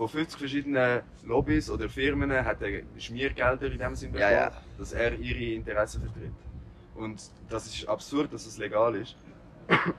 von 0.00 0.08
50 0.08 0.38
verschiedenen 0.38 1.02
Lobbys 1.26 1.68
oder 1.68 1.86
Firmen 1.90 2.32
hat 2.32 2.62
er 2.62 2.80
Schmiergelder 2.98 3.66
in 3.70 3.78
dem 3.78 3.94
Sinne 3.94 4.18
Ja, 4.18 4.28
bekommen, 4.30 4.50
ja. 4.54 4.62
dass 4.78 4.92
er 4.94 5.12
ihre 5.18 5.54
Interessen 5.56 6.00
vertritt. 6.00 6.32
Und 6.94 7.20
das 7.50 7.66
ist 7.66 7.86
absurd, 7.86 8.32
dass 8.32 8.46
es 8.46 8.56
legal 8.56 8.94
ist. 8.94 9.14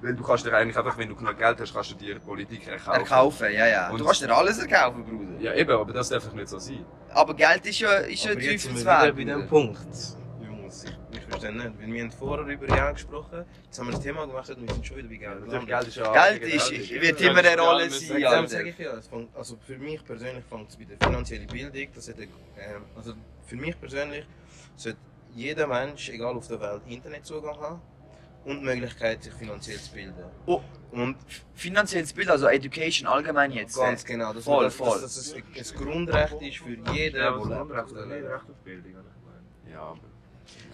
Weil 0.01 0.15
du 0.15 0.23
kannst 0.23 0.43
dir 0.43 0.53
eigentlich 0.55 0.75
einfach, 0.75 0.97
wenn 0.97 1.07
du 1.07 1.15
genug 1.15 1.37
Geld 1.37 1.61
hast, 1.61 1.71
kannst 1.75 1.91
du 1.91 1.95
dir 1.95 2.17
Politik 2.17 2.67
erkaufen. 2.67 2.99
Erkaufen, 2.99 3.53
ja, 3.53 3.67
ja. 3.67 3.89
Und- 3.91 3.99
du 3.99 4.05
kannst 4.05 4.23
dir 4.23 4.35
alles 4.35 4.57
erkaufen, 4.57 5.03
Bruder. 5.05 5.39
Ja, 5.39 5.53
eben, 5.53 5.69
aber 5.71 5.93
das 5.93 6.09
darf 6.09 6.25
doch 6.25 6.33
nicht 6.33 6.49
so 6.49 6.57
sein. 6.57 6.83
Aber 7.13 7.35
Geld 7.35 7.63
ist 7.67 7.79
ja, 7.79 7.91
ist 7.97 8.25
ja 8.25 8.31
Aber 8.31 8.41
jetzt 8.41 8.63
sind 8.63 8.75
wir 8.77 8.83
Teufelswerk. 8.83 9.17
wieder 9.17 9.35
bei 9.35 9.39
dem 9.41 9.47
Punkt. 9.49 9.79
Verstehe 11.41 11.69
nicht. 11.69 11.81
Weil 11.81 11.93
wir 11.93 12.03
haben 12.03 12.11
vorher 12.11 12.45
über 12.47 12.67
Jahre 12.67 12.93
gesprochen, 12.93 13.45
jetzt 13.65 13.79
haben 13.79 13.87
wir 13.87 13.91
das 13.93 14.01
Thema 14.01 14.25
gemacht 14.25 14.49
und 14.49 14.61
wir 14.61 14.73
sind 14.73 14.85
schon 14.85 14.97
wieder 14.97 15.09
bei 15.09 15.15
Geld. 15.15 15.67
Geld 15.67 15.87
ist 15.87 15.97
ja... 15.97 16.29
Geld 16.29 16.43
ist, 16.43 16.71
wird 17.01 17.21
immer 17.21 17.39
eine 17.39 17.61
Rolle 17.61 17.87
Geld 17.87 18.01
ist 18.01 18.07
sein, 18.07 18.47
sage 18.47 18.69
ich 18.69 18.77
ja, 18.77 18.91
also 19.33 19.57
für 19.65 19.77
mich 19.77 20.03
persönlich 20.03 20.43
fängt 20.49 20.69
es 20.69 20.77
bei 20.77 20.85
der 20.85 20.97
finanziellen 20.97 21.47
Bildung, 21.47 21.87
das 21.93 22.07
hat, 22.09 22.19
ähm, 22.19 22.29
also 22.95 23.13
für 23.45 23.55
mich 23.55 23.79
persönlich 23.79 24.25
sollte 24.75 24.99
jeder 25.33 25.67
Mensch, 25.67 26.09
egal 26.09 26.35
auf 26.35 26.47
der 26.47 26.59
Welt, 26.59 26.81
Internetzugang 26.87 27.57
haben 27.59 27.81
und 28.45 28.59
die 28.59 28.65
Möglichkeit, 28.65 29.23
sich 29.23 29.33
finanziell 29.33 29.77
zu 29.77 29.93
bilden. 29.93 30.25
Oh. 30.45 30.61
Und 30.91 31.15
Finanzielles 31.53 32.11
Bild, 32.11 32.29
also 32.29 32.47
Education 32.47 33.07
allgemein 33.07 33.51
jetzt. 33.51 33.77
ganz 33.77 34.03
genau, 34.03 34.33
dass, 34.33 34.43
Voll, 34.43 34.63
man, 34.63 34.71
voll. 34.71 35.01
dass, 35.01 35.15
dass 35.15 35.33
es 35.33 35.73
ein 35.73 35.77
Grundrecht 35.77 36.41
ist 36.41 36.57
für 36.57 36.71
jeden, 36.93 37.15
Ja, 37.15 37.31
der 37.31 37.37
lebt 37.37 37.71
Recht 37.71 38.49
auf 38.49 38.57
Bildung. 38.63 38.95
Ja, 39.71 39.81
aber... 39.81 40.10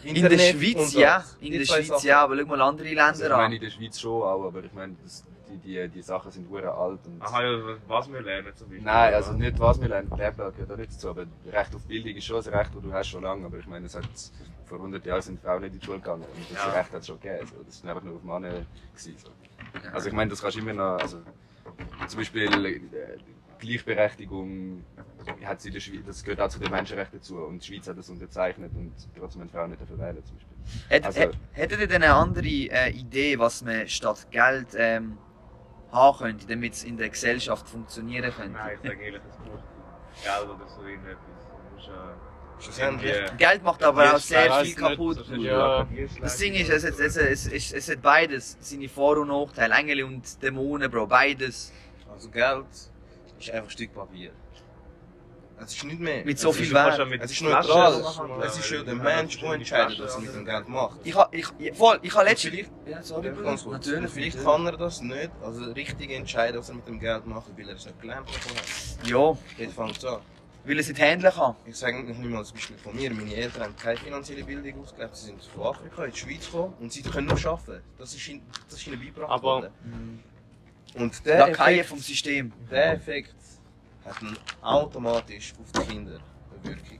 In 0.04 0.13
der 0.16 0.31
Internet 0.31 0.55
Schweiz 0.62 0.94
ja, 0.94 1.23
in 1.40 1.52
Die 1.52 1.58
der 1.59 1.66
Schweiz 1.66 1.88
Sachen. 1.88 2.08
ja, 2.08 2.22
aber 2.23 2.38
schau 2.38 2.45
mal 2.45 2.62
andere 2.62 2.88
Also 2.88 2.95
Länder 2.95 3.26
ich 3.26 3.30
meine, 3.31 3.44
an. 3.45 3.52
in 3.54 3.62
der 3.62 3.70
Schweiz 3.72 4.00
schon 4.00 4.22
auch, 4.22 4.45
aber 4.45 4.63
ich 4.63 4.73
meine, 4.73 4.95
das, 5.03 5.23
die, 5.50 5.58
die, 5.58 5.90
die 5.90 6.02
Sachen 6.02 6.31
sind 6.31 6.50
hure 6.50 6.72
alt 6.72 7.00
und... 7.05 7.22
Aha, 7.22 7.44
ja, 7.44 7.59
was 7.88 8.12
wir 8.12 8.22
lernen 8.22 8.53
zum 8.55 8.67
Beispiel. 8.70 8.86
Nein, 8.86 9.13
also 9.13 9.34
nicht 9.34 9.59
was 9.59 9.81
wir 9.81 9.88
lernen, 9.90 10.12
Lehrplan 10.16 10.52
gehört 10.53 10.70
da 10.70 10.76
nicht 10.77 10.94
dazu, 10.94 11.09
aber 11.09 11.26
Recht 11.52 11.76
auf 11.76 11.84
Bildung 11.86 12.16
ist 12.16 12.23
schon 12.26 12.36
ein 12.44 12.53
Recht, 12.53 12.72
das 12.76 12.81
du 12.81 12.94
hast 12.94 13.08
schon 13.08 13.23
lange, 13.23 13.45
aber 13.45 13.58
ich 13.58 13.66
meine, 13.67 13.86
es 13.86 13.95
hat, 13.95 14.08
vor 14.66 14.78
100 14.78 15.06
Jahren 15.06 15.22
sind 15.22 15.39
Frauen 15.42 15.61
nicht 15.61 15.73
in 15.73 15.80
die 15.80 15.86
Schule 15.86 16.00
gegangen 16.00 16.23
und 16.23 16.52
das 16.56 16.66
Ja. 16.66 16.72
Recht 16.72 16.91
hat 16.94 17.00
es 17.02 17.08
schon 17.08 17.19
gegeben, 17.19 17.47
so. 17.47 17.64
das 17.66 17.84
war 17.84 17.91
einfach 17.91 18.03
nur 18.03 18.16
auf 18.16 18.23
Männer. 18.23 18.50
Gewesen, 18.94 19.16
so. 19.17 19.30
Also 19.94 20.08
ich 20.08 20.14
meine, 20.14 20.30
das 20.30 20.41
kannst 20.41 20.58
du 20.58 20.62
immer 20.62 20.73
noch, 20.73 21.00
also 21.02 21.17
zum 22.08 22.17
Beispiel 22.19 22.66
äh, 22.66 23.17
Gleichberechtigung 23.59 24.83
hat 25.45 25.61
sie 25.61 25.69
in 25.69 25.73
der 25.73 25.80
Schweiz, 25.81 26.00
das 26.05 26.23
gehört 26.23 26.41
auch 26.41 26.50
zu 26.50 26.59
den 26.59 26.72
Menschenrechten 26.72 27.19
dazu 27.19 27.38
und 27.38 27.59
die 27.63 27.67
Schweiz 27.67 27.88
hat 27.88 27.97
das 27.97 28.09
unterzeichnet 28.09 28.72
und 28.75 28.94
trotzdem 29.17 29.41
haben 29.41 29.50
Frauen 29.50 29.69
nicht 29.72 29.81
dafür 29.81 29.97
wählen 30.00 30.23
zum 30.25 30.36
Beispiel. 30.36 30.58
Hätt- 30.89 31.05
also- 31.05 31.19
hä- 31.19 31.31
Hättet 31.53 31.80
ihr 31.80 31.88
denn 31.88 32.03
eine 32.03 32.13
andere 32.13 32.45
äh, 32.45 32.89
Idee, 32.91 33.38
was 33.39 33.63
man 33.63 33.88
statt 33.88 34.28
Geld 34.31 34.67
ähm, 34.75 35.17
haben 35.91 36.17
könnte, 36.17 36.47
damit 36.47 36.73
es 36.73 36.83
in 36.83 36.97
der 36.97 37.09
Gesellschaft 37.09 37.67
funktionieren 37.67 38.31
könnte? 38.31 38.53
Nein, 38.53 38.78
ich 38.81 38.89
sage 38.89 39.03
ehrlich, 39.03 39.22
es 39.30 39.38
braucht 39.38 39.63
Geld 40.23 40.50
oder 40.50 40.67
so 40.69 40.83
irgendetwas. 40.85 41.23
Äh, 41.88 42.81
irgendwie- 42.81 43.38
Geld 43.38 43.63
macht 43.63 43.83
aber 43.83 44.16
auch 44.16 44.19
sehr 44.19 44.52
viel 44.66 44.73
kaputt. 44.75 45.19
das 45.19 45.28
ja- 45.38 45.88
Das 46.22 46.38
Ding 46.38 46.53
ist, 46.55 46.69
es, 46.69 46.83
hat- 46.85 47.00
es, 47.00 47.16
es, 47.17 47.47
es, 47.47 47.72
es 47.72 47.89
hat 47.89 48.02
beides 48.02 48.58
seine 48.59 48.89
Vor- 48.89 49.17
und 49.17 49.28
Nachteile. 49.28 49.75
Engel 49.75 50.03
und 50.03 50.41
Dämonen, 50.41 50.89
Bro, 50.89 51.05
beides. 51.08 51.72
Also 52.11 52.30
Geld 52.31 52.66
ist 53.40 53.50
einfach 53.52 53.68
ein 53.68 53.72
Stück 53.72 53.94
Papier. 53.94 54.32
Es 55.60 55.74
ist 55.76 55.84
nicht 55.86 56.00
mehr. 56.00 56.24
Mit 56.24 56.38
so 56.38 56.52
es 56.52 56.58
viel 56.58 56.72
Wert. 56.72 57.00
Es 57.20 57.32
ist 57.32 57.42
neutral. 57.42 58.04
Es 58.46 58.60
ist 58.60 58.70
ja 58.70 58.84
der 58.84 58.94
Mensch, 58.94 59.40
der 59.40 59.54
entscheidet, 59.54 60.00
was 60.00 60.14
er 60.14 60.22
mit 60.22 60.36
dem 60.36 60.46
Geld 60.46 60.68
macht. 60.70 61.00
Ich 61.04 61.16
ha, 61.16 61.28
ich, 61.32 61.48
ich, 61.58 61.76
voll, 61.76 61.98
ich 62.04 62.14
ha 62.14 62.22
letztens... 62.22 62.54
Vielleicht, 62.54 62.72
Ja, 62.86 63.02
sorry, 63.02 63.32
ganz 63.44 63.64
kurz. 63.64 63.88
Natürlich. 63.88 64.12
Vielleicht 64.12 64.44
kann 64.44 64.66
er 64.68 64.78
das 64.78 65.02
nicht, 65.02 65.32
also 65.44 65.72
richtig 65.72 66.12
entscheiden, 66.12 66.60
was 66.60 66.70
er 66.70 66.76
mit 66.76 66.88
dem 66.88 67.00
Geld 67.00 67.26
macht, 67.26 67.48
weil 67.58 67.68
er 67.70 67.76
es 67.76 67.86
nicht 67.88 68.00
gelernt 68.00 68.28
hat. 68.28 69.08
Ja, 69.08 69.36
Jetzt 69.58 69.74
fängt 69.74 69.98
es 69.98 70.06
an. 70.06 70.20
weil 70.64 70.76
er 70.76 70.80
es 70.82 70.90
nicht 70.90 71.02
handeln 71.02 71.34
kann. 71.34 71.56
Ich 71.66 71.76
sage 71.76 72.04
nicht 72.04 72.20
mal 72.24 72.38
das 72.38 72.52
Beispiel 72.52 72.78
von 72.78 72.96
mir. 72.96 73.12
Meine 73.12 73.34
Eltern 73.34 73.64
haben 73.64 73.76
keine 73.78 73.98
finanzielle 73.98 74.44
Bildung 74.44 74.84
ausgelebt. 74.84 75.16
Sie 75.16 75.26
sind 75.26 75.44
von 75.44 75.64
Afrika 75.74 76.04
in 76.06 76.12
die 76.12 76.18
Schweiz 76.20 76.46
gekommen 76.46 76.76
und 76.80 76.94
sie 76.94 77.02
können 77.02 77.26
nur 77.26 77.44
arbeiten. 77.47 77.81
Das 77.97 78.14
ist 78.14 78.28
ihnen, 78.28 78.44
das 78.70 78.78
ist 78.78 78.86
ihnen 78.86 79.00
beigebracht 79.00 79.31
Aber- 79.31 79.42
worden. 79.44 80.24
Und 80.97 81.25
der 81.25 81.40
Lakaien 81.40 81.80
Effekt, 81.80 81.90
vom 81.90 82.00
System. 82.00 82.53
der 82.69 82.94
Effekt 82.94 83.35
hat 84.06 84.16
dann 84.22 84.38
automatisch 84.62 85.53
auf 85.59 85.72
die 85.72 85.91
Kinder 85.91 86.19
eine 86.52 86.75
Wirkung. 86.75 87.00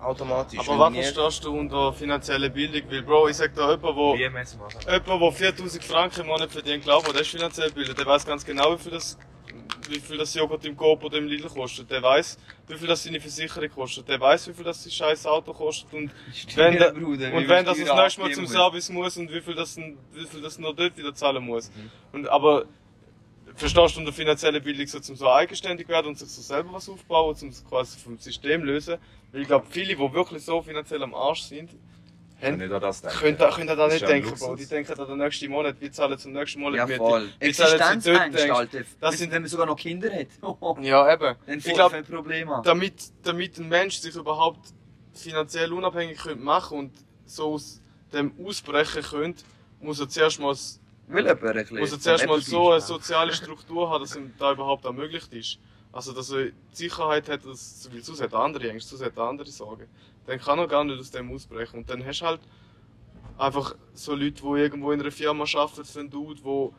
Automatisch. 0.00 0.58
Aber 0.58 0.78
was 0.78 0.94
verstehst 0.94 1.44
du 1.44 1.56
unter 1.56 1.92
finanzielle 1.92 2.50
Bildung? 2.50 2.90
Weil, 2.90 3.02
Bro, 3.02 3.28
ich 3.28 3.36
sag 3.36 3.54
da 3.54 3.70
jemand, 3.70 3.96
wo, 3.96 4.14
BMS 4.14 4.56
machen. 4.56 4.80
jemand, 4.80 5.20
wo 5.20 5.30
4000 5.30 5.84
Franken 5.84 6.20
im 6.22 6.26
Monat 6.26 6.50
verdient, 6.50 6.82
glaubt, 6.82 7.12
der 7.12 7.20
ist 7.20 7.30
finanziell 7.30 7.68
gebildet. 7.68 7.98
Der 7.98 8.06
weiß 8.06 8.26
ganz 8.26 8.44
genau, 8.44 8.74
wie 8.74 8.82
viel 8.82 8.92
das, 8.92 9.16
wie 9.90 10.00
viel 10.00 10.16
das 10.16 10.34
Joghurt 10.34 10.64
im 10.64 10.76
Coop 10.76 11.04
oder 11.04 11.18
im 11.18 11.26
Lidl 11.26 11.48
kostet. 11.48 11.90
Der 11.90 12.02
weiß, 12.02 12.38
wie 12.68 12.76
viel 12.76 12.88
das 12.88 13.02
seine 13.02 13.20
Versicherung 13.20 13.68
kostet. 13.70 14.08
Der 14.08 14.20
weiß, 14.20 14.48
wie 14.48 14.54
viel 14.54 14.64
das 14.64 14.82
sein 14.82 14.92
scheiß 14.92 15.26
Auto 15.26 15.52
kostet. 15.52 15.92
Und 15.92 16.10
wenn, 16.54 16.78
der, 16.78 16.92
Bruder, 16.92 17.32
und 17.32 17.48
wenn 17.48 17.64
das 17.64 17.78
das 17.78 17.94
nächste 17.94 18.20
Mal 18.20 18.32
zum 18.32 18.46
Service 18.46 18.90
muss 18.90 19.16
und 19.16 19.32
wie 19.32 19.40
viel 19.40 19.54
das, 19.54 19.76
wie 19.76 20.26
viel 20.26 20.40
das 20.40 20.58
noch 20.58 20.74
dort 20.74 20.96
wieder 20.96 21.14
zahlen 21.14 21.44
muss. 21.44 21.70
Und, 22.12 22.28
aber, 22.28 22.66
verstehst 23.54 23.96
du 23.96 24.00
unter 24.00 24.12
finanzielle 24.12 24.60
Bildung 24.60 24.86
so 24.86 25.00
zum 25.00 25.16
so 25.16 25.28
eigenständig 25.28 25.88
werden 25.88 26.08
und 26.08 26.18
sich 26.18 26.28
so 26.28 26.42
selber 26.42 26.72
was 26.72 26.88
aufbauen, 26.88 27.34
so 27.34 27.64
quasi 27.68 27.98
vom 27.98 28.18
System 28.18 28.64
lösen? 28.64 28.98
Weil 29.32 29.42
ich 29.42 29.46
glaube, 29.48 29.66
viele, 29.70 29.94
die 29.94 29.98
wirklich 29.98 30.42
so 30.42 30.62
finanziell 30.62 31.02
am 31.02 31.14
Arsch 31.14 31.42
sind, 31.42 31.70
Kann 32.42 32.58
nicht 32.58 32.72
an 32.72 32.80
das 32.80 33.00
denken. 33.02 33.18
können, 33.18 33.38
da- 33.38 33.50
können 33.50 33.76
da 33.76 33.88
nicht 33.88 34.06
denken. 34.08 34.34
Bro. 34.38 34.56
Die 34.56 34.66
denken 34.66 35.00
an 35.00 35.06
den 35.08 35.18
nächsten 35.18 35.50
Monat, 35.50 35.76
wir 35.80 35.92
zahlen 35.92 36.18
zum 36.18 36.32
nächsten 36.32 36.60
Monat 36.60 36.76
Ja, 36.78 36.86
Miete. 36.86 36.98
voll. 36.98 37.28
Wir 37.38 37.52
zahlen 37.54 38.02
dort, 38.04 38.34
denkst- 38.34 38.50
Alter. 38.50 38.78
das 39.00 39.12
Wenn- 39.12 39.18
sind- 39.18 39.32
wenn 39.32 39.42
man 39.42 39.48
sogar 39.48 39.66
noch 39.66 39.76
Kinder 39.76 40.10
hat. 40.12 40.26
Ja, 40.82 41.12
eben. 41.12 41.36
Dann 41.46 41.58
Ich 41.58 41.64
glaube, 41.64 41.96
ein 41.96 42.04
Problem 42.04 42.50
an. 42.50 42.62
damit, 42.64 42.94
damit 43.22 43.58
ein 43.58 43.68
Mensch 43.68 43.98
sich 43.98 44.14
überhaupt 44.16 44.68
finanziell 45.14 45.72
unabhängig 45.72 46.18
könnte 46.18 46.42
machen 46.44 46.78
und 46.78 46.92
so 47.26 47.52
aus 47.54 47.80
dem 48.12 48.32
ausbrechen 48.44 49.02
könnte, 49.02 49.44
muss 49.80 50.00
er 50.00 50.08
zuerst 50.08 50.40
mal, 50.40 50.54
Will 51.08 51.28
ein 51.28 51.38
bisschen 51.38 51.78
muss 51.78 51.92
er 51.92 52.00
zuerst 52.00 52.26
mal 52.26 52.40
so 52.40 52.70
eine 52.72 52.80
soziale 52.80 53.32
Struktur 53.32 53.90
haben, 53.90 54.02
dass 54.02 54.16
ihm 54.16 54.32
da 54.38 54.52
überhaupt 54.52 54.84
ermöglicht 54.84 55.32
ist. 55.34 55.58
Also, 55.92 56.12
dass 56.12 56.30
er 56.30 56.46
die 56.46 56.52
Sicherheit 56.72 57.28
hat, 57.28 57.44
dass, 57.44 57.88
weil 57.92 58.02
sonst 58.02 58.22
hat 58.22 58.32
er 58.32 58.38
andere 58.38 58.70
Ängste, 58.70 58.90
sonst 58.96 59.04
hat 59.04 59.16
er 59.16 59.24
andere 59.24 59.50
Sorgen. 59.50 59.86
Dann 60.26 60.38
kann 60.38 60.58
er 60.58 60.68
gar 60.68 60.84
nicht 60.84 60.98
aus 60.98 61.10
dem 61.10 61.32
ausbrechen. 61.32 61.78
Und 61.78 61.90
dann 61.90 62.04
hast 62.04 62.20
du 62.20 62.26
halt 62.26 62.40
einfach 63.38 63.74
so 63.94 64.14
Leute, 64.14 64.42
die 64.42 64.60
irgendwo 64.60 64.92
in 64.92 65.00
einer 65.00 65.10
Firma 65.10 65.44
arbeiten 65.44 65.84
für 65.84 66.00
einen 66.00 66.10
Dude, 66.10 66.42
wo 66.42 66.74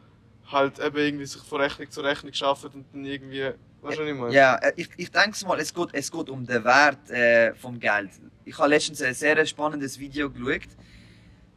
halt 0.52 0.80
eben 0.80 0.98
irgendwie 0.98 1.26
sich 1.26 1.42
von 1.42 1.62
Rechnung 1.62 1.90
zu 1.90 2.02
Rechnung 2.02 2.34
arbeiten 2.42 2.78
und 2.80 2.86
dann 2.94 3.06
irgendwie, 3.06 3.52
weißt 3.82 3.98
du, 3.98 4.02
was 4.02 4.10
ich 4.10 4.16
meine? 4.16 4.34
Ja, 4.34 4.56
äh, 4.56 4.74
ich, 4.76 4.90
ich 4.98 5.12
denke 5.12 5.46
mal, 5.46 5.60
es 5.60 5.74
geht, 5.74 5.90
es 5.94 6.12
geht 6.12 6.30
um 6.30 6.46
den 6.46 6.64
Wert 6.64 7.10
äh, 7.10 7.54
vom 7.56 7.80
Geld. 7.80 8.12
Ich 8.46 8.58
habe 8.58 8.70
letztens 8.70 9.02
ein 9.02 9.14
sehr 9.14 9.46
spannendes 9.46 10.00
Video 10.00 10.30
geschaut. 10.30 10.70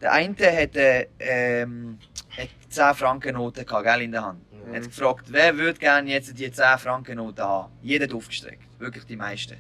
Der 0.01 0.13
eine 0.13 0.35
hat, 0.35 0.77
äh, 0.77 1.09
ähm, 1.19 1.99
hat 2.37 2.49
10 2.69 2.95
Franken 2.95 3.35
gehabt, 3.35 3.85
gell, 3.85 4.03
in 4.03 4.13
der 4.13 4.25
Hand. 4.25 4.41
Mhm. 4.53 4.75
Er 4.75 4.81
hat 4.81 4.89
gefragt, 4.89 5.27
wer 5.29 5.57
würde 5.57 5.79
gerne 5.79 6.11
jetzt 6.11 6.39
die 6.39 6.51
10 6.51 6.79
Franken 6.79 7.17
Noten 7.17 7.43
haben? 7.43 7.73
Jeder 7.83 8.05
hat 8.05 8.15
aufgestreckt. 8.15 8.63
Wirklich 8.79 9.05
die 9.05 9.17
meisten. 9.17 9.57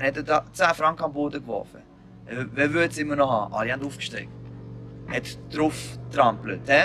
Dann 0.00 0.06
hat 0.06 0.16
er 0.16 0.22
da 0.22 0.44
10 0.50 0.74
Franken 0.76 1.04
am 1.04 1.12
Boden 1.12 1.42
geworfen. 1.42 1.82
Äh, 2.26 2.46
Wer 2.54 2.72
würde 2.72 2.88
es 2.88 2.96
immer 2.96 3.16
noch 3.16 3.30
haben? 3.30 3.52
Alle 3.52 3.72
haben 3.72 3.84
aufgestreckt. 3.84 4.32
Hat 5.12 5.24
drauf 5.54 5.74
getrampelt, 6.10 6.62
hä? 6.66 6.84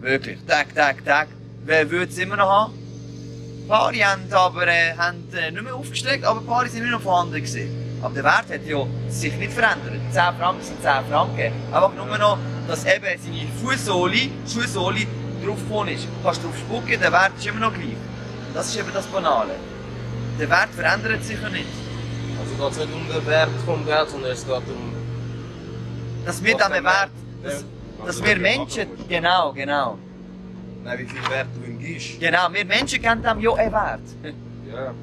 Wirklich. 0.00 0.38
Tag, 0.46 0.74
tag, 0.74 1.02
tag. 1.02 1.28
Wer 1.64 1.90
würde 1.90 2.12
es 2.12 2.18
immer 2.18 2.36
noch 2.36 2.50
haben? 2.50 2.74
Ein 3.62 3.68
paar 3.68 3.92
haben 3.94 4.32
aber 4.32 4.68
äh, 4.68 4.94
haben, 4.98 5.26
äh, 5.32 5.50
nicht 5.50 5.62
mehr 5.62 5.74
aufgestreckt, 5.74 6.24
aber 6.26 6.40
ein 6.40 6.46
paar 6.46 6.68
sind 6.68 6.82
immer 6.82 6.90
noch 6.90 7.00
vorhanden 7.00 7.36
gewesen. 7.36 7.70
Aber 8.02 8.12
der 8.12 8.24
Wert 8.24 8.50
hat 8.52 8.66
ja 8.66 8.86
sich 9.08 9.34
nicht 9.36 9.52
verändert. 9.52 10.02
10 10.10 10.22
Franken 10.38 10.62
sind 10.62 10.82
10 10.82 10.90
Franken. 11.08 11.52
Einfach 11.72 11.94
nur 11.94 12.18
noch, 12.18 12.38
dass 12.68 12.84
eben 12.84 13.06
seine 13.18 13.48
Fußsohle, 13.62 14.28
Schuhsohle 14.46 15.06
draufgekommen 15.42 15.94
ist. 15.94 16.04
Du 16.04 16.22
kannst 16.22 16.44
drauf 16.44 16.58
spucken, 16.58 17.00
der 17.00 17.12
Wert 17.12 17.32
ist 17.38 17.46
immer 17.46 17.60
noch 17.60 17.72
gleich. 17.72 17.96
Das 18.52 18.68
ist 18.68 18.76
eben 18.78 18.90
das 18.92 19.06
Banale. 19.06 19.54
Der 20.38 20.50
Wert 20.50 20.70
verändert 20.76 21.24
sich 21.24 21.40
ja 21.40 21.48
nicht. 21.48 21.81
Geht 22.62 22.70
es 22.70 22.78
nicht 22.78 22.94
um 22.94 23.08
den 23.08 23.26
Wert 23.26 23.50
vom 23.66 23.84
Geld, 23.84 24.08
sondern 24.08 24.30
es 24.30 24.46
geht 24.46 24.54
um. 24.54 24.92
Dass 26.24 26.44
wir 26.44 26.54
Was 26.54 26.60
dann 26.60 26.72
der 26.72 26.84
Wert, 26.84 27.10
dass, 27.42 27.54
Also, 27.54 27.66
dass 28.06 28.24
wir 28.24 28.36
Menschen, 28.36 28.86
genau, 29.08 29.52
genau. 29.52 29.98
Nein, 30.84 30.98
wie 31.00 31.06
viel 31.06 31.28
Wert 31.28 31.48
du 31.56 31.68
ihm 31.68 31.80
gibst. 31.80 32.20
Genau, 32.20 32.52
wir 32.52 32.64
Menschen 32.64 33.02
geben 33.02 33.20
dem 33.20 33.40
ja 33.40 33.52
einen 33.54 33.72
Wert. 33.72 34.00
Ja. 34.72 34.94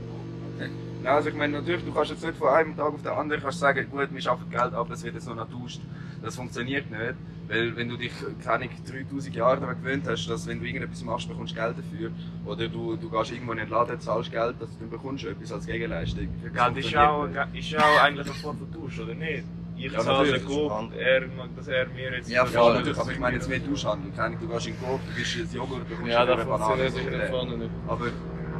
Nein, 1.03 1.13
also 1.13 1.27
ich 1.27 1.35
meine, 1.35 1.57
natürlich, 1.57 1.83
du 1.83 1.93
kannst 1.93 2.11
jetzt 2.11 2.23
nicht 2.23 2.37
von 2.37 2.47
einem 2.47 2.77
Tag 2.77 2.93
auf 2.93 3.01
den 3.01 3.11
anderen 3.11 3.43
kannst 3.43 3.59
sagen, 3.59 3.85
gut, 3.91 4.07
wir 4.09 4.21
schaffen 4.21 4.49
Geld 4.49 4.73
ab, 4.73 4.89
es 4.91 5.03
wird 5.03 5.15
jetzt 5.15 5.27
noch 5.27 5.35
tauscht. 5.35 5.81
Das 6.21 6.35
funktioniert 6.35 6.89
nicht. 6.91 7.15
Weil 7.47 7.75
wenn 7.75 7.89
du 7.89 7.97
dich, 7.97 8.11
keine 8.43 8.65
Ahnung, 8.65 8.69
3000 9.09 9.35
Jahre 9.35 9.59
daran 9.59 9.75
gewöhnt 9.81 10.03
hast, 10.07 10.27
dass 10.27 10.45
wenn 10.47 10.59
du 10.59 10.65
irgendetwas 10.65 11.03
machst, 11.03 11.27
bekommst 11.27 11.55
du 11.55 11.59
Geld 11.59 11.75
dafür. 11.79 12.11
Oder 12.45 12.67
du, 12.67 12.95
du 12.95 13.09
gehst 13.09 13.31
irgendwo 13.31 13.53
in 13.53 13.57
den 13.59 13.69
Laden, 13.69 13.99
zahlst 13.99 14.31
Geld, 14.31 14.55
dass 14.61 14.69
du 14.69 14.79
dann 14.81 14.89
bekommst 14.91 15.23
du 15.23 15.29
etwas 15.29 15.51
als 15.53 15.65
Gegenleistung. 15.65 16.27
Das 16.53 16.73
Geld 16.73 16.85
ist 16.85 16.95
auch, 16.97 17.27
ist 17.53 17.75
auch 17.77 18.03
eigentlich 18.03 18.25
eine 18.27 18.35
Form 18.35 18.57
von 18.57 18.71
Tausch, 18.71 18.99
oder 18.99 19.15
nicht? 19.15 19.43
Ich 19.77 19.91
Ja, 19.91 19.99
zahle 20.01 20.25
den 20.25 20.33
das 20.33 20.45
Coop, 20.45 20.71
er, 20.97 21.21
mag- 21.37 21.55
dass 21.55 21.67
er 21.69 21.87
mir 21.87 22.11
jetzt... 22.17 22.29
Ja, 22.29 22.43
Ja, 22.43 22.45
voll. 22.45 22.73
natürlich, 22.75 22.99
aber 22.99 23.11
ich 23.13 23.19
meine 23.19 23.35
jetzt 23.37 23.49
mehr 23.49 23.65
Tauschhandel. 23.65 24.11
Keine 24.15 24.35
Du 24.35 24.47
gehst 24.47 24.67
in 24.67 24.73
den 24.73 24.81
Coop, 24.83 24.99
du 25.07 25.15
bist 25.15 25.35
ein 25.37 25.55
Joghurt, 25.55 25.89
bekommst 25.89 26.11
Ja, 26.11 26.21
eine 26.23 26.35
das 26.35 26.45
Banane. 26.45 27.27
vorne 27.31 27.57
nicht. 27.57 27.71
Aber 27.87 28.05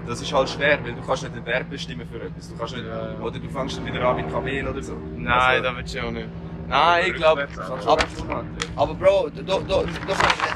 das 0.07 0.21
ist 0.21 0.33
halt 0.33 0.49
schwer, 0.49 0.79
weil 0.83 0.93
du 0.93 1.01
kannst 1.05 1.23
nicht 1.23 1.35
den 1.35 1.45
Wert 1.45 1.69
bestimmen 1.69 2.07
für 2.11 2.21
etwas. 2.23 2.49
Du 2.49 2.57
kannst 2.57 2.75
nicht, 2.75 2.87
Ja, 2.87 3.11
ja. 3.11 3.19
oder 3.19 3.37
du 3.37 3.49
fängst 3.49 3.77
dann 3.77 3.85
wieder 3.85 4.07
an 4.07 4.15
mit 4.15 4.31
Kamel 4.31 4.67
oder 4.67 4.81
so. 4.81 4.93
Nein, 5.17 5.29
Also, 5.31 5.63
das 5.63 5.75
willst 5.75 5.95
du 5.95 5.99
auch 6.07 6.11
nicht. 6.11 6.27
Nein, 6.69 7.03
ich 7.07 7.13
glaube. 7.15 7.47
schon 7.55 7.79
Aber-. 7.87 8.45
Aber 8.75 8.93
Bro, 8.93 9.29
da, 9.35 9.41
da, 9.41 9.59
da, 9.59 9.83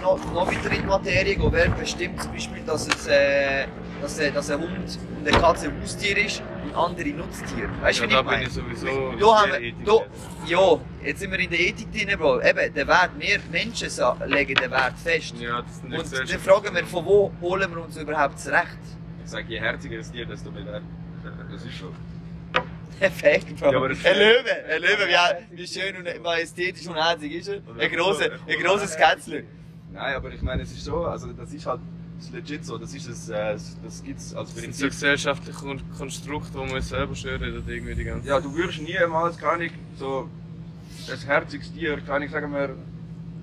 noch, 0.01 0.33
noch 0.33 0.47
weiter 0.47 0.71
in 0.71 0.81
die 0.81 0.87
Materie 0.87 1.35
gehen. 1.35 1.51
Wer 1.51 1.69
bestimmt 1.69 2.21
zum 2.21 2.31
Beispiel, 2.31 2.63
dass, 2.65 2.87
es, 2.87 3.07
äh, 3.07 3.65
dass, 4.01 4.19
äh, 4.19 4.31
dass 4.31 4.49
ein 4.51 4.61
Hund 4.61 4.71
und 5.19 5.27
eine 5.27 5.37
Katze 5.37 5.67
ein 5.69 5.81
Haustier 5.81 6.17
ist 6.25 6.43
und 6.63 6.75
andere 6.75 7.09
Nutztiere? 7.09 7.69
Weißt 7.81 7.99
du, 7.99 8.03
Ja, 8.03 8.09
wie 8.09 8.13
da 8.13 8.19
ich 8.19 8.25
bin 8.25 8.31
meine? 8.31 8.43
ich 8.43 8.53
sowieso. 8.53 9.13
Da 9.19 9.41
haben 9.41 9.51
sehr 9.51 9.61
wir, 9.61 9.67
ethisch 9.67 9.85
da, 9.85 9.93
ja, 10.45 10.79
jetzt 11.03 11.19
sind 11.19 11.31
wir 11.31 11.39
in 11.39 11.49
der 11.49 11.59
Ethik 11.59 11.91
drin, 11.91 12.17
Bro. 12.17 12.41
Eben, 12.41 12.73
der 12.73 12.87
Wert, 12.87 13.11
wir 13.17 13.39
Menschen 13.51 13.89
legen 14.27 14.55
den 14.55 14.71
Wert 14.71 14.93
fest. 15.03 15.33
Ja, 15.39 15.61
das 15.61 15.77
sind 15.77 15.93
Und 15.97 16.29
dann 16.29 16.39
fragen 16.39 16.75
wir, 16.75 16.85
von 16.85 17.05
wo 17.05 17.31
holen 17.41 17.73
wir 17.73 17.83
uns 17.83 17.97
überhaupt 17.97 18.35
das 18.35 18.47
Recht? 18.47 18.79
Ich 19.25 19.31
sage, 19.31 19.45
je 19.49 19.59
herziger 19.59 19.99
es 19.99 20.11
dir, 20.11 20.25
desto 20.25 20.51
mehr 20.51 20.65
Wert. 20.65 20.83
Das 21.51 21.63
ist 21.65 21.79
so. 21.79 21.91
Perfekt, 23.03 23.59
Bro. 23.59 23.71
Ja, 23.71 23.77
aber 23.77 23.89
das- 23.89 24.05
ein 24.05 24.17
Löwe, 24.17 24.51
ein 24.73 24.81
Löwe, 24.81 25.07
wie, 25.09 25.57
wie 25.57 25.67
schön 25.67 25.95
und 25.97 26.23
majestätisch 26.23 26.87
und 26.87 26.95
herzig 26.95 27.33
ist 27.33 27.47
er. 27.49 27.55
Ein, 27.55 27.91
ein 28.47 28.63
grosses 28.63 28.95
Kätzchen. 28.95 29.43
Nein, 29.91 30.15
aber 30.15 30.31
ich 30.31 30.41
meine, 30.41 30.61
es 30.63 30.71
ist 30.71 30.85
so, 30.85 31.03
also 31.05 31.33
das 31.33 31.51
ist 31.53 31.65
halt 31.65 31.81
das 32.17 32.27
ist 32.27 32.33
legit 32.33 32.65
so, 32.65 32.77
das 32.77 32.93
ist 32.95 33.07
es, 33.09 33.27
äh, 33.27 33.33
das 33.53 33.75
das 33.83 34.01
gibt's 34.03 34.33
als 34.33 34.53
Das 34.53 34.61
sind 34.61 34.73
so 34.73 34.83
Prinzip. 34.85 34.89
gesellschaftliche 34.91 35.59
Kon- 35.59 35.81
Konstrukte, 35.97 36.51
die 36.53 36.71
man 36.71 36.81
selber 36.81 37.13
schön 37.13 37.43
redet, 37.43 37.67
irgendwie 37.67 37.95
die 37.95 38.03
ganze 38.05 38.25
Ja, 38.29 38.39
du 38.39 38.55
würdest 38.55 38.81
niemals, 38.81 39.37
kann 39.37 39.59
ich, 39.61 39.73
so 39.99 40.29
ein 41.11 41.19
herziges 41.27 41.73
Tier, 41.73 41.99
kann 41.99 42.21
ich 42.21 42.31
sagen 42.31 42.53
wir, 42.53 42.69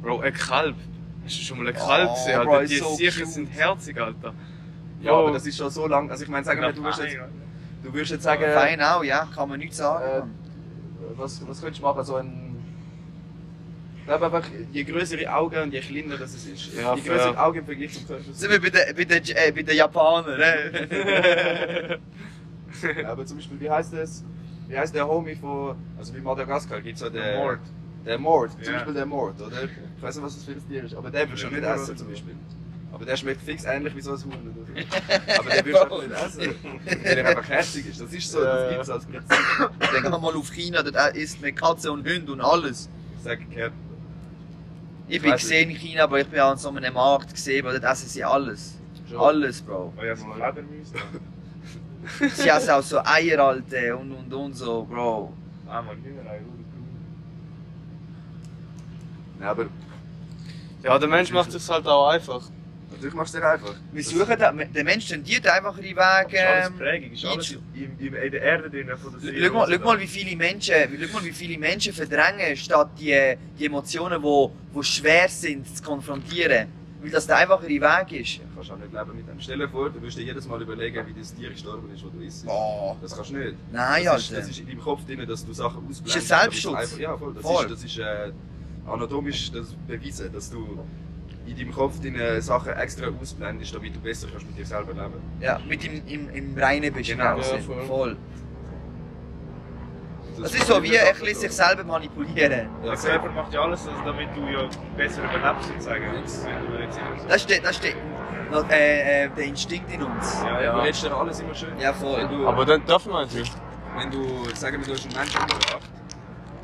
Bro, 0.01 0.21
ein 0.21 0.33
Kalb. 0.33 0.77
Hast 1.27 1.39
du 1.39 1.43
schon 1.45 1.59
mal 1.59 1.69
ein 1.69 1.75
Oh, 1.79 1.87
Kalb 1.87 2.15
gesehen, 2.15 2.43
Bro, 2.45 2.53
Alter? 2.53 2.63
ist 2.65 2.71
Die 2.73 2.77
so 2.79 2.95
Sicher 2.95 3.27
sind 3.27 3.47
herzig, 3.53 4.01
Alter. 4.01 4.33
ja, 5.03 5.11
Bro, 5.13 5.21
aber 5.25 5.33
das 5.33 5.47
ist 5.47 5.59
schon 5.59 5.69
so 5.71 5.87
lang, 5.87 6.11
also 6.11 6.23
ich 6.25 6.31
meine, 6.31 6.45
sagen 6.47 6.63
wir, 6.63 6.73
du 6.73 6.83
würdest 6.83 7.03
jetzt, 7.03 7.19
du 7.83 7.93
würdest 7.93 8.13
jetzt 8.13 8.25
sagen, 8.25 8.43
Fein 8.55 8.81
auch, 8.83 9.03
ja, 9.05 9.27
kann 9.35 9.49
man 9.49 9.59
nichts 9.59 9.77
sagen. 9.79 10.05
Äh, 10.05 10.23
was, 11.17 11.47
was 11.47 11.61
könntest 11.61 11.81
du 11.81 11.87
machen, 11.87 12.05
so 12.05 12.17
ein, 12.17 12.57
ich 13.99 14.07
glaube 14.07 14.27
einfach, 14.27 14.49
je 14.73 14.85
größere 14.85 15.33
Augen 15.33 15.59
und 15.63 15.73
je 15.73 15.81
kleiner 15.81 16.17
das 16.17 16.35
es 16.35 16.47
ist, 16.47 16.75
Ja, 16.77 16.95
je 16.95 17.03
größere 17.03 17.39
Augen 17.39 17.59
im 17.59 17.65
Vergleich 17.67 17.93
zum 17.93 18.07
Körper. 18.07 18.23
Sind 18.33 18.51
wir 18.51 18.61
bei 18.61 18.71
den, 18.71 18.97
bei 18.97 19.05
den, 19.05 19.25
äh, 19.37 19.53
bei 19.53 19.63
den 19.63 19.77
Japanern, 19.77 20.39
ne? 20.39 21.99
Aber 23.07 23.27
zum 23.27 23.37
Beispiel, 23.37 23.61
wie 23.61 23.71
heißt 23.71 23.93
das? 23.93 24.25
Wie 24.69 24.79
heißt 24.79 24.95
der 24.95 25.07
Homie 25.07 25.35
von, 25.35 25.77
also 25.99 26.15
wie 26.15 26.21
Madagaskar 26.21 26.81
gibt 26.81 26.97
es 26.97 27.03
ja 27.03 27.11
den 27.11 27.37
Mord. 27.37 27.61
Der 28.07 28.19
Mord, 28.19 28.53
zum 28.53 28.73
Ja. 28.73 28.73
Beispiel 28.79 28.95
der 28.95 29.07
Mord, 29.07 29.41
oder? 29.43 29.65
Ich 29.65 30.03
weiß 30.03 30.17
nicht, 30.17 30.25
was 30.25 30.35
das 30.37 30.45
für 30.45 30.53
ein 30.53 30.69
Tier 30.69 30.85
ist, 30.85 30.95
aber 30.95 31.11
der 31.11 31.29
würdest 31.29 31.45
du 31.45 31.49
nicht 31.49 31.63
essen 31.65 31.97
zum 31.97 32.09
Beispiel. 32.09 32.35
Aber 33.01 33.07
der 33.07 33.17
schmeckt 33.17 33.41
fix 33.41 33.65
ähnlich 33.65 33.97
wie 33.97 34.03
so 34.03 34.13
ein 34.13 34.19
Huhn 34.19 34.55
oder. 34.55 35.39
Aber 35.39 35.49
der 35.49 35.65
würdest 35.65 35.85
du 35.91 35.95
einfach 35.95 36.03
nicht 36.03 36.23
essen, 36.23 36.55
weil 37.03 37.17
er 37.17 37.29
einfach 37.29 37.49
herzig 37.49 37.87
ist. 37.87 37.99
Das 37.99 38.13
ist 38.13 38.31
so, 38.31 38.45
Ja, 38.45 38.45
das 38.45 38.63
ja. 38.63 38.69
gibt 38.69 38.83
es 38.83 38.91
als 38.91 39.07
Prinzip. 39.07 39.93
Gehen 40.03 40.13
wir 40.13 40.19
mal 40.19 40.35
auf 40.37 40.53
China, 40.53 40.83
dort 40.83 41.17
isst 41.17 41.41
man 41.41 41.55
Katze 41.55 41.91
und 41.93 42.07
Hunde 42.07 42.31
und 42.31 42.43
alles. 42.43 42.91
Ich 43.17 43.25
sage, 43.25 43.43
Cap, 43.47 43.73
Ich 45.09 45.23
bin 45.23 45.33
gesehen 45.33 45.71
in 45.71 45.77
China, 45.77 46.03
aber 46.03 46.21
ich 46.21 46.27
bin 46.27 46.41
an 46.41 46.59
so 46.59 46.69
einem 46.69 46.93
Markt 46.93 47.33
gesehen, 47.33 47.65
weil 47.65 47.81
dort 47.81 47.91
essen 47.91 48.07
sie 48.11 48.23
alles. 48.23 48.77
Schon. 49.09 49.19
Alles, 49.19 49.63
Bro. 49.63 49.95
Oh 49.99 50.05
ja, 50.05 50.15
so 50.15 50.27
Fledermäuse. 50.35 50.93
Sie 52.35 52.49
essen 52.51 52.71
auch 52.71 52.83
so 52.83 52.99
Eier, 53.03 53.41
Alte, 53.41 53.97
und 53.97 54.13
und 54.13 54.31
und 54.35 54.53
so, 54.55 54.85
Bro. 54.85 55.33
Ah, 55.67 55.81
man, 55.81 55.97
Hühnerei? 56.05 56.41
Nein, 59.39 59.49
aber 59.49 59.67
ja, 60.83 60.99
der 60.99 61.09
Mensch 61.09 61.33
macht 61.33 61.55
es 61.55 61.71
halt 61.71 61.87
auch 61.87 62.09
einfach. 62.09 62.43
Natürlich 63.01 63.15
machst 63.15 63.35
du 63.35 63.39
es 63.39 63.45
einfach. 63.45 63.75
Wir 63.93 64.05
suchen 64.05 64.37
da, 64.39 64.53
der 64.53 64.85
Mensch 64.85 65.09
tendiert 65.09 65.47
einfach 65.47 65.77
ihre 65.79 65.97
Wege. 65.97 66.37
Ist 66.37 66.45
alles 66.45 66.71
Prägung, 66.79 67.13
ist 67.13 67.25
alles 67.25 67.51
in, 67.75 67.99
in, 67.99 68.15
in 68.15 68.31
der 68.31 68.43
Erde 68.43 68.71
drin 68.71 68.89
von 68.97 69.13
der 69.13 69.21
Seele. 69.21 69.47
Schau 69.47 69.55
mal, 69.55 69.69
schau 69.71 69.85
mal, 69.85 70.01
wie 70.01 70.07
viele 70.07 70.37
Menschen, 70.37 70.75
schau 70.75 71.19
mal, 71.19 71.25
wie 71.25 71.33
viele 71.33 71.59
Menschen 71.59 71.93
verdrängen, 71.93 72.57
statt 72.57 72.91
die, 72.99 73.37
die 73.59 73.67
Emotionen, 73.67 74.23
die, 74.23 74.49
die 74.79 74.85
schwer 74.85 75.29
sind, 75.29 75.77
zu 75.77 75.83
konfrontieren. 75.83 76.69
Weil 77.03 77.11
das 77.11 77.27
der 77.27 77.39
einfachere 77.39 77.69
Weg 77.71 78.21
ist. 78.21 78.41
Du 78.41 78.43
kannst 78.55 78.71
auch 78.73 78.77
nicht 78.77 78.93
leben 78.93 79.17
mit 79.17 79.27
dem. 79.27 79.41
Stell 79.41 79.59
dir 79.59 79.69
vor, 79.71 79.89
du 79.89 80.03
wirst 80.03 80.19
dir 80.19 80.23
jedes 80.23 80.47
Mal 80.47 80.61
überlegen, 80.61 81.07
wie 81.07 81.19
das 81.19 81.35
Tier 81.35 81.49
gestorben 81.49 81.91
ist, 81.95 82.05
das 82.05 82.13
du 82.13 82.21
isst. 82.21 82.45
Boah. 82.45 82.95
Das 83.01 83.17
kannst 83.17 83.31
du 83.31 83.37
nicht. 83.39 83.55
Nein, 83.73 84.05
das, 84.05 84.21
ist, 84.21 84.29
Alter. 84.29 84.41
das 84.43 84.51
ist 84.51 84.59
in 84.61 84.67
deinem 84.67 84.81
Kopf 84.81 85.07
drin, 85.07 85.27
dass 85.27 85.47
du 85.47 85.53
Sachen 85.55 85.79
ausblendest. 85.89 86.17
Ist 86.17 86.31
ein 86.31 86.41
Selbstschutz. 86.43 86.75
Einfach, 86.75 86.99
ja, 86.99 87.17
voll. 87.17 87.33
Das 87.33 87.43
Voll. 87.43 87.65
ist, 87.65 87.73
das 87.73 87.85
ist 87.85 87.99
äh, 87.99 88.33
anatomisch 88.87 89.51
das 89.51 89.69
bewiesen, 89.89 90.31
dass 90.31 90.51
du 90.51 90.79
in 91.51 91.57
deinem 91.57 91.73
Kopf 91.73 92.01
deine 92.01 92.41
Sachen 92.41 92.73
extra 92.75 93.07
ausblendest, 93.21 93.75
damit 93.75 93.95
du 93.95 94.01
besser 94.01 94.29
kannst 94.31 94.47
mit 94.47 94.57
dir 94.59 94.67
selber 94.67 94.93
leben 94.93 95.15
Ja, 95.41 95.59
mit 95.69 95.85
im, 95.85 96.03
im, 96.07 96.31
im 96.31 96.59
Reinen 96.59 96.93
bist. 96.93 97.11
Genau, 97.11 97.35
genau, 97.37 97.47
ja, 97.47 97.59
voll. 97.59 97.83
voll. 97.85 98.17
Das 100.41 100.55
ist 100.55 100.67
so 100.67 100.83
wie 100.83 100.99
ein 100.99 101.15
bisschen 101.21 101.35
sich 101.35 101.53
selber 101.53 101.85
manipulieren. 101.85 102.37
Ja, 102.83 102.87
Der 102.91 102.97
selber. 102.97 103.25
Körper 103.25 103.35
macht 103.43 103.53
ja 103.53 103.61
alles, 103.61 103.87
also 103.87 104.01
damit 104.05 104.29
du 104.35 104.41
ja 104.47 104.69
besser 104.97 105.23
überlebst, 105.25 105.69
sozusagen. 105.69 106.05
Du 107.23 107.29
Das 107.29 107.43
steht, 107.43 107.65
das 107.65 107.77
steht 107.77 107.97
noch, 108.51 108.69
äh, 108.71 109.25
äh, 109.25 109.29
der 109.37 109.45
Instinkt 109.45 109.93
in 109.93 110.03
uns. 110.03 110.43
Ja, 110.43 110.59
Du 110.59 110.65
ja. 110.65 110.81
redest 110.81 111.05
dir 111.05 111.15
alles 111.15 111.41
immer 111.41 111.55
schön. 111.55 111.79
Ja, 111.79 111.93
voll. 111.93 112.27
du, 112.29 112.47
Aber 112.49 112.65
dann 112.65 112.85
darf 112.87 113.05
man 113.07 113.27
natürlich. 113.27 113.53
wenn 113.99 114.11
du, 114.11 114.25
sagen 114.55 114.79
wir, 114.79 114.87
du 114.87 114.93
hast 114.95 115.05
einen 115.07 115.15
Menschen 115.17 115.41
umgebracht, 115.41 115.91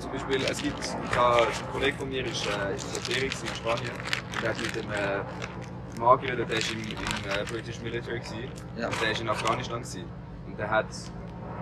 zum 0.07 0.13
Beispiel, 0.13 0.47
es 0.51 0.63
gibt, 0.63 0.79
ich 0.79 1.17
habe, 1.17 1.43
ein 1.43 1.73
Kollege 1.73 1.97
von 1.99 2.09
mir 2.09 2.25
ist, 2.27 2.47
äh, 2.47 2.75
ist 2.77 3.09
der 3.09 3.15
gewesen 3.17 3.49
in 3.49 3.55
Spanien 3.55 3.91
und 4.35 4.43
der 4.43 4.51
hat 4.51 4.61
mit 4.61 4.77
dem 4.77 4.91
äh, 4.93 6.01
Mann 6.01 6.21
geredet, 6.21 6.49
der 6.49 6.59
ist 6.59 6.71
im, 6.73 6.81
im 6.81 6.87
äh, 6.89 7.45
British 7.51 7.81
Military 7.81 8.21
gewesen, 8.21 8.49
Ja. 8.77 8.89
und 8.89 9.01
der 9.03 9.11
ist 9.13 9.21
in 9.21 9.29
Afghanistan 9.29 9.81
gewesen. 9.83 10.05
und 10.47 10.59
der 10.59 10.71
hat, 10.71 10.87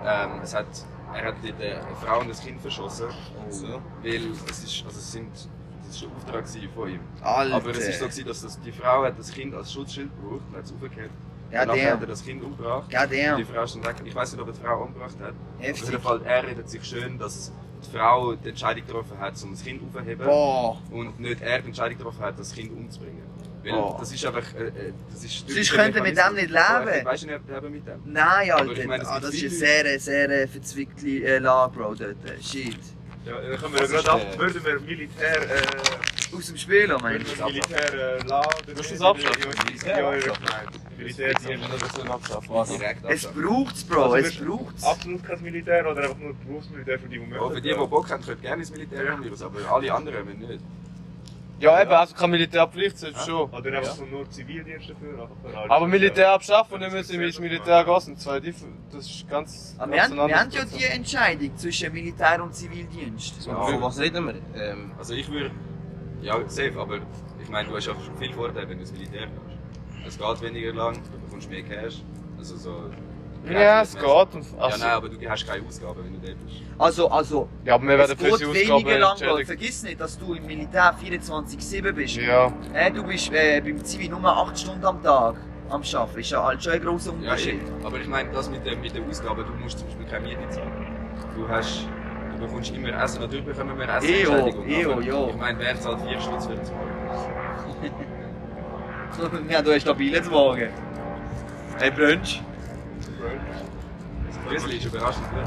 ähm, 0.05 0.39
es 0.43 0.53
hat, 0.53 0.65
er 1.13 1.25
hat 1.25 1.35
dort 1.43 1.61
eine 1.61 1.81
Frau 2.05 2.19
und 2.19 2.29
ein 2.29 2.39
Kind 2.45 2.61
verschossen, 2.61 3.07
So. 3.49 3.81
weil 4.03 4.21
es 4.49 4.63
ist, 4.63 4.85
also 4.85 4.99
es 4.99 5.11
sind, 5.11 5.31
das 5.85 5.95
ist 5.95 6.03
ein 6.03 6.09
Auftrag 6.15 6.45
von 6.75 6.89
ihm. 6.89 6.99
Alter. 7.21 7.55
Aber 7.55 7.69
es 7.71 7.77
ist 7.87 7.99
so 7.99 8.23
dass 8.23 8.41
das, 8.41 8.59
die 8.61 8.71
Frau 8.71 9.03
hat 9.05 9.17
das 9.17 9.31
Kind 9.31 9.53
als 9.55 9.71
Schutzschild 9.71 10.09
gebraucht 10.21 10.43
und 10.49 10.57
hat 10.57 10.65
es 10.65 10.73
aufgehört. 10.73 11.11
Ja, 11.51 11.61
und 11.61 11.67
nachher 11.67 11.83
hat 11.85 11.91
er 11.91 11.97
der. 11.97 12.07
das 12.07 12.25
Kind 12.25 12.43
umgebracht. 12.43 12.91
Ja, 12.91 13.03
Und 13.03 13.11
Die 13.11 13.15
der. 13.17 13.45
Frau 13.45 13.63
ist 13.63 13.75
dann 13.75 13.85
weg. 13.85 13.95
Ich 14.03 14.15
weiß 14.15 14.31
nicht, 14.33 14.41
ob 14.41 14.47
er 14.47 14.53
die 14.53 14.59
Frau 14.61 14.81
umgebracht 14.83 15.15
hat. 15.21 15.33
Auf 15.59 15.63
jeden 15.89 16.01
Fall, 16.01 16.21
er 16.25 16.43
redet 16.43 16.69
sich 16.69 16.83
schön, 16.83 17.19
dass 17.19 17.51
die 17.85 17.97
Frau 17.97 18.35
die 18.35 18.49
Entscheidung 18.49 18.85
getroffen 18.85 19.19
hat, 19.19 19.41
um 19.43 19.51
das 19.51 19.63
Kind 19.63 19.81
aufzuheben. 19.83 20.25
Boah. 20.25 20.81
Und 20.91 21.19
nicht 21.19 21.41
er 21.41 21.59
die 21.59 21.67
Entscheidung 21.67 21.97
getroffen 21.97 22.21
hat, 22.21 22.39
das 22.39 22.53
Kind 22.53 22.71
umzubringen. 22.71 23.23
Weil 23.63 23.71
Boah. 23.73 23.97
das 23.99 24.13
ist 24.13 24.25
einfach. 24.25 24.53
Äh, 24.53 24.67
äh, 24.67 24.93
das 25.11 25.23
ist 25.23 25.49
Sonst 25.49 25.71
könnte 25.71 25.99
man 25.99 26.09
mit 26.09 26.17
dem 26.17 26.35
nicht 26.35 26.49
leben. 26.49 27.05
Weißt 27.05 27.23
du 27.23 27.27
nicht, 27.27 27.49
leben 27.49 27.71
mit 27.71 27.87
dem? 27.87 28.01
Nein, 28.05 28.51
Aber 28.51 28.61
Alter. 28.61 28.81
ich 28.81 28.87
meine, 28.87 29.03
es 29.03 29.09
ah, 29.09 29.19
das 29.19 29.33
ist 29.33 29.41
eine 29.41 29.49
sehr, 29.49 29.99
sehr 29.99 30.47
verzwickte 30.47 31.07
äh, 31.07 31.39
Lage, 31.39 31.75
Bro, 31.75 31.95
dort. 31.95 32.15
Shit. 32.41 32.77
Ja, 33.25 33.41
dann 33.41 33.59
können 33.59 33.73
wir 33.73 33.87
gerade 33.87 33.95
ist 33.95 34.09
ab, 34.09 34.21
würden 34.37 34.63
wir 34.63 34.79
Militär, 34.81 35.41
äh, 35.41 35.61
Aus 36.37 36.45
dem 36.47 36.57
Spiel, 36.57 36.91
oh 36.91 36.97
mein 37.01 37.13
würden 37.13 37.37
wir 37.37 37.45
Militär 37.45 38.23
laden. 38.25 38.75
Du 38.75 38.81
es 38.81 39.01
abschaffen? 39.01 39.41
Ja, 39.85 39.99
ja, 39.99 40.13
ja. 40.15 40.33
Militärdienst. 40.97 41.47
Direkt 41.47 43.05
Es 43.05 43.25
abschaffen. 43.25 43.43
braucht's, 43.43 43.83
Bro, 43.83 44.03
Also 44.03 44.15
es 44.15 44.39
wir- 44.39 44.45
braucht's. 44.47 44.83
Absolut 44.83 45.23
kein 45.23 45.41
Militär 45.41 45.89
oder 45.91 46.03
einfach 46.03 46.17
nur 46.17 46.33
Berufsmilitär 46.33 46.99
für 46.99 47.07
die, 47.09 47.19
die 47.19 47.31
Ja, 47.31 47.49
für 47.49 47.61
die, 47.61 47.69
die 47.69 47.75
Bock 47.75 48.09
haben, 48.09 48.23
können 48.23 48.41
gerne 48.41 48.61
ins 48.61 48.71
Militär 48.71 49.17
aus, 49.31 49.41
aber 49.41 49.71
alle 49.71 49.93
anderen 49.93 50.27
wenn 50.27 50.37
nicht. 50.39 50.63
Ja, 51.57 51.81
eben, 51.81 51.91
also 51.91 52.13
kein 52.13 52.31
Militärpflicht, 52.31 53.01
ist 53.01 53.25
schon. 53.25 53.49
Oder 53.49 53.77
einfach 53.77 53.95
so 53.95 54.05
nur 54.05 54.29
Zivildienst 54.29 54.89
dafür. 54.89 55.29
Aber 55.69 55.87
Militär 55.87 56.31
abschaffen 56.31 56.73
und 56.73 56.81
dann 56.81 56.91
müssen 56.91 57.17
wir 57.17 57.27
ins 57.27 57.39
Militär 57.39 57.83
gehen, 57.85 58.17
zwei 58.17 58.41
das 58.91 59.05
ist 59.05 59.29
ganz. 59.29 59.73
Aber 59.77 59.89
wir 59.91 59.97
ganz 59.97 60.17
haben, 60.17 60.27
wir 60.27 60.39
haben 60.39 60.51
ja 60.51 60.65
die 60.65 60.83
Entscheidung 60.83 61.57
zwischen 61.57 61.93
Militär 61.93 62.43
und 62.43 62.53
Zivildienst. 62.53 63.47
Ja. 63.47 63.63
Von 63.63 63.81
was 63.81 63.97
reden 63.99 64.25
wir? 64.25 64.35
Ähm, 64.61 64.91
Also 64.97 65.13
ich 65.13 65.31
würde. 65.31 65.51
Ja, 66.21 66.39
safe, 66.47 66.73
aber 66.79 66.97
ich 67.41 67.49
meine, 67.49 67.69
du 67.69 67.75
hast 67.75 67.87
auch 67.89 67.95
schon 68.03 68.17
viel 68.17 68.33
Vorteile, 68.33 68.67
wenn 68.69 68.77
du 68.77 68.81
ins 68.83 68.91
Militär 68.91 69.27
gehst. 69.27 70.07
Es 70.07 70.17
geht 70.17 70.41
weniger 70.41 70.73
lang, 70.73 70.93
du 71.11 71.19
bekommst 71.19 71.49
mehr 71.49 71.63
Cash. 71.63 72.01
Also 72.37 72.55
so. 72.57 72.75
Ja, 73.47 73.81
es 73.83 73.93
geht. 73.93 74.03
Und, 74.03 74.43
Ja, 74.57 74.63
also, 74.63 74.79
nein, 74.79 74.89
aber 74.93 75.09
du 75.09 75.29
hast 75.29 75.47
keine 75.47 75.63
Ausgaben, 75.67 76.03
wenn 76.03 76.13
du 76.19 76.27
dort 76.27 76.45
bist. 76.45 76.61
Also, 76.79 77.07
also, 77.11 77.47
ja, 77.63 77.75
aber 77.75 77.83
wir 77.87 77.99
es 77.99 78.09
werden 78.09 78.17
für 78.17 78.25
geht 78.31 78.39
die 78.39 78.53
weniger 78.53 78.73
Ausgaben 78.75 78.99
lang, 79.01 79.11
entschädigt. 79.11 79.47
Vergiss 79.47 79.83
nicht, 79.83 80.01
dass 80.01 80.17
du 80.17 80.33
im 80.33 80.45
Militär 80.47 80.95
24-7 80.99 81.91
bist. 81.91 82.15
Ja, 82.17 82.51
Äh, 82.73 82.91
du 82.91 83.03
bist 83.03 83.31
äh, 83.31 83.61
beim 83.61 83.83
Zivil 83.83 84.09
nur 84.09 84.25
8 84.25 84.57
Stunden 84.59 84.83
am 84.85 85.01
Tag 85.03 85.35
am 85.69 85.81
Arbeiten. 85.93 86.19
Ist 86.19 86.29
ja 86.31 86.43
halt 86.43 86.63
schon 86.63 86.73
ein 86.73 86.81
grosser 86.81 87.11
Ja, 87.11 87.17
Unterschied. 87.17 87.53
eben. 87.53 87.85
Aber 87.85 87.99
ich 87.99 88.07
meine, 88.07 88.31
das 88.31 88.49
mit 88.49 88.65
der, 88.65 88.77
mit 88.77 88.95
der 88.95 89.03
Ausgabe, 89.07 89.43
du 89.43 89.53
musst 89.63 89.77
zum 89.77 89.87
Beispiel 89.89 90.05
keine 90.07 90.27
Miete 90.27 90.49
zahlen. 90.49 90.71
Du 91.35 91.47
hast. 91.47 91.87
Du 92.35 92.41
bekommst 92.45 92.75
immer 92.75 93.01
Essen, 93.03 93.21
natürlich 93.21 93.45
bekommen 93.45 93.77
wir 93.79 93.87
Essen. 93.89 94.09
Eo, 94.09 94.91
aber 94.91 95.01
jo. 95.01 95.29
Ich 95.29 95.35
meine, 95.37 95.59
wer 95.59 95.79
zahlt 95.79 96.01
4 96.01 96.19
Stutz 96.19 96.45
für 96.47 96.55
das 96.55 96.71
Mal? 96.71 96.85
Wir 99.47 99.57
haben 99.57 99.63
hier 99.63 99.71
einen 99.71 99.79
stabilen 99.81 100.31
Wagen. 100.31 100.69
Hey, 101.79 101.91
Brunch. 101.91 102.41
Das 104.27 104.37
Grizzly 104.49 104.77
ist 104.77 104.85
überraschend 104.85 105.23
gut. 105.29 105.39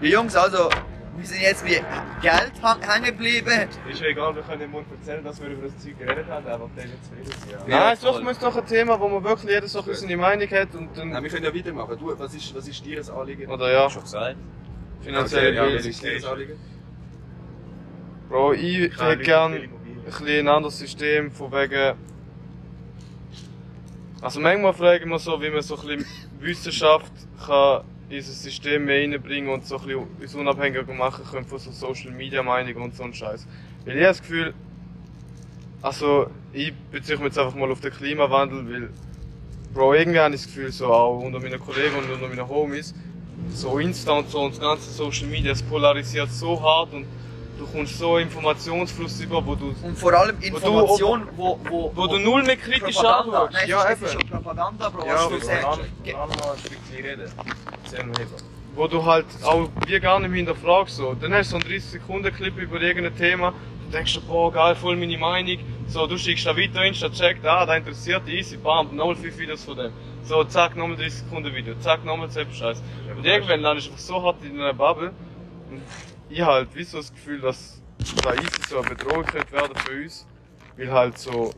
Ja, 0.00 0.08
Jungs, 0.08 0.36
also, 0.36 0.70
wir 1.16 1.26
sind 1.26 1.40
jetzt 1.42 1.64
wie 1.66 1.80
Geld 2.22 2.52
hängen 2.62 3.04
geblieben. 3.04 3.68
Ist 3.90 4.00
ja 4.00 4.06
egal, 4.06 4.34
wir 4.36 4.42
können 4.42 4.62
im 4.62 4.70
Mund 4.70 4.86
erzählen, 4.92 5.24
dass 5.24 5.40
wir 5.42 5.48
über 5.48 5.66
das 5.66 5.76
Zeug 5.78 5.98
geredet 5.98 6.28
haben, 6.28 6.46
einfach 6.46 6.68
dann 6.76 6.86
zufrieden 7.02 7.40
sind. 7.40 7.50
Ja. 7.52 7.66
Nein, 7.66 7.96
suchen 7.96 8.22
wir 8.22 8.28
uns 8.28 8.38
doch 8.38 8.56
ein 8.56 8.66
Thema, 8.66 9.00
wo 9.00 9.08
man 9.08 9.24
wirklich 9.24 9.50
jeder 9.52 9.66
so 9.66 9.80
ein 9.80 9.84
bisschen 9.86 10.08
seine 10.08 10.16
Meinung 10.16 10.48
hat 10.48 10.72
und 10.74 10.96
Nein, 10.96 11.10
dann. 11.12 11.22
wir 11.24 11.30
können 11.30 11.44
ja 11.44 11.52
weitermachen. 11.54 11.98
Du, 11.98 12.16
was 12.16 12.32
ist, 12.34 12.54
was 12.54 12.68
ist 12.68 12.86
dir 12.86 13.00
ein 13.00 13.10
Anliegen? 13.10 13.50
Oder 13.50 13.72
ja, 13.72 13.90
Schon 13.90 14.02
gesagt. 14.02 14.36
Ja, 15.54 15.64
Bildung. 15.64 15.90
ist 15.90 16.02
dir 16.02 16.16
ein 16.16 16.24
Anliegen? 16.24 16.58
Bro, 18.28 18.52
ich 18.52 18.96
Keine 18.96 19.10
hätte 19.10 19.22
gern 19.22 19.52
ein 19.54 19.70
bisschen 20.04 20.28
ein 20.28 20.48
anderes 20.48 20.78
System 20.78 21.30
von 21.30 21.50
wegen. 21.52 21.96
Also 24.20 24.40
manchmal 24.40 24.74
frage 24.74 25.04
ich 25.04 25.10
mich 25.10 25.22
so, 25.22 25.40
wie 25.40 25.50
man 25.50 25.62
so 25.62 25.76
ein 25.76 25.86
bisschen 25.86 26.06
Wissenschaft 26.40 27.12
kann 27.44 27.84
in 28.10 28.18
das 28.18 28.42
System 28.42 28.84
mehr 28.84 29.00
reinbringen 29.00 29.52
und 29.52 29.66
so 29.66 29.78
ein 29.78 29.86
bisschen 29.86 30.06
uns 30.20 30.34
unabhängiger 30.34 30.92
machen 30.92 31.24
können 31.24 31.46
von 31.46 31.58
so 31.58 31.70
Social 31.70 32.10
Media 32.10 32.42
Meinungen 32.42 32.82
und 32.82 32.94
so 32.94 33.04
ein 33.04 33.14
Scheiß. 33.14 33.46
Weil 33.84 33.96
ich 33.96 34.02
habe 34.02 34.08
das 34.08 34.20
Gefühl, 34.20 34.54
also 35.80 36.30
ich 36.52 36.74
beziehe 36.90 37.16
mich 37.16 37.26
jetzt 37.26 37.38
einfach 37.38 37.54
mal 37.54 37.70
auf 37.70 37.80
den 37.80 37.92
Klimawandel, 37.92 38.70
weil 38.70 38.90
Bro, 39.72 39.94
irgendwie 39.94 40.18
habe 40.18 40.34
ich 40.34 40.42
das 40.42 40.50
Gefühl, 40.50 40.72
so 40.72 40.92
auch 40.92 41.20
unter 41.20 41.38
meinen 41.38 41.60
Kollegen 41.60 41.94
und 41.96 42.10
unter 42.10 42.28
meinen 42.28 42.48
Homies, 42.48 42.92
so 43.54 43.78
Insta 43.78 44.12
und 44.12 44.30
so 44.30 44.40
und 44.42 44.52
das 44.54 44.60
ganze 44.60 44.90
Social 44.90 45.26
Media, 45.28 45.52
es 45.52 45.62
polarisiert 45.62 46.30
so 46.30 46.60
hart 46.62 46.92
und 46.92 47.06
du 47.58 47.66
kommst 47.66 47.98
so 47.98 48.16
Informationsfluss 48.18 49.20
über, 49.20 49.44
wo 49.44 49.54
du, 49.54 49.74
Und 49.82 49.98
vor 49.98 50.12
allem 50.14 50.38
du- 50.40 50.46
Information, 50.46 51.28
wo, 51.36 51.58
wo, 51.68 51.92
wo 51.94 52.06
du 52.06 52.18
null 52.18 52.42
mehr 52.42 52.56
kritisch 52.56 52.96
anschaust. 52.98 53.52
Nein, 53.52 53.68
Ja, 53.68 53.84
es 53.90 54.00
ist 54.02 54.12
schon 54.12 54.28
Propaganda, 54.28 54.88
Bro. 54.88 55.06
Ja, 55.06 55.26
du 55.28 55.38
sagst. 55.40 55.80
Wo 58.74 58.86
du 58.86 59.04
halt 59.04 59.26
auch 59.44 59.68
wie 59.86 59.98
gar 60.00 60.20
nicht 60.20 60.28
mehr 60.30 60.36
hinterfragst. 60.38 60.96
So. 60.96 61.14
Dann 61.14 61.34
hast 61.34 61.52
du 61.52 61.58
so 61.58 61.64
einen 61.66 61.74
30-Sekunden-Clip 61.74 62.56
über 62.56 62.80
irgendein 62.80 63.16
Thema 63.16 63.48
und 63.48 63.92
denkst 63.92 64.14
dir, 64.14 64.20
boah, 64.20 64.52
geil, 64.52 64.74
voll 64.76 64.96
meine 64.96 65.18
Meinung. 65.18 65.58
So, 65.88 66.06
du 66.06 66.16
schickst 66.16 66.46
da 66.46 66.56
weiter, 66.56 66.84
Insta 66.84 67.10
checkt, 67.10 67.44
ah, 67.44 67.66
da 67.66 67.76
interessiert 67.76 68.26
dich, 68.26 68.34
easy, 68.40 68.56
bam, 68.56 68.94
nochmal 68.94 69.16
5 69.16 69.36
Videos 69.36 69.64
von 69.64 69.76
dem. 69.76 69.92
So, 70.24 70.44
zack, 70.44 70.76
nochmal 70.76 70.96
30 70.96 71.20
Sekunden 71.20 71.54
Video, 71.54 71.74
zack, 71.80 72.04
nochmal 72.04 72.30
selber 72.30 72.52
Scheiß. 72.52 72.82
Und 73.16 73.24
irgendwann 73.24 73.60
landest 73.60 73.88
du 73.88 73.92
einfach 73.92 74.04
so 74.04 74.22
hart 74.22 74.44
in 74.44 74.60
einer 74.60 74.74
Bubble. 74.74 75.12
Und 75.70 75.82
ich 76.28 76.40
halt, 76.40 76.74
wie 76.74 76.84
so 76.84 76.98
das 76.98 77.12
Gefühl, 77.12 77.40
dass 77.40 77.80
da 78.22 78.34
easy 78.34 78.62
so 78.68 78.78
eine 78.78 78.90
Bedrohung 78.90 79.24
könnte 79.24 79.52
werden 79.52 79.74
für 79.76 80.02
uns. 80.02 80.26
Weil 80.76 80.92
halt 80.92 81.18
so, 81.18 81.52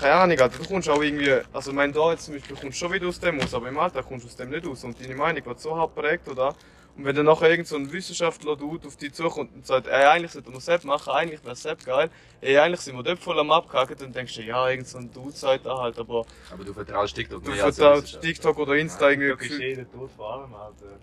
keine 0.00 0.14
Ahnung, 0.14 0.38
Alter, 0.38 0.58
du 0.58 0.68
kommst 0.68 0.88
auch 0.88 1.02
irgendwie, 1.02 1.32
also 1.52 1.70
ich 1.70 1.76
meine, 1.76 1.92
da 1.92 2.10
jetzt 2.12 2.26
zum 2.26 2.34
Beispiel, 2.34 2.56
kommst 2.56 2.78
schon 2.78 2.92
wieder 2.92 3.08
aus 3.08 3.18
dem 3.20 3.40
raus, 3.40 3.54
aber 3.54 3.68
im 3.68 3.78
Alltag 3.78 4.06
kommst 4.06 4.24
du 4.24 4.28
aus 4.28 4.36
dem 4.36 4.50
nicht 4.50 4.66
raus 4.66 4.84
und 4.84 5.02
deine 5.02 5.14
Meinung 5.14 5.44
wird 5.46 5.60
so 5.60 5.76
hart 5.76 5.94
prägt, 5.94 6.28
oder? 6.28 6.54
Und 6.98 7.04
wenn 7.04 7.14
dann 7.14 7.26
nachher 7.26 7.48
irgend 7.50 7.68
so 7.68 7.76
ein 7.76 7.92
Wissenschaftler 7.92 8.56
Dude 8.56 8.88
auf 8.88 8.96
dich 8.96 9.12
zukommt 9.14 9.54
und 9.54 9.64
sagt, 9.64 9.86
ey, 9.86 10.04
eigentlich 10.06 10.32
sollte 10.32 10.50
man 10.50 10.58
Sepp 10.60 10.82
machen, 10.82 11.10
eigentlich 11.12 11.44
wäre 11.44 11.54
Sepp 11.54 11.84
geil, 11.84 12.10
ey, 12.40 12.58
eigentlich 12.58 12.80
sind 12.80 12.96
wir 12.96 13.04
dort 13.04 13.20
voll 13.20 13.38
am 13.38 13.52
Abkacken, 13.52 13.96
dann 13.98 14.12
denkst 14.12 14.34
du, 14.34 14.42
ja, 14.42 14.68
irgend 14.68 14.88
so 14.88 14.98
ein 14.98 15.12
Dude 15.12 15.30
sagt 15.30 15.64
da 15.66 15.78
halt, 15.78 15.96
aber 15.96 16.26
Aber 16.52 16.64
du 16.64 16.74
vertraust 16.74 17.14
TikTok 17.14 17.44
du 17.44 17.52
vertraust. 17.52 18.20
TikTok 18.20 18.58
oder 18.58 18.74
Insta 18.74 19.10
irgendwie 19.10 19.28
TikTok 19.28 19.50
ist 19.50 19.58
jeder 19.60 19.90
tot 19.92 20.10
vor 20.16 20.32
allem, 20.42 20.54
Alter. 20.54 20.98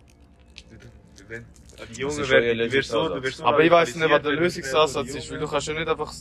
Wenn- 1.30 1.46
Die 1.46 1.78
Das 1.78 1.98
Jungen 1.98 2.20
ist 2.20 2.28
schon 2.28 2.42
werden, 2.42 2.58
du 2.58 2.72
wirst 2.72 2.90
so, 2.90 2.98
du 2.98 3.16
Lösungsansatz. 3.16 3.24
wirst 3.24 3.38
so 3.38 3.46
Aber 3.46 3.64
ich 3.64 3.72
weiß 3.72 3.96
nicht, 3.96 4.10
was 4.10 4.22
der 4.22 4.32
Lösungsansatz 4.34 5.08
wenn 5.10 5.16
ist, 5.18 5.28
du 5.30 5.34
weil 5.34 5.40
du 5.40 5.48
kannst 5.48 5.68
ja 5.68 5.74
nicht 5.74 5.88
einfach 5.88 6.14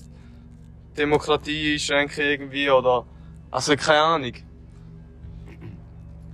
Demokratie 0.96 1.72
einschränken 1.74 2.24
irgendwie 2.24 2.70
oder, 2.70 3.06
also 3.50 3.76
keine 3.76 4.00
Ahnung. 4.00 4.32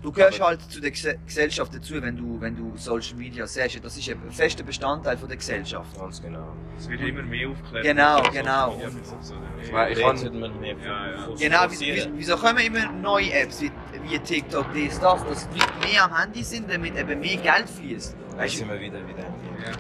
Du 0.03 0.11
gehörst 0.11 0.41
halt 0.41 0.63
zu 0.63 0.81
der 0.81 0.93
Gese- 0.93 1.19
Gesellschaft 1.27 1.75
dazu, 1.75 2.01
wenn 2.01 2.17
du, 2.17 2.41
wenn 2.41 2.57
du 2.57 2.73
Social 2.77 3.17
Media 3.17 3.47
siehst. 3.47 3.85
Das 3.85 3.97
ist 3.99 4.09
ein 4.09 4.31
fester 4.31 4.63
Bestandteil 4.63 5.19
von 5.19 5.29
der 5.29 5.37
Gesellschaft. 5.37 5.95
Ganz 5.99 6.23
genau. 6.23 6.57
Es 6.79 6.89
wird 6.89 7.03
immer 7.03 7.23
mehr 7.23 7.51
aufgeklärt. 7.51 7.85
Genau, 7.85 8.17
Social 8.19 8.33
genau. 8.33 8.71
Media 8.73 8.91
mit 8.91 9.07
so- 9.07 9.17
Ich 9.63 9.73
meine, 9.73 9.91
ich 9.91 10.01
kann, 10.01 10.41
mehr 10.41 10.75
Ja, 10.83 11.11
ja. 11.11 11.27
Genau, 11.39 11.59
wieso, 11.69 12.09
wieso- 12.17 12.37
kommen 12.39 12.59
immer 12.61 12.91
neue 12.93 13.31
Apps 13.33 13.61
wie, 13.61 13.71
wie 14.09 14.19
TikTok, 14.19 14.67
das, 14.73 14.99
das, 15.01 15.25
dass 15.27 15.49
die 15.51 15.59
Leute 15.59 15.73
mehr 15.87 16.05
am 16.05 16.17
Handy 16.19 16.43
sind, 16.45 16.71
damit 16.73 16.97
eben 16.97 17.21
mehr 17.21 17.37
Geld 17.37 17.69
fließt. 17.69 18.17
Weißt 18.37 18.57
sind 18.57 18.71
wir 18.71 18.81
wieder 18.81 19.07
wieder. 19.07 19.25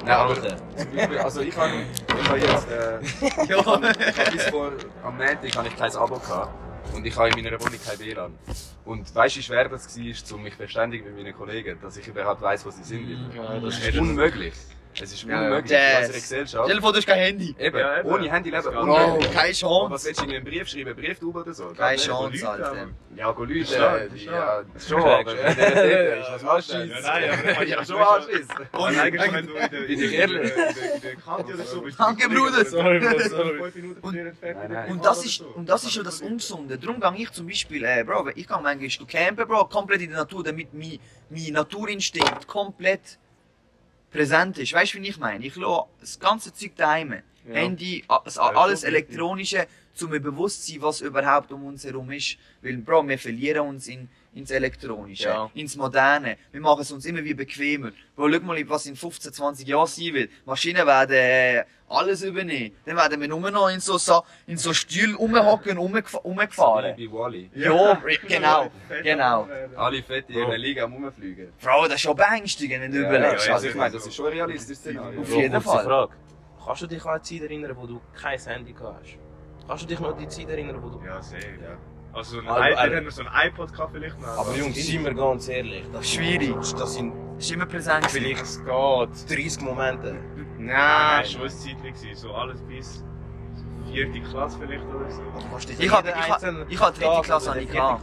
Nein, 0.05 0.09
aber- 0.11 0.35
zum 0.37 0.91
Beispiel, 0.95 1.19
also 1.19 1.41
ich 1.41 1.57
habe 1.57 1.73
ich 2.21 2.29
habe 2.29 2.39
jetzt, 2.39 2.71
äh, 2.71 3.01
ich 3.01 3.67
habe 3.67 3.95
bis 4.33 4.43
vor, 4.51 4.73
am 5.03 5.17
Montag 5.17 5.57
habe 5.57 5.69
ich 5.69 5.77
kein 5.77 5.97
Abo 5.97 6.19
gehabt. 6.19 6.51
Und 6.95 7.07
ich 7.07 7.17
habe 7.17 7.29
in 7.29 7.43
meiner 7.43 7.61
Wohnung 7.61 7.79
kein 7.85 7.99
WLAN. 7.99 8.39
Und 8.85 9.15
weißt 9.15 9.37
du, 9.37 9.39
wie 9.39 9.43
schwer 9.43 9.69
das 9.69 9.97
war, 9.97 10.37
um 10.37 10.43
mich 10.43 10.55
verständigen 10.55 11.05
mit 11.05 11.17
meinen 11.17 11.35
Kollegen, 11.35 11.79
dass 11.81 11.97
ich 11.97 12.07
überhaupt 12.09 12.43
weiss, 12.43 12.65
wo 12.65 12.71
sie 12.71 12.83
sind. 12.83 13.31
Ja, 13.35 13.59
Das 13.61 13.79
ist 13.79 13.99
unmöglich. 13.99 14.55
Es 14.95 15.13
ist 15.13 15.23
Ja, 15.23 15.41
unmöglich 15.45 15.71
ja. 15.71 15.79
in 15.79 15.85
unserer 15.85 16.03
Stell 16.05 16.21
Gesellschaft. 16.21 16.69
dir 16.71 16.81
vor, 16.81 16.93
du 16.93 16.99
hast 16.99 17.07
kein 17.07 17.19
Handy. 17.19 17.55
Eben, 17.59 17.79
Ja, 17.79 18.01
eben. 18.01 18.09
ohne 18.09 18.31
Handy 18.33 18.51
leben, 18.51 18.67
unmöglich. 18.67 19.29
Bro, 19.29 19.35
keine 19.35 19.51
Was 19.51 19.59
Chance. 19.61 20.07
willst 20.07 20.21
du 20.21 20.25
irgendwie 20.25 20.37
einen 20.37 20.45
Brief 20.45 20.69
schreiben, 20.69 20.97
Brieftube 20.97 21.39
oder 21.41 21.53
so? 21.55 21.67
Keine. 21.77 21.97
Chance, 21.97 22.45
Leute, 22.45 22.49
Alter. 22.49 22.89
Ja, 23.17 23.31
go 23.33 23.45
Leute, 23.45 23.65
stark. 23.67 24.11
ja, 24.17 24.63
schon, 24.89 25.03
aber 25.03 25.27
wenn 25.27 25.57
der 25.57 26.17
dort 26.17 26.21
ist, 26.21 26.33
was 26.33 26.43
machst 26.43 26.73
du? 26.73 26.77
Ja, 26.79 27.01
nein, 27.03 27.31
aber- 27.31 27.67
Ja, 27.67 27.85
schon 27.85 27.97
anschließen. 27.97 28.55
Und 28.73 28.99
eigentlich, 28.99 29.33
wenn 29.33 29.47
du 29.47 29.53
in 29.55 29.71
der, 29.71 29.81
Bin 29.81 29.91
ich 29.91 29.91
in 30.05 30.11
der, 30.11 30.19
ehrlich? 30.21 30.51
in 30.51 30.57
der, 30.57 30.95
in 30.97 31.01
der 31.03 31.17
Kante 31.17 31.55
oder 31.55 31.65
so 31.65 31.81
bist. 31.83 32.01
Danke, 32.01 32.29
Bruder. 32.29 32.65
Sorry, 32.65 33.01
sorry. 33.29 33.61
Und-. 34.03 34.91
Und 34.91 35.05
das 35.05 35.25
ist, 35.25 35.41
und 35.41 35.69
das 35.69 35.85
ist 35.85 35.93
schon 35.93 36.05
das 36.05 36.21
Ungesunde. 36.21 36.79
Darum 36.79 37.01
gehe 37.01 37.23
ich 37.25 37.31
zum 37.33 37.47
Beispiel, 37.47 37.85
äh, 37.85 38.03
Bro, 38.05 38.29
ich 38.35 38.47
gehe 38.49 38.59
manchmal 38.61 39.07
campen, 39.07 39.47
Bro, 39.47 39.67
komplett 39.67 40.01
in 40.03 40.11
der 40.11 40.19
Natur, 40.21 40.43
damit 40.43 40.73
mein, 40.75 40.99
mein 41.31 41.53
Naturinstinkt 41.53 42.47
komplett 42.47 43.19
präsent 44.11 44.59
ist. 44.59 44.73
Weißt 44.73 44.95
du, 44.95 45.03
wie 45.03 45.09
ich 45.09 45.19
meine? 45.19 45.45
Ich 45.45 45.57
lasse 45.57 45.87
das 46.01 46.19
ganze 46.19 46.53
Zeug 46.53 46.77
daheim. 46.77 47.13
Ja. 47.49 47.55
Handy, 47.55 48.05
alles. 48.09 48.85
Elektronische, 48.85 49.67
zu 49.95 50.09
mir 50.09 50.21
bewusst 50.21 50.67
sein, 50.67 50.83
was 50.83 51.01
überhaupt 51.01 51.53
um 51.53 51.65
uns 51.65 51.85
herum 51.85 52.11
ist. 52.11 52.37
Weil, 52.63 52.77
Bro, 52.79 53.09
wir 53.09 53.19
verlieren 53.19 53.69
uns 53.69 53.89
in, 53.89 54.09
ins 54.35 54.51
Elektronische, 54.51 55.25
Ja. 55.29 55.51
ins 55.55 55.77
Moderne. 55.77 56.37
Wir 56.53 56.61
machen 56.61 56.83
es 56.83 56.93
uns 56.93 57.05
immer 57.05 57.23
wie 57.25 57.35
bequemer. 57.35 57.91
Bro, 58.15 58.31
schau 58.33 58.41
mal, 58.41 58.69
was 58.69 58.87
in 58.87 58.97
15, 58.97 59.33
20 59.33 59.67
Jahren 59.67 59.87
sein 59.87 60.15
wird. 60.15 60.31
Maschinen 60.47 60.87
werden 60.87 61.17
äh, 61.17 61.65
alles 61.89 62.23
übernehmen. 62.23 62.77
Dann 62.85 62.97
werden 62.97 63.21
wir 63.21 63.27
nur 63.27 63.51
noch 63.51 63.69
in 63.69 63.81
so, 63.81 63.99
Sa- 63.99 64.23
in 64.47 64.57
so 64.57 64.73
Stühlen 64.73 65.17
rumhocken 65.17 65.77
und 65.79 65.93
rumgef- 65.93 66.23
rumgefahren. 66.23 66.97
Wie 66.97 67.11
Wally. 67.11 67.51
Ja, 67.55 68.01
genau, 68.29 68.71
genau. 69.03 69.49
Alle 69.77 70.03
fett 70.03 70.27
in 70.31 70.37
ihrer 70.37 70.57
Liga 70.57 70.85
am 70.85 70.93
Rumfliegen. 70.93 71.53
Bro, 71.61 71.87
das 71.87 71.95
ist 71.95 72.01
schon 72.03 72.15
beängstigend, 72.17 72.83
wenn 72.83 72.93
du 72.93 73.03
Ja, 73.03 73.09
überlegst. 73.09 73.49
ja, 73.49 73.55
also 73.55 73.67
ich 73.69 73.75
meine, 73.75 73.95
das 73.95 74.07
ist 74.07 74.15
schon 74.15 74.27
ein 74.27 74.33
realistisches 74.35 74.79
Szenario. 74.79 75.21
Auf 75.23 75.35
jeden 75.35 75.61
Fall. 75.61 75.85
Frage. 75.85 76.13
Kannst 76.65 76.83
du 76.83 76.87
dich 76.87 77.03
an 77.05 77.11
eine 77.15 77.23
Zeit 77.23 77.41
erinnern, 77.43 77.77
wo 77.77 77.87
du 77.87 78.01
kein 78.15 78.39
Handy 78.39 78.73
gehabt 78.73 79.01
hast? 79.03 79.19
Kannst 79.67 79.83
du 79.83 79.89
dich 79.89 79.99
noch 79.99 80.13
an 80.15 80.19
die 80.19 80.29
Zeit 80.29 80.49
erinnern, 80.49 80.81
wo 80.83 80.89
du... 80.91 81.05
Ja, 81.05 81.21
sehr. 81.23 81.41
Ja. 81.41 81.77
Also, 82.13 82.41
ein 82.41 82.49
Aber- 82.49 82.71
iPad, 82.71 82.95
haben 82.97 83.05
wir 83.05 83.11
so 83.13 83.23
ein 83.23 83.49
iPod 83.49 83.73
gehabt 83.73 83.93
vielleicht 83.93 84.21
noch. 84.21 84.29
Aber 84.39 84.55
Jungs, 84.57 84.75
sind 84.77 85.05
wir 85.05 85.15
ganz 85.15 85.49
ehrlich. 85.49 85.85
Das 85.93 86.09
Schwierig. 86.11 86.55
Das 86.79 86.95
sind 86.95 87.13
Das 87.37 87.45
ist 87.47 87.53
immer 87.53 87.67
präsent. 87.67 88.07
vielleicht 88.11 88.43
Es 88.43 88.59
geht. 88.59 89.31
30 89.39 89.61
Momente. 89.63 90.13
Nein, 90.59 90.67
Nein. 90.67 91.25
schon 91.25 91.43
ein 91.43 91.49
Zeitchen 91.51 91.83
gewesen. 91.83 92.15
So 92.17 92.35
alles 92.35 92.61
bis 92.63 93.03
vierte 93.93 94.21
Klasse 94.21 94.59
vielleicht 94.61 94.85
oder 94.85 95.11
so. 95.11 95.23
Ich 95.79 95.91
hab- 95.91 96.05
jeden 96.05 96.19
ich 96.19 96.29
hab- 96.29 96.33
einzelnen 96.35 96.67
ich 96.69 96.81
hab 96.81 96.95
dritte 96.95 97.21
Klasse 97.23 97.51
an 97.53 97.59
vierten 97.59 97.73
gehabt. 97.73 98.03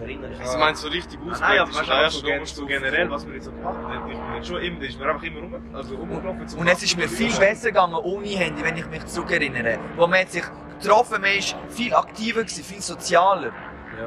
Erinnern. 0.00 0.32
Also 0.40 0.52
ich 0.54 0.58
meine, 0.60 0.76
so 0.76 0.88
richtig 0.88 1.18
Ah, 1.18 1.30
ausgeprägt 1.30 1.40
nein, 1.40 1.58
aber 1.60 1.70
ist 1.70 1.88
weißt 1.88 2.56
du, 2.56 2.60
so, 2.60 2.66
generell, 2.66 3.10
was 3.10 3.26
wir 3.26 3.34
jetzt 3.34 3.44
so 3.44 3.50
gemacht 3.52 3.76
haben, 3.76 4.10
ich 4.10 4.18
bin 4.18 4.44
schon 4.44 4.62
immer, 4.62 4.82
ist 4.82 4.98
mir 4.98 5.06
einfach 5.10 5.22
immer 5.22 5.40
rum, 5.40 5.54
also 5.74 5.94
rumgelaufen. 5.96 6.58
Und 6.58 6.66
es 6.68 6.82
ist 6.82 6.96
mir 6.96 7.08
viel 7.08 7.32
besser 7.32 7.68
gegangen 7.68 7.94
ohne 7.94 8.26
Handy, 8.28 8.62
wenn 8.64 8.76
ich 8.76 8.86
mich 8.86 9.06
zurückerinnere. 9.06 9.78
Wo 9.96 10.06
man 10.06 10.20
hat 10.20 10.30
sich 10.30 10.44
getroffen, 10.80 11.20
man 11.20 11.30
ist 11.32 11.56
viel 11.68 11.94
aktiver 11.94 12.42
gewesen, 12.42 12.64
viel 12.64 12.80
sozialer. 12.82 13.52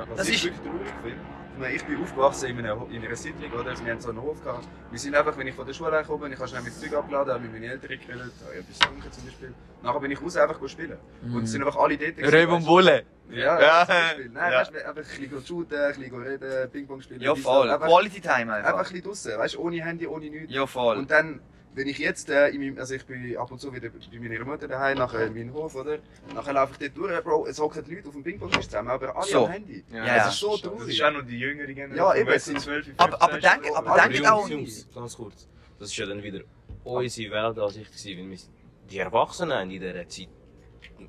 Was 0.09 0.17
Das 0.17 0.29
ich 0.29 0.35
ist- 0.35 0.43
wirklich 0.45 0.61
traurig 0.61 0.87
finde. 1.03 1.17
Ich 1.17 1.40
meine, 1.61 1.73
Ich 1.75 1.83
bin 1.85 2.01
aufgewachsen 2.01 2.49
in 2.49 2.59
einer, 2.59 2.85
in 2.91 3.03
einer 3.05 3.15
Siedlung, 3.15 3.51
oder? 3.53 3.69
Also 3.69 3.85
wir 3.85 3.91
haben 3.93 4.01
so 4.01 4.09
einen 4.09 4.21
Hof 4.21 4.43
gehabt. 4.43 4.67
Wir 4.89 4.99
sind 4.99 5.15
einfach, 5.15 5.37
wenn 5.37 5.47
ich 5.47 5.55
von 5.55 5.65
der 5.65 5.73
Schule 5.73 5.91
bin, 5.91 6.33
ich 6.33 6.39
habe 6.39 6.47
schnell 6.47 6.61
mein 6.61 6.71
Zeug 6.73 6.93
abgeladen, 6.93 7.33
habe 7.33 7.43
mit 7.43 7.53
meinen 7.53 7.63
Eltern 7.63 7.89
geredet, 7.89 8.33
habe 8.45 8.55
etwas 8.55 8.79
getrunken 8.79 9.11
zum 9.11 9.25
Beispiel. 9.25 9.53
Nachher 9.83 9.99
bin 9.99 10.11
ich 10.11 10.21
raus 10.21 10.37
einfach 10.37 10.67
spielen. 10.69 10.97
Und 11.23 11.43
es 11.43 11.51
sind 11.51 11.63
einfach 11.63 11.79
alle 11.79 11.97
dort. 11.97 12.33
Röb 12.33 12.51
und 12.51 12.65
Bulle. 12.65 13.03
Ja, 13.29 13.59
Ja. 13.61 13.87
Nein, 13.87 14.51
Ja. 14.51 14.59
weißt 14.59 14.71
du, 14.73 14.77
einfach 14.87 14.89
ein 14.89 14.95
bisschen 15.29 15.45
shooten, 15.45 15.79
ein 15.79 15.93
bisschen 15.99 16.21
reden, 16.21 16.69
Ping-Pong 16.71 17.01
spielen. 17.01 17.21
Ja, 17.21 17.33
voll. 17.35 17.69
Einfach, 17.69 17.87
Quality 17.87 18.19
Time 18.21 18.33
einfach 18.33 18.55
ein 18.55 18.65
einfach. 18.65 18.81
bisschen 18.91 19.03
draussen, 19.03 19.37
weißt 19.39 19.53
du, 19.55 19.59
ohne 19.61 19.83
Handy, 19.85 20.07
ohne 20.07 20.29
nichts. 20.29 20.53
Ja, 20.53 20.65
voll. 20.67 20.97
Und 20.97 21.09
dann, 21.11 21.39
wenn 21.73 21.87
ich 21.87 21.97
jetzt, 21.99 22.29
äh, 22.29 22.49
in 22.49 22.59
meinem, 22.61 22.77
also 22.79 22.93
ich 22.95 23.05
bin 23.05 23.37
ab 23.37 23.49
und 23.51 23.59
zu 23.59 23.73
wieder 23.73 23.89
bei 23.89 24.19
meiner 24.19 24.43
Mutter 24.45 24.67
daheim, 24.67 24.97
nachher 24.97 25.27
in 25.27 25.33
meinem 25.33 25.53
Hof, 25.53 25.73
oder? 25.75 25.99
Nachher 26.35 26.53
laufe 26.53 26.73
ich 26.73 26.79
dort 26.91 26.97
durch, 26.97 27.23
Bro, 27.23 27.47
es 27.47 27.59
hocken 27.59 27.83
Leute 27.89 28.07
auf 28.07 28.13
dem 28.13 28.23
Pingpongtisch 28.23 28.65
zusammen, 28.65 28.89
aber 28.89 29.15
alle 29.15 29.25
So. 29.25 29.45
am 29.45 29.51
Handy. 29.51 29.83
Ja, 29.91 30.05
Ja, 30.05 30.15
das 30.17 30.33
ist 30.33 30.39
so 30.39 30.51
Das 30.51 30.61
traurig. 30.61 30.89
ist 30.89 31.01
auch 31.03 31.11
noch 31.11 31.21
die 31.25 31.39
jüngere 31.39 31.67
Generation. 31.67 31.97
Ja, 31.97 32.15
eben, 32.15 32.29
es 32.29 32.45
sind- 32.45 32.59
12, 32.59 32.85
15, 32.85 32.99
Aber- 32.99 33.21
aber 33.21 33.39
denk- 33.39 33.65
ist 33.65 33.75
aber 33.75 33.99
schon- 34.01 34.11
denk- 34.13 34.31
auch- 34.31 34.49
Jungs, 34.49 34.87
ganz 34.93 35.15
kurz. 35.17 35.47
Das 35.79 35.89
ist 35.89 35.97
ja 35.97 36.05
dann 36.05 36.21
wieder 36.21 36.41
unsere 36.83 37.31
Weltansicht 37.31 37.87
gewesen, 37.91 38.17
weil 38.19 38.29
wir 38.29 38.37
sind- 38.37 38.51
die 38.89 38.97
Erwachsenen 38.99 39.69
in 39.71 39.79
dieser 39.79 40.07
Zeit 40.09 40.27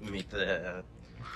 mit 0.01 0.33
äh, 0.33 0.83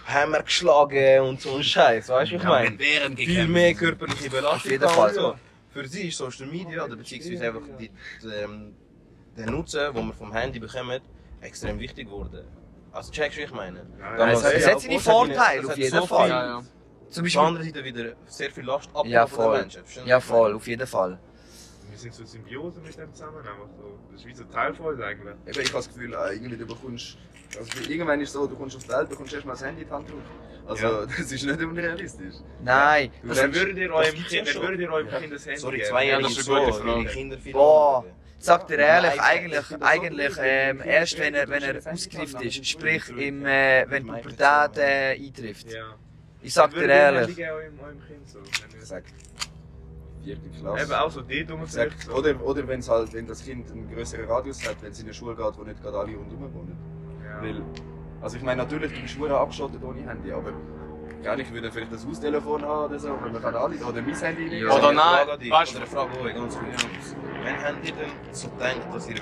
Hammer 0.06 0.42
geschlagen 0.42 1.20
und 1.22 1.40
so 1.40 1.56
ein 1.56 1.64
Scheiß, 1.64 2.08
weißt 2.08 2.30
du, 2.32 2.36
ich 2.36 2.42
meine? 2.44 2.76
Bären 2.76 3.16
Viel 3.16 3.48
mehr 3.48 3.74
körperliche 3.74 4.30
Belastung. 4.30 4.60
Auf 4.60 4.64
jeden 4.70 4.88
Fall. 4.88 5.08
und 5.10 5.14
So. 5.16 5.34
Für 5.70 5.86
sie 5.88 6.08
ist 6.08 6.16
Social 6.16 6.46
Media, 6.46 6.84
oder 6.84 6.96
beziehungsweise 6.96 7.44
einfach 7.48 7.60
die, 7.78 7.90
die, 8.22 8.26
ähm, 8.28 8.74
der 9.36 9.50
Nutzen, 9.50 9.94
den 9.94 10.06
wir 10.06 10.12
vom 10.14 10.32
Handy 10.32 10.58
bekommen, 10.58 11.00
extrem 11.40 11.78
wichtig 11.78 12.06
geworden. 12.06 12.44
Also 12.92 13.12
checkst 13.12 13.36
du, 13.36 13.40
wie 13.42 13.44
ich 13.44 13.52
meine? 13.52 13.86
Ja, 13.98 14.16
Damals- 14.16 14.42
es 14.44 14.66
hat- 14.66 14.74
hat 14.74 14.80
seine 14.80 14.94
ja, 14.94 15.00
Vorteile, 15.00 15.66
auf 15.66 15.76
jeden 15.76 15.90
so 16.00 16.06
Fall. 16.06 16.28
Ja, 16.30 16.46
ja. 16.46 16.62
Zum 17.08 17.20
Auf 17.20 17.22
Beispiel. 17.24 17.30
der 17.30 17.40
anderen 17.42 17.66
Seite 17.66 17.84
wieder 17.84 18.12
sehr 18.26 18.50
viel 18.50 18.64
Last 18.64 18.90
ab 18.94 19.06
Ja, 19.06 19.26
von 19.26 19.52
den. 19.52 19.60
Menschen. 19.60 19.82
Ja, 20.06 20.18
voll, 20.20 20.54
auf 20.54 20.66
jeden 20.66 20.86
Fall. 20.86 21.18
Wir 21.90 21.98
sind 21.98 22.14
so 22.14 22.22
in 22.22 22.26
Symbiose 22.28 22.80
mit 22.80 22.96
dem 22.98 23.12
zusammen. 23.14 23.38
Einfach 23.38 23.68
so. 23.78 23.98
Das 24.10 24.20
ist 24.20 24.26
wie 24.26 24.34
so 24.34 24.44
Teil 24.44 24.74
von 24.74 24.86
uns 24.86 25.00
eigentlich. 25.00 25.34
Ich 25.46 25.58
habe 25.58 25.68
das 25.72 25.88
Gefühl, 25.88 26.12
äh, 26.14 26.34
irgendwie 26.34 26.56
du 26.56 26.66
bekommst. 26.66 27.16
Also 27.58 27.90
irgendwann 27.90 28.20
ist 28.20 28.28
es 28.30 28.32
so, 28.34 28.46
du 28.46 28.56
kommst 28.56 28.76
auf 28.76 28.82
die 28.82 28.88
Welt, 28.88 29.08
bekommst 29.08 29.32
erstmal 29.32 29.54
das 29.54 29.64
Handy 29.64 29.82
in 29.82 29.88
die 29.88 29.94
Hand 29.94 30.08
drücken. 30.08 30.22
Also, 30.66 30.84
Ja. 30.86 31.06
das 31.06 31.18
ist 31.30 31.44
nicht 31.44 31.62
unrealistisch. 31.62 32.34
Nein. 32.64 33.12
Wer 33.22 33.34
lernst- 33.36 33.60
würdet 33.60 33.78
ihr 33.78 33.88
das 33.88 33.96
eurem 33.96 34.14
Kind, 34.14 34.30
ja 34.32 34.44
wer 34.44 34.52
schon. 34.52 34.62
würdet 34.62 34.80
ihr 34.80 34.92
eurem 34.92 35.08
Ja. 35.08 35.20
Kind 35.20 35.32
das 35.32 35.46
Handy 35.46 35.60
Sorry, 35.60 35.76
geben? 35.76 35.88
Zweijährige 35.88 36.22
Ja, 36.22 36.28
das 36.28 36.38
ist 36.38 36.50
eine 36.50 36.60
gute 36.60 36.72
so, 36.72 36.82
Frage. 36.82 37.04
Kinder 37.06 37.38
viel 37.38 37.52
Boah. 37.52 38.04
Sagt 38.38 38.70
dir 38.70 38.78
ehrlich, 38.78 39.20
eigentlich, 39.20 39.82
eigentlich, 39.82 40.36
ähm, 40.40 40.80
erst 40.84 41.18
wenn 41.18 41.34
er, 41.34 41.48
wenn 41.48 41.62
er 41.62 41.92
ausgereift 41.92 42.40
ist, 42.42 42.66
sprich, 42.66 43.08
im, 43.08 43.44
äh, 43.46 43.86
wenn 43.88 44.06
Pubertät 44.06 44.78
äh, 44.78 45.16
eintrifft. 45.16 45.72
Ja. 45.72 45.94
Ich 46.42 46.52
sag 46.54 46.72
dir 46.74 46.86
ehrlich, 46.88 47.36
sag, 48.82 49.04
vierte 50.26 50.48
Klasse. 50.50 50.82
Eben 50.82 50.92
auch 50.92 51.10
so 51.10 51.22
die 51.22 51.44
dummen 51.44 51.64
Ich 51.64 51.72
sag, 51.72 51.90
oder 52.14 52.40
oder 52.42 52.66
wenn 52.68 52.82
halt, 52.86 53.12
wenn 53.14 53.26
das 53.26 53.44
Kind 53.44 53.70
einen 53.70 53.88
größeren 53.92 54.26
Radius 54.26 54.66
hat, 54.68 54.76
wenn 54.82 54.92
es 54.92 54.98
in 54.98 55.06
eine 55.06 55.14
Schule 55.14 55.34
geht, 55.36 55.58
wo 55.58 55.62
nicht 55.62 55.82
gerade 55.82 55.98
alle 55.98 56.14
rundherum 56.14 56.54
wohnen. 56.54 56.76
Ja. 57.24 57.42
Weil, 57.42 57.62
also 58.20 58.36
ich 58.36 58.42
meine, 58.42 58.62
natürlich, 58.62 58.92
du 58.92 59.00
bist 59.00 59.14
Schule 59.14 59.36
abgeschottet 59.36 59.82
ohne 59.82 60.02
Handy, 60.08 60.32
aber 60.32 60.52
ja, 61.22 61.34
ich 61.36 61.52
würde 61.52 61.70
vielleicht 61.72 61.92
das 61.92 62.06
Haustelefon 62.06 62.62
haben 62.64 62.84
oder 62.86 62.98
so, 62.98 63.08
aber 63.10 63.28
man 63.30 63.42
kann 63.42 63.54
alle, 63.56 63.76
oder 63.76 64.02
mein 64.02 64.14
Handy 64.14 64.44
nicht. 64.44 64.62
Ja. 64.62 64.72
Oder 64.74 64.92
nein, 64.92 65.26
Frage 65.26 65.50
weißt 65.50 65.72
du- 65.74 65.76
oder 65.78 65.86
eine 65.86 65.86
Frage, 65.86 66.10
die 66.22 66.28
ich 66.28 66.34
ganz 66.34 66.58
kurz. 66.58 67.16
Wenn 67.42 67.64
habt 67.64 67.84
ihr 67.84 67.92
denn 67.92 68.10
so 68.32 68.48
gedacht, 68.48 68.76
dass 68.94 69.08
ihr 69.08 69.14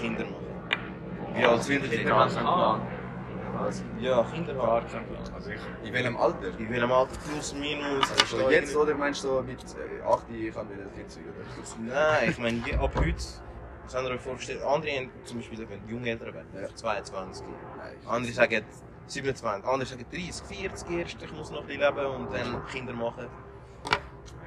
Kinder 0.00 0.24
machen 0.24 1.34
Wie 1.34 1.44
alt 1.44 1.62
sind 1.62 1.84
ihr 1.92 1.98
denn? 1.98 2.12
Also, 2.12 3.82
Ja, 4.00 4.24
Kinder 4.32 4.54
haben. 4.56 4.86
Also 5.34 5.50
ich, 5.50 5.86
in 5.88 5.92
welchem 5.92 6.16
Alter? 6.16 6.46
In 6.58 6.70
welchem 6.70 6.92
Alter? 6.92 7.12
Plus, 7.28 7.54
minus? 7.54 8.10
Also 8.10 8.26
schon 8.38 8.50
jetzt 8.50 8.74
oder 8.76 8.94
meinst 8.94 9.22
du 9.24 9.42
mit 9.42 9.58
äh, 9.62 10.02
8 10.06 10.24
ich 10.30 10.54
kann 10.54 10.66
mir 10.68 10.74
ein 10.82 10.94
Kind 10.94 11.10
zeugen? 11.10 11.26
oder? 11.28 11.94
Nein, 11.94 12.30
ich 12.30 12.38
meine, 12.64 12.80
ab 12.80 12.90
heute, 12.96 13.14
was 13.16 13.94
habt 13.94 14.04
ihr 14.06 14.10
euch 14.14 14.20
vorgestellt? 14.20 14.62
Andere 14.62 14.90
haben 14.92 15.10
zum 15.24 15.38
Beispiel 15.38 15.66
junge 15.88 16.08
Eltern 16.10 16.32
werden, 16.34 16.48
Ja. 16.54 16.74
22. 16.74 17.44
Nein. 17.76 17.94
Andere 18.08 18.32
sagen 18.32 18.64
27, 19.10 19.64
andere 19.64 19.86
sagen 19.86 20.06
30, 20.10 20.46
40 20.46 20.90
erst, 20.90 21.22
ich 21.22 21.32
muss 21.32 21.50
noch 21.50 21.62
ein 21.62 21.66
bisschen 21.66 21.82
leben 21.82 22.06
und 22.06 22.32
dann 22.32 22.66
Kinder 22.66 22.92
machen. 22.92 23.26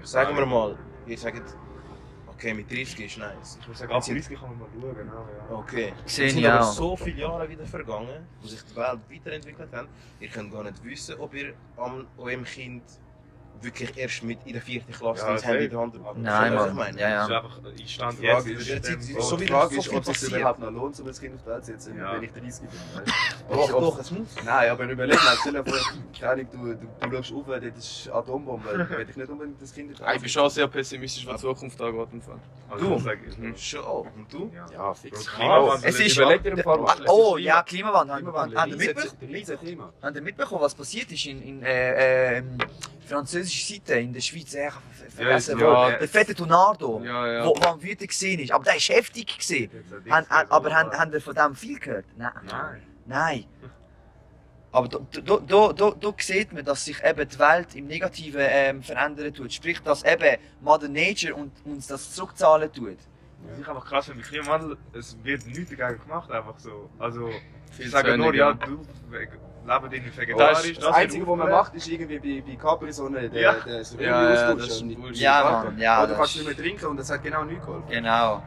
Sagen 0.03 0.36
wir 0.38 0.46
mal, 0.46 0.77
ihr 1.05 1.17
sagt, 1.17 1.55
okay, 2.27 2.53
mit 2.53 2.72
30 2.72 3.00
ist 3.00 3.17
nice. 3.17 3.58
Ich 3.62 3.67
muss 3.67 3.79
sagen, 3.79 3.91
ab 3.91 4.03
30 4.03 4.39
kann 4.39 4.50
man 4.50 4.60
mal 4.60 4.67
schauen, 4.74 4.96
genau, 4.96 5.27
ja. 5.50 5.55
Okay. 5.55 5.93
Es 6.05 6.15
sind 6.15 6.46
aber 6.46 6.63
so 6.63 6.96
viele 6.96 7.22
Jahre 7.22 7.50
wieder 7.50 7.65
vergangen, 7.65 8.27
wo 8.41 8.48
sich 8.48 8.63
die 8.63 8.75
Welt 8.75 9.00
weiterentwickelt 9.10 9.74
hat. 9.74 9.88
Ihr 10.20 10.29
könnt 10.29 10.51
gar 10.51 10.63
nicht 10.63 10.84
wissen, 10.84 11.20
ob 11.20 11.34
ihr 11.34 11.53
an 11.77 12.08
eurem 12.17 12.43
Kind 12.43 12.84
wirklich 13.63 13.98
erst 13.98 14.24
mit 14.24 14.39
in 14.46 14.53
der 14.53 14.62
vierten 14.62 14.91
Klasse 14.91 15.22
Ja, 15.25 15.34
das 15.34 15.46
Handy 15.46 15.65
in 15.65 15.70
der. 15.72 15.79
Hand 15.79 15.96
Aber 15.96 16.20
Nein, 16.20 16.55
was 16.55 16.62
ich 16.67 16.74
Mann. 16.74 16.75
meine? 16.75 17.00
Ja, 17.01 17.10
Das 17.15 17.24
ist 17.24 17.29
ja. 17.32 17.38
einfach, 17.41 17.60
ich 17.77 17.93
stand 17.93 18.20
Die 18.22 18.27
Frage 18.27 18.50
jetzt 18.51 18.62
ist, 18.62 18.67
jetzt 18.70 19.24
So, 19.29 19.38
die 19.38 19.48
Frage 19.48 19.74
so 19.75 19.79
ist, 19.79 19.88
viel 19.88 19.98
ob 19.98 20.01
es 20.01 20.08
sich 20.08 20.15
passiert. 20.22 20.39
überhaupt 20.41 20.60
noch 20.60 20.72
lohnt, 20.72 21.00
um 21.00 21.08
ein 21.08 21.13
Kind 21.13 21.36
auf 21.36 21.41
die 21.41 21.48
Welt 21.50 21.65
zu 21.65 21.72
setzen, 21.72 21.98
Ja. 21.98 22.13
wenn 22.15 22.24
ich 22.24 22.32
30 22.32 22.62
bin. 22.70 22.70
Doch, 23.50 23.70
doch, 23.70 24.00
es 24.00 24.12
muss. 24.12 24.27
Nein, 24.46 24.70
aber 24.70 24.84
überleg 24.86 25.15
mal, 25.24 25.36
stell 25.41 25.53
dir 25.53 25.63
vor, 25.63 25.79
keine 26.20 26.32
Ahnung, 26.32 26.48
du, 26.51 26.74
du, 26.75 27.10
du 27.10 27.15
schaust 27.24 27.34
auf, 27.34 27.46
dort 27.46 27.63
ist 27.63 28.10
Atombombe, 28.12 28.88
will 28.89 29.08
ich 29.10 29.15
nicht 29.17 29.29
unbedingt 29.29 29.62
das 29.62 29.74
Kind 29.74 29.89
in 29.91 29.96
die 29.96 30.13
Ich 30.15 30.22
bin 30.22 30.29
schon 30.29 30.50
sehr 30.50 30.67
pessimistisch, 30.67 31.25
was 31.27 31.41
die 31.41 31.48
Zukunft 31.48 31.82
angeht. 31.82 32.08
Also 32.70 32.86
Du? 32.98 33.10
ich- 33.43 33.63
Schon. 33.70 33.84
Und 33.84 34.32
du? 34.34 34.51
Ja. 34.53 34.65
Ja, 34.72 34.93
fix. 34.93 35.27
Es 35.84 36.00
ist. 36.00 36.17
Überleg 36.17 36.41
dir 36.43 36.51
im 36.51 36.58
Fall 36.60 36.79
mal. 36.79 36.96
Oh, 37.08 37.38
ja, 37.38 37.62
Klimawandel. 37.62 38.15
Klimawandel, 38.17 38.58
ihr 38.58 38.63
riesen- 38.65 38.77
mitbekommen? 38.96 39.32
riesen 39.32 39.60
Thema. 39.60 39.93
Habt 40.01 40.15
ihr 40.15 40.22
mitbekommen, 40.22 40.62
was 40.62 40.74
passiert 40.74 41.12
ist 41.12 41.25
in, 41.27 41.41
in 41.43 41.63
äh, 41.63 42.41
französischer 43.07 43.74
Seite 43.75 43.95
in 44.00 44.13
der 44.13 44.22
Schweiz? 44.22 44.53
Ich 44.53 44.60
ver- 44.72 44.81
vergessen, 45.10 45.60
Ja, 45.60 45.65
wo. 45.65 45.72
ja. 45.89 45.98
Der 45.98 46.07
fette 46.07 46.33
Tornado, 46.36 47.01
Ja, 47.03 47.27
ja. 47.31 47.45
wo, 47.45 47.53
am 47.67 47.81
wütend 47.81 48.10
gesehen 48.10 48.39
ist. 48.39 48.51
Aber 48.51 48.63
der 48.63 48.75
ist 48.77 48.89
heftig 48.89 49.38
gesehen. 49.38 49.69
Han, 50.10 50.25
han, 50.29 50.47
aber 50.49 50.73
haben 50.73 50.91
han 50.91 51.12
ihr 51.13 51.21
von 51.21 51.36
dem 51.36 51.56
viel 51.56 51.80
gehört? 51.80 52.06
Nein. 52.17 52.32
Nein. 52.47 52.82
Nein. 53.06 53.45
Aber 54.71 54.88
da, 54.88 54.99
da, 55.21 55.38
da, 55.38 55.71
da, 55.73 55.91
da 55.91 56.13
sieht 56.17 56.51
man, 56.51 56.65
dass 56.65 56.86
sich 56.86 57.04
eben 57.04 57.30
die 57.30 57.38
Welt 57.39 57.75
im 57.75 57.86
Negativen 57.86 58.41
ähm, 58.43 58.82
verändern 58.82 59.32
tut. 59.32 59.54
Sprich, 59.54 59.80
dass 59.82 60.04
eben 60.04 60.38
Mother 60.62 60.88
Nature 60.89 61.36
und, 61.36 61.51
uns 61.65 61.86
das 61.88 62.12
zurückzahlen 62.13 62.73
tut. 62.73 62.97
Was 63.45 63.60
ich 63.60 63.67
einfach 63.67 63.86
krass 63.86 64.06
finde, 64.08 64.23
Klimawandel, 64.23 64.77
es 64.93 65.15
wird 65.21 65.45
nichts 65.45 65.75
dagegen 65.75 66.01
gemacht, 66.01 66.32
einfach 66.32 66.58
so. 66.58 66.89
Also, 66.97 67.30
ich 67.77 67.91
sage 67.91 68.17
nur, 68.17 68.34
ja. 68.34 68.54
du 68.54 68.80
ve- 69.65 69.73
lebe 69.73 69.89
deine 69.89 70.06
Das, 70.08 70.17
vegetarisch, 70.17 70.73
das 70.80 70.86
Einzige, 70.93 71.28
was 71.28 71.38
man 71.38 71.49
macht, 71.49 71.73
ist 71.76 71.88
irgendwie 71.88 72.19
bei, 72.19 72.52
bei 72.52 72.56
Capri 72.56 72.91
so 72.91 73.06
eine, 73.08 73.30
der, 73.30 73.41
Ja. 73.41 73.54
der, 73.54 73.78
das 73.80 73.95
Ja, 73.99 74.02
ja, 74.34 74.54
das 74.54 74.67
ist. 74.67 74.82
Bullshit. 74.95 75.17
Ja. 75.17 75.63
Mann, 75.65 75.78
ja, 75.78 75.99
Oh, 75.99 76.02
du 76.04 76.08
das 76.10 76.17
kannst 76.17 76.36
ist- 76.36 76.47
nicht 76.47 76.58
mehr 76.58 76.65
trinken 76.65 76.86
und 76.88 76.97
das 76.99 77.12
hat 77.12 77.23
genau 77.23 77.43
nichts 77.43 77.65
geholfen. 77.65 77.88
Genau. 77.89 78.43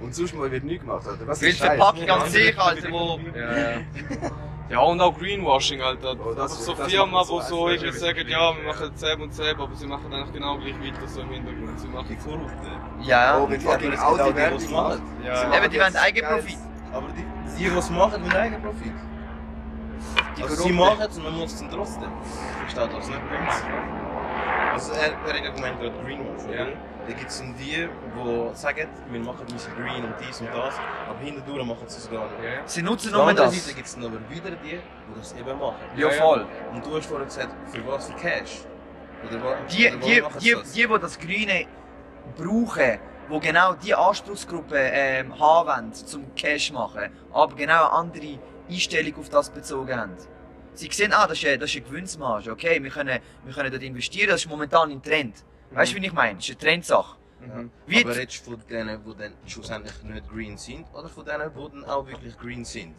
Und 0.00 0.14
sonst 0.14 0.34
mal 0.34 0.50
wird 0.50 0.64
nichts 0.64 0.84
gemacht, 0.84 1.06
Alter. 1.06 1.26
Was 1.28 1.42
ist 1.42 1.60
die 1.60 1.64
Verpackung 1.66 2.10
an 2.10 2.28
sich, 2.28 2.58
Alter, 2.58 2.90
wo... 2.90 3.20
Ja, 3.36 3.56
ja. 3.56 3.78
ja, 4.70 4.78
und 4.80 5.00
auch 5.00 5.16
Greenwashing, 5.16 5.80
Alter. 5.80 6.16
Oh, 6.18 6.32
das- 6.34 6.50
Einfach 6.52 6.64
so 6.64 6.72
das 6.74 6.90
Firmen, 6.90 7.12
macht 7.12 7.28
wo 7.28 7.40
so 7.40 7.46
so 7.48 7.68
irgendwie 7.68 7.86
das 7.90 8.00
sagen, 8.00 8.18
ist 8.18 8.28
ja, 8.28 8.56
wir 8.56 8.64
machen 8.64 8.90
selber 8.96 9.22
und 9.22 9.32
selber, 9.34 9.62
aber 9.64 9.74
sie 9.76 9.86
machen 9.86 10.12
eigentlich 10.12 10.32
genau 10.32 10.58
gleich 10.58 10.74
weiter 10.80 11.06
so 11.06 11.20
im 11.20 11.28
Hintergrund. 11.30 11.78
Sie 11.78 11.86
machen 11.88 12.16
Korrupte. 12.24 12.52
Ja, 13.02 13.38
Oh, 13.38 13.48
Ja, 13.48 13.60
fucking 13.60 13.92
aber 13.92 13.94
es 13.94 14.00
Audi 14.00 14.32
die, 14.32 14.40
macht. 14.40 14.70
machen. 14.72 15.02
Ja, 15.24 15.56
Eben, 15.56 15.70
die 15.70 15.78
wollen 15.78 15.96
Eigenprofit. 15.96 16.58
Aber 16.92 17.06
die, 17.16 17.24
die, 17.58 17.70
die 17.70 17.76
es 17.78 17.90
machen, 17.90 18.22
wollen 18.24 18.32
Eigenprofit. 18.36 18.92
Die 20.36 20.42
Also 20.42 20.62
sie 20.62 20.72
machen 20.72 21.00
es 21.08 21.16
und 21.16 21.24
man 21.24 21.38
muss 21.38 21.52
es 21.54 21.64
trotzdem. 21.70 22.10
Versteht 22.60 22.92
das 22.92 23.08
nicht? 23.08 23.20
Also 24.72 24.92
er, 24.94 25.12
er 25.12 25.34
hat 25.34 25.44
ja 25.44 25.50
gemeint, 25.50 25.80
gerade 25.80 25.94
Greenwash, 26.04 26.44
oder? 26.48 26.54
Ja. 26.54 26.66
Da 27.06 27.12
gibt 27.14 27.30
es 27.30 27.38
dann 27.38 27.54
die, 27.58 27.88
die 27.88 28.56
sagen, 28.56 28.88
wir 29.10 29.20
machen 29.20 29.44
müssen 29.52 29.72
Green 29.74 30.04
und 30.04 30.14
dies 30.20 30.40
und 30.40 30.46
das, 30.54 30.74
aber 31.08 31.18
hinterdurch 31.18 31.66
machen 31.66 31.82
sie 31.88 31.98
es 31.98 32.10
gar 32.10 32.30
nicht. 32.30 32.44
Ja, 32.44 32.50
ja. 32.50 32.60
Sie 32.64 32.80
nutzen 32.82 33.08
Auf 33.08 33.12
der 33.12 33.20
nur 33.20 33.28
anderen 33.30 33.50
das. 33.50 33.64
Seite 33.64 33.74
gibt 33.74 33.86
es 33.88 33.94
dann 33.94 34.04
aber 34.04 34.30
wieder 34.30 34.50
die, 34.62 34.70
die 34.70 34.80
das 35.18 35.32
eben 35.32 35.58
machen. 35.58 35.74
Ja, 35.96 36.08
Ja, 36.08 36.14
ja. 36.14 36.22
voll. 36.22 36.46
Und 36.72 36.86
du 36.86 36.96
hast 36.96 37.06
vorhin 37.06 37.26
gesagt, 37.26 37.48
für 37.72 37.86
was? 37.88 38.06
Für 38.06 38.12
Cash? 38.14 38.60
Oder 39.28 39.42
wa- 39.44 39.56
Die, 39.70 39.88
oder 39.88 39.96
die, 39.96 40.14
die, 40.14 40.20
das? 40.52 40.72
die, 40.72 40.86
die 40.86 40.98
das 41.00 41.18
Grüne 41.18 41.66
brauchen, 42.36 42.98
die 43.32 43.40
genau 43.40 43.72
diese 43.74 43.98
Anspruchsgruppe 43.98 44.76
ähm, 44.78 45.38
haben 45.40 45.68
wollen, 45.68 45.92
zum 45.92 46.32
Cash 46.36 46.72
machen, 46.72 47.10
aber 47.32 47.54
genau 47.56 47.82
eine 47.88 47.92
andere 47.92 48.38
Einstellung 48.72 49.16
auf 49.16 49.28
das 49.28 49.50
bezogen 49.50 49.96
haben. 49.96 50.16
Sie 50.74 50.88
sehen, 50.90 51.12
ah, 51.12 51.26
das 51.26 51.38
ist 51.38 51.46
eine, 51.46 51.58
das 51.58 51.70
ist 51.70 51.76
eine 51.76 51.84
Gewinnsmarge, 51.86 52.50
okay, 52.50 52.82
wir 52.82 52.90
können, 52.90 53.20
wir 53.44 53.54
können 53.54 53.70
dort 53.70 53.82
investieren, 53.82 54.30
das 54.30 54.42
ist 54.42 54.48
momentan 54.48 54.90
im 54.90 55.02
Trend. 55.02 55.44
Weißt 55.70 55.92
du, 55.92 56.00
wie 56.00 56.06
ich 56.06 56.12
meine? 56.12 56.36
Das 56.36 56.48
ist 56.48 56.50
eine 56.50 56.58
Trendsache. 56.58 57.16
Mhm. 57.40 57.70
Wie 57.86 58.04
Aber 58.04 58.16
redest 58.16 58.46
du 58.46 58.52
von 58.52 58.62
denen, 58.68 59.04
die 59.04 59.16
dann 59.16 59.32
schlussendlich 59.46 60.02
nicht 60.02 60.28
green 60.28 60.56
sind, 60.56 60.86
oder 60.94 61.08
von 61.08 61.24
denen, 61.24 61.50
die 61.54 61.70
dann 61.72 61.84
auch 61.84 62.06
wirklich 62.06 62.38
green 62.38 62.64
sind? 62.64 62.94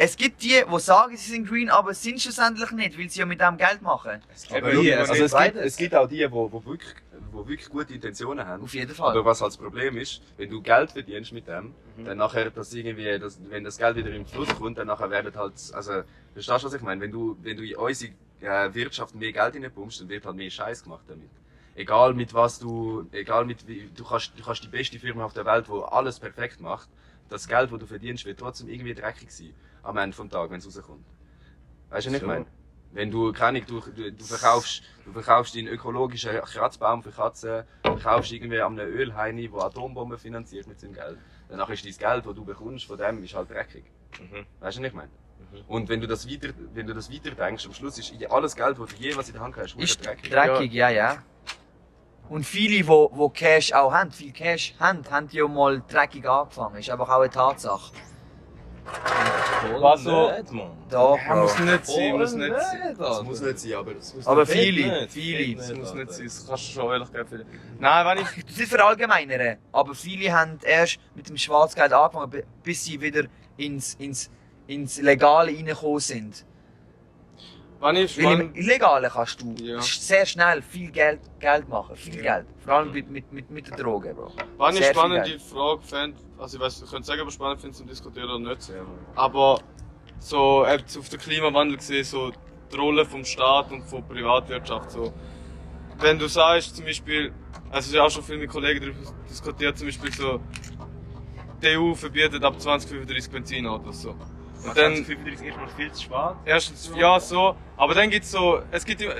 es 0.00 0.16
gibt 0.16 0.42
die, 0.42 0.62
die 0.72 0.80
sagen, 0.80 1.16
sie 1.16 1.32
sind 1.32 1.48
green, 1.48 1.68
aber 1.68 1.90
es 1.90 2.00
sind 2.00 2.22
schlussendlich 2.22 2.70
nicht, 2.70 2.96
weil 2.96 3.10
sie 3.10 3.18
ja 3.18 3.26
mit 3.26 3.40
dem 3.40 3.56
Geld 3.56 3.82
machen. 3.82 4.22
Es 4.32 4.48
also 4.50 4.80
gibt 4.80 4.94
es, 4.96 5.36
gibt, 5.36 5.56
es 5.56 5.76
gibt 5.76 5.94
auch 5.96 6.06
die, 6.06 6.18
die, 6.18 6.28
die, 6.28 6.66
wirklich, 6.66 6.94
die 7.44 7.48
wirklich 7.50 7.68
gute 7.68 7.94
Intentionen 7.94 8.46
haben. 8.46 8.62
Auf 8.62 8.74
jeden 8.74 8.94
Fall. 8.94 9.10
Aber 9.12 9.24
was 9.24 9.40
halt 9.40 9.52
das 9.52 9.58
Problem 9.58 9.96
ist, 9.96 10.22
wenn 10.36 10.50
du 10.50 10.60
Geld 10.62 10.92
verdienst 10.92 11.32
mit 11.32 11.46
dem, 11.46 11.74
Mhm. 11.96 12.04
dann 12.04 12.18
nachher, 12.18 12.50
das 12.50 12.72
irgendwie, 12.72 13.18
das, 13.18 13.38
wenn 13.48 13.64
das 13.64 13.76
Geld 13.78 13.96
wieder 13.96 14.10
im 14.10 14.26
Fluss 14.26 14.48
kommt, 14.56 14.78
dann 14.78 14.86
nachher 14.86 15.10
werden 15.10 15.34
halt, 15.34 15.52
also, 15.72 16.02
verstehst 16.32 16.62
du, 16.62 16.66
was 16.66 16.74
ich 16.74 16.82
meine? 16.82 17.00
Wenn 17.00 17.10
du, 17.10 17.36
wenn 17.42 17.56
du 17.56 17.64
in 17.64 17.76
unsere 17.76 18.12
äh, 18.40 18.72
Wirtschaft 18.74 19.14
mehr 19.14 19.32
Geld 19.32 19.54
reinpumpst, 19.56 20.00
dann 20.00 20.08
wird 20.08 20.24
halt 20.24 20.36
mehr 20.36 20.50
Scheiß 20.50 20.84
gemacht 20.84 21.04
damit. 21.08 21.30
Egal 21.74 22.14
mit 22.14 22.34
was 22.34 22.58
du, 22.58 23.06
egal 23.12 23.44
mit 23.44 23.66
wie, 23.68 23.88
du 23.94 24.04
kannst, 24.04 24.32
du 24.36 24.42
kannst 24.42 24.64
die 24.64 24.68
beste 24.68 24.98
Firma 24.98 25.24
auf 25.24 25.32
der 25.32 25.44
Welt, 25.46 25.68
wo 25.68 25.80
alles 25.82 26.18
perfekt 26.18 26.60
macht, 26.60 26.88
das 27.28 27.46
Geld, 27.46 27.70
das 27.70 27.78
du 27.78 27.86
verdienst, 27.86 28.24
wird 28.24 28.38
trotzdem 28.40 28.68
irgendwie 28.68 28.94
dreckig 28.94 29.30
sein. 29.30 29.54
Am 29.82 29.96
Ende 29.96 30.16
vom 30.16 30.28
Tag, 30.28 30.50
wenn 30.50 30.58
es 30.58 30.66
rauskommt. 30.66 31.04
Weißt 31.90 32.06
du, 32.06 32.10
was 32.10 32.16
ich 32.16 32.20
So. 32.20 32.26
meine? 32.26 32.46
Wenn 32.92 33.10
du, 33.10 33.32
keine 33.32 33.60
du, 33.62 33.80
du, 33.80 34.12
du 34.12 34.24
verkaufst, 34.24 34.82
du 35.04 35.12
verkaufst 35.12 35.54
deinen 35.54 35.68
ökologischen 35.68 36.40
Kratzbaum 36.40 37.02
für 37.02 37.10
Katzen, 37.10 37.64
verkaufst 37.82 38.32
irgendwie 38.32 38.60
an 38.60 38.78
einem 38.78 38.90
Ölheini, 38.90 39.48
der 39.48 39.60
Atombomben 39.62 40.18
finanziert 40.18 40.66
mit 40.66 40.80
seinem 40.80 40.94
Geld. 40.94 41.18
Danach 41.48 41.68
ist 41.70 41.84
dein 41.84 41.92
Geld, 41.92 42.26
das 42.26 42.34
du 42.34 42.44
bekommst, 42.44 42.86
von 42.86 42.96
dem, 42.98 43.22
ist 43.22 43.34
halt 43.34 43.50
dreckig. 43.50 43.84
Mhm. 44.18 44.46
Weißt 44.60 44.78
du, 44.78 44.82
was 44.82 44.88
ich 44.88 44.94
meine? 44.94 45.10
Mhm. 45.52 45.60
Und 45.68 45.88
wenn 45.88 46.00
du 46.00 46.06
das 46.06 46.28
weiter, 46.28 46.48
wenn 46.74 46.86
du 46.86 46.94
das 46.94 47.12
weiter 47.12 47.30
denkst, 47.30 47.66
am 47.66 47.74
Schluss 47.74 47.98
ist 47.98 48.12
alles 48.30 48.56
Geld, 48.56 48.78
das 48.78 48.88
du 48.88 48.96
jeweils 48.96 49.28
in 49.28 49.34
der 49.34 49.42
Hand 49.42 49.56
hast, 49.56 49.76
Ist 49.76 50.04
dreckig. 50.04 50.30
dreckig, 50.30 50.72
ja, 50.72 50.88
ja. 50.88 51.18
Und 52.28 52.44
viele, 52.44 52.82
die, 52.82 52.84
die 52.84 53.30
Cash 53.32 53.72
auch 53.72 53.92
haben, 53.92 54.10
viel 54.10 54.32
Cash 54.32 54.74
haben, 54.78 55.02
haben 55.10 55.28
ja 55.30 55.48
mal 55.48 55.82
dreckig 55.88 56.28
angefangen. 56.28 56.76
Ist 56.76 56.90
einfach 56.90 57.08
auch 57.08 57.20
eine 57.20 57.30
Tatsache. 57.30 57.92
Voll 59.60 59.82
Was 59.82 60.02
so- 60.02 60.30
nicht, 60.30 60.52
Mann. 60.52 60.70
Doch, 60.90 61.18
Ja, 61.18 61.34
muss 61.36 61.58
nicht 61.58 61.86
sein, 61.86 62.12
muss 62.16 62.34
nicht 62.34 62.56
sein. 62.60 62.88
nicht, 62.88 63.00
Das 63.00 63.22
muss 63.22 63.40
nicht 63.40 63.58
sein, 63.58 63.72
aber 63.74 63.92
es 63.96 64.26
Aber 64.26 64.46
Fett 64.46 64.56
viele, 64.58 65.00
nicht, 65.00 65.12
viele. 65.12 65.56
Das 65.56 65.68
nicht, 65.68 65.78
muss 65.80 65.94
nicht 65.94 66.12
sein, 66.12 66.24
das 66.24 66.46
kannst 66.46 66.68
du 66.68 66.72
schon 66.72 66.92
ehrlich 66.92 67.12
geben. 67.12 67.44
Nein, 67.78 68.06
wenn 68.06 68.24
ich. 68.24 68.44
Das 68.46 68.58
ist 68.58 68.70
verallgemeinern, 68.70 69.58
aber 69.72 69.94
viele 69.94 70.32
haben 70.32 70.58
erst 70.64 70.98
mit 71.14 71.28
dem 71.28 71.36
Schwarzgeld 71.36 71.92
angefangen, 71.92 72.30
bi- 72.30 72.44
bis 72.62 72.84
sie 72.84 73.00
wieder 73.00 73.24
ins, 73.56 73.94
ins, 73.94 74.30
ins 74.66 75.00
Legale 75.00 75.52
reingekommen 75.54 75.98
sind. 76.00 76.44
Wenn 77.80 77.96
ich 77.96 78.22
Weil 78.22 78.40
im. 78.40 78.54
Illegalen 78.54 79.10
kannst 79.10 79.40
du 79.40 79.54
Ja. 79.62 79.80
sehr 79.80 80.26
schnell 80.26 80.62
viel 80.62 80.90
Geld, 80.90 81.20
Geld 81.38 81.68
machen, 81.68 81.94
viel 81.96 82.16
Ja. 82.16 82.36
Geld. 82.38 82.46
Vor 82.64 82.74
allem 82.74 82.92
mit, 82.92 83.08
mit, 83.08 83.30
mit, 83.32 83.50
mit 83.50 83.68
der 83.70 83.76
Droge, 83.76 84.14
Bro. 84.14 84.32
Wenn 84.58 84.70
ich 84.70 84.76
Sehr 84.76 84.86
viel 84.86 84.94
spannende. 84.94 85.38
Frage 85.38 85.82
fände, 85.82 86.16
also 86.38 86.56
ich 86.56 86.62
weiß, 86.62 86.82
ich 86.82 86.90
könnte 86.90 87.06
sagen, 87.06 87.20
ob 87.22 87.28
ich 87.28 87.34
spannend 87.34 87.60
finde 87.60 87.76
zum 87.76 87.86
Diskutieren 87.86 88.30
oder 88.30 88.50
nicht. 88.54 88.72
Aber 89.14 89.60
so 90.18 90.66
eben 90.66 90.84
auf 90.98 91.08
den 91.08 91.20
Klimawandel 91.20 91.76
gesehen, 91.76 92.04
so 92.04 92.32
die 92.72 92.76
Rolle 92.76 93.04
vom 93.04 93.24
Staat 93.24 93.70
und 93.70 93.82
von 93.84 94.06
Privatwirtschaft. 94.08 94.90
So. 94.90 95.12
Wenn 96.00 96.18
du 96.18 96.26
sagst, 96.28 96.74
zum 96.76 96.84
Beispiel, 96.84 97.32
also 97.70 97.88
ist 97.88 97.94
ja 97.94 98.02
auch 98.02 98.10
schon 98.10 98.24
viel 98.24 98.38
mit 98.38 98.50
Kollegen 98.50 98.80
darüber 98.80 98.98
diskutiert, 99.30 99.78
zum 99.78 99.86
Beispiel 99.86 100.12
so, 100.12 100.40
die 101.62 101.76
EU 101.76 101.94
verbietet 101.94 102.42
ab 102.44 102.60
2035 102.60 103.30
Benzinautos. 103.32 104.02
So. 104.02 104.16
Und 104.66 104.76
dann, 104.76 105.04
35 105.04 105.48
ist 105.48 105.56
mal 105.56 105.68
viel 105.68 105.92
zu 105.92 106.02
spät. 106.04 106.36
erstens, 106.44 106.90
ja, 106.96 107.20
so, 107.20 107.56
aber 107.76 107.94
dann 107.94 108.10
gibt's 108.10 108.30
so, 108.30 108.60
es 108.70 108.84
gibt 108.84 109.00
immer, 109.00 109.14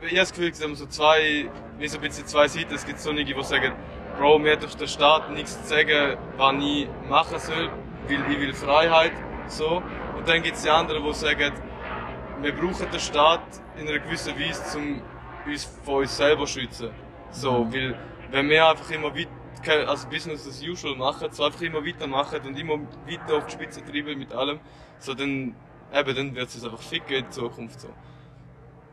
ich 0.00 0.10
habe 0.10 0.16
das 0.16 0.32
Gefühl, 0.32 0.50
es 0.50 0.62
haben 0.62 0.74
so 0.74 0.86
zwei, 0.86 1.48
wie 1.78 1.88
so 1.88 1.98
ein 1.98 2.02
bisschen 2.02 2.26
zwei 2.26 2.46
Seiten. 2.48 2.74
Es 2.74 2.84
gibt 2.84 3.00
so 3.00 3.10
einige, 3.10 3.34
die 3.34 3.42
sagen, 3.42 3.72
Bro, 4.18 4.38
mir 4.38 4.52
hat 4.52 4.62
doch 4.62 4.74
der 4.74 4.86
Staat 4.86 5.30
nichts 5.32 5.60
zu 5.62 5.68
sagen, 5.68 6.16
was 6.36 6.54
ich 6.60 6.88
machen 7.08 7.38
soll, 7.38 7.70
weil 8.08 8.32
ich 8.32 8.40
will 8.40 8.54
Freiheit, 8.54 9.12
so. 9.48 9.82
Und 10.16 10.28
dann 10.28 10.42
gibt's 10.42 10.62
die 10.62 10.70
anderen, 10.70 11.02
die 11.04 11.14
sagen, 11.14 11.52
wir 12.40 12.52
brauchen 12.52 12.90
den 12.90 13.00
Staat 13.00 13.40
in 13.76 13.88
einer 13.88 13.98
gewissen 13.98 14.38
Weise, 14.38 14.78
um 14.78 15.02
uns 15.46 15.64
von 15.84 15.94
uns 15.96 16.16
selber 16.16 16.46
zu 16.46 16.60
schützen. 16.60 16.90
So, 17.30 17.66
weil, 17.72 17.98
wenn 18.30 18.48
wir 18.48 18.68
einfach 18.68 18.90
immer 18.90 19.14
weiter, 19.14 19.88
also 19.88 20.08
Business 20.08 20.46
as 20.46 20.62
usual 20.62 20.94
machen, 20.94 21.28
so 21.32 21.44
einfach 21.44 21.62
immer 21.62 21.84
weitermachen 21.84 22.40
und 22.46 22.58
immer 22.58 22.78
weiter 23.06 23.38
auf 23.38 23.46
die 23.46 23.52
Spitze 23.52 23.84
treiben 23.84 24.18
mit 24.18 24.32
allem, 24.32 24.60
so 24.98 25.14
dann, 25.14 25.54
eben, 25.92 26.16
dann 26.16 26.34
wird 26.34 26.48
es 26.48 26.54
uns 26.56 26.64
einfach 26.64 26.80
ficken 26.82 27.16
in 27.16 27.30
Zukunft, 27.30 27.80
so. 27.80 27.88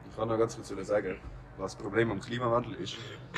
Ich 0.10 0.16
kann 0.16 0.28
noch 0.28 0.38
ganz 0.38 0.56
kurz 0.56 0.70
sagen, 0.88 1.18
was 1.58 1.76
das 1.76 1.82
Problem 1.82 2.12
am 2.12 2.20
Klimawandel 2.20 2.74
ist. 2.76 2.96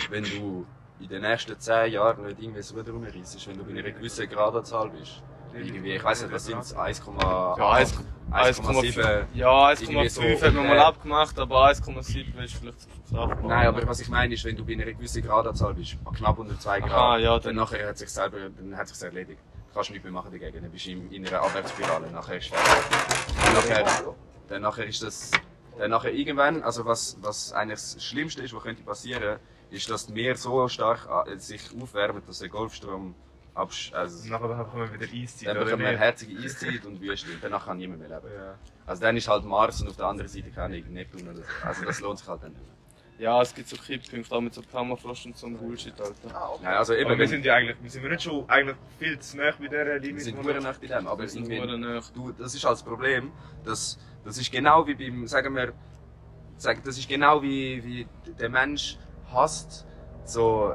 Wenn 0.10 0.24
du 0.24 0.66
in 1.00 1.08
den 1.08 1.22
nächsten 1.22 1.60
10 1.60 1.92
Jahren 1.92 2.26
nicht 2.26 2.42
irgendwie 2.42 2.62
so 2.62 2.80
rumreissest, 2.80 3.48
wenn 3.48 3.58
du 3.58 3.64
bei 3.64 3.72
einer 3.72 3.92
gewissen 3.92 4.28
Gradanzahl 4.30 4.90
bist. 4.90 5.22
Irgendwie, 5.54 5.94
ich 5.94 6.04
weiß 6.04 6.24
nicht, 6.24 6.34
was 6.34 6.46
sind 6.46 6.60
es? 6.60 6.76
1,8? 6.76 7.60
Ja, 7.60 7.70
1, 7.74 7.94
1,7. 8.32 9.26
Ja, 9.36 9.72
Irgendwie 9.72 9.98
1,5 10.00 10.10
so 10.40 10.46
hat 10.48 10.54
man 10.56 10.68
mal 10.68 10.80
abgemacht, 10.80 11.38
aber 11.38 11.68
1,7 11.68 12.44
ist 12.44 12.54
vielleicht 12.56 12.82
zu 12.82 12.88
strafbar. 13.08 13.48
Nein, 13.48 13.68
aber 13.68 13.88
was 13.88 14.00
ich 14.00 14.10
meine 14.10 14.34
ist, 14.34 14.44
wenn 14.46 14.56
du 14.56 14.66
bei 14.66 14.74
einer 14.74 14.86
gewissen 14.86 15.22
Gradanzahl 15.22 15.76
bist, 15.76 15.98
knapp 16.18 16.40
unter 16.40 16.60
2 16.60 16.80
Grad, 16.80 17.22
ja, 17.22 17.34
dann 17.38 17.42
dann- 17.44 17.56
nachher 17.58 17.88
hat 17.88 17.98
sich 18.00 18.10
selber, 18.10 18.38
dann 18.50 18.76
hat 18.76 18.88
sich's 18.88 19.04
erledigt. 19.04 19.40
Du 19.74 19.80
kannst 19.80 19.90
nichts 19.90 20.04
mehr 20.04 20.14
machen 20.14 20.32
dagegen, 20.32 20.62
dann 20.62 20.72
bist 20.72 20.86
du 20.86 20.92
in, 20.92 21.12
in 21.12 21.28
einer 21.28 21.42
Abwärtsspirale, 21.42 22.12
nachher 22.12 22.38
ist 22.38 22.52
dann 22.54 23.54
nachher, 23.56 24.16
dann 24.48 24.62
nachher 24.62 24.86
ist 24.86 25.02
das, 25.02 25.32
dann 25.80 25.90
nachher 25.90 26.14
irgendwann, 26.14 26.62
also 26.62 26.86
was, 26.86 27.18
was 27.22 27.52
eigentlich 27.54 27.80
das 27.80 28.06
Schlimmste 28.06 28.44
ist, 28.44 28.54
was 28.54 28.62
könnte 28.62 28.84
passieren, 28.84 29.40
ist, 29.72 29.90
dass 29.90 30.06
die 30.06 30.14
Meer 30.14 30.36
so 30.36 30.68
stark 30.68 31.10
äh, 31.26 31.40
sich 31.40 31.72
aufwärmt, 31.82 32.30
dass 32.30 32.38
der 32.38 32.50
Golfstrom 32.50 33.16
absch, 33.56 33.92
also, 33.96 34.30
nachher 34.30 34.48
bekommen 34.48 34.92
wir 34.92 35.02
wieder 35.02 35.12
Eiszeit. 35.12 35.48
dann 35.48 35.66
bekommen 35.66 35.82
wir 35.82 35.98
herzige 35.98 36.40
Eiszeit 36.40 36.86
und 36.86 37.02
Wüste 37.02 37.30
danach 37.42 37.66
kann 37.66 37.78
niemand 37.78 38.02
mehr 38.02 38.10
leben. 38.10 38.32
Ja. 38.32 38.54
Also 38.86 39.02
dann 39.02 39.18
ist 39.18 39.28
halt 39.28 39.44
Mars 39.44 39.82
und 39.82 39.90
auf 39.90 39.96
der 39.96 40.06
anderen 40.06 40.30
Seite 40.30 40.52
keine 40.52 40.80
Neptun 40.82 41.28
oder 41.28 41.38
so. 41.38 41.44
Also 41.66 41.84
das 41.84 42.00
lohnt 42.00 42.20
sich 42.20 42.28
halt 42.28 42.44
dann 42.44 42.52
nicht 42.52 42.62
mehr. 42.62 42.76
Ja, 43.20 43.42
es 43.42 43.54
gibt 43.54 43.70
so 43.70 43.78
Kipppunkte, 43.78 44.36
auch 44.36 44.42
mit 44.42 44.54
so 44.54 44.62
Permafrost 44.62 45.26
und 45.28 45.38
so 45.38 45.46
einem 45.48 45.58
Bullshit, 45.58 45.94
Alter. 46.02 46.58
Nein, 46.62 46.74
also 46.74 46.94
eben, 46.94 47.06
Aber 47.12 47.20
wir 47.20 47.28
sind 47.28 47.46
ja 47.46 47.54
eigentlich, 47.56 47.78
wir 47.82 47.90
sind 47.90 48.04
wir 48.04 48.10
nicht 48.10 48.24
schon 48.24 48.50
eigentlich 48.50 48.76
viel 49.00 49.20
zu 49.20 49.38
nah 49.38 49.52
bei 49.52 49.68
dieser 49.68 49.86
Wir 49.86 50.00
Linie. 50.00 50.20
sind 50.22 50.38
wo 50.38 50.42
nur 50.42 50.54
wir- 50.56 50.62
nach 50.62 50.78
bei 50.80 50.88
dem, 50.88 51.08
aber 51.08 51.22
Wir 51.22 51.30
sind 51.30 51.50
irgendwie, 51.50 51.68
nur 51.68 51.78
näher. 51.78 52.02
du, 52.14 52.32
das 52.32 52.56
ist 52.56 52.64
halt 52.66 52.74
das 52.74 52.84
Problem, 52.84 53.32
dass, 53.64 54.00
das 54.26 54.38
ist 54.38 54.52
genau 54.52 54.86
wie 54.88 54.96
beim, 54.96 55.28
sagen 55.28 55.56
wir, 55.56 55.74
das 56.62 56.98
ist 56.98 57.08
genau 57.08 57.42
wie, 57.42 57.84
wie 57.84 58.08
der 58.40 58.50
Mensch 58.50 58.98
hasst, 59.32 59.86
so, 60.26 60.74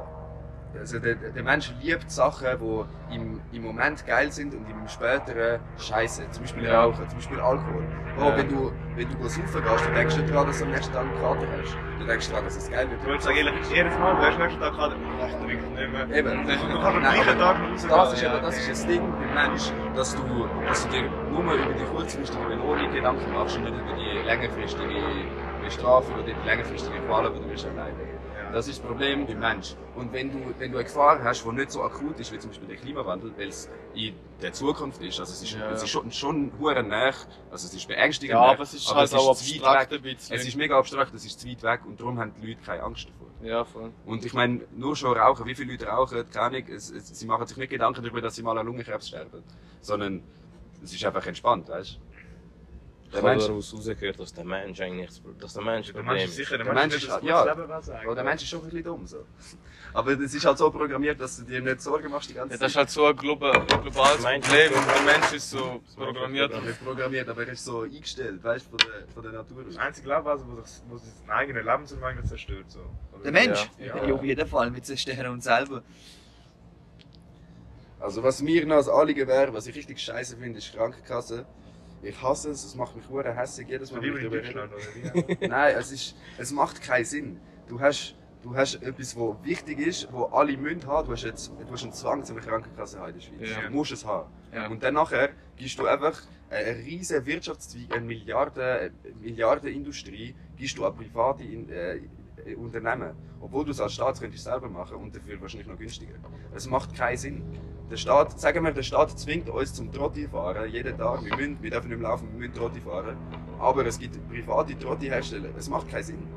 also 0.77 0.99
der, 0.99 1.15
der 1.15 1.43
Mensch 1.43 1.73
liebt 1.81 2.11
Sachen, 2.11 2.47
die 2.61 3.15
im, 3.15 3.41
im 3.51 3.63
Moment 3.63 4.05
geil 4.05 4.31
sind 4.31 4.53
und 4.53 4.69
im 4.69 4.87
späteren 4.87 5.59
scheiße. 5.77 6.29
Zum 6.31 6.43
Beispiel 6.43 6.63
Ja. 6.65 6.83
Rauchen, 6.83 7.07
zum 7.09 7.17
Beispiel 7.17 7.39
Alkohol. 7.39 7.83
Oh, 8.19 8.23
Ja. 8.25 8.37
wenn 8.37 8.49
du, 8.49 8.71
wenn 8.95 9.09
du 9.09 9.27
saufen 9.27 9.63
gehst, 9.63 9.85
du 9.87 9.93
denkst 9.93 10.17
nicht 10.17 10.29
daran, 10.33 10.47
dass 10.47 10.59
du 10.59 10.65
am 10.65 10.71
nächsten 10.71 10.93
Tag 10.93 11.01
einen 11.03 11.21
Kater 11.21 11.47
hast. 11.61 11.77
Du 11.99 12.05
denkst 12.05 12.29
daran, 12.29 12.45
dass 12.45 12.55
es 12.57 12.69
geil 12.69 12.89
wird. 12.89 13.01
Ich 13.01 13.07
würde 13.07 13.23
sagen, 13.23 13.37
ehrlich, 13.37 13.69
jedes 13.69 13.97
Mal, 13.97 14.15
du 14.15 14.21
hast 14.21 14.37
nächsten 14.37 14.59
Tag 14.59 14.73
gerade, 14.73 14.95
ich 14.95 15.21
möchte 15.21 15.41
wirklich 15.41 15.61
nicht 15.61 15.91
mehr. 15.91 16.17
Eben. 16.17 16.45
Du 16.45 16.79
kannst 16.79 16.85
am 16.85 16.99
gleichen 17.01 17.39
Tag 17.39 17.57
noch 17.59 17.69
rausgehen. 17.71 17.89
Das 17.89 18.13
ist, 18.13 18.21
ja. 18.21 18.29
aber 18.31 18.39
das 18.41 18.57
ist 18.57 18.69
das 18.69 18.87
Ding 18.87 19.01
beim 19.11 19.33
Mensch, 19.33 19.71
dass 19.95 20.15
du, 20.15 20.47
dass 20.67 20.83
du 20.87 20.89
dir 20.91 21.09
nur 21.31 21.53
über 21.53 21.73
die 21.73 21.85
kurzfristige 21.85 22.45
Belohnung 22.45 22.91
Gedanken 22.91 23.33
machst 23.33 23.57
und 23.57 23.63
nicht 23.63 23.73
über 23.75 23.95
die 23.95 24.25
längerfristige 24.25 24.95
Bestrafung 25.63 26.13
oder 26.15 26.23
die 26.23 26.35
längerfristige 26.47 26.99
Qualen, 27.07 27.33
die 27.33 27.39
du 27.41 27.49
wirst 27.49 27.65
erleiden. 27.65 28.08
Das 28.51 28.67
ist 28.67 28.79
das 28.79 28.85
Problem 28.87 29.27
beim 29.27 29.39
Mensch. 29.39 29.75
Und 29.95 30.11
wenn 30.11 30.31
du, 30.31 30.37
wenn 30.57 30.71
du 30.71 30.77
eine 30.77 30.83
Gefahr 30.85 31.23
hast, 31.23 31.43
die 31.45 31.49
nicht 31.51 31.71
so 31.71 31.83
akut 31.83 32.19
ist, 32.19 32.31
wie 32.31 32.39
zum 32.39 32.49
Beispiel 32.49 32.67
der 32.67 32.77
Klimawandel, 32.77 33.31
weil 33.37 33.49
es 33.49 33.69
in 33.93 34.15
der 34.41 34.53
Zukunft 34.53 35.01
ist, 35.01 35.19
also 35.19 35.31
es 35.33 35.43
ist, 35.43 35.51
Ja. 35.53 35.69
es 35.71 35.83
ist 35.83 35.89
schon, 35.89 36.11
schon 36.11 36.51
hure 36.59 36.81
nah, 36.81 37.11
also 37.51 37.67
es 37.67 37.73
ist 37.73 37.87
beängstigend 37.87 38.33
Ja, 38.33 38.41
aber 38.51 38.63
es 38.63 38.73
ist 38.73 38.93
halt 38.93 39.13
auch 39.13 39.35
zu 39.35 39.45
weit 39.45 39.63
abstrakt 39.63 39.91
weg. 39.91 39.97
ein 39.99 40.03
bisschen. 40.15 40.35
Es 40.35 40.47
ist 40.47 40.55
mega 40.55 40.77
abstrakt, 40.79 41.13
es 41.13 41.25
ist 41.25 41.39
zu 41.39 41.47
weit 41.47 41.61
weg 41.61 41.81
und 41.85 41.99
darum 41.99 42.17
haben 42.19 42.33
die 42.41 42.47
Leute 42.47 42.61
keine 42.65 42.83
Angst 42.83 43.07
davor. 43.07 43.27
Ja, 43.41 43.63
voll. 43.65 43.91
Und 44.05 44.25
ich 44.25 44.33
meine, 44.33 44.61
nur 44.75 44.95
schon 44.95 45.15
rauchen, 45.15 45.45
wie 45.45 45.55
viele 45.55 45.73
Leute 45.73 45.85
rauchen, 45.87 46.25
keine 46.31 46.45
Ahnung, 46.57 46.63
es, 46.69 46.89
es, 46.89 47.07
sie 47.19 47.25
machen 47.27 47.45
sich 47.45 47.57
nicht 47.57 47.69
Gedanken 47.69 48.01
darüber, 48.01 48.19
dass 48.21 48.35
sie 48.35 48.43
mal 48.43 48.57
an 48.57 48.65
Lungenkrebs 48.65 49.09
sterben. 49.09 49.43
Sondern 49.81 50.23
es 50.83 50.93
ist 50.93 51.03
einfach 51.05 51.25
entspannt, 51.25 51.69
weißt 51.69 51.95
du? 51.95 52.08
Ich 53.11 53.13
Der 53.15 53.23
habe 53.23 53.31
Mensch, 53.31 53.47
daraus 53.47 53.73
rausgehört, 53.73 54.19
dass 54.19 54.33
der 54.35 54.43
Mensch 54.45 54.79
eigentlich, 54.81 55.07
das 55.09 55.21
dass 55.39 55.53
der 55.55 55.63
Mensch 55.63 55.87
ein 55.89 55.93
Der 55.93 55.99
Problem 56.01 56.17
Mensch 56.17 56.29
ist 56.29 56.35
sicher, 56.35 56.57
der 56.57 56.65
Der 56.65 56.73
Mensch 56.75 56.91
Mensch 56.93 57.03
ist 57.07 57.09
nicht 57.23 57.29
ja. 57.29 57.43
das 57.45 57.57
Leben 57.57 57.69
was 57.69 57.89
oh, 58.07 58.13
der 58.13 58.23
Mensch 58.23 58.43
ist 58.43 58.49
schon 58.49 58.59
ein 58.59 58.65
bisschen 58.65 58.83
dumm. 58.83 59.07
So. 59.07 59.25
Aber 59.93 60.11
es 60.11 60.33
ist 60.35 60.45
halt 60.45 60.57
so 60.59 60.69
programmiert, 60.69 61.19
dass 61.19 61.37
du 61.37 61.43
dir 61.43 61.59
nicht 61.59 61.81
Sorgen 61.81 62.11
machst 62.11 62.29
die 62.29 62.35
ganze 62.35 62.53
Ja, 62.53 62.59
Zeit. 62.59 62.65
das 62.65 62.71
ist 62.73 62.77
halt 62.77 62.89
so 62.91 63.05
ein 63.07 63.15
globa 63.15 63.51
globales 63.81 64.21
Mensch- 64.21 64.45
Problem 64.47 64.73
und 64.77 64.87
der 64.87 65.01
Mensch 65.11 65.33
ist 65.33 65.49
so 65.49 65.81
programmiert. 65.95 66.51
Er 66.51 66.63
ist 66.65 66.83
programmiert, 66.85 67.27
aber 67.29 67.41
er 67.47 67.53
ist 67.53 67.65
so 67.65 67.81
eingestellt, 67.81 68.43
weißt 68.43 68.67
du, 68.67 68.69
von 68.69 68.77
der, 68.77 69.07
von 69.11 69.23
der 69.23 69.31
Natur. 69.31 69.63
Das 69.63 69.77
einzige 69.77 70.07
Lebewesen, 70.09 70.45
wo 70.55 70.61
sich, 70.61 70.81
wo 70.87 70.97
sich 70.99 71.09
sein 71.11 71.29
eigenes 71.31 71.65
Leben 71.65 71.85
zum 71.87 71.99
Beispiel 72.01 72.25
zerstört. 72.25 72.65
So. 72.69 72.79
Oder- 73.13 73.23
Der 73.23 73.31
Mensch? 73.31 73.69
Ja. 73.79 74.05
Ja, 74.05 74.13
auf 74.13 74.23
jeden 74.23 74.47
Fall. 74.47 74.71
Wir 74.71 74.83
zerstören 74.83 75.25
uns 75.33 75.45
selber. 75.45 75.81
Also 77.99 78.21
was 78.23 78.41
mir 78.43 78.65
noch 78.67 78.75
als 78.77 78.87
Anliegen 78.87 79.27
wäre, 79.27 79.51
was 79.51 79.65
ich 79.65 79.75
richtig 79.75 79.99
scheiße 79.99 80.37
finde, 80.37 80.59
ist 80.59 80.73
Krankenkasse. 80.75 81.47
Ich 82.01 82.21
hasse 82.21 82.51
es, 82.51 82.63
es 82.63 82.75
macht 82.75 82.95
mich 82.95 83.07
hure 83.09 83.33
hässlich 83.33 83.67
jedes 83.67 83.91
Mal, 83.91 84.03
ich 84.03 84.23
in. 84.23 84.31
Deutschland, 84.31 84.71
oder 84.71 85.27
wie? 85.27 85.47
Nein, 85.47 85.75
es, 85.77 85.91
ist, 85.91 86.15
es 86.37 86.51
macht 86.51 86.81
keinen 86.81 87.05
Sinn. 87.05 87.39
Du 87.67 87.79
hast, 87.79 88.15
du 88.41 88.55
hast 88.55 88.75
etwas, 88.81 89.15
was 89.17 89.35
wichtig 89.43 89.79
ist, 89.79 90.11
wo 90.11 90.23
alle 90.25 90.55
müssen 90.57 90.85
haben. 90.87 91.07
Du 91.07 91.13
hast, 91.13 91.23
jetzt, 91.23 91.49
du 91.49 91.71
hast 91.71 91.83
einen 91.83 91.93
Zwang 91.93 92.23
zu 92.23 92.33
einer 92.33 92.41
Krankenkasse 92.41 92.99
haben 92.99 93.09
in 93.09 93.15
der 93.15 93.21
Schweiz. 93.21 93.49
Ja. 93.49 93.67
Du 93.67 93.73
musst 93.73 93.91
es 93.91 94.05
haben. 94.05 94.29
Ja. 94.53 94.67
Und 94.67 94.81
dann 94.81 94.93
nachher 94.93 95.29
gibst 95.57 95.77
du 95.77 95.85
einfach 95.85 96.21
eine 96.49 96.77
riesige 96.77 97.25
Wirtschaftszweig, 97.25 97.95
eine 97.95 98.05
Milliarden, 98.05 98.91
Milliardenindustrie, 99.21 100.35
gibst 100.57 100.77
du 100.77 100.85
an 100.85 100.95
private 100.95 101.43
äh, 101.43 102.55
Unternehmen. 102.55 103.13
Obwohl 103.41 103.65
du 103.65 103.71
es 103.71 103.79
als 103.79 103.93
Staat 103.93 104.19
könntest 104.19 104.43
selber 104.43 104.69
machen 104.69 104.97
und 104.97 105.15
dafür 105.15 105.39
wahrscheinlich 105.41 105.67
noch 105.67 105.77
günstiger. 105.77 106.15
Es 106.53 106.67
macht 106.67 106.95
keinen 106.95 107.17
Sinn. 107.17 107.43
Der 107.89 107.97
Staat, 107.97 108.39
sagen 108.39 108.63
wir, 108.63 108.71
der 108.71 108.83
Staat 108.83 109.17
zwingt 109.17 109.49
uns 109.49 109.73
zum 109.73 109.91
Trotti 109.91 110.27
fahren, 110.27 110.69
jeden 110.69 110.95
Tag. 110.95 111.23
Wir, 111.23 111.35
müssen, 111.35 111.57
wir 111.59 111.71
dürfen 111.71 111.89
nicht 111.89 111.99
mehr 111.99 112.09
laufen, 112.09 112.29
wir 112.31 112.39
müssen 112.39 112.53
Trotti 112.53 112.79
fahren. 112.81 113.17
Aber 113.59 113.83
es 113.85 113.97
gibt 113.97 114.15
private 114.29 114.77
Trotti-Hersteller. 114.77 115.49
Es 115.57 115.69
macht 115.69 115.89
keinen 115.89 116.03
Sinn. 116.03 116.27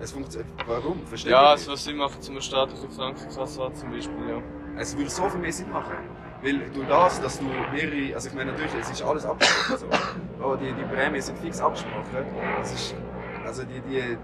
Es 0.00 0.12
funktioniert. 0.12 0.50
Warum? 0.66 1.06
Verstehe 1.06 1.32
Ja, 1.32 1.52
es 1.52 1.68
was 1.68 1.84
Sinn 1.84 1.96
macht, 1.96 2.22
zum 2.22 2.34
eine 2.34 2.42
staatliche 2.42 2.88
Krankenkasse 2.88 3.62
hat 3.62 3.76
zum 3.76 3.90
Beispiel, 3.90 4.28
ja. 4.28 4.42
Es 4.78 4.96
würde 4.96 5.10
so 5.10 5.28
viel 5.28 5.40
mehr 5.40 5.52
Sinn 5.52 5.70
machen. 5.70 5.92
Weil 6.42 6.60
durch 6.70 6.88
das, 6.88 7.20
dass 7.20 7.38
du 7.38 7.44
mehrere, 7.44 8.14
also 8.14 8.28
ich 8.28 8.34
meine 8.34 8.52
natürlich, 8.52 8.72
es 8.80 8.90
ist 8.90 9.02
alles 9.02 9.26
abgesprochen 9.26 9.76
so. 9.76 10.42
Aber 10.42 10.56
die, 10.56 10.72
die 10.72 10.94
Prämien 10.94 11.20
sind 11.20 11.38
fix 11.38 11.60
abgesprochen. 11.60 12.24
Es 12.62 12.72
ist, 12.72 12.94
also 13.44 13.64
die, 13.64 13.82
die, 13.82 14.16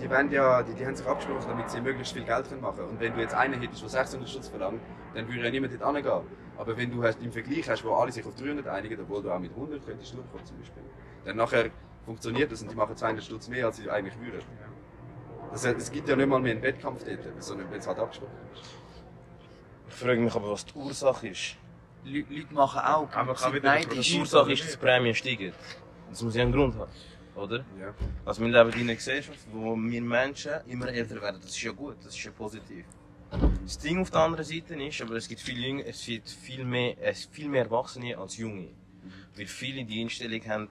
die, 0.00 0.08
wollen 0.08 0.30
ja, 0.30 0.62
die, 0.62 0.74
die 0.74 0.86
haben 0.86 0.94
sich 0.94 1.06
abgesprochen, 1.06 1.46
damit 1.48 1.68
sie 1.68 1.80
möglichst 1.80 2.12
viel 2.12 2.22
Geld 2.22 2.48
können 2.48 2.60
machen 2.60 2.76
können. 2.76 2.90
Und 2.90 3.00
wenn 3.00 3.12
du 3.12 3.20
jetzt 3.20 3.34
einen 3.34 3.60
hättest, 3.60 3.82
der 3.82 3.88
600 3.88 4.28
Schutz 4.28 4.46
verlangt, 4.46 4.80
dann 5.16 5.28
würde 5.28 5.44
ja 5.44 5.50
niemand 5.50 5.72
dort 5.80 5.94
hingehen. 5.96 6.20
Aber 6.58 6.76
wenn 6.76 6.90
du 6.90 7.02
hast, 7.02 7.20
im 7.22 7.32
Vergleich 7.32 7.68
hast, 7.68 7.84
wo 7.84 7.94
alle 7.94 8.12
sich 8.12 8.24
auf 8.24 8.34
300 8.34 8.66
einigen, 8.68 9.00
obwohl 9.00 9.22
du 9.22 9.30
auch 9.30 9.38
mit 9.38 9.50
100 9.50 9.84
könntest 9.84 10.14
durchkommen 10.14 10.44
zum 10.46 10.58
Beispiel, 10.58 10.82
dann 11.24 11.36
nachher 11.36 11.70
funktioniert 12.04 12.50
das 12.52 12.62
und 12.62 12.70
die 12.70 12.74
machen 12.76 12.96
200 12.96 13.24
Stutz 13.24 13.48
mehr, 13.48 13.66
als 13.66 13.76
sie 13.76 13.90
eigentlich 13.90 14.14
würden. 14.20 14.40
Das, 15.52 15.64
heißt, 15.66 15.78
es 15.78 15.90
gibt 15.90 16.08
ja 16.08 16.16
nicht 16.16 16.28
mal 16.28 16.40
mehr 16.40 16.52
einen 16.52 16.62
Wettkampf 16.62 17.04
dort, 17.04 17.42
sondern 17.42 17.70
wenn 17.70 17.78
es 17.78 17.86
halt 17.86 17.98
abgesprochen 17.98 18.32
ist. 18.54 18.62
Ich 19.88 19.94
frage 19.94 20.20
mich 20.20 20.34
aber, 20.34 20.50
was 20.50 20.64
die 20.66 20.74
Ursache 20.74 21.28
ist. 21.28 21.56
Leu- 22.04 22.24
Leute 22.28 22.54
machen 22.54 22.80
auch, 22.80 23.12
Aber 23.12 23.34
kann 23.34 23.52
wieder 23.52 23.60
der 23.62 23.70
neidisch. 23.72 24.10
Die 24.10 24.18
Ursache 24.18 24.52
ist, 24.52 24.64
dass 24.64 24.72
die 24.72 24.76
Prämien 24.78 25.14
steigen. 25.14 25.52
Das 26.10 26.22
muss 26.22 26.34
ja 26.34 26.42
einen 26.42 26.52
Grund 26.52 26.76
haben. 26.76 26.90
Oder? 27.34 27.58
Ja. 27.80 27.94
Also 28.24 28.42
wir 28.42 28.48
leben 28.48 28.70
in 28.80 28.80
einer 28.86 28.94
Gesellschaft, 28.94 29.38
wo 29.52 29.74
wir 29.76 30.02
Menschen 30.02 30.52
immer 30.66 30.88
älter 30.88 31.20
werden. 31.20 31.40
Das 31.40 31.50
ist 31.50 31.62
ja 31.62 31.72
gut, 31.72 31.96
das 31.98 32.14
ist 32.16 32.24
ja 32.24 32.30
positiv. 32.30 32.84
Das 33.64 33.78
Ding 33.78 34.00
auf 34.00 34.10
der 34.10 34.20
anderen 34.20 34.44
Seite 34.44 34.74
ist, 34.82 35.00
aber 35.02 35.14
es 35.16 35.28
gibt 35.28 35.40
viel 35.40 35.58
jünger, 35.58 35.84
es 35.86 36.04
gibt 36.04 36.28
viel 36.30 36.64
mehr, 36.64 36.96
es 37.00 37.24
viel 37.26 37.48
mehr 37.48 37.64
Erwachsene 37.64 38.16
als 38.16 38.36
Junge. 38.36 38.68
Weil 39.36 39.46
viele 39.46 39.84
die 39.84 40.02
Einstellung 40.02 40.40
haben, 40.46 40.68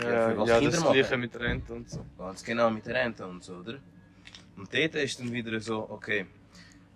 Ja, 0.00 0.30
für 0.30 0.38
was 0.38 0.48
ja 0.48 0.58
Kinder 0.58 0.70
das 0.72 0.80
machen. 0.80 0.92
Gleiche 0.94 1.16
mit 1.16 1.36
Rente 1.38 1.74
und 1.74 1.90
so. 1.90 2.04
ganz 2.18 2.44
genau 2.44 2.70
mit 2.70 2.86
der 2.86 2.94
Rente 2.94 3.26
und 3.26 3.42
so, 3.44 3.54
oder? 3.56 3.78
Und 4.56 4.72
dort 4.74 4.94
ist 4.96 5.20
dann 5.20 5.32
wieder 5.32 5.60
so, 5.60 5.88
okay, 5.88 6.26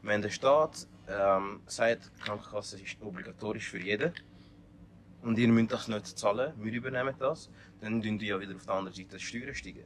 wenn 0.02 0.20
der 0.20 0.30
Staat 0.30 0.86
ähm, 1.08 1.60
sagt, 1.66 2.10
die 2.16 2.24
Krankenkasse 2.24 2.80
ist 2.80 2.96
obligatorisch 3.00 3.68
für 3.68 3.78
jeden 3.78 4.12
und 5.22 5.38
ihr 5.38 5.48
müsst 5.48 5.72
das 5.72 5.88
nicht 5.88 6.06
zahlen, 6.18 6.52
wir 6.56 6.72
übernehmen 6.72 7.14
das, 7.18 7.50
dann 7.80 8.02
tun 8.02 8.18
die 8.18 8.26
ja 8.26 8.40
wieder 8.40 8.54
auf 8.56 8.64
der 8.64 8.74
anderen 8.74 8.96
Seite 8.96 9.16
die 9.16 9.22
Steuern 9.22 9.54
steigen. 9.54 9.84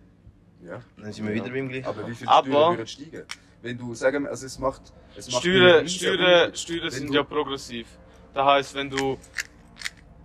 Ja. 0.62 0.76
Und 0.96 1.04
dann 1.04 1.12
sind 1.12 1.26
wir 1.26 1.34
wieder 1.34 1.50
beim 1.50 1.68
gleichen. 1.68 1.86
Aber 1.86 2.08
wie 2.08 2.14
viel 2.14 2.26
Steuern 2.26 2.46
würden 2.78 2.86
steigen? 2.86 3.24
Wenn 3.62 3.78
du, 3.78 3.94
sagen 3.94 4.24
wir, 4.24 4.30
also 4.30 4.46
es 4.46 4.58
macht... 4.58 4.82
Es 5.16 5.30
macht 5.30 5.42
Steuern, 5.42 5.88
Steuern. 5.88 6.54
Steuern 6.54 6.90
sind 6.90 7.12
ja 7.12 7.22
progressiv. 7.22 7.86
Das 8.34 8.44
heisst, 8.44 8.74
wenn 8.74 8.90
du, 8.90 9.18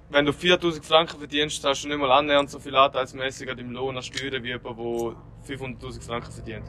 wenn 0.09 0.25
du 0.25 0.33
4000 0.33 0.85
Franken 0.85 1.17
verdienst, 1.17 1.63
hast 1.63 1.83
du 1.83 1.87
nicht 1.87 1.97
mal 1.97 2.11
annähernd 2.11 2.49
so 2.49 2.59
viel 2.59 2.75
anteilsmäßig 2.75 3.49
an 3.49 3.57
deinem 3.57 3.71
Lohn 3.71 3.95
an 3.95 4.03
Steuern 4.03 4.43
wie 4.43 4.49
jemand, 4.49 4.77
der 4.77 5.57
500.000 5.57 6.05
Franken 6.05 6.31
verdient. 6.31 6.65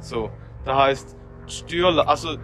So. 0.00 0.30
Das 0.64 0.76
heisst, 0.76 1.16
die 1.48 1.52
Steuer, 1.52 2.08
also, 2.08 2.36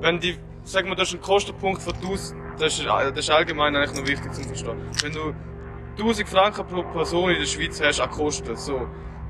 wenn 0.00 0.18
die, 0.20 0.38
sagen 0.64 0.88
wir, 0.88 0.96
das 0.96 1.08
ist 1.08 1.14
ein 1.14 1.20
Kostenpunkt 1.20 1.82
von 1.82 1.94
1000, 1.94 2.40
das 2.58 2.78
ist, 2.78 2.86
das 2.86 3.18
ist 3.18 3.30
allgemein 3.30 3.74
eigentlich 3.74 4.00
noch 4.00 4.06
wichtig 4.06 4.32
zu 4.32 4.42
verstehen. 4.42 4.80
Wenn 5.02 5.12
du 5.12 5.34
1000 5.98 6.28
Franken 6.28 6.66
pro 6.66 6.82
Person 6.82 7.30
in 7.30 7.38
der 7.38 7.46
Schweiz 7.46 7.80
hast 7.80 8.00
an 8.00 8.10
Kosten, 8.10 8.56
so. 8.56 8.76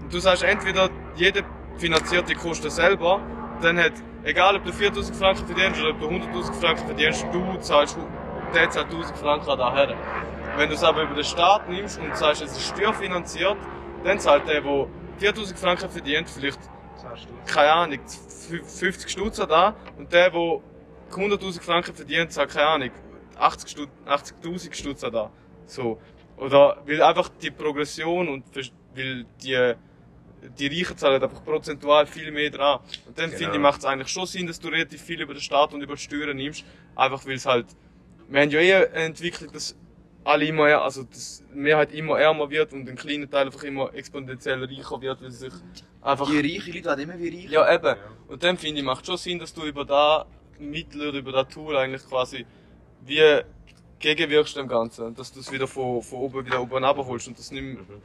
Und 0.01 0.13
du 0.13 0.19
sagst 0.19 0.43
entweder, 0.43 0.91
jeder 1.17 1.43
finanziert 1.77 2.29
die 2.29 2.35
Kosten 2.35 2.71
selber, 2.71 3.21
dann 3.61 3.79
hat, 3.79 3.93
egal 4.25 4.57
ob 4.57 4.65
du 4.65 4.73
4000 4.73 5.17
Franken 5.17 5.47
verdienst 5.47 5.81
oder 5.81 5.91
ob 5.91 6.01
du 6.01 6.09
100.000 6.09 6.53
Franken 6.55 6.87
verdienst, 6.87 7.27
du 7.33 7.57
zahlst, 7.59 7.99
der 8.55 8.71
zahlt 8.71 8.87
1000 8.87 9.19
Franken 9.19 9.47
daher. 9.47 9.97
Wenn 10.57 10.69
du 10.69 10.75
es 10.75 10.85
aber 10.85 11.03
über 11.03 11.15
den 11.15 11.25
Staat 11.25 11.69
nimmst 11.69 11.99
und 11.99 12.17
sagst, 12.17 12.43
es 12.43 12.53
ist 12.53 12.69
steuerfinanziert, 12.69 13.57
dann 14.05 14.19
zahlt 14.19 14.47
der, 14.47 14.61
der 14.61 14.87
4000 15.19 15.59
Franken 15.59 15.91
verdient, 15.91 16.29
vielleicht, 16.29 16.61
keine 17.47 17.73
Ahnung, 17.73 17.99
50 18.67 19.11
Stutz 19.11 19.37
da 19.37 19.75
und 19.99 20.13
der, 20.13 20.31
der 20.31 20.41
100.000 21.11 21.61
Franken 21.61 21.95
verdient, 21.95 22.33
zahlt, 22.33 22.51
keine 22.51 22.67
Ahnung, 22.67 22.91
80 23.39 23.71
Stutz, 23.71 23.91
80.000 24.07 24.75
Stutz 24.75 25.01
da. 25.01 25.31
So. 25.67 25.99
Oder, 26.37 26.79
weil 26.87 27.03
einfach 27.03 27.29
die 27.41 27.51
Progression 27.51 28.29
und, 28.29 28.45
weil 28.95 29.25
die, 29.43 29.75
die 30.59 30.67
Reichen 30.67 30.97
zahlen 30.97 31.23
einfach 31.23 31.45
prozentual 31.45 32.07
viel 32.07 32.31
mehr 32.31 32.51
dran. 32.51 32.81
Und 33.07 33.19
dann 33.19 33.31
finde 33.31 33.55
ich, 33.55 33.61
macht 33.61 33.81
es 33.81 33.85
eigentlich 33.85 34.09
schon 34.09 34.27
Sinn, 34.27 34.47
dass 34.47 34.61
du 34.61 34.69
relativ 34.69 35.03
viel 35.03 35.21
über 35.21 35.35
den 35.35 35.41
Staat 35.41 35.75
und 35.75 35.83
über 35.83 35.95
die 35.95 36.01
Steuern 36.01 36.37
nimmst. 36.37 36.65
Einfach 36.95 37.25
weil 37.27 37.35
es 37.35 37.47
halt, 37.47 37.67
wir 38.29 38.41
haben 38.41 38.51
ja 38.51 38.61
eh 38.61 38.75
eine 38.75 38.87
Entwicklung, 39.07 39.53
dass 39.53 39.77
alle 40.25 40.47
immer, 40.47 40.65
also, 40.83 41.03
dass 41.05 41.43
die 41.53 41.59
Mehrheit 41.59 41.93
immer 41.93 42.19
ärmer 42.19 42.49
wird 42.51 42.73
und 42.73 42.89
ein 42.89 42.97
kleiner 42.97 43.29
Teil 43.29 43.47
einfach 43.47 43.63
immer 43.63 43.93
exponentiell 43.95 44.65
reicher 44.65 45.01
wird, 45.01 45.23
weil 45.23 45.31
sie 45.31 45.51
sich 45.51 45.53
einfach 46.01 46.31
Die 46.31 46.39
reichen 46.39 46.73
Leute 46.73 46.85
werden 46.85 47.01
immer 47.01 47.19
wie 47.19 47.29
reich. 47.29 47.51
ja, 47.51 47.75
eben. 47.75 47.97
Und 48.29 48.43
dann 48.43 48.57
finde 48.57 48.81
ich, 48.81 48.85
macht 48.85 49.05
schon 49.07 49.17
Sinn, 49.17 49.39
dass 49.39 49.53
du 49.53 49.65
über 49.65 49.85
da 49.85 50.27
Mittel 50.59 51.09
oder 51.09 51.19
über 51.19 51.33
das 51.33 51.49
Tool 51.49 51.77
eigentlich 51.77 52.07
quasi 52.09 52.47
wie 53.05 53.43
gegenwirkst 53.99 54.57
dem 54.57 54.69
Ganzen. 54.69 55.07
Und 55.07 55.19
dass 55.19 55.33
du 55.33 55.41
es 55.41 55.51
wieder 55.53 55.67
von, 55.67 56.03
von 56.03 56.19
oben 56.21 56.47
wieder 56.47 56.61
oben 56.61 56.85
runterholst 56.85 57.29
und 57.29 57.39
das 57.39 57.51
nicht 57.51 57.63
mehr, 57.63 57.77
der 57.77 57.97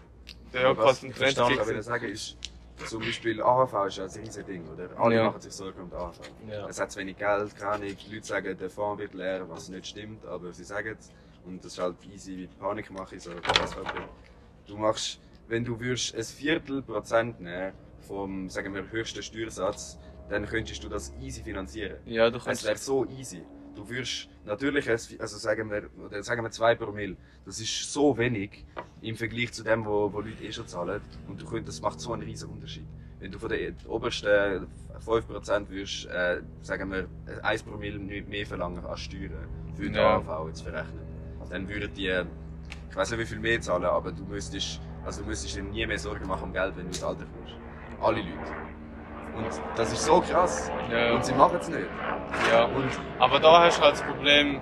ja 0.53 0.77
Was 0.77 1.03
ein 1.03 1.09
ich 1.09 1.15
Trend 1.15 1.33
verstanden, 1.35 1.59
aber 1.59 1.71
ich 1.71 1.77
ist. 1.77 1.85
sagen 1.85 2.09
ist, 2.11 2.37
zum 2.87 3.01
Beispiel 3.01 3.41
AHV 3.41 3.73
ist 3.87 3.97
ja 3.97 4.03
ein 4.05 4.09
riesiges 4.09 4.45
Ding, 4.45 4.67
oder? 4.69 4.89
Alle 4.97 5.15
Ja. 5.15 5.23
machen 5.25 5.41
sich 5.41 5.53
Sorgen 5.53 5.81
um 5.81 5.89
die 5.89 5.95
AHV. 5.95 6.19
Ja. 6.49 6.67
Es 6.67 6.79
hat 6.79 6.91
zu 6.91 6.99
wenig 6.99 7.17
Geld, 7.17 7.55
keine 7.55 7.71
Ahnung, 7.71 7.95
die 8.05 8.13
Leute 8.15 8.25
sagen, 8.27 8.57
der 8.57 8.69
Fonds 8.69 8.99
wird 9.01 9.13
leer, 9.13 9.49
was 9.49 9.69
nicht 9.69 9.87
stimmt, 9.87 10.25
aber 10.25 10.53
sie 10.53 10.63
sagen 10.63 10.95
es. 10.99 11.11
Und 11.45 11.63
das 11.63 11.73
ist 11.73 11.79
halt 11.79 11.95
easy 12.13 12.47
Panikmache, 12.59 13.19
so 13.19 13.31
das 13.33 13.75
halt 13.75 13.87
Du 14.67 14.77
machst, 14.77 15.19
wenn 15.47 15.65
du 15.65 15.79
würdest 15.79 16.15
ein 16.15 16.23
Viertel 16.23 16.81
Prozent 16.83 17.39
nehmen 17.39 17.73
vom, 18.07 18.49
sagen 18.49 18.73
wir, 18.73 18.89
höchsten 18.91 19.23
Steuersatz, 19.23 19.97
dann 20.29 20.45
könntest 20.45 20.83
du 20.83 20.89
das 20.89 21.11
easy 21.21 21.41
finanzieren. 21.41 21.97
Ja, 22.05 22.29
du 22.29 22.37
Es 22.37 22.43
kannst. 22.45 22.65
wäre 22.65 22.77
so 22.77 23.05
easy. 23.07 23.41
Du 23.75 23.87
würdest 23.89 24.29
natürlich, 24.49 24.89
also 24.89 25.37
sagen 25.37 25.71
wir, 25.71 25.89
oder 26.05 26.21
sagen 26.23 26.43
wir 26.43 26.51
2 26.51 26.75
Promille, 26.75 27.15
das 27.45 27.59
ist 27.59 27.93
so 27.93 28.17
wenig 28.17 28.65
im 29.01 29.15
Vergleich 29.15 29.53
zu 29.53 29.63
dem, 29.63 29.85
wo, 29.85 30.11
wo 30.11 30.19
Leute 30.19 30.43
eh 30.43 30.51
schon 30.51 30.67
zahlen. 30.67 31.01
Und 31.27 31.41
du 31.41 31.45
könntest, 31.45 31.77
das 31.77 31.81
macht 31.81 31.99
so 31.99 32.11
einen 32.13 32.23
riesen 32.23 32.49
Unterschied. 32.49 32.85
Wenn 33.19 33.31
du 33.31 33.39
von 33.39 33.49
den 33.49 33.75
obersten 33.87 34.67
5% 35.05 35.69
würdest, 35.69 36.05
äh, 36.07 36.41
sagen 36.61 36.91
wir, 36.91 37.07
1 37.43 37.63
Promille 37.63 37.99
mehr 37.99 38.45
verlangen 38.45 38.85
als 38.85 39.01
Steuern 39.01 39.47
für 39.75 39.89
die 39.89 39.95
Ja. 39.95 40.17
AHV 40.17 40.47
jetzt 40.47 40.61
verrechnen, 40.61 40.99
dann 41.49 41.67
würden 41.67 41.93
die, 41.93 42.07
ich 42.89 42.95
weiß 42.95 43.11
nicht 43.11 43.19
wie 43.19 43.25
viel 43.25 43.39
mehr 43.39 43.61
zahlen, 43.61 43.85
aber 43.85 44.11
du 44.11 44.23
müsstest, 44.23 44.81
also 45.05 45.21
du 45.21 45.27
müsstest 45.27 45.55
dir 45.55 45.63
nie 45.63 45.85
mehr 45.85 45.99
Sorgen 45.99 46.27
machen 46.27 46.43
um 46.45 46.53
Geld, 46.53 46.75
wenn 46.75 46.83
du 46.83 46.89
ins 46.89 47.03
Alter 47.03 47.25
kommst. 47.25 47.55
Alle 48.01 48.19
Leute. 48.21 48.68
Und 49.45 49.61
das 49.75 49.91
ist 49.93 50.05
so 50.05 50.21
krass. 50.21 50.71
Ja, 50.91 51.13
Und 51.13 51.25
sie 51.25 51.33
machen 51.33 51.57
es 51.61 51.67
nicht. 51.69 51.87
ja. 52.51 52.65
Und 52.65 52.89
Aber 53.19 53.39
da 53.39 53.63
hast 53.65 53.77
du 53.79 53.83
halt 53.83 53.93
das 53.93 54.01
Problem. 54.03 54.59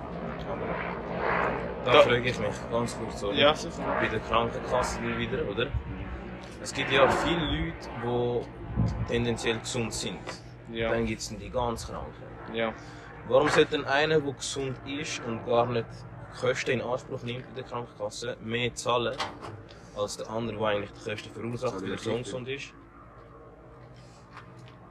Da, 1.86 1.92
Da- 1.94 2.02
frage 2.02 2.18
ich 2.30 2.38
mich 2.40 2.50
ganz 2.72 2.98
kurz, 3.00 3.24
oder? 3.24 3.34
Ja, 3.34 3.54
sicher. 3.56 3.82
Bei 4.00 4.08
der 4.08 4.20
Krankenkasse 4.20 5.00
wieder, 5.18 5.48
oder? 5.50 5.68
Es 6.62 6.74
gibt 6.74 6.92
ja 6.92 7.08
viele 7.10 7.40
Leute, 7.46 7.90
die 8.04 9.08
tendenziell 9.08 9.58
gesund 9.60 9.94
sind. 9.94 10.20
Ja. 10.72 10.90
Dann 10.92 11.06
gibt 11.06 11.22
es 11.22 11.30
die 11.30 11.50
ganz 11.50 11.88
Kranken. 11.88 12.12
Ja. 12.54 12.74
Warum 13.30 13.48
sollte 13.50 13.78
denn 13.78 13.86
einer, 13.86 14.20
der 14.20 14.34
gesund 14.34 14.76
ist 14.86 15.22
und 15.26 15.46
gar 15.46 15.66
nicht 15.66 15.86
Kosten 16.40 16.72
in 16.72 16.82
Anspruch 16.82 17.24
nimmt 17.24 17.46
bei 17.56 17.62
der 17.62 17.64
Krankenkasse, 17.70 18.38
mehr 18.42 18.74
zahlen 18.76 19.16
als 19.98 20.18
der 20.18 20.30
andere, 20.30 20.58
der 20.58 20.68
eigentlich 20.68 20.92
die 20.92 21.10
Kosten 21.10 21.30
verursacht, 21.34 21.82
weil 21.82 21.92
er 21.92 21.98
so 21.98 22.12
ungesund 22.12 22.48
ist? 22.50 22.74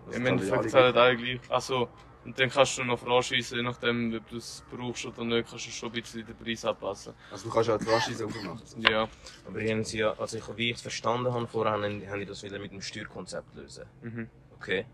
Das 0.06 0.16
Im 0.16 0.24
zahlen 0.24 0.38
Endeffekt 0.38 0.58
alle 0.58 0.68
zahlen 0.68 0.96
alle 0.96 1.16
gleich. 1.16 1.40
Also, 1.50 1.88
und 2.24 2.38
dann 2.38 2.50
kannst 2.50 2.76
du 2.76 2.82
noch 2.82 2.98
franchisen, 2.98 3.58
je 3.58 3.62
nachdem, 3.62 4.12
ob 4.14 4.28
du 4.28 4.36
es 4.38 4.64
brauchst 4.70 5.06
oder 5.06 5.24
nicht, 5.24 5.48
kannst 5.48 5.66
du 5.66 5.70
schon 5.70 5.90
ein 5.90 6.00
bisschen 6.00 6.26
den 6.26 6.36
Preis 6.36 6.64
anpassen. 6.64 7.14
Also 7.30 7.48
du 7.48 7.54
kannst 7.54 7.70
auch 7.70 7.78
die 7.78 7.84
Franchise 7.84 8.24
aufmachen. 8.24 8.82
Ja. 8.90 9.08
Aber 9.46 9.60
hier 9.60 9.72
haben 9.72 9.84
sie 9.84 9.98
ja, 9.98 10.12
also 10.18 10.36
ich, 10.36 10.56
wie 10.56 10.70
ich 10.70 10.76
es 10.76 10.82
verstanden 10.82 11.32
habe 11.32 11.46
vorher, 11.46 11.74
haben, 11.74 11.84
haben 11.84 12.20
die 12.20 12.26
das 12.26 12.42
wieder 12.42 12.58
mit 12.58 12.72
dem 12.72 12.82
Steuerkonzept 12.82 13.54
lösen. 13.54 13.84
Mhm. 14.02 14.28
Okay. 14.56 14.86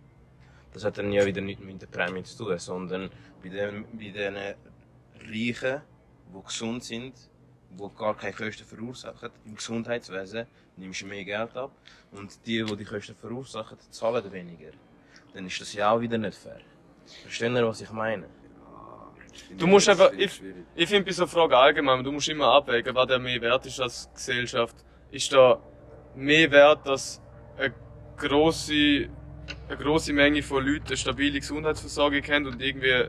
Das 0.75 0.85
hat 0.85 0.99
dann 0.99 1.11
ja 1.11 1.25
wieder 1.25 1.41
nichts 1.41 1.65
mit 1.65 1.81
der 1.81 1.87
Prämie 1.87 2.23
zu 2.23 2.45
tun, 2.45 2.59
sondern 2.59 3.11
bei 3.43 3.49
den, 3.49 3.87
bei 3.93 4.11
den 4.11 4.37
Reichen, 4.37 5.83
die 6.35 6.43
gesund 6.45 6.85
sind, 6.85 7.15
die 7.71 7.89
gar 7.97 8.17
keine 8.17 8.35
Kosten 8.35 8.65
verursachen 8.65 9.31
im 9.47 9.55
Gesundheitswesen, 9.55 10.47
nimmst 10.77 11.01
du 11.01 11.07
mehr 11.07 11.25
Geld 11.25 11.57
ab. 11.57 11.73
Und 12.11 12.47
die, 12.47 12.63
die 12.63 12.77
die 12.77 12.85
Kosten 12.85 13.15
verursachen, 13.15 13.79
zahlen 13.91 14.31
weniger. 14.33 14.73
Dann 15.35 15.47
ist 15.47 15.61
das 15.61 15.73
ja 15.73 15.91
auch 15.91 16.01
wieder 16.01 16.19
nicht 16.19 16.37
fair. 16.37 16.61
Verstehen 17.23 17.57
ihr, 17.57 17.67
was 17.67 17.81
ich 17.81 17.91
meine? 17.91 18.27
Du 19.57 19.67
musst 19.67 19.89
einfach, 19.89 20.13
ich, 20.13 20.43
ich 20.75 20.89
finde 20.89 21.05
bei 21.05 21.13
so 21.13 21.27
Fragen 21.27 21.55
allgemein, 21.55 22.05
du 22.05 22.13
musst 22.13 22.29
immer 22.29 22.53
abwägen, 22.53 22.95
was 22.95 23.07
der 23.07 23.19
mehr 23.19 23.41
wert 23.41 23.67
ist 23.67 23.81
als 23.81 24.11
Gesellschaft. 24.15 24.77
Ist 25.11 25.33
da 25.33 25.59
mehr 26.15 26.51
wert, 26.51 26.87
dass 26.87 27.21
eine 27.57 27.75
grosse, 28.17 29.09
eine 29.69 29.77
grosse 29.79 30.13
Menge 30.13 30.43
von 30.43 30.65
Leuten 30.65 30.87
eine 30.87 30.97
stabile 30.97 31.41
Gesundheitsversorgung 31.41 32.23
haben 32.23 32.47
und 32.47 32.63
irgendwie 32.63 33.09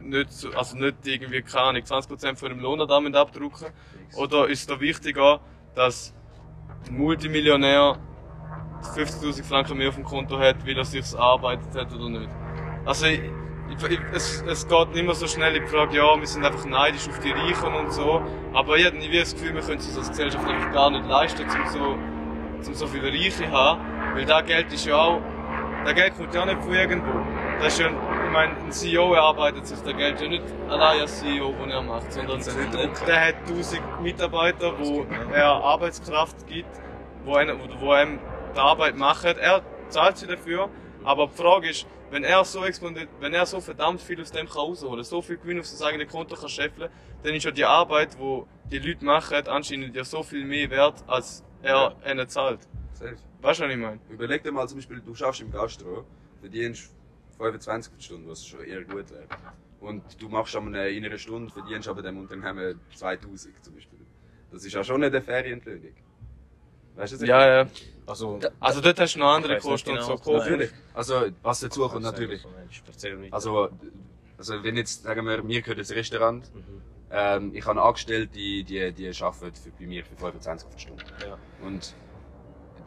nicht, 0.00 0.32
so, 0.32 0.50
also 0.50 0.76
nicht 0.76 0.96
irgendwie, 1.04 1.42
keine 1.42 1.64
Ahnung, 1.68 1.82
20% 1.82 2.36
von 2.36 2.48
dem 2.50 2.60
Lohn 2.60 2.86
damit 2.86 3.16
abdrucken? 3.16 3.68
Oder 4.16 4.48
ist 4.48 4.68
da 4.70 4.78
wichtiger, 4.80 5.40
dass 5.74 6.14
Multimillionär 6.90 7.98
50.000 8.86 9.44
Franken 9.44 9.78
mehr 9.78 9.88
auf 9.88 9.94
dem 9.94 10.04
Konto 10.04 10.38
hat, 10.38 10.66
weil 10.66 10.76
er 10.76 10.84
sich 10.84 11.12
erarbeitet 11.12 11.74
hat 11.74 11.92
oder 11.92 12.08
nicht? 12.08 12.28
Also, 12.84 13.06
ich, 13.06 13.20
ich, 13.90 14.00
es, 14.12 14.44
es 14.46 14.68
geht 14.68 14.94
nicht 14.94 15.04
mehr 15.04 15.14
so 15.14 15.26
schnell 15.26 15.56
in 15.56 15.62
die 15.64 15.68
Frage, 15.68 15.96
ja, 15.96 16.18
wir 16.18 16.26
sind 16.26 16.44
einfach 16.44 16.64
neidisch 16.64 17.08
auf 17.08 17.18
die 17.20 17.32
Reichen 17.32 17.74
und 17.74 17.92
so. 17.92 18.22
Aber 18.52 18.76
ich 18.76 18.86
habe 18.86 18.96
nie 18.96 19.18
das 19.18 19.34
Gefühl, 19.34 19.54
wir 19.54 19.62
können 19.62 19.78
es 19.78 19.88
uns 19.88 19.98
als 19.98 20.08
Gesellschaft 20.10 20.46
einfach 20.46 20.72
gar 20.72 20.90
nicht 20.90 21.06
leisten, 21.06 21.42
um 21.44 21.68
so, 21.68 22.68
um 22.68 22.74
so 22.74 22.86
viele 22.86 23.08
Reiche 23.08 23.44
zu 23.44 23.50
haben. 23.50 23.80
Weil 24.14 24.26
das 24.26 24.44
Geld 24.44 24.72
ist 24.72 24.86
ja 24.86 24.96
auch, 24.96 25.20
das 25.84 25.94
Geld 25.94 26.16
kommt 26.16 26.34
ja 26.34 26.44
nicht 26.44 26.62
von 26.62 26.74
irgendwo. 26.74 27.12
Das 27.60 27.72
ist 27.72 27.80
ja, 27.80 27.88
ich 27.88 28.32
meine, 28.32 28.52
ein 28.56 28.72
CEO 28.72 29.14
erarbeitet 29.14 29.66
sich 29.66 29.78
das 29.80 29.96
Geld 29.96 30.20
ja 30.20 30.28
nicht 30.28 30.44
allein 30.68 31.00
als 31.00 31.20
CEO, 31.20 31.52
den 31.52 31.70
er 31.70 31.82
macht, 31.82 32.12
sondern 32.12 32.40
der 33.06 33.28
hat 33.28 33.34
1000 33.48 33.80
Mitarbeiter, 34.02 34.72
wo 34.78 35.06
er 35.32 35.46
Arbeitskraft 35.46 36.46
gibt, 36.46 36.68
wo, 37.24 37.34
einer, 37.36 37.54
wo, 37.54 37.86
wo 37.86 37.92
einem 37.92 38.18
die 38.54 38.60
Arbeit 38.60 38.96
macht. 38.96 39.24
Er 39.24 39.62
zahlt 39.88 40.18
sie 40.18 40.26
dafür 40.26 40.68
Aber 41.04 41.26
die 41.26 41.36
Frage 41.36 41.68
ist, 41.68 41.86
wenn 42.10 42.24
er 42.24 42.44
so 42.44 42.64
exponent, 42.64 43.10
wenn 43.20 43.34
er 43.34 43.44
so 43.44 43.60
verdammt 43.60 44.00
viel 44.00 44.20
aus 44.20 44.32
dem 44.32 44.46
kann 44.46 44.56
rausholen, 44.56 45.04
so 45.04 45.20
viel 45.20 45.36
Gewinn 45.36 45.60
auf 45.60 45.66
sein 45.66 45.88
eigenes 45.88 46.10
Konto 46.10 46.34
kann 46.34 46.48
scheffeln, 46.48 46.90
dann 47.22 47.34
ist 47.34 47.44
ja 47.44 47.50
die 47.50 47.64
Arbeit, 47.64 48.16
die 48.18 48.42
die 48.70 48.78
Leute 48.78 49.04
machen, 49.04 49.46
anscheinend 49.48 49.94
ja 49.94 50.04
so 50.04 50.22
viel 50.22 50.44
mehr 50.46 50.70
wert, 50.70 51.04
als 51.06 51.44
er 51.62 51.94
ihnen 52.08 52.26
zahlt. 52.28 52.60
Safe. 52.94 53.16
Weißt 53.42 53.60
du, 53.60 53.64
was 53.64 53.70
ich 53.70 53.76
meine? 53.76 54.00
Überleg 54.08 54.42
dir 54.42 54.52
mal 54.52 54.66
zum 54.66 54.78
Beispiel, 54.78 55.00
du 55.00 55.14
schaffst 55.14 55.42
im 55.42 55.50
Gastro, 55.50 56.06
verdienst 56.40 56.90
25 57.36 57.92
pro 57.92 58.00
Stunde, 58.00 58.30
was 58.30 58.46
schon 58.46 58.64
eher 58.64 58.82
gut 58.84 59.10
wäre. 59.10 59.26
Und 59.80 60.02
du 60.22 60.28
machst 60.30 60.56
einer, 60.56 60.86
in 60.86 61.04
einer 61.04 61.18
Stunde, 61.18 61.52
verdienst 61.52 61.88
aber 61.88 62.00
dem 62.00 62.16
Unternehmen 62.16 62.80
2000 62.94 63.62
zum 63.62 63.74
Beispiel. 63.74 63.98
Das 64.50 64.64
ist 64.64 64.72
ja 64.72 64.82
schon 64.82 65.04
eine 65.04 65.20
faire 65.20 65.44
Entlöhnung. 65.44 65.92
Weißt 66.96 67.12
du, 67.12 67.16
was 67.16 67.22
ich 67.22 67.28
Ja, 67.28 67.62
ja. 67.62 67.68
Also, 68.06 68.38
Also 68.60 68.80
dort 68.80 69.00
hast 69.00 69.14
du 69.14 69.18
noch 69.18 69.32
andere 69.34 69.58
Kosten 69.58 69.90
und 69.90 69.96
genau, 69.96 70.16
so. 70.16 70.32
Natürlich. 70.32 70.70
Also, 70.92 71.26
was 71.42 71.60
dazu 71.60 71.88
kommt 71.88 72.02
natürlich. 72.02 72.44
Also, 73.30 73.70
also 74.36 74.62
wenn 74.62 74.76
jetzt, 74.76 75.04
sagen 75.04 75.26
wir, 75.26 75.42
mir 75.42 75.62
gehört 75.62 75.78
das 75.78 75.90
Restaurant, 75.90 76.44
Mhm. 76.54 76.82
ähm, 77.10 77.54
ich 77.54 77.64
habe 77.64 77.80
Angestellte, 77.82 78.28
die, 78.34 78.62
die, 78.64 78.92
die 78.92 79.08
arbeiten 79.22 79.54
für, 79.56 79.70
bei 79.70 79.86
mir 79.86 80.04
für 80.04 80.16
25 80.16 80.68
pro 80.68 80.78
Stunde. 80.78 81.02
Ja. 81.26 81.38
Und 81.64 81.94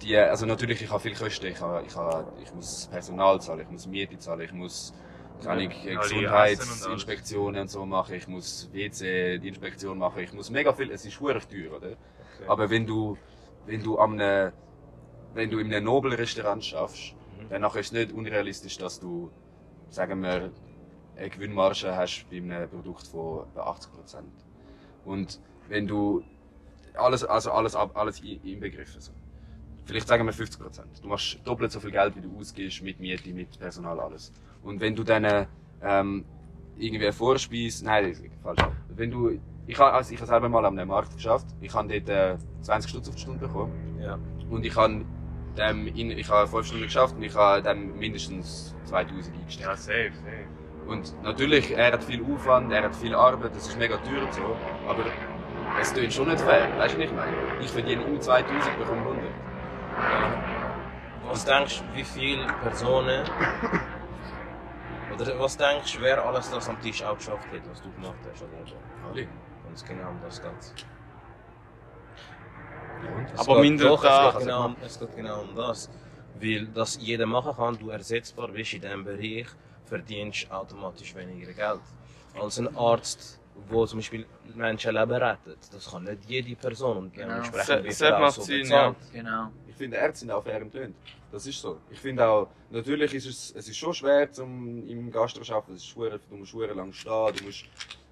die, 0.04 0.15
also 0.15 0.46
natürlich, 0.46 0.82
ich 0.84 0.89
habe 0.91 1.00
viele 1.00 1.15
Kosten. 1.15 1.48
Ich, 1.48 1.60
habe, 1.60 1.84
ich, 1.88 1.96
habe, 1.96 2.32
ich 2.43 2.54
muss 2.54 2.88
Personal 2.91 3.41
zahlen, 3.41 3.62
ich 3.62 3.70
muss 3.70 3.88
Miete 3.88 4.20
zahlen, 4.20 4.41
ich 4.41 4.52
muss 4.54 4.93
keine 5.43 5.63
Ahnung, 5.63 5.72
Ja, 5.84 6.02
Gesundheitsinspektionen 6.02 7.62
und 7.62 7.70
so 7.70 7.86
machen, 7.86 8.15
ich 8.15 8.28
muss 8.28 8.70
WC, 8.74 9.39
die 9.39 9.48
Inspektion 9.48 9.98
machen, 9.98 10.20
ich 10.20 10.34
muss 10.34 10.50
mega 10.50 10.74
viel, 10.74 10.91
es 10.91 11.06
ist 11.06 11.13
schwierig 11.13 11.46
teuer, 11.48 11.76
oder? 11.78 11.96
Aber 12.48 12.70
wenn 12.70 12.86
du, 12.86 13.17
wenn 13.67 13.84
du 13.84 13.99
am 13.99 14.15
ne, 14.15 14.53
wenn 15.34 15.49
du 15.51 15.60
in 15.60 15.67
einem 15.73 15.86
Nobelrestaurant 15.86 16.63
schaffst, 16.63 17.13
Mhm. 17.38 17.49
dann 17.49 17.63
ist 17.63 17.75
es 17.75 17.91
nicht 17.91 18.12
unrealistisch, 18.12 18.77
dass 18.77 18.99
du, 18.99 19.30
sagen 19.89 20.21
wir, 20.21 20.51
eine 21.15 21.30
Gewinnmarge 21.30 21.95
hast 21.95 22.25
bei 22.30 22.38
einem 22.38 22.69
Produkt 22.69 23.08
von 23.08 23.45
etwa 23.49 23.62
80% 23.71 24.23
Und 25.06 25.39
wenn 25.67 25.88
du 25.88 26.23
alles, 26.95 27.23
also 27.23 27.51
alles, 27.51 27.75
alles 27.75 28.19
inbegriffen, 28.21 29.01
so. 29.01 29.12
Vielleicht 29.86 30.08
sagen 30.08 30.25
wir 30.25 30.34
50% 30.34 31.01
Du 31.01 31.08
machst 31.08 31.39
doppelt 31.45 31.71
so 31.71 31.80
viel 31.80 31.91
Geld, 31.91 32.15
wie 32.15 32.21
du 32.21 32.38
ausgibst 32.38 32.82
mit 32.82 32.99
Miete, 32.99 33.34
mit 33.34 33.58
Personal, 33.58 33.99
alles. 33.99 34.34
Und 34.63 34.82
wenn 34.82 34.95
du 34.95 35.03
dann, 35.03 35.47
ähm, 35.82 36.25
irgendwie 36.77 37.06
eine 37.06 37.13
Vorspeise, 37.13 37.86
nein, 37.86 38.10
das 38.10 38.19
ist 38.19 38.34
falsch. 38.43 38.60
Wenn 38.89 39.12
du, 39.12 39.39
ich 39.67 39.77
habe, 39.77 39.93
also 39.93 40.13
ich 40.13 40.19
habe 40.19 40.27
selber 40.27 40.49
mal 40.49 40.65
am 40.65 40.75
Markt 40.75 41.13
geschafft. 41.13 41.47
Ich 41.60 41.73
habe 41.73 41.88
dort 41.88 42.10
äh, 42.10 42.38
20 42.62 42.89
Stutz 42.89 43.10
auf 43.10 43.15
die 43.15 43.21
Stunde 43.21 43.45
bekommen. 43.45 43.99
Ja. 44.01 44.17
Und 44.49 44.65
ich 44.65 44.75
habe, 44.75 45.06
ähm, 45.58 45.88
in, 45.88 46.12
ich 46.12 46.30
habe 46.30 46.47
5 46.47 46.65
Stunden 46.65 46.84
geschafft 46.86 47.15
und 47.15 47.23
ich 47.23 47.36
habe 47.36 47.62
dann 47.62 47.97
mindestens 47.97 48.73
2000 48.86 49.36
eingestellt. 49.36 49.69
Ja, 49.69 49.75
safe, 49.75 50.12
safe. 50.13 50.89
Und 50.89 51.21
natürlich, 51.21 51.75
er 51.75 51.91
hat 51.91 52.03
viel 52.03 52.23
Aufwand, 52.23 52.71
er 52.71 52.84
hat 52.84 52.95
viel 52.95 53.13
Arbeit, 53.13 53.53
das 53.53 53.67
ist 53.67 53.77
mega 53.77 53.97
teuer 53.97 54.23
und 54.23 54.34
so. 54.34 54.56
Aber 54.88 55.03
es 55.82 55.93
tönt 55.93 56.13
schon 56.13 56.30
nicht 56.30 56.39
fair, 56.39 56.69
weißt 56.77 56.95
du, 56.95 57.01
ich 57.01 57.12
meine? 57.12 57.34
Ich 57.60 57.69
verdiene 57.69 58.03
immer 58.03 58.21
2000, 58.21 58.77
bekomme 58.77 59.01
100. 59.01 59.23
Was 61.30 61.43
denkst 61.43 61.82
du, 61.82 61.97
wie 61.97 62.03
viele 62.06 62.47
Personen 62.62 63.23
oder 65.13 65.39
was 65.39 65.58
denkst 65.58 65.97
du, 65.97 66.01
wer 66.01 66.25
alles 66.25 66.49
das 66.51 66.69
am 66.69 66.80
Tisch 66.80 67.03
auch 67.03 67.17
geschafft 67.17 67.47
hat, 67.51 67.69
was 67.69 67.82
du 67.82 67.91
gemacht 67.91 68.15
hast? 68.32 68.43
Oder? 68.43 69.10
Alle. 69.12 69.27
Ganz 69.78 69.86
genau 69.90 70.10
um 70.10 70.20
das 70.24 70.42
geht's. 70.42 70.74
Es 73.36 73.40
Aber 73.42 73.60
mindert 73.62 73.88
doch, 73.90 74.02
da- 74.02 74.30
es 74.30 74.36
geht, 74.38 74.44
genau, 74.46 74.66
um- 74.66 74.76
es 74.84 75.00
geht 75.00 75.16
genau 75.16 75.42
um 75.42 75.56
das. 75.56 75.90
Weil 76.42 76.66
das 76.68 76.98
jeder 77.00 77.28
machen 77.28 77.56
kann, 77.56 77.78
du 77.78 77.90
ersetzbar 77.92 78.48
bist 78.48 78.74
in 78.74 78.82
diesem 78.82 79.04
Bereich, 79.04 79.46
verdienst 79.86 80.46
du 80.50 80.52
automatisch 80.56 81.13
weniger 81.16 81.54
Geld. 81.54 81.82
Als 82.40 82.58
ein 82.58 82.76
Arzt, 82.76 83.40
der 83.72 83.86
zum 83.86 84.00
Beispiel 84.00 84.26
Menschenleben 84.56 85.12
rettet. 85.16 85.60
Das 85.72 85.92
kann 85.92 86.06
nicht 86.06 86.26
jede 86.28 86.56
Person 86.56 86.98
und 86.98 87.13
Genau. 87.13 87.28
dementsprechend 87.28 87.94
Se- 87.94 88.06
wird 88.06 88.13
auch 88.16 88.30
so 88.32 88.42
Sinn, 88.42 88.62
bezahlt. 88.62 88.96
Genau. 89.13 89.52
Ich 89.68 89.76
finde, 89.76 89.98
Ärzte 89.98 90.20
sind 90.22 90.32
auch 90.32 90.44
fair 90.44 90.62
entlöhnt. 90.62 90.96
Das 91.32 91.46
ist 91.46 91.62
so. 91.62 91.80
Ich 91.92 92.00
finde 92.00 92.28
auch, 92.28 92.48
natürlich 92.72 93.13
ist 93.13 93.28
es, 93.28 93.52
es 93.56 93.68
ist 93.70 93.78
schon 93.78 93.94
schwer, 93.94 94.32
zum 94.32 94.88
im 94.88 95.12
Gastro 95.12 95.44
zu 95.44 95.54
arbeiten. 95.54 95.74
Es 95.74 95.84
ist 95.84 95.88
schwer, 95.90 96.18
du 96.30 96.36
musst 96.36 96.50
schwer 96.52 96.74
lang 96.74 96.92
stehen, 96.94 97.34
du 97.38 97.44
musst, 97.46 97.66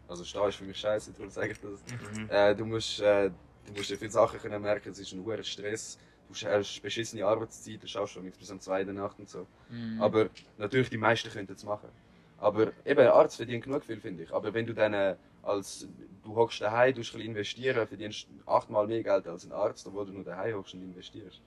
also 0.08 0.24
stehen 0.24 0.48
ist 0.50 0.56
für 0.56 0.66
mich 0.66 0.78
scheiße, 0.78 1.12
darum 1.14 1.30
sage 1.30 1.52
ich 1.52 1.60
das. 1.60 1.84
Äh, 2.30 2.56
du 2.56 2.66
musst, 2.66 3.00
äh, 3.00 3.30
du 3.66 3.74
musst 3.74 3.90
dir 3.90 3.98
viele 3.98 4.12
Sachen 4.12 4.40
können 4.40 4.62
merken, 4.62 4.90
es 4.90 5.00
ist 5.00 5.12
ein 5.14 5.24
hoher 5.24 5.44
Stress. 5.44 5.98
Du 6.28 6.34
hast 6.48 6.82
beschissene 6.82 7.24
Arbeitszeit, 7.26 7.84
du 7.84 7.88
schaffst 7.88 8.14
schon 8.16 8.24
bis 8.30 8.50
um 8.50 8.60
zwei 8.60 8.82
in 8.82 8.88
der 8.88 8.96
Nacht 8.96 9.20
und 9.20 9.30
so. 9.30 9.46
Mhm. 9.70 10.02
Aber 10.02 10.30
natürlich, 10.58 10.90
die 10.90 10.98
meisten 10.98 11.30
können 11.30 11.48
es 11.54 11.64
machen. 11.64 11.90
Aber 12.38 12.72
eben, 12.84 13.00
ein 13.00 13.08
Arzt 13.08 13.38
verdient 13.38 13.64
genug 13.64 13.86
viel, 13.86 14.00
finde 14.02 14.24
ich. 14.24 14.34
Aber 14.34 14.54
wenn 14.54 14.66
du 14.66 14.74
dann 14.74 14.94
äh, 14.94 15.16
als, 15.44 15.88
du 16.24 16.36
hockst 16.36 16.62
daheim, 16.62 16.94
du 16.94 17.00
musst 17.00 17.12
ein 17.14 17.18
bisschen 17.18 17.30
investieren, 17.30 17.88
verdienst 17.88 18.28
achtmal 18.46 18.88
mehr 18.88 19.04
Geld 19.04 19.28
als 19.28 19.46
ein 19.46 19.52
Arzt, 19.52 19.86
obwohl 19.88 20.08
du 20.08 20.14
nur 20.14 20.24
daheim 20.24 20.56
hockst 20.56 20.74
und 20.74 20.82
investierst. 20.82 21.42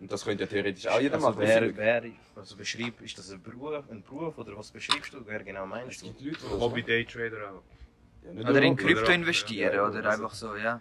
Und 0.00 0.10
das 0.10 0.24
könnte 0.24 0.44
ja 0.44 0.48
theoretisch 0.48 0.86
auch 0.86 0.98
jeder 1.00 1.16
Also 1.16 1.28
machen. 1.28 1.40
wer, 1.40 1.76
wer, 1.76 2.02
also 2.34 2.56
beschreib, 2.56 3.00
ist 3.02 3.18
das 3.18 3.30
ein 3.32 3.42
Beruf, 3.42 3.84
ein 3.90 4.02
Beruf 4.02 4.38
oder 4.38 4.56
was 4.56 4.70
beschreibst 4.70 5.12
du? 5.12 5.18
Wer 5.26 5.42
genau 5.44 5.64
es 5.64 5.68
meinst 5.68 6.02
du? 6.02 6.06
gibt 6.06 6.22
Leute, 6.22 6.60
Hobby. 6.60 6.82
Daytrader 6.82 7.50
auch. 7.52 7.62
Oder 8.38 8.62
in. 8.62 8.76
Krypto 8.76 9.02
oder- 9.04 9.14
investieren 9.14 9.74
ja, 9.74 9.86
oder 9.88 10.08
einfach 10.10 10.34
so, 10.34 10.54
ja. 10.56 10.80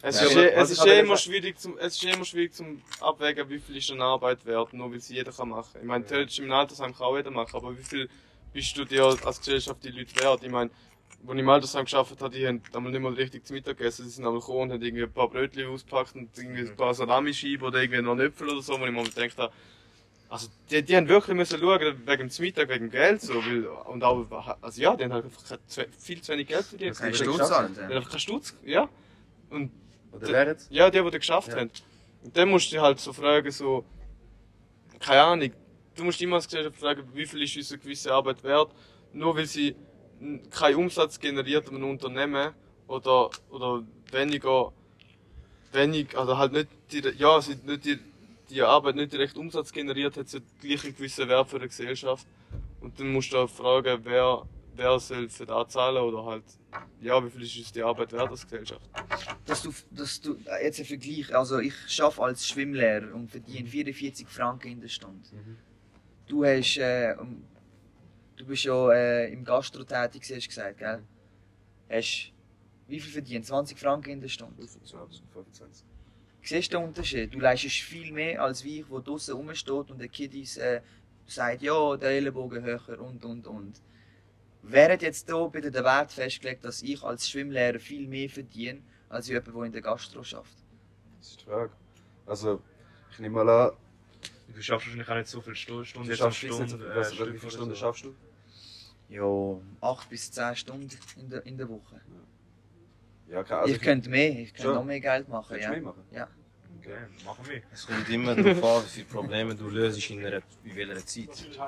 Es 0.00 0.20
Ja, 0.20 0.26
ist, 0.26 0.32
aber 0.36 0.44
eh- 0.44 0.54
es 0.54 0.70
ist 0.70 0.86
eh 0.86 1.00
immer 1.00 1.16
schwierig 1.16 1.58
zum, 1.58 1.76
es 1.78 1.94
ist 1.96 2.04
eh 2.04 2.12
immer 2.12 2.24
schwierig 2.24 2.54
zum 2.54 2.80
abwägen, 3.00 3.48
wie 3.50 3.58
viel 3.58 3.76
ist 3.76 3.90
eine 3.90 4.04
Arbeit 4.04 4.46
wert, 4.46 4.72
nur 4.72 4.92
weil 4.92 5.00
sie 5.00 5.14
jeder 5.16 5.32
kann 5.32 5.48
machen. 5.48 5.76
Ich 5.80 5.86
meine, 5.86 6.04
theoretisch 6.06 6.38
im 6.38 6.50
Altersheim 6.52 6.94
kann 6.94 7.06
auch 7.06 7.16
jeder 7.16 7.30
machen, 7.32 7.56
aber 7.56 7.76
wie 7.76 7.82
viel 7.82 8.08
bist 8.52 8.76
du 8.78 8.84
dir 8.84 9.04
als 9.04 9.38
Gesellschaft 9.40 9.82
die 9.82 9.90
Leute 9.90 10.14
wert? 10.22 10.42
Ich 10.44 10.50
meine, 10.50 10.70
als 11.26 11.34
ich 11.34 11.38
im 11.40 11.48
Altersheim 11.48 11.84
geschafft 11.84 12.22
habe, 12.22 12.30
die 12.34 12.46
haben 12.46 12.62
einmal 12.72 12.92
nicht 12.92 13.00
mal 13.02 13.12
richtig 13.12 13.44
zu 13.44 13.52
Mittag 13.52 13.76
gegessen, 13.76 14.04
sie 14.04 14.10
sind 14.10 14.24
einmal 14.24 14.38
gekommen 14.40 14.60
und 14.62 14.72
haben 14.72 14.82
irgendwie 14.82 15.02
ein 15.02 15.12
paar 15.12 15.28
Brötchen 15.28 15.66
ausgepackt 15.66 16.14
und 16.14 16.30
irgendwie 16.38 16.60
ein 16.60 16.76
paar 16.76 16.94
Salamischeiben 16.94 17.66
oder 17.66 17.82
irgendwie 17.82 18.00
noch 18.00 18.12
einen 18.12 18.20
Äpfel 18.28 18.48
oder 18.50 18.62
so, 18.62 18.78
wo 18.78 18.86
ich 18.86 18.92
mir 18.92 19.02
gedacht 19.02 19.36
habe, 19.36 19.52
also 20.28 20.48
die, 20.70 20.82
die 20.82 20.96
haben 20.96 21.08
wirklich 21.08 21.36
müssen 21.36 21.58
schauen, 21.58 21.80
wegen 21.80 22.28
dem 22.28 22.42
Mittag, 22.44 22.68
wegen 22.68 22.86
dem 22.86 22.90
Geld, 22.90 23.20
so, 23.22 23.34
weil, 23.44 23.66
und 23.66 24.04
auch, 24.04 24.26
also 24.60 24.80
ja, 24.80 24.94
die 24.94 25.04
haben 25.04 25.12
halt 25.12 25.24
einfach 25.24 25.42
kein- 25.74 25.92
viel 25.92 26.20
zu 26.20 26.32
wenig 26.32 26.48
Geld 26.48 26.66
verdient. 26.66 26.98
Kein 26.98 27.14
Sturz 27.14 27.38
halt, 27.38 27.48
zahlen. 27.48 27.74
Die 27.74 27.80
haben 27.80 27.92
einfach 27.92 28.10
keinen 28.10 28.20
Stutz, 28.20 28.54
ja. 28.62 28.88
Und 29.50 29.70
Oder 30.12 30.28
wer 30.28 30.46
jetzt? 30.48 30.70
ja, 30.70 30.90
die, 30.90 30.98
die 30.98 31.04
das 31.10 31.20
geschafft 31.20 31.48
Ja. 31.48 31.56
haben. 31.58 31.70
Und 32.22 32.36
dann 32.36 32.48
musst 32.50 32.66
du 32.66 32.76
dich 32.76 32.80
halt 32.82 33.00
so 33.00 33.12
fragen, 33.12 33.50
so, 33.50 33.84
keine 35.00 35.22
Ahnung, 35.22 35.52
du 35.96 36.04
musst 36.04 36.20
immer 36.20 36.36
als 36.36 36.46
Gesellschaft 36.46 36.76
fragen, 36.76 37.08
wie 37.14 37.24
viel 37.26 37.42
ist 37.42 37.56
unsere 37.56 37.78
gewisse 37.80 38.12
Arbeit 38.12 38.42
wert, 38.44 38.72
nur 39.12 39.36
weil 39.36 39.46
sie 39.46 39.74
keinen 40.50 40.76
Umsatz 40.76 41.18
generiert 41.18 41.68
an 41.68 41.76
einem 41.76 41.90
Unternehmen 41.90 42.52
oder, 42.86 43.30
oder 43.50 43.84
weniger, 44.10 44.72
wenig, 45.72 46.16
also 46.18 46.36
halt 46.36 46.52
nicht, 46.52 46.68
die, 46.90 47.00
ja, 47.16 47.40
sie 47.40 47.56
nicht 47.64 47.84
die, 47.84 47.98
die 48.50 48.62
Arbeit 48.62 48.96
nicht 48.96 49.12
direkt 49.12 49.36
Umsatz 49.36 49.72
generiert, 49.72 50.16
hat 50.16 50.28
sie 50.28 50.40
gleich 50.60 50.84
einen 50.84 50.96
gewissen 50.96 51.28
Wert 51.28 51.48
für 51.48 51.58
die 51.58 51.68
Gesellschaft. 51.68 52.26
Und 52.80 52.98
dann 52.98 53.12
musst 53.12 53.32
du 53.32 53.38
auch 53.38 53.50
fragen, 53.50 54.00
wer, 54.04 54.46
wer 54.74 54.98
soll 54.98 55.28
für 55.28 55.46
das 55.46 55.72
zahlen 55.72 56.02
oder 56.02 56.24
halt, 56.24 56.44
ja, 57.00 57.24
wie 57.24 57.30
viel 57.30 57.42
ist 57.42 57.58
uns 57.58 57.72
die 57.72 57.82
Arbeit 57.82 58.12
wert 58.12 58.30
als 58.30 58.44
Gesellschaft. 58.44 58.88
Dass 59.44 59.62
du, 59.62 59.72
dass 59.90 60.20
du, 60.20 60.36
äh, 60.46 60.64
jetzt 60.64 60.78
ein 60.78 60.86
Vergleich, 60.86 61.34
also 61.34 61.58
ich 61.58 61.74
arbeite 62.00 62.22
als 62.22 62.46
Schwimmlehrer 62.46 63.14
und 63.14 63.30
verdiene 63.30 63.68
44 63.68 64.26
Franken 64.28 64.68
in 64.68 64.80
der 64.80 64.88
Stunde. 64.88 65.28
Du 66.26 66.44
hast, 66.44 66.76
äh, 66.76 67.16
du 68.36 68.46
bist 68.46 68.64
ja 68.64 68.92
äh, 68.92 69.32
im 69.32 69.44
Gastro 69.44 69.82
tätig, 69.84 70.22
hast 70.22 70.44
du 70.44 70.48
gesagt, 70.48 70.78
gell? 70.78 71.02
Hast, 71.90 72.32
wie 72.86 73.00
viel 73.00 73.12
verdient? 73.12 73.46
20 73.46 73.78
Franken 73.78 74.10
in 74.10 74.20
der 74.20 74.28
Stunde. 74.28 74.56
25. 74.56 75.22
25. 75.32 75.86
Siehst 76.48 76.72
du 76.72 76.78
den 76.78 76.86
Unterschied? 76.86 77.34
Du 77.34 77.40
leistest 77.40 77.76
viel 77.76 78.10
mehr 78.10 78.42
als 78.42 78.64
wie 78.64 78.80
ich, 78.80 78.86
der 78.86 79.00
draußen 79.00 79.34
rumsteht 79.34 79.90
und 79.90 79.98
der 79.98 80.08
Kiddies 80.08 80.56
äh, 80.56 80.80
sagt, 81.26 81.60
ja, 81.60 81.94
der 81.98 82.08
Ellenbogen 82.08 82.62
höher 82.64 82.98
und 83.00 83.22
und 83.22 83.46
und. 83.46 83.82
Wer 84.62 84.92
hat 84.92 85.02
jetzt 85.02 85.28
hier 85.28 85.48
bitte 85.48 85.70
den 85.70 85.84
Wert 85.84 86.10
festgelegt, 86.10 86.64
dass 86.64 86.80
ich 86.82 87.02
als 87.02 87.28
Schwimmlehrer 87.28 87.78
viel 87.78 88.08
mehr 88.08 88.30
verdiene, 88.30 88.80
als 89.10 89.28
jemand, 89.28 89.48
der 89.48 89.62
in 89.64 89.72
der 89.72 89.82
Gastro 89.82 90.22
schafft? 90.22 90.56
Das 91.18 91.28
ist 91.28 91.40
die 91.42 91.44
Frage. 91.44 91.70
Also, 92.24 92.62
ich 93.10 93.18
nehme 93.18 93.44
mal 93.44 93.48
an, 93.50 93.76
Du 94.54 94.62
schaffst 94.62 94.86
wahrscheinlich 94.86 95.08
auch 95.10 95.14
nicht 95.16 95.28
so 95.28 95.40
viele 95.42 95.54
Stu- 95.54 95.84
Stunden. 95.84 96.08
du 96.08 96.16
schaffst 96.16 96.42
jetzt 96.42 96.58
nicht 96.58 96.70
so 96.70 96.78
viel. 96.78 96.86
Stunde, 97.04 97.30
äh, 97.30 97.34
wie 97.34 97.38
viele 97.38 97.52
Stunden 97.52 97.74
so. 97.74 97.76
schaffst 97.80 98.04
du? 98.06 98.14
Ja, 99.10 99.60
8 99.86 100.08
bis 100.08 100.32
10 100.32 100.56
Stunden 100.56 100.88
in 101.16 101.28
der, 101.28 101.44
in 101.44 101.58
der 101.58 101.68
Woche. 101.68 102.00
Ja, 103.28 103.44
keine 103.44 103.60
also 103.60 103.74
ich 103.74 103.80
könnte 103.82 104.08
mehr, 104.08 104.30
ich 104.30 104.48
könnte 104.54 104.62
Schon? 104.62 104.74
noch 104.76 104.84
mehr 104.84 105.00
Geld 105.00 105.28
machen. 105.28 105.58
Ja. 105.60 105.70
mehr 105.70 105.82
machen? 105.82 106.02
Ja. 106.10 106.28
Okay, 106.88 107.24
machen 107.24 107.46
wir. 107.46 107.62
Es 107.70 107.86
kommt 107.86 108.08
immer 108.08 108.34
darauf 108.34 108.78
an, 108.78 108.84
wie 108.84 108.88
viele 108.88 109.06
Probleme 109.06 109.54
du 109.54 109.68
löst 109.68 110.08
in, 110.10 110.24
einer, 110.24 110.40
in 110.64 110.74
welcher 110.74 111.04
Zeit. 111.04 111.58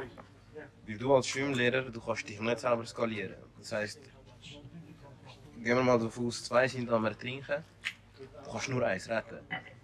Weil 0.87 0.97
du 0.97 1.15
als 1.15 1.27
Schwimmlehrer, 1.27 1.83
du 1.83 2.01
kannst 2.01 2.27
dich 2.27 2.41
nicht 2.41 2.61
selber 2.61 2.87
skalieren. 2.87 3.35
Das 3.59 3.73
heisst, 3.73 4.01
gehen 5.63 5.77
wir 5.77 5.83
mal 5.83 5.99
davon 5.99 6.29
aus, 6.29 6.43
zwei 6.45 6.67
sind 6.69 6.89
am 6.91 7.05
Ertrinken, 7.05 7.63
du 8.45 8.51
kannst 8.51 8.69
nur 8.71 8.87
eins 8.87 9.11
retten. 9.11 9.41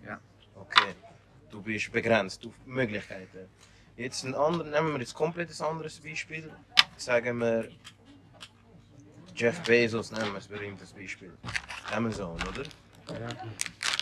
Ja. 0.06 0.18
Okay, 0.54 0.94
du 1.50 1.60
bist 1.60 1.92
begrenzt 1.92 2.46
auf 2.46 2.54
Möglichkeiten. 2.64 3.46
Jetzt 3.94 4.24
ein 4.24 4.34
anderer, 4.34 4.70
nehmen 4.70 4.94
wir 4.94 5.00
jetzt 5.00 5.14
komplett 5.14 5.50
ein 5.50 5.66
anderes 5.66 6.00
Beispiel. 6.00 6.50
Sagen 6.96 7.38
wir 7.40 7.68
Jeff 9.34 9.60
Bezos, 9.64 10.12
nehmen 10.12 10.32
wir 10.32 10.40
ein 10.40 10.48
berühmtes 10.48 10.92
Beispiel. 10.94 11.32
Amazon, 11.92 12.36
oder? 12.36 12.64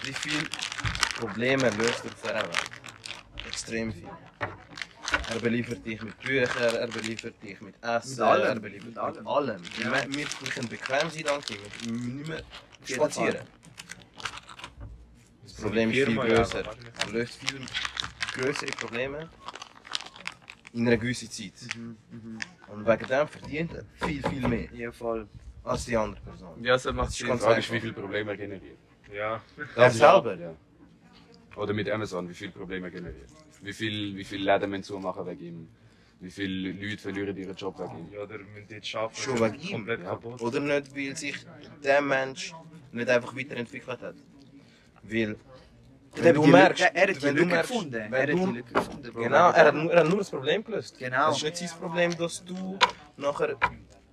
Wie 0.05 0.13
viele 0.13 0.45
Probleme 1.19 1.71
löst 1.71 2.05
er 2.05 2.11
auf 2.11 2.23
dieser 2.23 2.35
Welt? 2.35 2.71
Extrem 3.47 3.93
viel. 3.93 4.09
Er 5.31 5.39
beliefert 5.41 5.85
dich 5.87 6.03
mit 6.03 6.19
Büchern, 6.21 6.75
er 6.75 6.87
beliefert 6.89 7.43
dich 7.43 7.61
mit 7.61 7.75
Essen, 7.83 8.11
Mit 8.11 8.21
allem, 8.21 8.47
er 8.47 8.61
beliefert 8.61 8.87
mit 8.87 8.95
mit 8.95 8.99
allem. 9.05 9.27
allem. 9.27 9.63
Ja. 9.83 9.93
Wir, 9.93 10.13
wir 10.19 10.27
können 10.51 10.69
bequem 10.69 11.11
sein, 11.11 11.23
danke. 11.25 11.55
Wir 11.83 11.93
müssen 11.93 12.17
nicht 12.17 12.29
mehr 12.29 12.43
spazieren. 12.85 13.47
Das 15.43 15.55
Problem 15.55 15.91
ist 15.91 16.05
viel 16.07 16.17
größer. 16.17 16.63
Er 16.65 17.11
löst 17.13 17.35
viel 17.37 17.61
größere 18.35 18.71
Probleme 18.73 19.31
in 20.73 20.87
einer 20.89 20.97
gewissen 20.97 21.31
Zeit. 21.31 21.53
Und 22.69 22.87
wegen 22.87 23.07
dem 23.07 23.29
verdient 23.29 23.73
er 23.75 23.85
viel, 24.07 24.23
viel 24.29 24.49
mehr 24.49 24.69
Ja, 24.75 24.91
voll. 24.93 25.29
als 25.63 25.85
die 25.87 25.97
andere 25.97 26.21
Person. 26.21 26.63
Ja, 26.63 26.73
das 26.75 26.85
macht 26.87 27.07
Das 27.09 27.13
ist 27.15 27.19
Sinn. 27.19 27.33
Die 27.33 27.39
Frage 27.39 27.61
ist, 27.61 27.73
wie 27.73 27.81
viele 27.81 27.93
Probleme 27.93 28.33
er 28.33 28.37
generiert. 28.37 28.79
Ja. 29.13 29.41
Er 29.77 29.91
selber. 29.91 30.35
Ja. 30.37 30.55
Oder 31.57 31.73
mit 31.73 31.89
Amazon, 31.91 32.29
wie 32.29 32.35
viele 32.35 32.53
Probleme 32.53 32.87
er 32.87 32.91
generiert. 32.91 33.31
Wie 33.63 33.73
viele 33.73 34.17
wie 34.17 34.25
viel 34.25 34.43
Läden 34.43 34.71
müssen 34.71 34.83
zumachen 34.85 35.27
wegen 35.27 35.45
ihm. 35.45 35.69
Wie 36.21 36.31
viele 36.31 36.73
Leute 36.73 36.99
verlieren 36.99 37.37
ihren 37.37 37.55
Job 37.55 37.79
wegen 37.79 37.99
ihm. 37.99 38.13
Ja, 38.13 38.23
oder 38.23 38.39
müssen 38.39 38.67
dort 38.69 38.95
arbeiten. 38.95 39.17
Schon 39.17 39.37
das 39.39 39.53
wegen 39.53 39.63
ihm, 39.63 39.73
komplett 39.73 40.01
ja. 40.01 40.07
kaputt. 40.07 40.41
Oder 40.43 40.61
nicht, 40.61 40.97
weil 40.97 41.17
sich 41.17 41.37
der 41.83 42.01
Mensch 42.01 42.55
nicht 42.93 43.09
einfach 43.09 43.37
weiterentwickelt 43.37 44.01
hat. 44.03 44.15
Weil, 45.03 45.37
Er 46.17 46.25
wenn 46.25 46.29
hat 46.29 46.37
du 46.37 46.45
die 46.45 46.51
merkst, 46.51 46.81
Lücke, 46.83 46.95
er 46.95 47.09
hat 47.09 47.23
die 47.23 47.27
Lücke 47.29 47.47
merkst, 47.47 47.71
gefunden. 47.71 47.95
Er 48.13 48.23
hat 48.23 48.29
die 48.29 48.33
Lücke 48.33 48.73
gefunden. 48.73 49.13
Genau, 49.15 49.51
er 49.51 49.65
hat, 49.67 49.75
nur, 49.75 49.93
er 49.93 50.01
hat 50.01 50.09
nur 50.09 50.19
das 50.19 50.31
Problem 50.31 50.65
gelöst. 50.65 50.99
Genau. 50.99 51.31
Es 51.31 51.37
ist 51.37 51.43
nicht 51.45 51.57
sein 51.59 51.79
Problem, 51.79 52.17
dass 52.17 52.45
du 52.45 52.79
nachher 53.17 53.57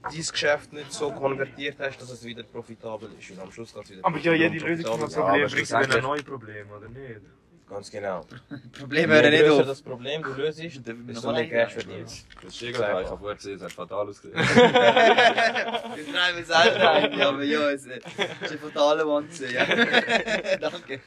dein 0.03 0.11
Geschäft 0.13 0.73
nicht 0.73 0.91
so 0.91 1.11
konvertiert 1.11 1.77
hast, 1.79 2.01
dass 2.01 2.09
es 2.11 2.23
wieder 2.23 2.43
profitabel 2.43 3.09
ist. 3.19 3.31
Und 3.31 3.39
am 3.39 3.51
Schluss 3.51 3.73
geht 3.73 3.83
es 3.83 3.91
wieder 3.91 4.05
Aber 4.05 4.17
ja, 4.19 4.33
jede 4.33 4.57
Lösung 4.57 4.85
von 4.85 5.01
einem 5.01 5.11
Problem 5.11 5.49
bringt 5.49 5.69
wieder 5.69 5.95
ein 5.95 6.03
neues 6.03 6.23
Problem, 6.23 6.71
oder 6.71 6.89
nicht? 6.89 7.21
Ganz 7.69 7.89
genau. 7.89 8.25
Problem 8.77 9.09
hören 9.09 9.31
nicht 9.31 9.47
auf. 9.47 9.65
das 9.65 9.81
Problem 9.81 10.21
du 10.21 10.33
löst, 10.33 10.59
desto 10.59 10.93
mehr 10.93 11.21
mal 11.21 11.47
Cash 11.47 11.73
verdienst. 11.75 12.27
Das 12.43 12.57
Schiegerteig, 12.57 13.05
ich 13.05 13.09
habe 13.09 13.17
vorher 13.17 13.35
gesehen, 13.37 13.55
es 13.55 13.63
hat 13.63 13.71
fatal 13.71 14.09
ausgesehen. 14.09 14.37
Wir 14.37 16.13
treiben 16.13 16.39
es 16.41 16.51
auch 16.51 16.65
rein. 16.75 17.21
Aber 17.21 17.43
ja, 17.43 17.71
es 17.71 17.85
ist 17.85 18.05
ein 18.17 18.59
fataler 18.59 19.07
Wahnsinn. 19.07 19.51
Ja. 19.51 19.65
Danke. 20.57 20.99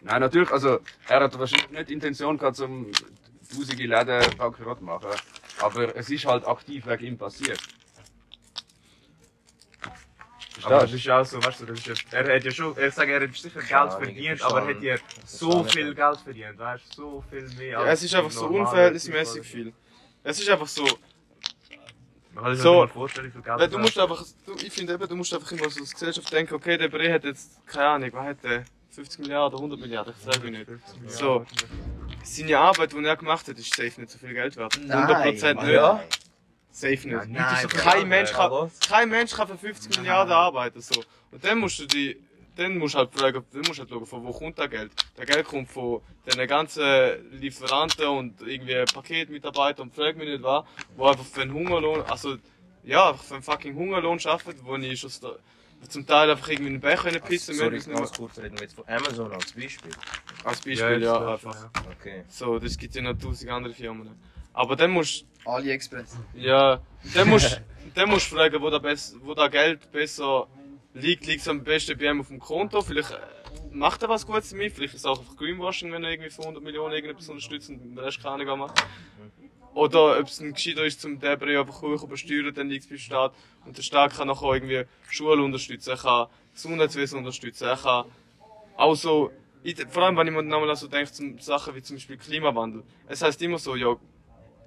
Nein, 0.00 0.20
natürlich, 0.20 0.50
also 0.50 0.80
er 1.06 1.20
hat 1.20 1.38
wahrscheinlich 1.38 1.70
nicht 1.70 1.90
die 1.90 1.94
Intention 1.94 2.38
gehabt, 2.38 2.58
um 2.58 2.90
tausende 3.54 3.84
Läden 3.86 4.36
bankrott 4.36 4.80
machen. 4.82 5.10
Aber 5.60 5.96
es 5.96 6.10
ist 6.10 6.24
halt 6.24 6.46
aktiv 6.46 6.86
wegen 6.86 7.04
ihm 7.04 7.18
passiert. 7.18 7.60
Aber 10.62 10.80
das 10.80 10.92
ist 10.92 11.04
ja 11.04 11.20
auch 11.20 11.24
so, 11.24 11.42
weißt 11.42 11.60
du, 11.60 11.66
das 11.66 11.78
ist 11.78 11.86
ja, 11.86 12.18
er 12.18 12.36
hat 12.36 12.44
ja 12.44 12.50
schon, 12.50 12.76
er 12.76 12.90
sagt, 12.90 13.08
er 13.08 13.20
hat 13.20 13.34
sicher 13.34 13.60
Geld 13.60 13.72
Ahnung, 13.72 14.02
verdient, 14.02 14.36
ich 14.38 14.44
aber 14.44 14.62
er 14.62 14.74
hat 14.74 14.82
ja 14.82 14.96
so 15.24 15.62
viel. 15.64 15.94
Geld 15.94 16.20
verdient, 16.20 16.58
weißt 16.58 16.84
du, 16.98 17.02
so 17.02 17.24
viel 17.30 17.48
mehr. 17.56 17.68
Ja, 17.68 17.78
als 17.80 18.00
es 18.00 18.02
ist 18.06 18.14
einfach 18.14 18.30
so 18.30 18.46
unverhältnismäßig 18.46 19.46
viel. 19.46 19.72
Es 20.24 20.40
ist 20.40 20.48
einfach 20.48 20.66
so, 20.66 20.84
Man 22.34 22.44
kann 22.44 22.54
sich 22.54 22.62
So. 22.62 22.86
vorstellen, 22.88 23.28
wie 23.28 23.30
viel 23.30 23.42
Geld 23.42 23.58
weil 23.60 23.68
du 23.68 23.78
musst 23.78 23.98
einfach, 23.98 24.24
du, 24.46 24.54
ich 24.56 24.72
finde 24.72 24.94
eben, 24.94 25.08
du 25.08 25.14
musst 25.16 25.32
einfach 25.32 25.50
immer 25.52 25.70
so 25.70 25.80
als 25.80 25.92
Gesellschaft 25.92 26.32
denken, 26.32 26.54
okay, 26.54 26.76
der 26.76 26.88
Bre 26.88 27.12
hat 27.12 27.24
jetzt, 27.24 27.64
keine 27.66 27.86
Ahnung, 27.86 28.10
was 28.12 28.26
hat 28.26 28.42
der, 28.42 28.64
50 28.90 29.20
Milliarden, 29.20 29.58
100 29.58 29.78
Milliarden, 29.78 30.12
ich 30.18 30.24
sage 30.24 30.50
nicht. 30.50 30.66
So, 31.06 31.46
seine 32.36 32.58
Arbeit, 32.58 32.92
die 32.92 33.04
er 33.04 33.16
gemacht 33.16 33.48
hat, 33.48 33.58
ist 33.58 33.74
safe 33.74 34.00
nicht 34.00 34.10
so 34.10 34.18
viel 34.18 34.34
Geld 34.34 34.56
wert. 34.56 34.78
Nein. 34.82 35.36
100% 35.38 35.54
nicht. 35.64 35.72
Ja. 35.72 36.02
Safe 36.70 36.92
nicht. 36.92 37.08
Nein, 37.08 37.32
Nein, 37.32 37.62
doch 37.62 37.70
kein, 37.70 37.92
Geld 37.92 38.08
Mensch 38.08 38.32
kann, 38.32 38.70
kein 38.88 39.08
Mensch 39.08 39.32
kann 39.34 39.48
für 39.48 39.58
50 39.58 39.98
Milliarden 39.98 40.32
arbeiten. 40.32 40.80
So. 40.80 41.02
Und 41.32 41.44
dann 41.44 41.58
musst 41.58 41.78
du 41.80 41.86
die, 41.86 42.16
dann 42.56 42.78
musst 42.78 42.94
du 42.94 42.98
halt 42.98 43.12
fragen, 43.12 43.44
dann 43.52 43.62
musst 43.62 43.78
du 43.78 43.82
halt 43.82 43.90
schauen, 43.90 44.06
von 44.06 44.24
wo 44.24 44.32
kommt 44.32 44.58
das 44.58 44.70
Geld? 44.70 44.92
Das 45.16 45.26
Geld 45.26 45.46
kommt 45.46 45.70
von 45.70 46.00
den 46.26 46.46
ganzen 46.46 46.84
Lieferanten 47.32 48.06
und 48.06 48.40
irgendwie 48.42 48.84
Paketmitarbeitern 48.92 49.88
und 49.88 49.94
frag 49.94 50.16
mich 50.16 50.28
nicht 50.28 50.42
was, 50.42 50.64
wo 50.96 51.06
einfach 51.06 51.24
für 51.24 51.42
einen 51.42 51.54
Hungerlohn, 51.54 52.02
also 52.02 52.36
ja, 52.84 53.10
einfach 53.10 53.24
für 53.24 53.34
einen 53.34 53.42
fucking 53.42 53.74
Hungerlohn 53.74 54.18
arbeiten, 54.24 54.60
wo 54.62 54.76
ich 54.76 55.00
schon 55.00 55.10
zum 55.88 56.06
Teil 56.06 56.30
einfach 56.30 56.48
irgendwie 56.48 56.70
einen 56.70 56.80
Becher 56.80 57.18
pissen 57.20 57.54
Sorry, 57.54 57.70
müssen. 57.76 57.94
ganz 57.94 58.12
kurz 58.12 58.38
reden 58.38 58.56
wir 58.56 58.62
jetzt 58.62 58.74
von 58.74 58.84
Amazon 58.88 59.32
als 59.32 59.52
Beispiel. 59.52 59.92
Als 60.44 60.56
Beispiel, 60.58 60.76
Ja, 60.78 60.90
ja, 60.90 60.98
ja, 61.22 61.32
einfach. 61.34 61.54
ja. 61.54 61.70
Okay. 61.98 62.24
So, 62.28 62.58
das 62.58 62.76
gibt 62.76 62.94
ja 62.94 63.02
noch 63.02 63.16
tausend 63.18 63.50
andere 63.50 63.74
Firmen. 63.74 64.10
Aber 64.52 64.76
dann 64.76 64.90
musst 64.90 65.24
AliExpress. 65.44 66.16
Ja, 66.34 66.80
dann 67.14 67.28
musst 67.28 67.60
dann 67.94 68.10
musst 68.10 68.30
du 68.30 68.36
fragen, 68.36 68.60
wo 68.60 68.70
da, 68.70 68.78
bess, 68.78 69.16
wo 69.22 69.34
da 69.34 69.48
Geld 69.48 69.90
besser 69.92 70.46
liegt. 70.94 71.26
Liegt 71.26 71.40
es 71.42 71.48
am 71.48 71.62
besten 71.64 71.96
bei 71.98 72.06
ihm 72.10 72.20
auf 72.20 72.28
dem 72.28 72.38
Konto? 72.38 72.82
Vielleicht 72.82 73.10
äh, 73.12 73.16
macht 73.72 74.02
er 74.02 74.08
was 74.08 74.26
Gutes 74.26 74.50
damit. 74.50 74.72
Vielleicht 74.72 74.94
ist 74.94 75.00
es 75.00 75.06
auch 75.06 75.18
einfach 75.18 75.36
Greenwashing, 75.36 75.90
wenn 75.92 76.04
er 76.04 76.10
irgendwie 76.10 76.30
für 76.30 76.42
100 76.42 76.62
Millionen 76.62 76.92
irgendetwas 76.94 77.28
unterstützt 77.28 77.70
und 77.70 77.82
den 77.82 77.98
Rest 77.98 78.22
keine 78.22 78.44
macht. 78.56 78.84
Oder 79.74 80.18
ob 80.18 80.26
es 80.26 80.40
ein 80.40 80.54
gescheiter 80.54 80.84
ist, 80.84 81.00
zum 81.00 81.20
Debris 81.20 81.58
einfach 81.58 81.82
hoch 81.82 82.02
übersteuern, 82.02 82.54
dann 82.54 82.68
liegt 82.68 82.84
es 82.84 82.88
beim 82.88 82.98
Staat. 82.98 83.34
Und 83.64 83.76
der 83.76 83.82
Staat 83.82 84.16
kann 84.16 84.28
nachher 84.28 84.54
irgendwie 84.54 84.84
Schulen 85.08 85.44
unterstützen, 85.44 85.90
er 85.90 85.96
kann 85.96 86.26
Gesundheitswesen 86.54 87.18
unterstützen, 87.18 87.64
er 87.68 87.76
kann 87.76 88.04
auch 88.76 88.94
so, 88.94 89.30
vor 89.90 90.02
allem 90.02 90.16
wenn 90.16 90.26
ich 90.26 90.32
mir 90.32 90.42
nochmal 90.42 90.74
so 90.76 90.88
denke, 90.88 91.12
zum 91.12 91.38
Sachen 91.38 91.74
wie 91.74 91.82
zum 91.82 91.96
Beispiel 91.96 92.16
Klimawandel. 92.16 92.82
Es 93.06 93.22
heißt 93.22 93.40
immer 93.42 93.58
so, 93.58 93.76
ja, 93.76 93.96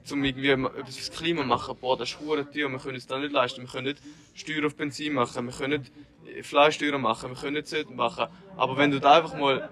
zum 0.03 0.23
irgendwie 0.23 0.49
etwas 0.49 0.97
fürs 0.97 1.11
Klima 1.11 1.43
machen, 1.43 1.75
boah, 1.79 1.97
das 1.97 2.09
ist 2.09 2.19
hure 2.19 2.49
teuer, 2.49 2.69
wir 2.69 2.79
können 2.79 2.97
es 2.97 3.07
da 3.07 3.19
nicht 3.19 3.31
leisten, 3.31 3.61
wir 3.61 3.69
können 3.69 3.87
nicht 3.87 4.01
Steuer 4.33 4.65
auf 4.65 4.75
Benzin 4.75 5.13
machen, 5.13 5.45
wir 5.45 5.53
können 5.53 5.81
nicht 5.81 5.91
äh, 6.35 6.43
Fleischsteuer 6.43 6.97
machen, 6.97 7.29
wir 7.29 7.37
können 7.37 7.53
nicht 7.53 7.67
Zöten 7.67 7.95
machen. 7.95 8.27
Aber 8.57 8.77
wenn 8.77 8.91
du 8.91 8.99
da 8.99 9.17
einfach 9.17 9.37
mal 9.37 9.69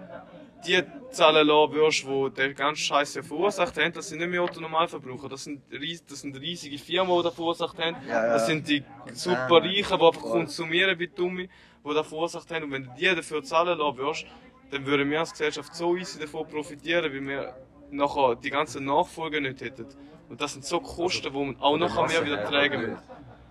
die 0.66 0.84
Zahlen 1.12 1.48
lassen 1.48 1.74
würdest, 1.74 2.04
die 2.06 2.30
der 2.36 2.54
ganze 2.54 2.82
Scheiß 2.82 3.16
ja 3.16 3.24
verursacht 3.24 3.78
haben, 3.78 3.94
das 3.94 4.10
sind 4.10 4.20
nicht 4.20 4.30
mehr 4.30 4.42
Autonormalverbraucher, 4.44 5.30
das 5.30 5.44
sind, 5.46 5.62
ries- 5.72 6.04
das 6.08 6.22
sind 6.22 6.40
riesige 6.40 6.78
Firmen, 6.78 7.16
die 7.18 7.24
das 7.24 7.34
verursacht 7.34 7.78
haben. 7.80 7.96
Ja, 8.08 8.26
ja. 8.26 8.34
Das 8.34 8.46
sind 8.46 8.68
die 8.68 8.84
super 9.14 9.62
Reichen, 9.64 9.98
die 10.00 10.06
einfach 10.06 10.22
konsumieren 10.22 11.00
wie 11.00 11.08
Dumme, 11.08 11.48
die 11.86 11.94
das 11.94 12.08
verursacht 12.08 12.52
haben. 12.52 12.66
Und 12.66 12.72
wenn 12.72 12.84
du 12.84 12.90
die 13.00 13.06
dafür 13.06 13.44
zahlen 13.44 13.78
lassen 13.78 13.98
würdest, 13.98 14.26
dann 14.72 14.86
würden 14.86 15.10
wir 15.10 15.20
als 15.20 15.32
Gesellschaft 15.32 15.74
so 15.74 15.96
easy 15.96 16.20
davon 16.20 16.48
profitieren, 16.48 17.12
weil 17.12 17.26
wir 17.26 17.56
nachher 17.92 18.36
die 18.36 18.50
ganzen 18.52 18.86
Nachfolger 18.86 19.40
nicht 19.40 19.62
hätten. 19.62 19.88
Und 20.30 20.40
das 20.40 20.54
sind 20.54 20.64
so 20.64 20.80
Kosten, 20.80 21.34
die 21.34 21.40
man 21.40 21.60
auch 21.60 21.78
nachher 21.78 22.06
mehr 22.08 22.24
wieder 22.26 22.46
tragen 22.46 22.92
muss. 22.92 23.00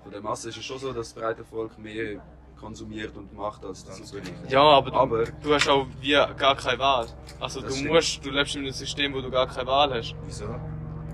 Von 0.04 0.12
der 0.12 0.20
Masse 0.20 0.50
ist 0.50 0.58
es 0.58 0.64
schon 0.64 0.78
so, 0.78 0.92
dass 0.92 1.12
das 1.12 1.20
breite 1.20 1.44
Volk 1.44 1.76
mehr 1.78 2.22
konsumiert 2.60 3.16
und 3.16 3.32
macht 3.36 3.62
das 3.64 3.80
Superreiche. 3.86 4.32
Ja, 4.48 4.60
aber, 4.62 4.92
Aber- 4.92 5.24
du, 5.24 5.32
du 5.42 5.54
hast 5.54 5.68
auch 5.68 5.86
wie 6.00 6.12
gar 6.36 6.56
keine 6.56 6.78
Wahl. 6.78 7.06
Also 7.40 7.60
du 7.60 7.70
stimmt. 7.70 7.92
musst, 7.92 8.24
du 8.24 8.30
lebst 8.30 8.54
in 8.56 8.62
einem 8.62 8.72
System, 8.72 9.14
wo 9.14 9.20
du 9.20 9.30
gar 9.30 9.46
keine 9.46 9.66
Wahl 9.66 9.94
hast. 9.94 10.14
Wieso? 10.24 10.46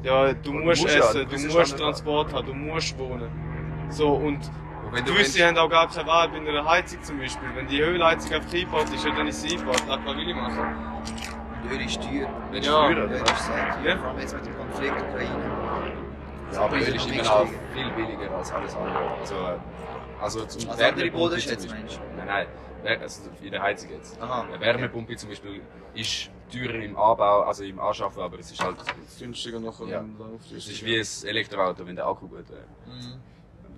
Ja, 0.02 0.32
du 0.34 0.52
musst 0.52 0.82
musst 0.82 0.94
ja, 0.94 1.00
essen, 1.00 1.26
du 1.28 1.36
du 1.36 1.56
musst 1.56 1.78
Transport 1.78 2.32
haben, 2.32 2.46
du 2.46 2.54
musst 2.54 2.98
wohnen. 2.98 3.30
So, 3.90 4.08
und 4.12 4.38
Und 4.86 4.92
wenn 4.92 5.04
du 5.04 5.12
gewisse 5.12 5.46
haben 5.46 5.56
auch 5.56 5.68
gar 5.70 5.88
keine 5.88 6.06
Wahl 6.06 6.28
bei 6.28 6.36
einer 6.38 6.64
Heizung 6.64 7.02
zum 7.02 7.18
Beispiel. 7.18 7.48
Wenn 7.54 7.66
die 7.68 7.80
Ölheizung 7.80 8.32
einfach 8.32 8.52
eingebaut 8.52 8.86
ist, 8.94 9.04
dann 9.04 9.26
ist 9.28 9.42
sie 9.42 9.52
eingebaut. 9.56 9.82
Das 9.86 10.04
kann 10.04 10.18
ich 10.18 10.34
machen. 10.34 10.66
Öl 11.72 11.80
ist 11.80 12.02
teuer. 12.02 12.28
wenn 12.50 12.62
Ja. 12.62 12.88
Öl 12.88 13.04
oder? 13.04 13.14
ist 13.14 13.46
sehr 13.46 13.70
teuer. 13.82 13.84
Ja. 13.94 13.98
Vor 13.98 14.08
allem 14.10 14.18
jetzt 14.20 14.34
mit 14.34 14.46
dem 14.46 14.56
Konflikt 14.58 14.94
Ukraine. 15.00 15.44
Ja, 16.52 16.60
aber 16.60 16.76
Öl 16.76 16.82
ist 16.96 17.10
immer 17.10 17.22
noch 17.24 17.46
viel 17.74 17.90
billiger 17.96 18.30
als 18.36 18.52
alles 18.52 18.74
andere. 18.76 19.10
Also, 19.20 19.34
äh, 19.34 19.56
also 20.24 20.44
zum 20.46 20.70
Also 20.70 20.82
andere 20.84 20.96
Wärmepumpe 20.96 21.18
Bodenschätze, 21.18 21.68
zum 21.68 21.70
Beispiel. 21.82 22.06
Nein, 22.16 22.46
nein, 22.82 23.02
also 23.02 23.20
in 23.42 23.50
der 23.50 23.62
Heizung 23.62 23.90
jetzt. 23.90 24.20
Aha. 24.20 24.42
Eine 24.42 24.60
Wärmepumpe 24.60 25.16
zum 25.16 25.28
Beispiel 25.28 25.60
ist 25.94 26.30
teurer 26.52 26.74
im 26.82 26.96
Anbau, 26.96 27.42
also 27.42 27.62
im 27.64 27.78
Anschaffen, 27.78 28.22
aber 28.22 28.38
es 28.38 28.50
ist 28.50 28.62
halt, 28.62 28.76
Günstiger 29.18 29.60
nachher 29.60 29.86
Ja. 29.86 30.00
im 30.00 30.18
Lauf. 30.18 30.40
es 30.56 30.68
ist 30.68 30.84
wie 30.84 30.98
ein 30.98 31.28
Elektroauto, 31.28 31.86
wenn 31.86 31.96
der 31.96 32.06
Akku 32.06 32.26
gut 32.28 32.48
wäre. 32.48 32.64
Mhm. 32.86 33.20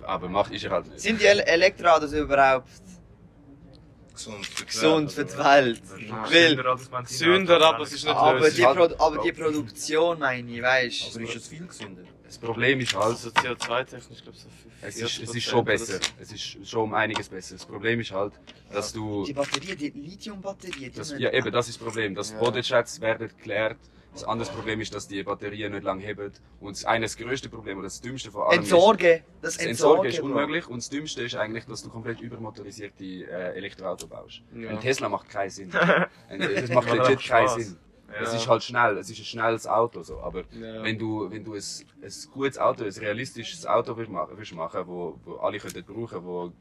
Aber 0.03 0.29
macht 0.29 0.51
ist 0.53 0.63
er 0.63 0.71
halt 0.71 0.87
nicht. 0.87 1.01
Sind 1.01 1.19
die 1.21 1.25
El 1.25 1.39
Elektroautos 1.41 2.13
überhaupt 2.13 2.69
Gesund 4.13 4.45
für 4.47 4.63
die 4.63 4.65
gesund 4.65 5.11
für 5.11 5.37
Welt, 5.37 5.81
die? 5.99 6.09
Welt? 6.09 6.21
Weil, 6.31 6.47
Sünder 6.55 6.65
als 6.71 6.89
Benzin- 6.89 7.17
Sünder, 7.17 7.61
aber 7.61 7.83
es 7.83 7.91
ist 7.93 8.03
nicht 8.05 8.15
aber 8.15 8.49
die, 8.49 8.61
Pro 8.63 9.03
aber 9.05 9.17
die 9.21 9.31
Produktion, 9.31 10.19
meine 10.19 10.49
ich, 10.51 10.61
weißt 10.61 11.15
Aber 11.15 11.23
ist 11.23 11.35
es 11.35 11.47
viel 11.49 11.67
gesünder? 11.67 12.01
Das 12.25 12.37
Problem 12.39 12.79
ist 12.79 12.95
halt, 12.95 13.05
Also 13.05 13.29
CO2-technisch, 13.29 14.21
glaube 14.23 14.37
ich, 14.37 14.43
so 14.43 14.49
es 14.87 14.97
40% 14.97 15.03
ist, 15.03 15.19
es 15.29 15.35
ist 15.35 15.43
schon 15.43 15.65
besser. 15.65 15.99
Es 16.19 16.31
ist 16.31 16.67
schon 16.67 16.83
um 16.83 16.93
einiges 16.93 17.29
besser. 17.29 17.55
Das 17.55 17.65
Problem 17.65 17.99
ist 17.99 18.11
halt, 18.11 18.33
dass 18.71 18.93
du 18.93 19.23
Die 19.25 19.33
Batterie, 19.33 19.75
die 19.75 19.89
Lithium-Batterie, 19.89 20.89
die 20.89 20.91
Das, 20.91 21.11
ja, 21.17 21.31
eben, 21.31 21.51
das 21.51 21.67
ist 21.69 21.79
das 21.79 21.83
Problem. 21.85 22.15
Dass 22.15 22.31
Ja. 22.31 22.39
Bodenschätze 22.39 23.01
werden 23.01 23.27
geklärt, 23.27 23.77
Das 24.13 24.23
andere 24.23 24.49
Problem 24.49 24.81
ist, 24.81 24.95
dass 24.95 25.07
die 25.07 25.21
Batterien 25.21 25.73
nicht 25.73 25.83
lange 25.83 26.01
heben. 26.03 26.31
Und 26.59 26.75
das 26.75 26.85
eine 26.85 27.05
das 27.05 27.15
grösste 27.17 27.49
Problem 27.49 27.77
oder 27.77 27.85
das 27.85 28.01
dümmste 28.01 28.31
von 28.31 28.43
allem 28.43 28.61
ist, 28.63 28.71
Entsorgen. 28.71 29.21
Das 29.43 29.57
das 29.57 29.65
Entsorgen. 29.67 29.69
Entsorgen 29.69 30.05
ist 30.09 30.19
Bro. 30.19 30.25
unmöglich 30.25 30.67
und 30.67 30.77
das 30.77 30.89
Dümmste 30.89 31.21
ist 31.21 31.35
eigentlich, 31.35 31.65
dass 31.65 31.83
du 31.83 31.89
komplett 31.89 32.19
übermotorisierte 32.21 33.03
äh, 33.03 33.55
Elektroauto 33.57 34.07
baust. 34.07 34.41
Ja. 34.55 34.69
Ein 34.69 34.79
Tesla 34.79 35.07
macht 35.07 35.29
keinen 35.29 35.51
Sinn. 35.51 35.71
Ein- 36.29 36.39
das 36.55 36.69
macht 36.71 36.91
legit 36.91 37.19
keinen 37.27 37.47
Spaß. 37.47 37.75
Sinn. 38.07 38.23
Es 38.23 38.33
ist 38.33 38.47
halt 38.47 38.63
schnell, 38.63 38.97
es 38.97 39.09
ist 39.09 39.19
ein 39.19 39.25
schnelles 39.25 39.67
Auto, 39.67 40.01
so. 40.01 40.19
aber 40.19 40.43
Ja. 40.51 40.83
wenn 40.83 40.97
du, 40.97 41.29
wenn 41.29 41.43
du 41.43 41.53
ein, 41.53 41.61
ein 42.01 42.11
gutes 42.33 42.57
Auto, 42.57 42.83
ein 42.83 42.89
realistisches 42.91 43.65
Auto 43.65 43.95
willst 43.97 44.11
machen, 44.11 44.37
willst 44.37 44.55
wo, 44.55 45.19
wo 45.23 45.35
alle 45.35 45.59
könnten 45.59 45.83
brauchen, 45.83 46.23
wo 46.23 46.51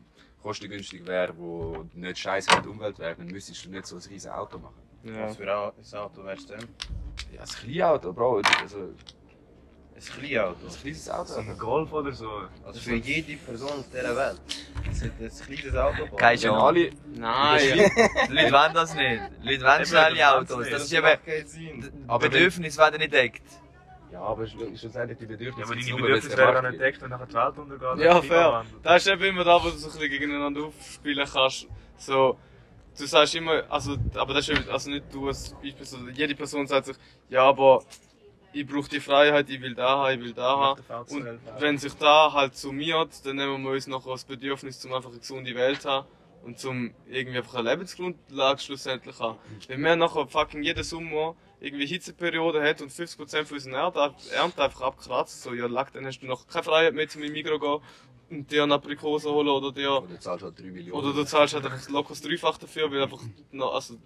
kostengünstig 0.42 1.06
wäre, 1.06 1.36
wo 1.36 1.84
nicht 1.94 2.18
scheiße 2.18 2.50
für 2.50 2.62
die 2.62 2.68
Umwelt 2.68 2.98
wäre, 2.98 3.14
dann 3.16 3.26
müsstest 3.26 3.64
du 3.64 3.70
nicht 3.70 3.86
so 3.86 3.96
ein 3.96 4.02
riesiges 4.02 4.28
Auto 4.28 4.58
machen. 4.58 4.82
Ja. 5.04 5.22
Was 5.22 5.36
für 5.36 5.42
ein 5.42 5.98
Auto 5.98 6.24
wärst 6.24 6.50
du 6.50 6.56
denn? 6.56 6.68
Ja, 7.32 7.40
ein 7.40 7.46
kleines 7.48 7.82
Auto, 7.82 8.12
Bro, 8.12 8.42
also 8.60 8.90
Ein 9.96 10.02
kleines 10.02 10.38
Auto. 10.38 10.66
ein 10.66 10.80
kleines 10.82 11.10
Auto. 11.10 11.24
So 11.32 11.40
ein 11.40 11.58
Golf 11.58 11.92
oder 11.92 12.12
so. 12.12 12.28
Also 12.66 12.80
für 12.80 12.94
jede 12.96 13.36
Person 13.36 13.68
auf 13.70 13.86
dieser 13.90 14.14
Welt. 14.16 14.36
sollte 14.92 15.24
ein 15.24 15.30
kleines 15.30 15.74
Auto. 15.76 16.16
Keine 16.16 16.38
Chance. 16.38 16.64
alle, 16.66 16.90
Nein, 17.14 17.60
Die 18.28 18.32
Leute 18.34 18.52
wollen 18.52 18.74
das 18.74 18.94
nicht. 18.94 19.22
Die 19.42 19.48
Leute 19.48 19.64
wollen 19.64 19.86
schnelle 19.86 20.36
Autos. 20.36 20.68
Das 20.70 20.82
ist 20.84 20.92
eben. 20.92 22.04
Aber 22.06 22.28
Bedürfnisse 22.28 22.78
werden 22.78 22.98
nicht 22.98 23.12
deckt. 23.12 23.42
ja, 24.12 24.20
aber 24.20 24.42
sch- 24.44 24.78
schlussendlich 24.78 25.18
die 25.18 25.26
Bedürfnisse 25.26 25.60
Ja, 25.60 25.64
aber 25.64 25.74
deine 25.74 25.90
es 25.90 25.96
Bedürfnisse 25.96 26.36
werden 26.38 26.54
dann 26.54 26.64
entdeckt, 26.66 27.02
wenn 27.02 27.10
nachher 27.10 27.26
die 27.26 27.34
Welt 27.34 27.58
untergeht. 27.58 28.04
Ja, 28.04 28.22
fair. 28.22 28.64
Das 28.82 29.06
ist 29.06 29.12
eben 29.12 29.24
immer 29.24 29.44
da, 29.44 29.62
wo 29.64 29.68
du 29.70 29.76
so 29.78 29.88
ein 29.88 29.92
bisschen 29.94 30.10
gegeneinander 30.10 30.64
aufspielen 30.64 31.26
kannst. 31.32 31.66
So, 31.96 32.38
du 32.98 33.06
sagst 33.06 33.34
immer, 33.34 33.62
also, 33.70 33.96
aber 34.14 34.34
das 34.34 34.48
ist 34.48 34.58
eben- 34.58 34.70
also 34.70 34.90
nicht 34.90 35.04
du 35.12 35.28
als 35.28 35.54
Beispiel, 35.62 36.10
jede 36.14 36.34
Person 36.34 36.66
sagt 36.66 36.86
sich, 36.86 36.96
ja, 37.30 37.42
aber 37.44 37.82
ich 38.60 38.66
brauche 38.66 38.88
die 38.88 39.00
Freiheit, 39.00 39.50
ich 39.50 39.60
will 39.60 39.74
da 39.74 39.98
haben, 39.98 40.18
ich 40.18 40.24
will 40.24 40.32
da 40.32 40.58
haben. 40.58 40.82
Und 41.10 41.38
wenn 41.58 41.78
sich 41.78 41.94
da 41.94 42.32
halt 42.32 42.56
summiert, 42.56 43.24
dann 43.24 43.36
nehmen 43.36 43.62
wir 43.62 43.72
uns 43.72 43.86
noch 43.86 44.06
das 44.06 44.24
Bedürfnis, 44.24 44.80
zum 44.80 44.92
einfach 44.92 45.10
eine 45.10 45.18
gesunde 45.18 45.54
Welt 45.54 45.82
zu 45.82 45.90
haben 45.90 46.06
und 46.44 46.58
zum 46.58 46.94
irgendwie 47.08 47.38
einfach 47.38 47.56
eine 47.56 47.70
Lebensgrundlage 47.70 48.60
schlussendlich 48.60 49.18
haben. 49.18 49.38
Wenn 49.68 49.80
wir 49.82 49.96
nachher 49.96 50.26
fucking 50.26 50.62
jeden 50.62 50.84
Sommer 50.84 51.34
irgendwie 51.60 51.86
Hitzeperiode 51.86 52.62
hat 52.62 52.80
und 52.80 52.90
50% 52.90 53.44
von 53.44 53.56
unserer 53.56 53.76
Ernte, 53.76 54.14
Ernte 54.32 54.62
einfach 54.62 54.82
abkratzt, 54.82 55.42
so, 55.42 55.52
ja, 55.52 55.66
lag, 55.66 55.90
dann 55.90 56.06
hast 56.06 56.20
du 56.20 56.26
noch 56.26 56.46
keine 56.46 56.64
Freiheit 56.64 56.94
mehr, 56.94 57.08
zum 57.08 57.22
in 57.22 57.32
Migros 57.32 57.60
gehen 57.60 57.80
und 58.30 58.50
dir 58.50 58.62
eine 58.62 58.74
Aprikose 58.74 59.30
holen 59.30 59.48
oder 59.48 59.72
dir, 59.72 60.02
Oder 60.02 60.06
du 60.08 60.18
zahlst 60.20 60.44
halt 60.44 60.58
3 60.58 60.64
Millionen. 60.64 60.92
oder 60.92 61.12
du 61.12 61.24
zahlst 61.24 61.54
halt 61.54 61.64
einfach 61.64 61.88
locker 61.90 62.10
das 62.10 62.22
Dreifache 62.22 62.60
dafür, 62.60 62.90
weil 62.90 63.02
einfach, 63.02 63.20
na, 63.52 63.68
also, 63.68 63.96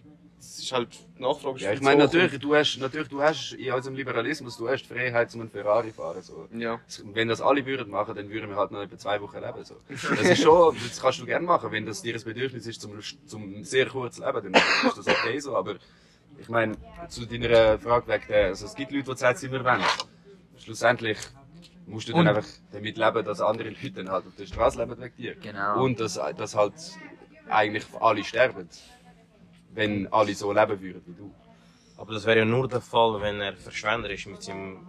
es 0.41 0.59
ist 0.59 0.73
halt, 0.73 0.89
ist 0.95 1.61
Ja, 1.63 1.73
ich 1.73 1.83
meine, 1.83 2.09
zu 2.09 2.17
natürlich, 2.17 2.41
du 2.41 2.55
hast, 2.55 2.79
natürlich, 2.79 3.09
du 3.09 3.21
hast 3.23 3.53
in 3.53 3.73
unserem 3.73 3.95
Liberalismus, 3.95 4.57
du 4.57 4.69
hast 4.69 4.83
die 4.85 4.95
Freiheit, 4.95 5.31
zum 5.31 5.43
einen 5.43 5.51
Ferrari 5.51 5.93
fahren, 5.93 6.23
so. 6.23 6.49
Ja. 6.53 6.81
Wenn 7.05 7.29
das 7.29 7.43
alle 7.43 7.65
würden 7.67 7.91
machen, 7.91 8.15
dann 8.15 8.31
würden 8.31 8.49
wir 8.49 8.57
halt 8.57 8.71
noch 8.71 8.81
etwa 8.81 8.97
zwei 8.97 9.21
Wochen 9.21 9.39
leben, 9.39 9.65
so. 9.65 9.77
Das 9.89 10.21
ist 10.23 10.43
schon, 10.43 10.75
das 10.89 11.01
kannst 11.01 11.21
du 11.21 11.27
gerne 11.27 11.47
machen, 11.47 11.71
wenn 11.71 11.85
das 11.85 12.01
dir 12.01 12.15
ein 12.15 12.23
Bedürfnis 12.25 12.67
ist 12.67 12.81
zum, 12.81 12.99
zum 13.27 13.65
sehr 13.65 13.87
kurz 13.87 14.19
leben, 14.19 14.53
dann 14.53 14.63
ist 14.87 14.97
das 14.97 15.07
okay 15.07 15.39
so, 15.39 15.55
aber 15.57 15.77
ich 16.39 16.49
meine, 16.49 16.77
zu 17.09 17.27
deiner 17.27 17.79
Frage 17.79 18.09
wegen 18.09 18.25
der, 18.29 18.47
also 18.47 18.65
es 18.65 18.75
gibt 18.75 18.93
Leute, 18.93 19.11
die 19.11 19.17
Zeit 19.17 19.43
immer 19.43 19.63
wollen. 19.63 19.83
Schlussendlich 20.57 21.19
musst 21.87 22.09
du 22.09 22.13
dann 22.13 22.23
Und- 22.23 22.29
einfach 22.29 22.49
damit 22.73 22.97
leben, 22.97 23.25
dass 23.27 23.43
andere 23.43 23.69
Leute 23.69 23.91
dann 23.91 24.09
halt 24.11 24.27
auf 24.27 24.35
der 24.39 24.47
Straße 24.47 24.79
leben 24.79 24.99
wegen 24.99 25.17
dir. 25.17 25.35
Genau. 25.35 25.83
Und 25.85 26.01
dass, 26.01 26.19
dass 26.37 26.55
halt 26.57 26.73
eigentlich 27.49 27.85
alle 28.01 28.25
sterben. 28.25 28.69
Wenn 29.73 30.13
alle 30.13 30.35
so 30.35 30.53
leben 30.53 30.81
würden 30.81 31.03
wie 31.07 31.15
du. 31.15 31.33
Aber 31.97 32.13
das 32.15 32.25
wäre 32.27 32.39
ja 32.41 32.45
nur 32.45 32.67
der 32.69 32.81
Fall, 32.81 33.21
wenn 33.21 33.41
er 33.41 33.55
verschwenderisch 33.57 34.27
mit 34.27 34.43
seinem, 34.43 34.87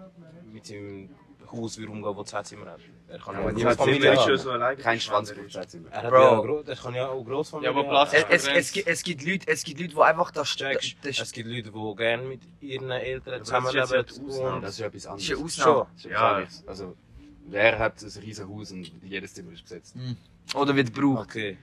mit 0.52 0.66
seinem 0.66 1.10
Haus 1.52 1.78
wie 1.78 1.86
umgehen, 1.86 2.16
wo 2.16 2.24
zwei 2.24 2.42
Zimmer 2.44 2.68
hat. 2.72 2.80
Er 3.10 3.20
kann 3.20 3.36
ja, 3.36 3.70
ja 3.70 3.76
Familie 3.76 4.14
ist 4.14 4.26
ja 4.26 4.54
haben. 4.54 4.78
so. 4.78 4.82
Kein 4.84 5.00
Schwanz 5.02 5.34
pro 5.34 5.46
Zeitzimmer. 5.50 5.90
Er 5.92 6.04
hat 6.04 6.10
Bro. 6.10 6.62
ja, 6.66 6.70
er 6.72 6.76
kann 6.78 6.94
ja 6.96 7.10
auch 7.10 7.22
Großfamilie 7.26 7.70
Ja, 7.74 7.78
aber 7.78 7.90
Platz 7.90 8.14
haben. 8.14 8.26
Es, 8.30 8.48
es, 8.48 8.56
es, 8.56 8.72
gibt- 8.72 8.88
es, 8.88 9.04
gibt 9.04 9.26
Leute, 9.26 9.48
es 9.52 9.64
gibt 9.66 9.82
Leute, 9.82 9.94
die 9.96 10.02
einfach 10.02 10.32
das, 10.32 10.48
Checkst, 10.56 10.96
das, 11.04 11.20
es 11.20 11.32
gibt 11.34 11.50
Leute, 11.50 11.72
die 11.72 11.96
gerne 11.98 12.24
mit 12.24 12.40
ihren 12.62 12.90
Eltern 12.90 13.42
ist 13.42 13.48
zusammenleben. 13.48 14.06
Ausnahme. 14.28 14.62
Das 14.62 14.70
ist 14.72 14.80
ja 14.80 14.86
etwas 14.88 15.06
anderes. 15.08 15.30
ist 15.30 15.36
eine 15.36 15.44
Ausnahme. 15.46 15.88
Das 15.94 16.06
ist 16.06 16.12
Ja. 16.12 16.12
ja. 16.12 16.40
etwas- 16.40 16.64
Also, 16.68 16.96
wer 17.48 17.80
hat 17.80 18.02
ein 18.02 18.22
riesen 18.22 18.50
Haus 18.50 18.72
und 18.72 18.92
jedes 19.04 19.34
Zimmer 19.34 19.52
ist 19.52 19.64
besetzt? 19.64 19.94
Oder 20.56 20.74
wird 20.74 20.94
gebraucht. 20.94 21.28
Okay. 21.30 21.58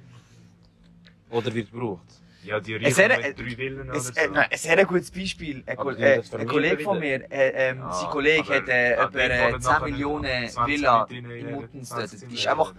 Oder 1.31 1.55
wird 1.55 1.71
gebraucht. 1.73 2.05
Ja, 2.45 2.61
die 2.61 2.75
Es 2.75 2.99
Reichen 2.99 3.13
hat- 3.13 3.23
mit 3.23 3.39
drei 3.39 3.57
Villen 3.57 3.89
oder 3.89 3.99
Es, 3.99 4.07
so. 4.07 4.13
äh, 4.21 4.29
nein, 4.29 4.47
es 4.51 4.69
hat 4.69 4.79
ein 4.79 4.87
gutes 4.87 5.11
Beispiel. 5.11 5.63
Ein, 5.67 5.77
Ko- 5.77 5.93
die 5.93 6.03
äh, 6.03 6.23
ein 6.39 6.47
Kollege 6.47 6.83
von 6.85 6.99
mir, 7.01 7.31
äh, 7.33 7.71
ähm, 7.71 7.79
Ja, 7.81 7.93
sein 7.93 8.11
Kollege 8.11 8.55
hat 8.55 8.69
äh, 8.69 8.93
etwa 8.93 9.19
äh, 9.19 9.51
wohnen 9.51 9.61
10 9.61 9.71
nachher 9.71 9.85
Millionen 9.89 10.49
20 10.49 10.67
Villa 10.67 11.07
in 11.11 11.51
Muttens 11.51 11.89
20 11.89 12.21
dort. 12.21 12.31
Die 12.31 12.35
ist 12.37 12.47
einfach 12.47 12.75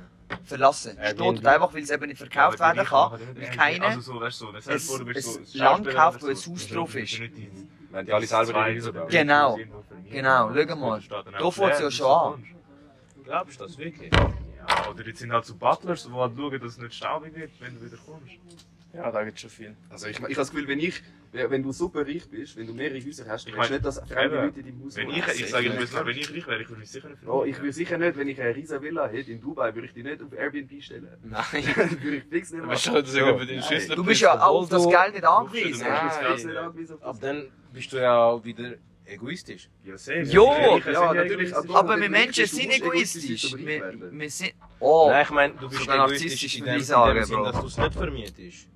verlassen. 0.46 0.98
Airbnb. 0.98 1.38
Steht 1.38 1.48
einfach, 1.48 1.74
weil 1.74 1.84
es 1.84 1.90
eben 1.90 2.08
nicht 2.08 2.18
verkauft 2.18 2.58
die 2.58 2.62
werden 2.62 2.86
kann. 2.86 3.12
Weil 3.36 3.52
keiner 3.52 3.86
Also 3.86 4.02
so, 4.02 4.22
weißt 4.22 4.42
du, 4.42 4.46
so, 4.46 4.70
es 4.70 4.88
so 4.88 4.98
Land 4.98 5.08
Schauspieler 5.52 5.94
kauft, 5.94 6.22
wo 6.22 6.28
ein 6.28 6.36
Haus 6.36 6.68
drauf 6.68 6.96
ist. 6.96 7.20
Wenn 7.92 8.06
die 8.06 8.14
alle 8.14 8.28
selber 8.28 8.70
ihre 8.70 8.76
Häuser 8.76 8.94
bauen. 8.94 9.08
Genau. 9.10 9.60
Genau, 10.10 10.52
schau 10.54 10.76
mal. 10.76 11.02
Da 11.10 11.24
fängt's 11.52 11.58
leer, 11.58 11.82
ja 11.82 11.92
schon 11.92 12.08
an. 12.08 12.46
Glaubst 13.26 13.60
du 13.60 13.64
das 13.66 13.78
wirklich? 13.78 14.12
Ja, 14.14 14.90
oder 14.90 15.06
jetzt 15.06 15.20
sind 15.20 15.32
halt 15.34 15.46
so 15.46 15.56
Butlers, 15.56 16.04
die 16.06 16.12
halt 16.12 16.32
schauen, 16.38 16.60
dass 16.60 16.72
es 16.72 16.78
nicht 16.78 16.94
staubig 16.94 17.36
wird, 17.36 17.52
wenn 17.60 17.76
du 17.76 17.86
wieder 17.86 17.98
kommst. 18.06 18.34
Ja, 18.94 19.12
da 19.12 19.24
gibt's 19.24 19.42
schon 19.42 19.50
viel. 19.52 19.76
Also 19.90 20.08
ich, 20.08 20.16
ich 20.18 20.22
habe 20.24 20.34
das 20.34 20.50
Gefühl, 20.52 20.68
wenn 20.68 20.80
ich, 20.80 21.02
wenn 21.32 21.62
du 21.62 21.72
super 21.72 22.06
reich 22.08 22.28
bist, 22.28 22.58
wenn 22.58 22.66
du 22.66 22.74
mehrere 22.74 23.00
Häuser 23.00 23.26
hast, 23.28 23.48
Ich 23.48 23.54
dann 23.54 23.60
willst 23.60 23.70
du 23.70 23.74
nicht, 23.76 23.86
dass 23.86 24.00
fremde 24.10 24.36
Leute 24.42 24.60
in 24.62 24.66
deinem 24.66 24.84
Haus 24.86 24.96
Wenn 24.96 25.10
ich, 25.12 25.28
ich 25.28 25.50
sage, 25.50 25.68
ich 25.68 25.80
muss, 25.80 25.94
wenn 25.94 26.08
ich 26.18 26.36
reich 26.36 26.48
wäre, 26.48 26.62
ich 26.64 26.70
würde 26.70 26.80
mich 26.80 26.90
sicher 26.90 27.10
nicht 27.10 27.22
Bro, 27.22 27.46
ich 27.46 27.58
würde 27.60 27.74
sicher 27.74 27.98
nicht, 28.00 28.18
wenn 28.18 28.28
ich 28.28 28.42
eine 28.42 28.56
riesen 28.56 28.82
Villa 28.82 29.08
hätte 29.08 29.32
in 29.32 29.40
Dubai, 29.42 29.76
würde 29.76 29.88
ich 29.88 29.94
die 29.94 30.02
nicht 30.04 30.24
auf 30.24 30.34
Airbnb 30.34 30.82
stellen. 30.82 31.08
Nein. 31.24 31.46
würde 32.02 32.16
ich 32.18 32.24
fix 32.24 32.52
nicht 32.52 32.66
machen. 32.66 32.78
schon, 32.78 33.06
Ja. 33.06 33.46
den. 33.46 33.62
Schüssel. 33.62 33.96
Du 33.96 34.04
bist 34.04 34.22
ja 34.22 34.34
auch 34.42 34.62
auf 34.62 34.70
das 34.70 34.88
Geld 34.90 35.14
nicht 35.14 35.24
angewiesen. 35.26 35.70
musst 35.70 35.82
Nein, 35.84 36.00
das 36.08 36.16
ich 36.16 36.22
Geld 36.22 36.38
bin 36.38 36.48
nicht 36.48 36.58
angewiesen 36.58 36.94
auf 36.96 37.00
das. 37.00 37.10
Aber 37.10 37.20
dann 37.20 37.52
bist 37.72 37.94
du 37.94 37.98
ja 37.98 38.24
auch 38.24 38.44
wieder 38.44 38.74
egoistisch. 39.06 39.70
Ja, 39.84 39.98
safe. 39.98 40.22
Jo, 40.22 40.80
sind 40.84 40.94
ja, 40.94 41.14
natürlich, 41.14 41.50
egoistisch. 41.50 41.54
aber- 41.58 41.80
Aber 41.80 42.02
wir 42.02 42.10
Menschen 42.10 42.46
sind 42.48 42.72
egoistisch 42.72 43.56
Wir, 43.56 44.12
wir 44.12 44.30
sind. 44.30 44.54
Oh! 44.80 45.08
Nein, 45.10 45.24
ich 45.24 45.30
meine, 45.30 45.54
du 45.56 45.70
bist 45.70 45.82
Sogar 45.82 46.06
egoistisch 46.08 46.58
in 46.58 46.66
dem, 46.66 46.74
in 46.74 46.80
dem 46.80 47.24
Sinn, 47.24 47.44
dass 47.44 47.60
du 47.62 47.68
es 47.68 47.78
nicht 47.78 47.94
vermietest. 47.94 48.68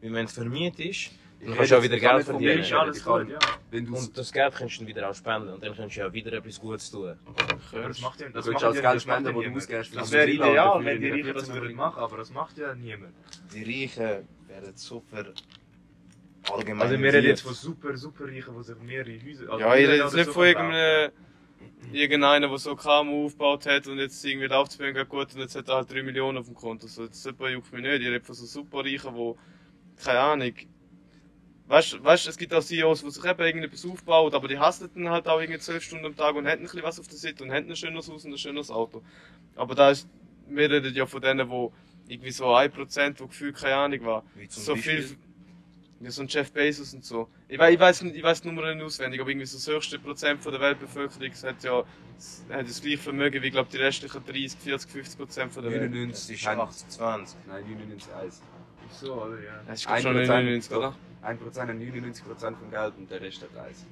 Weil 0.00 0.12
wenn 0.12 0.24
es 0.26 0.32
vermietet 0.32 0.80
ist, 0.80 1.10
dann 1.40 1.54
kannst 1.54 1.70
du 1.70 1.78
auch 1.78 1.82
wieder 1.82 1.98
Geld 1.98 2.24
verdienen. 2.24 2.58
Ist 2.60 2.72
alles 2.72 3.04
gut, 3.04 3.28
ja. 3.28 3.38
Wenn 3.70 3.86
du 3.86 3.96
Und 3.96 4.16
das 4.16 4.32
Geld 4.32 4.54
kannst 4.54 4.76
du 4.76 4.78
dann 4.80 4.88
wieder 4.88 5.10
auch 5.10 5.14
spenden 5.14 5.48
und 5.50 5.62
dann 5.62 5.76
kannst 5.76 5.96
du 5.96 6.00
ja 6.00 6.12
wieder 6.12 6.32
etwas 6.32 6.58
Gutes 6.60 6.90
tun. 6.90 7.16
Das 7.72 8.00
macht 8.00 8.20
ja, 8.20 8.28
Du 8.28 8.32
das 8.32 8.48
als 8.48 8.62
ja, 8.62 8.70
Geld 8.70 8.84
das 8.84 8.84
macht 8.84 9.00
spenden, 9.02 9.34
wo 9.34 9.42
du 9.42 9.60
für 9.60 9.84
Das 9.94 10.12
wäre 10.12 10.30
ideal, 10.30 10.84
wenn 10.84 11.00
die 11.00 11.10
Reichen 11.10 11.34
das 11.34 11.46
14 11.46 11.62
würden 11.62 11.76
machen, 11.76 11.98
aber 12.00 12.16
das 12.16 12.30
macht 12.30 12.56
ja 12.58 12.74
niemand. 12.74 13.12
Die 13.52 13.62
Reichen 13.62 14.26
werden 14.48 14.76
super 14.76 15.24
allgemein. 16.50 16.82
Also 16.82 17.02
wir 17.02 17.12
reden 17.12 17.26
jetzt 17.26 17.42
von 17.42 17.54
super, 17.54 17.96
super 17.96 18.24
Reichen, 18.24 18.54
die 18.56 18.62
sich 18.62 18.76
mehrere 18.78 19.20
Häuser... 19.20 19.52
Also 19.52 19.60
Ja, 19.60 19.74
ich 19.76 19.88
rede 19.88 19.96
jetzt 19.96 20.14
nicht 20.14 20.30
von 20.30 20.44
irgendeinem, 20.44 21.12
irgendeiner, 21.92 22.48
der 22.48 22.58
so 22.58 22.76
KMU 22.76 23.26
aufgebaut 23.26 23.66
hat 23.66 23.86
und 23.88 23.98
jetzt 23.98 24.24
irgendwie 24.24 24.46
läuft 24.46 24.72
es 24.72 24.78
bei 24.78 24.88
ihm 24.88 24.94
gerade 24.94 25.08
gut 25.08 25.34
und 25.34 25.40
jetzt 25.40 25.54
hat 25.54 25.68
er 25.68 25.76
halt 25.76 25.92
3 25.92 26.02
Millionen 26.02 26.38
auf 26.38 26.46
dem 26.46 26.54
Konto. 26.54 26.86
So, 26.86 27.06
das 27.06 27.22
super 27.22 27.50
juckt 27.50 27.72
mich 27.72 27.82
nicht. 27.82 28.00
Ich 28.00 28.08
rede 28.08 28.24
von 28.24 28.34
so 28.34 28.46
super 28.46 28.84
Reichen, 28.84 29.14
die, 29.14 29.34
keine 30.02 30.20
Ahnung, 30.20 30.52
Weißt 31.68 31.94
du, 31.94 32.30
es 32.30 32.36
gibt 32.38 32.54
auch 32.54 32.62
CEOs, 32.62 33.02
die 33.02 33.10
sich 33.10 33.24
eben 33.24 33.40
irgendetwas 33.42 33.84
aufbauen, 33.84 34.32
aber 34.32 34.46
die 34.46 34.56
hassen 34.56 34.88
dann 34.94 35.08
halt 35.10 35.26
auch 35.26 35.40
irgendwie 35.40 35.58
12 35.58 35.82
Stunden 35.82 36.06
am 36.06 36.14
Tag 36.14 36.36
und 36.36 36.46
hätten 36.46 36.62
ein 36.62 36.66
bisschen 36.66 36.84
was 36.84 37.00
auf 37.00 37.08
der 37.08 37.16
Seite 37.18 37.42
und 37.42 37.50
hätten 37.50 37.68
ein 37.70 37.74
schönes 37.76 38.08
Haus 38.08 38.24
und 38.24 38.30
ein 38.32 38.38
schönes 38.38 38.70
Auto. 38.70 39.02
Aber 39.56 39.74
da 39.74 39.90
ist, 39.90 40.08
wir 40.48 40.70
reden 40.70 40.94
ja 40.94 41.06
von 41.06 41.20
denen, 41.20 41.48
die 41.50 41.68
irgendwie 42.12 42.30
so 42.30 42.44
1%, 42.54 43.14
die 43.18 43.26
gefühlt 43.26 43.56
keine 43.56 43.74
Ahnung 43.74 44.04
war. 44.04 44.22
Wie 44.36 44.46
zum 44.46 44.62
So 44.62 44.74
Beispiel? 44.74 45.02
viel, 45.02 45.16
ja, 46.02 46.10
so 46.12 46.22
ein 46.22 46.28
Jeff 46.28 46.52
Bezos 46.52 46.94
und 46.94 47.04
so. 47.04 47.28
Ich 47.48 47.58
weiß, 47.58 47.74
ich 47.74 47.80
weiß, 47.80 48.02
nicht- 48.02 48.14
ich 48.14 48.22
weiß 48.22 48.42
die 48.42 48.46
Nummer 48.48 48.72
nicht 48.72 48.84
auswendig, 48.84 49.20
aber 49.20 49.30
irgendwie 49.30 49.46
so 49.46 49.56
das 49.56 49.66
höchste 49.66 49.98
Prozent 49.98 50.40
von 50.44 50.52
der 50.52 50.60
Weltbevölkerung 50.60 51.32
hat 51.32 51.64
ja, 51.64 51.78
hat 51.78 52.68
das 52.68 52.80
gleiche 52.80 52.98
Vermögen 52.98 53.42
wie, 53.42 53.50
glaube 53.50 53.70
die 53.72 53.78
restlichen 53.78 54.24
30, 54.24 54.56
40, 54.60 54.88
50 54.88 55.18
Prozent 55.18 55.52
von 55.52 55.64
der 55.64 55.72
Welt. 55.72 55.90
99, 55.90 56.12
Das 56.12 56.30
ist 56.30 56.44
kein- 56.44 56.60
28. 56.60 57.36
Nein, 57.48 57.64
99 57.68 58.12
1. 58.14 58.42
So, 58.90 59.22
oder? 59.22 59.42
Ja. 59.42 59.62
Das 59.66 59.80
ist 59.80 59.82
schon 59.82 60.16
1%, 60.16 60.26
99, 60.26 60.76
oder? 60.76 60.94
1% 61.22 61.60
hat 61.60 61.68
99% 61.68 62.56
vom 62.56 62.70
Geld 62.70 62.94
und 62.96 63.10
der 63.10 63.20
Rest 63.20 63.42
hat 63.42 63.56
1. 63.56 63.86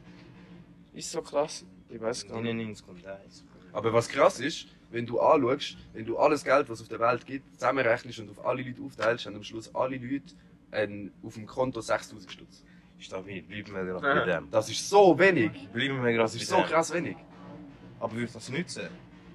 Ist 0.95 1.11
so 1.11 1.23
krass. 1.23 1.65
Ich 1.89 2.01
weiß 2.01 2.27
gar 2.27 2.41
nicht. 2.41 2.55
99 2.55 2.89
und 2.89 3.07
1. 3.07 3.45
Aber 3.73 3.93
was 3.93 4.09
krass 4.09 4.41
ist, 4.41 4.69
wenn 4.91 5.07
du 5.07 5.21
anschaust, 5.21 5.77
wenn 5.93 6.07
du 6.07 6.17
alles 6.19 6.45
Geld, 6.45 6.69
was 6.69 6.79
es 6.79 6.83
auf 6.83 6.89
der 6.89 7.01
Welt 7.01 7.27
gibt, 7.27 7.55
zusammenrechnest 7.55 8.21
und 8.21 8.31
auf 8.31 8.47
alle 8.47 8.63
Leute 8.63 8.83
aufteilst, 8.83 9.27
haben 9.27 9.35
am 9.37 9.43
Schluss 9.43 9.75
alle 9.75 9.97
Leute 9.97 10.35
ein, 10.71 11.13
auf 11.23 11.35
dem 11.35 11.47
Konto 11.47 11.81
6000 11.81 12.31
Stutz. 12.31 12.65
Stabil, 12.99 13.43
bleiben 13.43 13.75
wir 13.75 13.85
gerade 13.85 14.21
bei 14.21 14.25
dem. 14.25 14.51
Das 14.51 14.71
ist 14.71 14.89
so 14.89 15.19
wenig. 15.19 15.51
Bleiben 15.73 15.97
wir 16.03 16.13
gerade 16.13 16.23
Das 16.23 16.35
ist 16.35 16.49
so 16.49 16.63
krass 16.63 16.93
wenig. 16.93 17.17
Aber 17.99 18.13
würdest 18.15 18.35
du 18.35 18.39
das 18.39 18.49
nützen? 18.51 18.89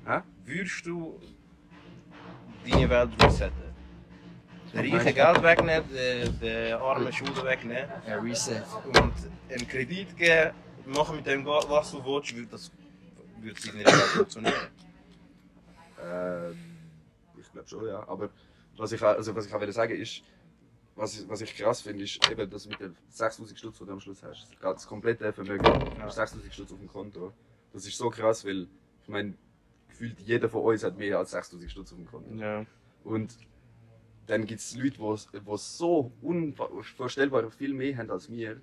Hä? 0.06 0.22
Würdest 0.46 0.86
du 0.86 1.20
deine 2.66 2.90
Welt 2.90 3.10
resetten? 3.24 3.69
Den 4.74 4.94
reichen 4.94 5.16
Geld 5.16 5.44
wegnehmen, 5.44 5.90
den, 5.94 6.40
den 6.40 6.74
armen 6.74 7.12
Schulden 7.14 7.44
wegnehmen 7.44 7.90
Ja, 8.08 8.20
Reset. 8.20 8.62
und 8.86 9.14
einen 9.50 9.68
Kredit 9.68 10.16
geben 10.18 10.52
machen 10.86 11.16
mit 11.18 11.26
dem, 11.28 11.46
was 11.46 11.92
du 11.92 12.04
willst, 12.04 12.36
würde 12.36 12.48
das 12.52 12.72
würde 13.42 13.60
der 13.62 13.86
Welt 13.86 13.96
funktionieren. 13.96 14.54
Ähm, 16.02 16.58
ich 17.40 17.52
glaube 17.52 17.68
schon, 17.68 17.88
ja. 17.88 18.08
Aber 18.08 18.30
was 18.78 18.92
ich, 18.92 19.02
auch- 19.04 19.16
also, 19.16 19.36
was 19.36 19.46
ich 19.46 19.54
auch 19.54 19.60
will 19.62 19.72
sagen 19.72 19.96
ist, 20.00 20.22
was, 20.96 21.20
ich- 21.20 21.30
was 21.30 21.42
ich 21.42 21.56
krass 21.56 21.82
finde, 21.82 22.04
ist 22.04 22.30
eben, 22.30 22.50
dass 22.50 22.68
mit 22.68 22.80
den 22.80 22.96
6000 23.10 23.58
Stutz, 23.58 23.78
die 23.80 23.86
du 23.86 23.92
am 23.92 24.00
Schluss 24.00 24.22
hast, 24.24 24.48
das, 24.62 24.88
komplette 24.88 25.32
Vermögen, 25.34 25.64
du 25.64 26.02
hast 26.02 26.16
6000 26.16 26.54
Stutz 26.54 26.72
auf 26.72 26.80
dem 26.80 26.88
Konto. 26.90 27.34
Das 27.74 27.86
ist 27.86 27.98
so 27.98 28.10
krass, 28.10 28.44
weil 28.46 28.68
ich 29.04 29.08
meine, 29.10 29.34
gefühlt 29.90 30.20
jeder 30.22 30.50
von 30.50 30.64
uns 30.64 30.84
hat 30.84 30.98
mehr 30.98 31.18
als 31.18 31.32
6000 31.32 31.72
Stutz 31.72 31.92
auf 31.92 31.98
dem 31.98 32.08
Konto. 32.08 32.34
Ja. 32.36 32.66
Und 33.04 33.34
dann 34.30 34.46
gibt 34.46 34.62
es 34.62 34.76
Leute, 34.76 34.98
die 35.00 35.58
so 35.58 36.12
unvorstellbar 36.22 37.50
viel 37.50 37.74
mehr 37.74 37.98
haben 37.98 38.12
als 38.12 38.30
wir. 38.30 38.62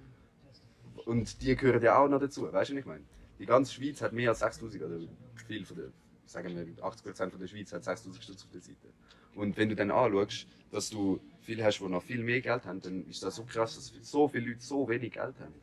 Und 1.06 1.42
die 1.42 1.56
gehören 1.56 1.82
ja 1.82 1.98
auch 1.98 2.08
noch 2.08 2.20
dazu. 2.20 2.42
Weißt 2.52 2.70
du, 2.70 2.74
was 2.74 2.80
ich 2.80 2.86
meine? 2.86 3.04
Die 3.40 3.46
ganze 3.46 3.74
Schweiz 3.74 4.00
hat 4.00 4.12
mehr 4.12 4.30
als 4.30 4.38
6000 4.38 4.82
oder 4.84 4.98
viel 5.46 5.64
von 5.64 5.76
der, 5.76 5.86
sagen 6.24 6.54
wir 6.56 6.84
80% 6.84 7.30
von 7.30 7.40
der 7.40 7.48
Schweiz 7.48 7.72
hat 7.72 7.82
6000 7.82 8.22
Stutz 8.22 8.44
auf 8.44 8.50
der 8.50 8.60
Seite. 8.60 8.88
Und 9.34 9.56
wenn 9.56 9.68
du 9.68 9.74
dann 9.74 9.90
anschaust, 9.90 10.46
dass 10.70 10.88
du 10.88 11.20
viele 11.40 11.64
hast, 11.64 11.80
die 11.80 11.88
noch 11.88 12.02
viel 12.02 12.22
mehr 12.22 12.40
Geld 12.40 12.64
haben, 12.64 12.80
dann 12.80 13.04
ist 13.08 13.22
das 13.22 13.34
so 13.34 13.44
krass, 13.44 13.74
dass 13.74 13.92
so 14.08 14.28
viele 14.28 14.50
Leute 14.50 14.60
so 14.60 14.88
wenig 14.88 15.12
Geld 15.12 15.34
haben. 15.40 15.54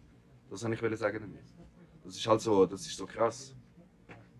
Das 0.49 0.63
wollte 0.63 0.93
ich 0.93 0.99
sagen. 0.99 1.37
Das 2.03 2.15
ist 2.15 2.27
halt 2.27 2.41
so, 2.41 2.65
das 2.65 2.81
ist 2.81 2.97
so 2.97 3.05
krass. 3.05 3.55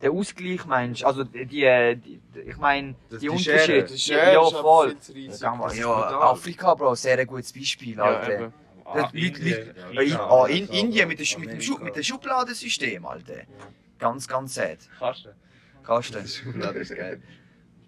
Der 0.03 0.11
Ausgleich 0.11 0.65
meinst 0.65 1.01
du? 1.01 1.05
Also 1.07 1.23
die, 1.23 1.45
die, 1.45 1.95
die 1.95 2.39
ich 2.41 2.57
meine, 2.57 2.93
die 3.09 3.17
die 3.19 3.29
Unterschiede. 3.29 3.87
Ja, 3.95 4.33
ja, 4.33 4.43
voll. 4.43 4.97
ja. 5.75 6.19
Afrika, 6.19 6.75
Bro, 6.75 6.95
sehr 6.95 7.17
ein 7.17 7.25
gutes 7.25 7.53
Beispiel, 7.53 7.95
Ja, 7.95 8.03
Alter. 8.03 8.33
eben. 8.33 8.53
Leute, 8.85 9.75
Leute, 9.93 10.09
ja, 10.09 10.15
in, 10.15 10.15
ah, 10.17 10.45
in 10.47 10.67
Indien 10.67 11.07
mit, 11.07 11.19
der, 11.19 11.39
mit, 11.39 11.51
dem 11.51 11.61
Schu 11.61 11.77
mit 11.79 11.95
dem 11.95 12.03
Schubladensystem, 12.03 13.05
Alter. 13.05 13.43
Ganz, 13.97 14.27
ganz 14.27 14.55
sad. 14.55 14.79
Kannst 14.99 16.13
du? 16.15 16.19
das 16.59 16.75
ist 16.75 16.95
geil. 16.95 17.21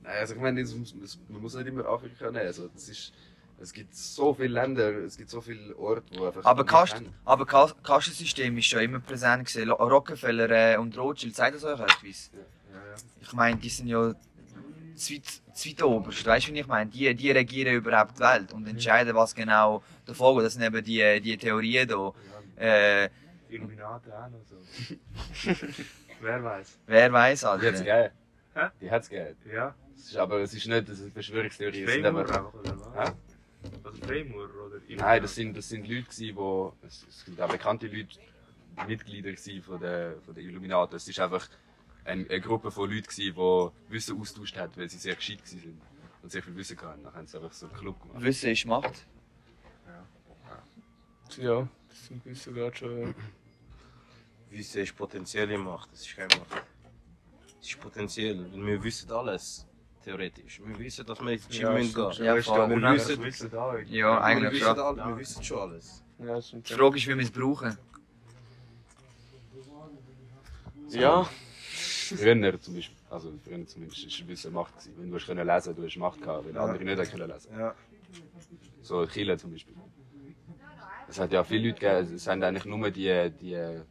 Nein, 0.04 0.14
also 0.20 0.36
ich 0.36 0.40
meine, 0.40 0.64
man 0.64 1.42
muss 1.42 1.54
nicht 1.54 1.68
immer 1.68 1.86
Afrika 1.86 2.32
nehmen. 2.32 2.48
Also, 2.48 2.70
das 2.70 2.88
ist, 2.88 3.14
es 3.60 3.72
gibt 3.74 3.96
so 3.96 4.34
viele 4.34 4.50
Länder, 4.50 4.90
es 5.06 5.18
gibt 5.18 5.30
so 5.30 5.42
viele 5.42 5.76
Orte, 5.78 6.04
wo 6.18 6.26
einfach. 6.28 6.44
Aber, 6.46 6.66
Kast, 6.66 7.02
aber 7.24 7.46
Kas- 7.46 7.76
Kastensystem 7.84 8.58
ist 8.58 8.66
schon 8.66 8.82
immer 8.82 9.00
präsent 9.00 9.48
gewesen. 9.48 9.70
Rockefeller 9.72 10.50
äh, 10.74 10.78
und 10.78 10.98
Rothschild, 10.98 11.36
sagt 11.36 11.56
das 11.56 11.64
euch 11.64 11.80
etwas? 11.80 12.32
Ich 13.22 13.34
meine, 13.34 13.58
die 13.58 13.70
sind 13.70 13.88
ja 13.88 14.14
zweit, 14.96 15.24
zweitoberst, 15.54 16.26
weißt 16.26 16.48
du, 16.50 16.54
wie 16.54 16.60
ich 16.60 16.68
meine? 16.68 16.90
Die, 16.92 17.14
die 17.16 17.32
regieren 17.32 17.76
überhaupt 17.76 18.18
die 18.18 18.22
Welt 18.24 18.54
und 18.54 18.68
entscheiden, 18.68 19.16
was 19.16 19.34
genau 19.34 19.84
der 20.08 20.14
Folge. 20.16 20.44
Das 20.44 20.54
sind 20.54 20.64
eben 20.64 20.84
die, 20.84 21.22
die 21.22 21.38
Theorien 21.38 21.88
da. 21.88 22.14
Äh, 22.58 23.10
Illuminati 23.50 24.10
auch 24.12 24.30
noch 24.30 24.44
so. 24.44 24.56
Wer 26.22 26.44
weiß. 26.44 26.78
wer 26.88 27.12
weiß, 27.12 27.40
Die 27.42 27.46
hat's 27.46 27.64
Alter. 27.64 27.72
gegeben. 27.74 28.10
Hä? 28.56 28.68
Die 28.82 28.92
hat's 28.92 29.10
gegeben. 29.10 29.36
Ja? 29.54 29.76
Es 29.96 30.08
ist, 30.10 30.18
aber 30.18 30.40
es 30.42 30.54
ist 30.54 30.66
nicht, 30.68 30.90
das 30.90 31.00
ist 31.00 31.14
Verschwörungstheorie. 31.14 31.84
Es 31.84 31.92
sind 31.94 32.02
Freimaurer 32.04 33.16
Also 33.84 34.02
Freimaurer 34.02 34.66
oder 34.68 34.80
nein, 34.90 35.22
das 35.22 35.36
sind, 35.36 35.56
das 35.56 35.70
sind 35.70 35.88
Leute, 35.88 36.36
wo, 36.36 36.74
es, 36.86 37.06
sind 37.26 37.40
auch 37.40 37.50
bekannte 37.50 37.88
Leute, 37.88 38.20
Mitglieder 38.88 39.34
von 39.62 39.80
der, 39.80 40.16
von 40.22 40.34
der 40.34 40.44
Illuminati. 40.44 40.96
Es 40.96 41.08
ist 41.08 41.20
einfach 41.20 41.48
eine, 42.04 42.30
eine 42.30 42.42
Gruppe 42.42 42.72
von 42.72 42.90
Leuten, 42.90 43.08
die 43.16 43.36
Wissen 43.36 44.20
austauscht 44.20 44.58
hat, 44.58 44.78
weil 44.78 44.90
sie 44.90 44.98
sehr 44.98 45.16
gescheit 45.16 45.46
sind 45.46 45.82
und 46.22 46.32
sehr 46.32 46.44
viel 46.44 46.56
Wissen 46.56 46.80
hatten. 46.82 47.04
Dann 47.04 47.14
haben 47.14 47.28
sie 47.28 47.38
einfach 47.38 47.54
so 47.54 47.68
einen 47.68 47.76
Club 47.76 48.02
gemacht. 48.02 48.24
Wissen 48.24 48.52
ist 48.52 48.66
Macht. 48.66 49.06
Ja, 51.38 51.68
das 51.90 52.08
sind 52.08 52.26
wir 52.26 52.36
sogar 52.36 52.74
schon. 52.74 53.02
Ja. 53.02 53.14
Wissen 54.50 54.82
ist 54.82 54.96
potenzielle 54.96 55.58
Macht, 55.58 55.92
das 55.92 56.02
ist 56.02 56.16
keine 56.16 56.36
Macht. 56.38 56.64
Es 57.60 57.70
ist 57.70 57.80
potenziell, 57.80 58.52
weil 58.52 58.66
wir 58.66 58.84
wissen 58.84 59.12
alles. 59.12 59.66
Theoretisch. 60.06 60.62
Wir 60.64 60.78
wissen, 60.78 61.04
dass 61.04 61.20
wir 61.20 61.32
ins 61.32 61.48
Gym 61.50 61.62
Ja, 61.62 61.72
müssen 61.72 61.94
gehen. 61.96 62.26
Ja, 62.26 62.36
Wir 62.36 62.44
voll. 62.44 62.82
wissen, 62.94 63.24
wissen 63.24 63.50
da. 63.52 63.76
Ja, 63.80 63.86
Wir 63.88 64.22
eigentlich 64.22 64.54
wissen, 64.62 64.76
schon. 64.76 64.98
wir 64.98 65.18
wissen 65.18 65.44
schon 65.44 65.60
alles. 65.60 66.04
Ja. 66.20 66.40
Die 66.40 66.74
Frage 66.74 66.98
ist, 66.98 67.08
wie 67.08 67.18
wir 67.18 67.24
es 67.24 67.32
brauchen. 67.32 67.78
Ja, 70.90 71.28
Früher 72.08 72.62
zum 72.62 72.76
Beispiel, 72.76 72.96
also 73.10 73.34
früher 73.44 73.66
zumindest, 73.66 74.06
ist 74.06 74.28
Wissen 74.28 74.54
Macht 74.54 74.74
gewesen. 74.78 74.94
Wenn 74.96 75.10
du 75.10 75.16
hast 75.16 75.26
können 75.26 75.48
lesen, 75.48 75.76
du 75.76 75.84
hast 75.84 75.98
Macht 75.98 76.22
gehabt, 76.22 76.46
weil 76.46 76.56
andere 76.58 76.84
nicht 76.84 77.12
können 77.12 77.28
lesen. 77.28 77.58
Ja. 77.58 77.74
So 78.84 79.08
Chile 79.08 79.38
zum 79.40 79.52
Beispiel. 79.54 79.74
Es 81.10 81.20
hat 81.20 81.32
ja 81.32 81.44
viele 81.44 81.70
Leute 81.70 81.80
gegeben, 81.80 82.16
es 82.16 82.28
haben 82.28 82.44
eigentlich 82.44 82.66
nur 82.66 82.92
die, 82.92 83.32
die, 83.42 83.82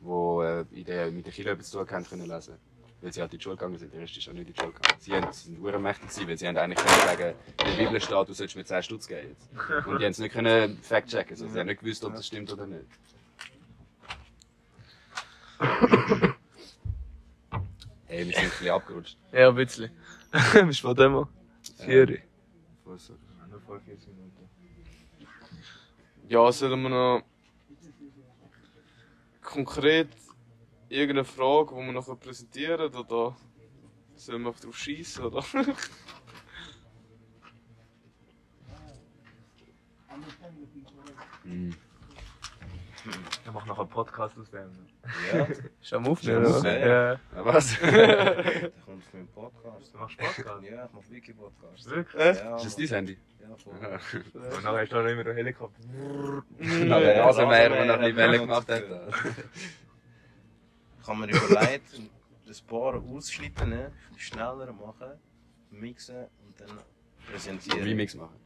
wo 0.00 0.42
äh, 0.42 0.64
in 0.72 0.84
der, 0.84 1.10
mit 1.10 1.26
der 1.26 1.32
Chile 1.34 1.50
etwas 1.50 1.68
zu 1.70 1.78
tun 1.84 1.90
haben, 1.90 2.04
können 2.06 2.26
lesen. 2.26 2.54
Weil 3.02 3.12
sie 3.12 3.20
halt 3.20 3.32
in 3.32 3.38
die 3.38 3.42
Schule 3.42 3.56
gegangen 3.56 3.78
sind, 3.78 3.94
der 3.94 4.00
Rest 4.02 4.16
ist 4.16 4.28
auch 4.28 4.32
nicht 4.32 4.48
in 4.48 4.52
die 4.52 4.60
Schule 4.60 4.72
gegangen. 4.72 5.00
Sie 5.00 5.14
haben, 5.14 5.32
sind 5.32 5.58
urmächtig 5.58 6.08
gewesen, 6.08 6.28
weil 6.28 6.36
sie 6.38 6.48
haben 6.48 6.56
eigentlich 6.58 6.84
können 6.84 7.00
sagen, 7.00 7.34
in 7.60 7.76
der 7.76 7.84
Bibel 7.84 8.00
steht, 8.00 8.28
du 8.28 8.32
sollst 8.34 8.56
mir 8.56 8.64
10 8.64 8.82
Stutz 8.82 9.06
geben 9.08 9.28
jetzt. 9.28 9.48
Und 9.86 9.98
die 9.98 10.04
haben 10.04 10.10
es 10.10 10.18
nicht 10.18 10.32
können 10.32 10.78
fact-checken, 10.82 11.30
also 11.30 11.48
sie 11.48 11.58
haben 11.58 11.66
nicht 11.66 11.80
gewusst, 11.80 12.04
ob 12.04 12.14
das 12.14 12.26
stimmt 12.26 12.52
oder 12.52 12.66
nicht. 12.66 12.84
Hey, 18.06 18.26
wir 18.26 18.32
sind 18.34 18.42
ein 18.42 18.50
bisschen 18.50 18.70
abgerutscht. 18.70 19.16
ja, 19.30 19.48
ein 19.50 19.54
bisschen. 19.54 19.88
Bist 20.66 20.82
du 20.82 20.88
von 20.88 20.96
dem? 20.96 21.28
Vier. 21.76 22.18
45 22.84 24.08
Minuten. 24.08 24.48
Ja, 26.28 26.50
sollen 26.50 26.82
wir 26.82 26.88
noch 26.88 27.22
konkret 29.42 30.08
irgendeine 30.90 31.24
Frage, 31.24 31.74
die 31.74 31.86
wir 31.86 31.92
noch 31.92 32.20
präsentieren 32.20 32.94
oder 32.94 33.36
sollen 34.16 34.42
wir 34.42 34.52
drauf 34.52 34.76
schießen 34.76 35.24
oder? 35.24 35.44
Mhm. 41.44 41.74
Ich 43.02 43.52
mach 43.52 43.64
noch 43.64 43.78
einen 43.78 43.88
Podcast 43.88 44.36
aus 44.38 44.50
dem. 44.50 44.70
Ja, 45.32 45.46
Ist 45.80 45.92
am 45.94 46.06
Aufnehmen, 46.06 46.44
Schon 46.44 46.56
oder? 46.60 46.78
Ja. 46.78 47.12
Ja, 47.12 47.18
was? 47.34 47.80
der 47.80 48.70
kommt 48.84 49.04
für 49.04 49.16
einen 49.16 49.28
Podcast. 49.28 49.94
Du 49.94 49.98
machst 49.98 50.18
Podcast? 50.18 50.64
Ja, 50.64 50.84
ich 50.84 50.92
mach 50.92 51.02
Wiki-Podcast. 51.10 51.90
Wirklich? 51.90 52.38
Ja, 52.38 52.56
Ist 52.56 52.64
das 52.66 52.76
dein 52.76 52.88
Handy? 52.88 53.18
Ja, 53.40 53.56
voll. 53.56 53.74
Und 54.34 54.62
nachher 54.64 54.82
ist 54.82 54.92
da 54.92 55.02
noch 55.02 55.08
immer 55.08 55.24
der 55.24 55.34
Helikopter. 55.34 55.82
Aber 55.82 57.00
der 57.00 57.24
Rasenmäher, 57.24 57.68
der 57.70 57.78
Rasenmäher 57.78 57.84
noch 57.86 57.94
ein 57.94 58.00
bisschen 58.00 58.16
Welle 58.16 58.38
gemacht 58.38 58.68
hat. 58.68 58.82
Habe 61.10 61.26
mir 61.26 61.32
überlegt, 61.34 61.92
ein 61.94 62.66
paar 62.68 62.94
Ausschnitte 62.94 63.66
nehmen, 63.66 63.92
schneller 64.16 64.72
machen, 64.72 65.18
mixen 65.70 66.26
und 66.46 66.60
dann 66.60 66.78
präsentieren. 67.28 67.82
Remix 67.82 68.14
machen. 68.14 68.36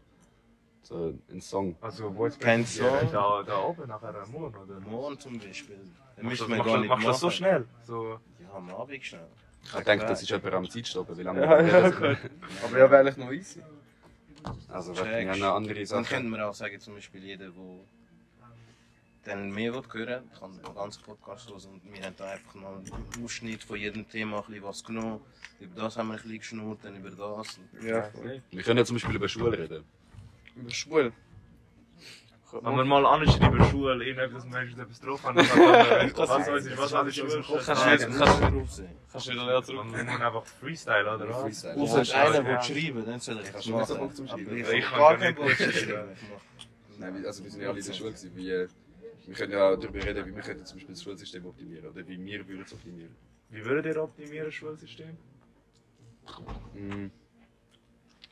So 0.83 1.12
ein 1.31 1.41
Song. 1.43 1.77
Also, 1.83 2.15
wo 2.17 2.25
jetzt 2.27 2.41
Kein? 2.41 2.65
Song. 2.65 2.87
Da, 3.12 3.43
da 3.43 3.59
oben, 3.65 3.87
nachher 3.87 4.15
am 4.15 4.31
Morgen, 4.33 4.57
oder? 4.57 4.81
Morgen 4.81 5.19
zum 5.21 5.39
Beispiel. 5.39 5.77
Dann 6.17 6.25
Machst 6.25 6.41
müssen 6.41 6.51
du 6.53 6.57
das, 6.57 6.65
wir 6.67 6.73
gar 6.73 6.81
nicht 6.81 6.89
machst 6.89 7.05
du 7.05 7.09
das 7.09 7.21
so 7.21 7.27
machen. 7.27 7.37
schnell? 7.37 7.67
So. 7.83 8.19
Ja, 8.43 8.53
am 8.55 8.71
Abend 8.71 9.05
schnell. 9.05 9.27
Ich 9.62 9.85
denke, 9.85 10.07
das 10.07 10.23
ist 10.23 10.31
jemand 10.31 10.55
am 10.55 10.71
Zeitstoppen, 10.71 11.19
wie 11.19 11.23
lange 11.23 11.41
Ja, 11.41 11.61
ja, 11.61 11.79
reden. 11.87 11.99
gut. 12.01 12.31
Aber 12.65 12.79
ja, 12.79 12.91
wäre 12.91 12.99
eigentlich 13.01 13.17
noch 13.19 13.31
easy. 13.33 13.62
Also, 14.69 14.95
wir 14.97 15.29
haben 15.31 15.39
noch 15.39 15.55
andere 15.55 15.75
Dann 15.75 15.87
Sachen. 15.87 16.05
könnten 16.07 16.31
wir 16.31 16.49
auch 16.49 16.55
sagen, 16.55 16.81
zum 16.81 16.95
Beispiel 16.95 17.25
jeder, 17.25 17.47
der 17.51 17.55
dann 19.25 19.51
mehr 19.51 19.72
will 19.75 19.83
hören 19.93 20.31
kann 20.39 20.61
den 20.62 20.75
ganzen 20.75 21.03
Podcast 21.03 21.49
hören. 21.49 21.62
Und 21.83 21.93
wir 21.93 22.03
haben 22.05 22.14
da 22.16 22.31
einfach 22.31 22.55
mal 22.55 22.75
einen 22.77 23.25
Ausschnitt 23.25 23.62
von 23.64 23.77
jedem 23.79 24.09
Thema 24.09 24.39
ein 24.39 24.45
bisschen 24.47 24.62
was 24.64 24.85
genommen. 24.85 25.20
Über 25.61 25.83
das 25.83 25.97
haben 25.97 26.09
wir 26.09 26.14
ein 26.14 26.22
bisschen 26.22 26.39
geschnurrt, 26.39 26.79
dann 26.83 26.97
über 26.97 27.11
das. 27.11 27.59
Ja, 27.83 28.03
voll. 28.11 28.43
Wir 28.51 28.62
können 28.62 28.79
ja 28.79 28.85
zum 28.85 28.97
Beispiel 28.97 29.16
über 29.16 29.29
Schule 29.29 29.59
reden. 29.59 29.85
Über 30.57 30.70
schwul. 30.70 31.12
Wenn 32.62 32.77
wir 32.77 32.85
mal 32.85 33.05
anschreiben, 33.05 33.64
Schule, 33.68 34.05
irgendetwas, 34.05 34.45
Menschen 34.45 34.79
etwas 34.79 35.01
drauf 35.01 35.25
haben, 35.25 35.37
dann 35.37 35.47
kann 35.49 36.12
was 36.16 36.31
alles 36.31 36.66
ist, 36.66 36.79
was 36.79 36.95
alles 36.95 37.18
ist, 37.18 37.25
was 37.25 37.66
Kannst 37.66 37.83
Kannst 39.11 39.27
du 39.27 39.33
drauf 39.33 39.33
wieder 39.33 39.47
leer 39.47 39.62
zurück? 39.64 39.85
Man 39.91 40.07
muss 40.07 40.20
einfach 40.20 40.47
Freestyle, 40.47 41.14
oder 41.16 41.29
was? 41.31 41.43
Freestyle. 41.43 41.75
Außer 41.77 42.03
Ja, 42.03 42.22
einer 42.27 42.35
ja. 42.37 42.45
will 42.47 42.62
schreiben, 42.62 43.07
dann 43.07 43.18
soll 43.20 43.41
ich 43.43 43.51
das 43.51 43.66
machen. 43.66 44.11
Ich 44.14 44.22
Ich 44.31 44.66
habe 44.68 44.81
kann 44.83 44.99
gar 44.99 45.16
nicht 45.18 45.37
Bock 45.37 45.57
zu 45.57 45.72
schreiben. 45.72 46.11
Ich 46.14 46.99
Nein, 46.99 47.20
wir- 47.20 47.27
also 47.27 47.43
wir 47.43 47.51
sind 47.51 47.61
ja 47.62 47.68
alle 47.70 47.81
in 47.81 47.85
der 47.87 47.93
Schule 47.93 48.11
gewesen, 48.11 48.37
wie, 48.37 48.51
äh, 48.51 48.68
wir 49.27 49.35
können 49.35 49.53
ja 49.53 49.77
darüber 49.77 50.05
reden, 50.05 50.27
wie 50.27 50.35
wir 50.35 50.43
können 50.43 50.64
zum 50.64 50.79
Beispiel 50.79 50.95
das 50.95 51.03
Schulsystem 51.03 51.47
optimieren 51.47 51.89
oder 51.89 52.07
wie 52.07 52.22
wir 52.25 52.47
würden 52.47 52.62
es 52.62 52.72
optimieren. 52.72 53.14
Wie 53.51 53.64
würdet 53.64 53.87
ihr 53.87 54.03
optimieren, 54.03 54.47
das 54.47 54.55
Schulsystem? 54.55 55.16
Mhm. 56.75 57.11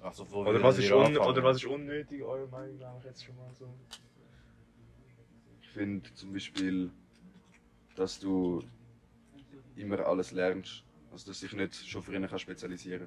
Also, 0.00 0.30
wo 0.30 0.40
Oder 0.40 0.62
was, 0.62 0.78
ist 0.78 0.90
un 0.90 1.16
oder 1.16 1.44
was 1.44 1.58
ist 1.58 1.66
unnötig, 1.66 2.22
eurer 2.22 2.48
Meinung 2.48 2.78
nach, 2.78 3.04
jetzt 3.04 3.24
schon 3.24 3.36
mal 3.36 3.52
so? 3.52 3.72
Ich 5.60 5.68
finde 5.68 6.12
zum 6.14 6.32
Beispiel, 6.32 6.90
dass 7.94 8.18
du 8.18 8.62
immer 9.76 10.00
alles 10.00 10.32
lernst. 10.32 10.84
Also 11.12 11.30
dass 11.30 11.40
du 11.40 11.46
dich 11.46 11.56
nicht 11.56 11.74
schon 11.74 12.02
früher 12.02 12.26
kannst 12.26 12.40
spezialisieren 12.40 13.06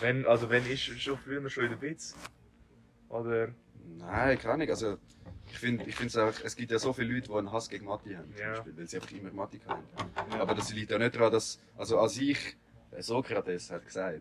Wenn, 0.00 0.26
also 0.26 0.50
wenn 0.50 0.66
ich 0.66 1.00
schon 1.00 1.16
früher 1.16 1.48
schon 1.48 1.64
in 1.64 1.70
der 1.70 1.80
Witz, 1.80 2.16
oder 3.08 3.54
Nein, 3.98 4.38
keine 4.38 4.54
Ahnung. 4.54 4.68
Also, 4.68 4.98
ich 5.56 5.60
finde 5.60 5.84
ich 5.88 5.94
find's 5.96 6.16
auch, 6.18 6.32
es 6.44 6.54
gibt 6.54 6.70
ja 6.70 6.78
so 6.78 6.92
viele 6.92 7.14
Leute, 7.14 7.28
die 7.28 7.34
einen 7.34 7.50
Hass 7.50 7.68
gegen 7.70 7.86
Mathe 7.86 8.16
haben, 8.16 8.30
zum 8.34 8.40
Ja. 8.44 8.50
Beispiel, 8.52 8.76
weil 8.76 8.86
sie 8.86 8.96
einfach 8.96 9.10
immer 9.12 9.32
Mathe 9.32 9.58
haben. 9.66 9.84
Aber 10.38 10.54
das 10.54 10.72
liegt 10.74 10.90
ja 10.90 10.98
nicht 10.98 11.14
daran, 11.16 11.32
dass, 11.32 11.58
also 11.78 11.98
an 11.98 12.10
sich, 12.10 12.56
äh, 12.92 13.00
Sokrates 13.02 13.70
hat 13.70 13.84
gesagt, 13.86 14.20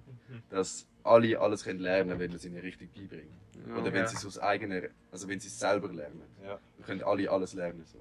dass 0.50 0.88
alle 1.04 1.38
alles 1.40 1.64
können 1.66 1.80
lernen 1.80 2.18
wenn 2.20 2.32
er 2.32 2.36
es 2.38 2.46
ihnen 2.46 2.58
richtig 2.58 2.94
beibringt. 2.94 3.32
Oder 3.78 3.92
wenn 3.92 4.04
Ja. 4.04 4.08
sie 4.08 4.16
es 4.16 4.26
aus 4.26 4.40
eigener, 4.40 4.84
also 5.12 5.28
wenn 5.28 5.40
sie 5.42 5.50
es 5.50 5.60
selber 5.60 5.90
lernen. 5.92 6.22
Ja. 6.44 6.58
Wir 6.78 6.86
können 6.86 7.04
alle 7.04 7.30
alles 7.30 7.54
lernen. 7.54 7.84
So. 7.86 8.00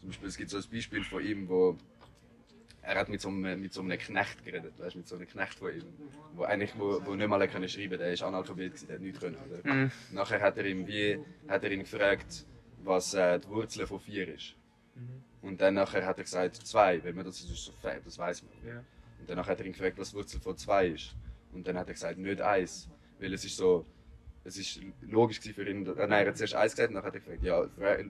Zum 0.00 0.08
Beispiel, 0.10 0.28
es 0.28 0.36
gibt 0.36 0.50
so 0.50 0.58
ein 0.58 0.64
Beispiel 0.70 1.02
von 1.04 1.24
ihm, 1.24 1.48
wo 1.48 1.76
er 2.82 3.00
hat 3.00 3.08
mit 3.08 3.20
so 3.20 3.28
einem, 3.30 3.60
mit 3.60 3.72
so 3.72 3.80
einem 3.82 3.98
Knecht 3.98 4.44
geredet, 4.44 4.78
weißt, 4.78 4.94
mit 4.94 5.08
so 5.08 5.16
einem 5.16 5.26
Knecht 5.26 5.58
von 5.58 5.74
ihm, 5.74 5.82
wo 6.34 6.44
eigentlich 6.44 6.72
wo, 6.78 7.04
wo 7.04 7.16
nicht 7.16 7.26
mal 7.28 7.46
können 7.48 7.68
schreiben, 7.68 7.98
der 7.98 8.12
ist 8.12 8.22
Analphabet 8.22 8.88
der 8.88 8.94
hat 8.94 9.02
nichts 9.02 9.18
können. 9.18 9.36
Oder? 9.50 9.74
Mhm. 9.74 9.90
Nachher 10.12 10.40
hat 10.40 10.56
er 10.56 10.64
ihm 10.66 10.86
wie, 10.86 11.18
hat 11.48 11.64
er 11.64 11.72
ihn 11.72 11.80
gefragt, 11.80 12.46
was 12.86 13.14
äh, 13.14 13.38
die 13.38 13.48
Wurzel 13.48 13.86
von 13.86 14.00
vier 14.00 14.34
ist. 14.34 14.54
Und 15.42 15.60
dann 15.60 15.74
nachher 15.74 16.04
hat 16.04 16.18
er 16.18 16.24
gesagt 16.24 16.56
zwei, 16.56 17.02
weil 17.04 17.12
man 17.12 17.24
das 17.24 17.40
ist 17.40 17.64
so 17.64 17.72
fair, 17.80 18.00
das 18.04 18.18
weiß 18.18 18.42
man. 18.42 18.52
Ja. 18.66 18.78
Und 19.20 19.28
danach 19.28 19.46
hat 19.46 19.60
er 19.60 19.66
ihn 19.66 19.72
gefragt, 19.72 19.98
was 19.98 20.10
die 20.10 20.16
Wurzel 20.16 20.40
von 20.40 20.56
zwei 20.56 20.88
ist. 20.88 21.14
Und 21.52 21.66
dann 21.66 21.78
hat 21.78 21.86
er 21.88 21.94
gesagt, 21.94 22.18
nicht 22.18 22.40
eins, 22.40 22.88
weil 23.20 23.32
es 23.32 23.44
ist 23.44 23.56
so, 23.56 23.86
es 24.44 24.56
ist 24.56 24.80
logisch 25.02 25.40
für 25.40 25.68
ihn. 25.68 25.82
Nein, 25.82 26.10
er 26.10 26.26
hat 26.28 26.36
zuerst 26.36 26.54
eins 26.54 26.72
gesagt, 26.72 26.90
und 26.90 26.96
dann 26.96 27.04
hat 27.04 27.14
er 27.14 27.20
gefragt, 27.20 27.42
ja, 27.42 27.64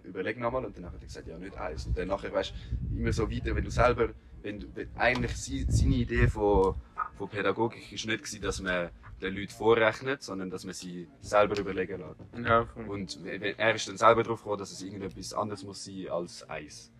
überleg 0.04 0.38
nochmal. 0.38 0.64
Und 0.64 0.76
dann 0.76 0.86
hat 0.86 0.94
er 0.94 1.00
gesagt, 1.00 1.28
ja, 1.28 1.38
nicht 1.38 1.56
eins. 1.56 1.86
Und 1.86 1.96
dann 1.98 2.08
nachher, 2.08 2.32
weißt 2.32 2.52
du, 2.52 2.98
immer 2.98 3.12
so 3.12 3.30
weiter, 3.30 3.54
wenn 3.54 3.64
du 3.64 3.70
selber, 3.70 4.10
wenn 4.42 4.60
du, 4.60 4.66
wenn 4.74 4.88
eigentlich 4.96 5.36
seine 5.36 5.94
Idee 5.94 6.28
von, 6.28 6.74
von 7.18 7.28
Pädagogik 7.28 7.92
ist 7.92 8.06
nicht 8.06 8.24
gewesen, 8.24 8.42
dass 8.42 8.60
man 8.60 8.90
den 9.20 9.34
Leuten 9.34 9.52
vorrechnet, 9.52 10.22
sondern 10.22 10.50
dass 10.50 10.64
man 10.64 10.74
sie 10.74 11.08
selber 11.20 11.58
überlegen 11.58 12.00
lässt. 12.00 12.46
Ja, 12.48 12.66
voll. 12.66 12.84
Und 12.88 13.18
er 13.26 13.74
ist 13.74 13.88
dann 13.88 13.96
selber 13.96 14.22
darauf 14.22 14.40
gekommen, 14.42 14.58
dass 14.58 14.70
es 14.72 14.82
irgendetwas 14.82 15.32
anderes 15.32 15.62
muss 15.64 15.84
sein 15.84 16.08
als 16.10 16.48
Eis. 16.50 16.92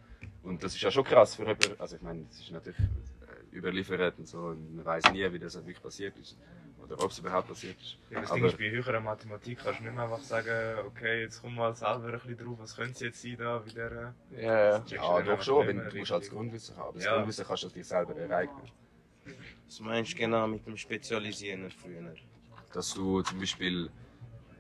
Und 0.43 0.63
das 0.63 0.75
ist 0.75 0.81
ja 0.83 0.91
schon 0.91 1.05
krass 1.05 1.35
für 1.35 1.43
jemanden, 1.43 1.79
also 1.79 1.97
ich 1.97 2.03
meine, 2.03 2.25
es 2.31 2.41
ist 2.41 2.53
natürlich 2.53 2.79
äh, 2.79 3.57
überliefert 3.57 4.19
und 4.19 4.27
so, 4.29 4.39
und 4.39 4.77
man 4.77 4.85
weiß 4.85 5.11
nie, 5.13 5.31
wie 5.33 5.39
das 5.39 5.57
wirklich 5.57 5.83
passiert 5.83 6.17
ist. 6.19 6.39
Oder 6.83 7.03
ob 7.03 7.11
es 7.11 7.19
überhaupt 7.19 7.49
passiert 7.49 7.77
ist. 7.81 7.97
Ja, 8.11 8.21
das 8.21 8.31
Aber- 8.31 8.39
Ding 8.41 8.49
ist, 8.51 8.59
bei 8.59 8.71
höherer 8.71 9.01
Mathematik 9.01 9.59
kannst 9.59 9.81
du 9.81 9.85
nicht 9.85 9.95
mehr 9.95 10.05
einfach 10.05 10.21
sagen, 10.23 10.87
okay, 10.87 11.23
jetzt 11.23 11.43
komm 11.43 11.57
mal 11.57 11.75
selber 11.75 12.07
ein 12.07 12.13
bisschen 12.13 12.37
drauf, 12.39 12.59
was 12.61 12.77
könnte 12.77 12.93
es 12.93 13.01
jetzt 13.01 13.23
sein 13.23 13.37
da, 13.39 13.61
wie 13.67 13.73
der... 13.73 14.15
Ja, 14.31 14.85
ja. 14.87 15.23
doch 15.23 15.43
schon, 15.43 15.67
wenn 15.67 15.79
du 15.79 15.83
musst 15.85 15.95
halt 15.97 16.11
das 16.11 16.13
richtig. 16.21 16.31
Grundwissen 16.31 16.77
haben. 16.77 16.85
Aber 16.89 16.95
das 16.95 17.05
Ja. 17.05 17.15
Grundwissen 17.17 17.45
kannst 17.45 17.63
du 17.65 17.69
dich 17.71 17.87
selber 17.89 18.15
ereignen. 18.17 18.71
Was 19.67 19.81
meinst 19.81 20.13
du 20.13 20.17
genau 20.17 20.47
mit 20.47 20.67
dem 20.67 20.77
Spezialisieren 20.77 21.71
früher? 21.71 22.15
Dass 22.73 22.95
du 22.95 23.23
zum 23.23 23.39
Beispiel, 23.39 23.91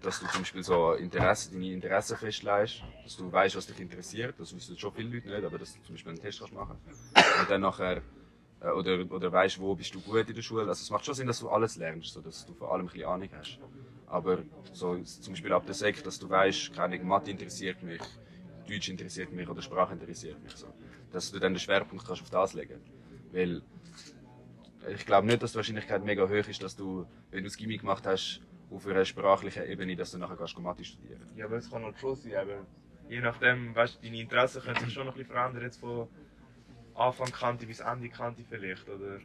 dass 0.01 0.21
du 0.21 0.27
zum 0.27 0.41
Beispiel 0.41 0.63
so 0.63 0.93
Interesse, 0.95 1.53
deine 1.53 1.73
Interessen 1.73 2.17
festlegst, 2.17 2.83
dass 3.05 3.17
du 3.17 3.31
weißt, 3.31 3.57
was 3.57 3.67
dich 3.67 3.81
interessiert. 3.81 4.35
Das 4.39 4.55
wissen 4.55 4.77
schon 4.77 4.93
viele 4.93 5.11
Leute 5.11 5.29
nicht, 5.29 5.45
aber 5.45 5.59
dass 5.59 5.75
du 5.75 5.83
zum 5.83 5.95
Beispiel 5.95 6.13
einen 6.13 6.21
Test 6.21 6.41
kannst 6.41 6.55
machen 6.55 6.79
Und 7.41 7.51
dann 7.51 7.61
nachher, 7.61 8.03
äh, 8.61 8.71
oder, 8.71 9.11
oder 9.11 9.33
weißt, 9.33 9.61
wo 9.61 9.75
bist 9.75 9.95
du 9.95 10.01
gut 10.01 10.29
in 10.29 10.35
der 10.35 10.43
Schule. 10.43 10.63
Also 10.63 10.83
es 10.83 10.91
macht 10.91 11.05
schon 11.05 11.15
Sinn, 11.15 11.27
dass 11.27 11.41
du 11.41 11.49
alles 11.49 11.77
lernst, 11.77 12.13
so 12.13 12.21
dass 12.21 12.47
du 12.47 12.55
von 12.55 12.69
allem 12.69 12.87
ein 12.87 12.93
bisschen 12.93 13.09
Ahnung 13.09 13.29
hast. 13.33 13.59
Aber 14.07 14.39
so 14.73 14.97
zum 14.99 15.33
Beispiel 15.33 15.53
ab 15.53 15.67
der 15.67 15.75
Sek, 15.75 16.03
dass 16.05 16.19
du 16.19 16.29
weißt, 16.29 16.73
keine 16.75 16.99
Mathe 16.99 17.31
interessiert 17.31 17.83
mich, 17.83 18.01
Deutsch 18.69 18.89
interessiert 18.89 19.33
mich 19.33 19.49
oder 19.49 19.63
Sprache 19.63 19.95
interessiert 19.95 20.43
mich. 20.43 20.55
So. 20.57 20.67
Dass 21.13 21.31
du 21.31 21.39
dann 21.39 21.55
den 21.55 21.61
Schwerpunkt 21.61 22.05
kannst 22.05 22.23
auf 22.23 22.31
das 22.31 22.55
legen 22.55 22.81
Weil 23.33 23.63
ich 24.89 25.07
glaube 25.07 25.27
nicht, 25.27 25.43
dass 25.43 25.53
die 25.53 25.57
Wahrscheinlichkeit 25.57 26.05
mega 26.05 26.29
hoch 26.29 26.49
ist, 26.49 26.63
dass 26.63 26.77
du, 26.77 27.07
wenn 27.31 27.41
du 27.41 27.49
das 27.49 27.57
Gimmick 27.57 27.81
gemacht 27.81 28.07
hast, 28.07 28.41
auf 28.71 28.87
einer 28.87 29.05
sprachlichen 29.05 29.65
Ebene, 29.67 29.97
dass 29.97 30.11
du 30.11 30.19
nachher 30.19 30.37
kannst 30.37 30.59
Mathe 30.59 30.85
studieren. 30.85 31.21
Ja, 31.37 31.47
aber 31.47 31.57
es 31.57 31.71
kann 31.71 31.85
halt 31.85 31.99
schon 31.99 32.17
sein, 32.17 32.35
aber 32.35 32.67
je 33.09 33.21
nachdem, 33.21 33.75
weißt 33.75 33.97
du, 33.97 34.07
deine 34.07 34.21
Interessen 34.21 34.63
können 34.63 34.81
sich 34.81 34.93
schon 34.93 35.07
noch 35.07 35.15
ein 35.15 35.19
bisschen 35.19 35.35
verändern, 35.35 35.63
jetzt 35.63 35.79
von 35.79 36.09
Anfang 36.95 37.31
Kante 37.31 37.67
bis 37.67 37.81
Ende 37.81 38.09
Kante 38.09 38.43
vielleicht, 38.49 38.89
oder 38.89 39.21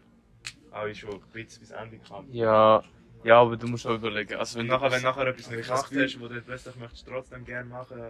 auch 0.71 0.93
schon 0.93 1.21
Spitz 1.29 1.57
bis 1.57 1.71
Ende 1.71 1.97
Kante. 1.97 2.31
Ja, 2.31 2.83
ja, 3.23 3.41
aber 3.41 3.57
du 3.57 3.67
musst 3.67 3.85
auch 3.85 3.95
überlegen. 3.95 4.35
Also 4.35 4.59
Wenn 4.59 4.67
nachher, 4.67 4.91
wenn 4.91 5.03
nachher 5.03 5.27
etwas 5.27 5.49
nicht 5.49 5.67
gemacht 5.67 5.91
hast, 5.95 6.19
wo 6.19 6.27
du 6.27 6.41
plötzlich 6.41 6.75
möchtest 6.75 7.07
du 7.07 7.11
trotzdem 7.11 7.45
gerne 7.45 7.69
machen, 7.69 8.01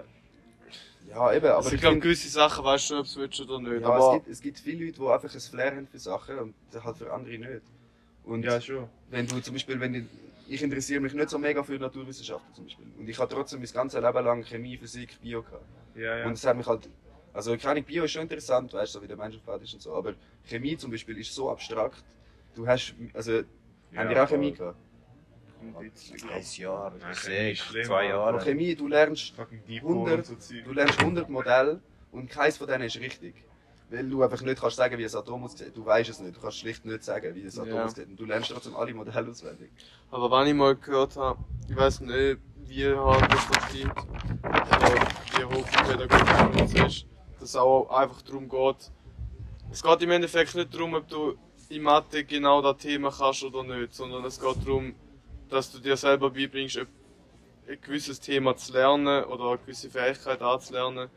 Ja, 1.10 1.34
eben, 1.34 1.46
aber 1.46 1.58
also 1.58 1.74
ich 1.74 1.82
glaube, 1.82 2.00
gewisse 2.00 2.30
Sachen 2.30 2.64
weißt 2.64 2.92
du, 2.92 3.00
ob 3.00 3.06
es 3.06 3.16
willst 3.18 3.42
oder 3.42 3.60
nicht. 3.60 3.82
ja, 3.82 3.88
aber 3.88 4.00
es, 4.00 4.14
gibt, 4.14 4.28
es 4.28 4.42
gibt 4.42 4.60
viele 4.60 4.86
Leute, 4.86 5.00
die 5.00 5.08
einfach 5.08 5.34
ein 5.34 5.40
Flair 5.42 5.76
haben 5.76 5.88
für 5.88 6.00
Sachen 6.00 6.40
und 6.40 6.54
halt 6.84 6.98
für 6.98 7.12
andere 7.12 7.38
nicht. 7.38 7.62
Und 8.24 8.44
ja 8.44 8.62
schon. 8.62 8.88
wenn 9.10 9.28
du 9.28 9.40
zum 9.42 9.54
Beispiel, 9.54 9.80
wenn 9.80 9.94
ich, 9.96 10.04
ich 10.48 10.62
interessiere 10.64 11.02
mich 11.02 11.14
nicht 11.14 11.30
so 11.30 11.38
mega 11.38 11.64
für 11.64 11.78
Naturwissenschaften 11.78 12.54
zum 12.54 12.66
Beispiel. 12.66 12.86
Und 12.98 13.10
ich 13.10 13.20
habe 13.20 13.34
trotzdem 13.34 13.60
mein 13.60 13.70
ganzes 13.72 14.02
Leben 14.02 14.26
lang 14.26 14.44
Chemie, 14.44 14.78
Physik, 14.78 15.20
Bio 15.22 15.42
gehabt. 15.42 15.66
Ja, 15.96 16.18
ja. 16.18 16.26
Und 16.28 16.34
es 16.34 16.46
hat 16.46 16.56
mich 16.56 16.68
halt, 16.68 16.88
also 17.34 17.58
keine 17.58 17.82
Bio 17.82 18.04
ist 18.06 18.12
schon 18.12 18.24
interessant, 18.24 18.72
weißt 18.74 18.96
du, 18.96 19.00
so 19.00 19.04
wie 19.04 19.08
der 19.08 19.18
Mensch 19.18 19.36
aufgebaut 19.36 19.64
ist 19.64 19.74
und 19.74 19.82
so, 19.82 19.94
aber 19.94 20.14
Chemie 20.46 20.78
zum 20.78 20.92
Beispiel 20.92 21.18
ist 21.18 21.34
so 21.34 21.50
abstrakt. 21.50 22.04
Du 22.56 22.68
hast, 22.68 22.94
also, 23.14 23.32
Ja, 23.32 23.44
haben 23.96 24.10
die 24.10 24.18
auch. 24.18 24.28
Chemie 24.30 24.52
gehabt? 24.54 24.78
Ein 25.62 26.44
Jahr, 26.58 26.92
sechs, 27.14 27.60
schlimm, 27.60 27.86
zwei 27.86 28.08
Jahre. 28.08 28.40
Chemie, 28.40 28.76
du 28.76 28.88
lernst 28.88 29.36
Fucking 29.36 29.64
Dipol 29.66 29.92
100, 30.10 30.18
und 30.18 30.26
so 30.26 30.36
Zeug. 30.36 30.64
du 30.66 30.74
lernst 30.74 31.00
100 31.00 31.30
Modelle 31.30 31.80
und 32.12 32.30
keins 32.30 32.58
von 32.58 32.68
denen 32.68 32.84
ist 32.84 32.98
richtig. 33.00 33.36
Weil 33.90 34.10
du 34.10 34.24
einfach 34.24 34.42
nicht 34.42 34.60
kannst 34.60 34.78
sagen, 34.78 34.98
wie 34.98 35.06
ein 35.06 35.16
Atom 35.16 35.44
aussieht. 35.44 35.76
Du 35.76 35.86
weißt 35.86 36.10
es 36.10 36.20
nicht. 36.22 36.36
Du 36.38 36.42
kannst 36.42 36.60
schlicht 36.60 36.86
nicht 36.86 37.04
sagen, 37.04 37.36
wie 37.36 37.42
ein 37.44 37.48
Atom 37.50 37.68
Ja. 37.68 37.86
aussieht. 37.86 38.08
Und 38.08 38.20
du 38.20 38.26
lernst 38.26 38.50
trotzdem 38.50 38.76
alle 38.76 38.94
Modelle 38.94 39.30
auswendig. 39.30 39.70
Aber 40.10 40.32
wenn 40.32 40.48
ich 40.48 40.54
mal 40.54 40.76
gehört 40.76 41.16
habe, 41.18 41.44
ich 41.70 41.76
weiß 41.76 42.00
nicht, 42.02 42.40
wie 42.68 42.88
hart 42.88 43.32
das 43.34 43.48
da 43.50 43.68
stimmt, 43.68 43.98
wie 45.38 45.44
hoch 45.44 45.66
die 45.70 45.92
Pädagogik 45.92 46.86
ist, 46.88 47.06
dass 47.40 47.50
es 47.50 47.56
auch 47.56 47.90
einfach 47.90 48.22
darum 48.22 48.48
geht, 48.48 48.92
es 49.72 49.84
geht 49.84 50.02
im 50.02 50.12
Endeffekt 50.12 50.56
nicht 50.56 50.74
darum, 50.74 50.94
ob 50.94 51.08
du 51.08 51.36
in 51.70 51.82
Mathe 51.84 52.24
genau 52.24 52.62
das 52.62 52.78
Thema 52.78 53.12
kannst 53.12 53.44
oder 53.44 53.64
nicht, 53.64 53.94
sondern 53.94 54.24
es 54.26 54.40
geht 54.40 54.56
darum, 54.66 54.94
dass 55.52 55.72
du 55.72 55.80
dir 55.80 55.98
selber 55.98 56.32
beibringst, 56.32 56.78
ein 56.78 56.88
gewisses 57.82 58.20
Thema 58.20 58.56
zu 58.56 58.74
lernen 58.74 59.26
oder 59.26 59.50
eine 59.50 59.58
gewisse 59.60 59.90
Fähigkeit 59.90 60.42
anzulernen. 60.42 61.10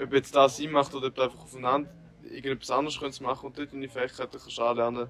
Ob 0.00 0.12
jetzt 0.12 0.34
das 0.34 0.56
Sinn 0.56 0.72
macht 0.72 0.94
oder 0.94 1.08
ob 1.08 1.14
du 1.14 1.22
einfach 1.22 1.40
aufeinander 1.40 1.90
irgendetwas 2.22 2.70
anderes 2.70 2.98
könntest 2.98 3.22
machen 3.22 3.46
und 3.46 3.58
dort 3.58 3.72
deine 3.72 3.88
Fähigkeiten 3.88 4.38
kannst 4.38 4.60
anlernen 4.60 5.08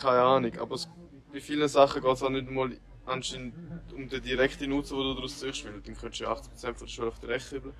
keine 0.00 0.22
Ahnung. 0.22 0.58
Aber 0.58 0.74
es, 0.74 0.88
bei 1.32 1.40
vielen 1.40 1.68
Sachen 1.68 2.02
geht 2.02 2.12
es 2.12 2.22
auch 2.22 2.30
nicht 2.30 2.50
mal 2.50 2.70
anscheinend 3.06 3.54
um 3.94 4.08
den 4.08 4.22
direkten 4.22 4.70
Nutzen, 4.70 4.96
den 4.96 5.04
du 5.04 5.14
daraus 5.14 5.38
ziehst, 5.38 5.64
weil 5.64 5.80
dann 5.80 5.96
könntest 5.96 6.20
du 6.20 6.24
ja 6.24 6.32
80% 6.32 6.60
von 6.60 6.74
der 6.80 6.86
Schule 6.86 7.08
auf 7.08 7.18
der 7.18 7.28
Rechnung 7.30 7.60
üben. 7.62 7.72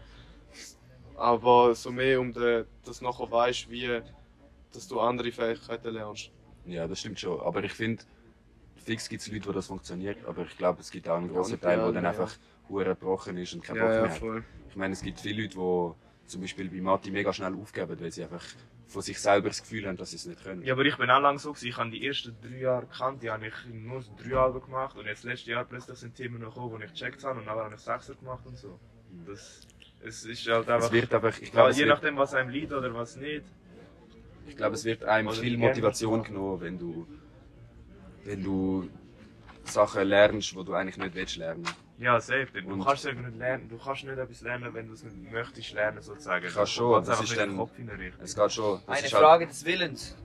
Aber 1.16 1.74
so 1.74 1.90
mehr 1.90 2.20
um 2.20 2.32
den, 2.32 2.64
dass 2.84 2.98
du 2.98 3.04
nachher 3.04 3.30
weißt, 3.30 3.70
wie 3.70 4.00
dass 4.72 4.86
du 4.88 5.00
andere 5.00 5.32
Fähigkeiten 5.32 5.94
lernst. 5.94 6.30
Ja, 6.64 6.86
das 6.86 7.00
stimmt 7.00 7.18
schon. 7.18 7.40
Aber 7.40 7.62
ich 7.64 7.72
finde, 7.72 8.04
fix 8.82 9.08
gibt 9.08 9.22
es 9.22 9.30
Leute, 9.30 9.48
wo 9.48 9.52
das 9.52 9.66
funktioniert. 9.66 10.18
Aber 10.26 10.42
ich 10.42 10.56
glaube, 10.56 10.80
es 10.80 10.90
gibt 10.90 11.08
auch 11.08 11.16
einen 11.16 11.28
großen 11.28 11.60
Teil, 11.60 11.78
der 11.78 11.92
dann 11.92 12.04
ja. 12.04 12.10
einfach 12.10 12.34
hure 12.68 12.84
gebrochen 12.84 13.36
ist 13.36 13.52
und 13.54 13.62
keinen 13.62 13.80
Bock 13.80 13.88
mehr 13.88 14.10
hat. 14.10 14.18
voll. 14.18 14.44
Ich 14.68 14.76
meine, 14.76 14.92
es 14.92 15.02
gibt 15.02 15.20
viele 15.20 15.42
Leute, 15.42 15.56
die 15.56 16.30
zum 16.30 16.40
Beispiel 16.40 16.68
bei 16.70 16.80
Mathe 16.80 17.10
mega 17.10 17.32
schnell 17.32 17.54
aufgeben, 17.54 18.00
weil 18.00 18.12
sie 18.12 18.22
einfach 18.22 18.44
von 18.86 19.02
sich 19.02 19.20
selber 19.20 19.48
das 19.48 19.62
Gefühl 19.62 19.86
haben, 19.86 19.96
dass 19.96 20.10
sie 20.10 20.16
es 20.16 20.26
nicht 20.26 20.42
können. 20.42 20.62
Ja, 20.62 20.74
aber 20.74 20.84
ich 20.84 20.96
bin 20.96 21.10
auch 21.10 21.20
lang 21.20 21.38
so 21.38 21.52
gewesen. 21.52 21.68
Ich 21.68 21.76
habe 21.76 21.90
die 21.90 22.06
ersten 22.06 22.36
drei 22.42 22.58
Jahre 22.58 22.86
gekannt, 22.86 23.22
die 23.22 23.30
habe 23.30 23.46
ich 23.46 23.54
nur 23.72 24.02
so 24.02 24.12
drei 24.16 24.36
Alben 24.36 24.60
gemacht 24.60 24.96
und 24.96 25.06
jetzt 25.06 25.24
letztes 25.24 25.46
Jahr 25.48 25.64
plötzlich 25.64 25.98
sind 25.98 26.14
Themen 26.14 26.40
noch 26.40 26.54
gekommen, 26.54 26.78
die 26.78 26.86
ich 26.86 26.92
gecheckt 26.92 27.24
habe 27.24 27.38
und 27.38 27.46
dann 27.46 27.56
habe 27.56 27.74
ich 27.74 27.80
Sechser 27.80 28.14
gemacht 28.14 28.44
und 28.46 28.58
so. 28.58 28.78
Das, 29.26 29.66
es 30.04 30.24
ist 30.24 30.46
halt 30.48 30.68
einfach, 30.68 30.86
Es 30.86 30.92
wird 30.92 31.14
einfach, 31.14 31.38
ich 31.38 31.48
ja, 31.48 31.50
glaube, 31.50 31.72
je 31.72 31.86
nachdem 31.86 32.16
was 32.16 32.34
einem 32.34 32.50
liegt 32.50 32.72
oder 32.72 32.92
was 32.94 33.16
nicht. 33.16 33.44
ich 34.48 34.56
glaube, 34.56 34.74
es 34.74 34.84
wird 34.84 35.04
einem 35.04 35.30
viel 35.30 35.56
Motivation 35.56 36.22
genommen, 36.22 36.60
wenn 36.60 36.78
du, 36.78 37.06
wenn 38.24 38.42
du 38.42 38.88
Sachen 39.64 40.04
lernst, 40.08 40.52
die 40.52 40.64
du 40.64 40.74
eigentlich 40.74 40.96
nicht 40.96 41.14
willst 41.14 41.36
lernen. 41.36 41.64
Ja, 41.98 42.18
safe. 42.20 42.48
Du 42.62 42.72
Und- 42.72 42.84
kannst 42.84 43.04
es 43.04 43.14
nicht 43.14 43.36
lernen. 43.36 43.68
Du 43.68 43.76
kannst 43.78 44.04
nicht 44.04 44.16
etwas 44.16 44.40
lernen, 44.40 44.72
wenn 44.72 44.86
du 44.86 44.94
es 44.94 45.02
nicht 45.04 45.30
möchtest 45.30 45.72
lernen, 45.74 46.00
sozusagen. 46.02 46.44
Kannst 46.46 46.56
Du 46.56 46.66
schon, 46.66 46.92
das 47.04 47.08
einfach 47.10 47.24
ist 47.24 47.36
dann- 47.36 47.56
Kopf. 47.56 47.72
Es 48.22 48.34
geht 48.34 48.52
schon. 48.52 48.80
Das 48.86 48.88
Eine 48.98 49.06
ist 49.06 49.12
halt- 49.12 49.22
Frage 49.22 49.46
des 49.46 49.64
Willens. 49.64 50.16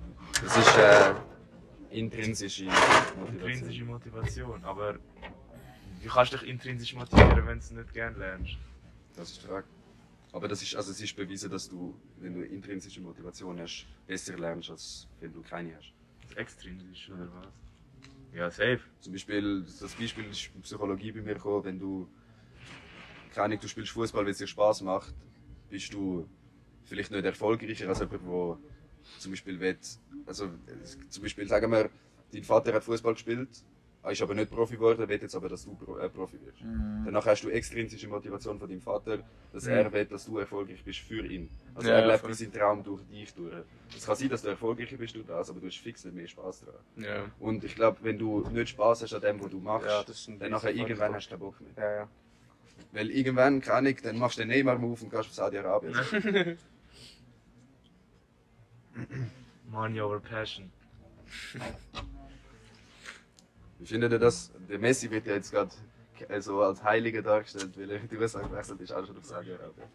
Das 0.44 0.58
ist 0.58 0.78
äh, 0.78 1.14
intrinsische 1.92 2.66
Motivation. 2.66 3.28
Intrinsische 3.28 3.86
Motivation. 3.86 4.64
Aber 4.64 4.96
wie 6.02 6.08
kannst 6.08 6.34
du 6.34 6.38
dich 6.38 6.48
intrinsisch 6.50 6.94
motivieren, 6.96 7.36
wenn 7.48 7.60
du 7.60 7.60
es 7.60 7.72
nicht 7.72 7.94
gerne 7.94 8.18
lernst? 8.18 8.58
Das 9.16 9.32
ist 9.32 9.42
die 9.42 9.48
Frage. 9.48 9.66
Aber 10.32 10.48
das 10.50 10.62
ist, 10.62 10.76
also 10.76 10.92
es 10.92 11.00
ist 11.00 11.16
bewiesen, 11.16 11.50
dass 11.50 11.70
du, 11.70 11.96
wenn 12.18 12.34
du 12.34 12.42
intrinsische 12.46 13.00
Motivation 13.02 13.60
hast, 13.62 13.86
besser 14.08 14.38
lernst, 14.38 14.70
als 14.70 15.08
wenn 15.22 15.32
du 15.34 15.42
keine 15.42 15.74
hast. 15.76 15.94
Extrinsisch 16.38 17.10
oder 17.10 17.28
was? 17.36 17.48
Ja, 18.36 18.52
safe. 18.52 18.82
Zum 19.00 19.14
Beispiel, 19.14 19.64
das 19.64 19.96
Beispiel 19.96 20.26
ist 20.26 20.50
Psychologie 20.62 21.14
bei 21.14 21.22
mir 21.22 21.36
gekommen, 21.36 21.64
wenn 21.64 21.80
du, 21.80 22.06
keine 23.34 23.46
Ahnung, 23.46 23.60
du 23.62 23.68
spielst 23.70 23.94
Fußball, 23.94 24.26
weil 24.26 24.32
es 24.32 24.40
dir 24.40 24.48
Spaß 24.48 24.82
macht, 24.82 25.14
bist 25.70 25.94
du 25.94 26.28
vielleicht 26.84 27.12
nicht 27.12 27.24
erfolgreicher 27.24 27.88
als 27.88 28.00
jemand, 28.00 28.22
der 28.22 28.58
zum 29.20 29.32
Beispiel 29.32 29.60
will, 29.62 29.78
also 30.26 30.50
zum 31.10 31.24
Beispiel 31.24 31.48
sagen 31.48 31.72
wir, 31.72 31.90
dein 32.34 32.44
Vater 32.44 32.74
hat 32.74 32.84
Fußball 32.84 33.14
gespielt, 33.14 33.48
ist 34.12 34.22
aber 34.22 34.34
nicht 34.36 34.52
Profi 34.52 34.76
geworden, 34.76 35.08
will 35.08 35.20
jetzt 35.22 35.36
aber, 35.36 35.50
dass 35.50 35.64
du 35.66 35.72
äh, 36.00 36.10
Profi 36.10 36.40
wirst. 36.46 36.62
Mhm. 36.62 37.04
Danach 37.06 37.26
hast 37.26 37.44
du 37.44 37.50
extrinsische 37.50 38.08
Motivation 38.08 38.60
von 38.60 38.68
deinem 38.70 38.82
Vater, 38.82 39.20
dass 39.54 39.66
Mhm. 39.66 39.72
er 39.72 39.92
will, 39.94 40.06
dass 40.06 40.26
du 40.26 40.38
erfolgreich 40.38 40.84
bist 40.84 41.00
für 41.00 41.26
ihn. 41.26 41.50
Also 41.74 41.90
Ja, 41.90 41.96
er 42.00 42.08
lebt 42.08 42.36
seinen 42.36 42.54
Traum 42.54 42.84
durch 42.84 43.02
dich 43.08 43.34
durch. 43.34 43.54
Es 43.96 44.06
kann 44.06 44.16
sein, 44.16 44.30
dass 44.30 44.42
du 44.42 44.50
erfolgreicher 44.50 44.98
bist 44.98 45.16
durch 45.16 45.26
das, 45.26 45.50
aber 45.50 45.60
du 45.60 45.68
hast 45.68 45.78
fix 45.78 46.04
nicht 46.06 46.16
mehr 46.16 46.28
Spaß 46.28 46.66
daran. 46.66 46.82
Ja. 46.98 47.26
Und 47.40 47.64
ich 47.64 47.76
glaube, 47.76 47.98
wenn 48.02 48.18
du 48.18 48.48
nicht 48.50 48.70
Spaß 48.70 49.04
hast 49.04 49.14
an 49.14 49.22
dem, 49.22 49.42
was 49.44 49.50
du 49.52 49.60
machst, 49.60 49.88
Ja, 49.88 50.04
dann 50.40 50.52
nachher 50.52 50.74
irgendwann 50.74 51.14
hast 51.14 51.28
du 51.28 51.30
keinen 51.32 51.40
Bock 51.40 51.60
mehr. 51.62 51.72
Ja, 51.78 51.96
ja. 52.02 52.10
Weil 52.92 53.10
irgendwann, 53.12 53.62
keine 53.62 53.90
Ahnung, 53.90 53.96
dann 54.04 54.18
machst 54.20 54.38
du 54.38 54.42
den 54.42 54.50
Neymar-Move 54.50 55.04
und 55.04 55.10
gehst 55.10 55.22
auf 55.22 55.34
Saudi-Arabien. 55.34 55.96
Money 59.70 60.00
over 60.02 60.20
Passion. 60.20 60.72
Wie 63.80 63.86
findet 63.86 64.12
ihr 64.12 64.20
das? 64.20 64.52
Der 64.70 64.80
Messi 64.80 65.10
wird 65.10 65.26
ja 65.26 65.34
jetzt 65.34 65.52
gerade 65.52 65.72
so 66.40 66.62
als 66.62 66.84
Heiliger 66.84 67.22
dargestellt, 67.22 67.78
weil 67.78 67.92
er 67.92 68.00
die 68.00 68.18
USA 68.18 68.42
gewechselt 68.42 68.80
ist, 68.82 68.92
auch 68.92 69.06
schon 69.06 69.18
auf 69.18 69.26
Saudi-Arabien. 69.26 69.88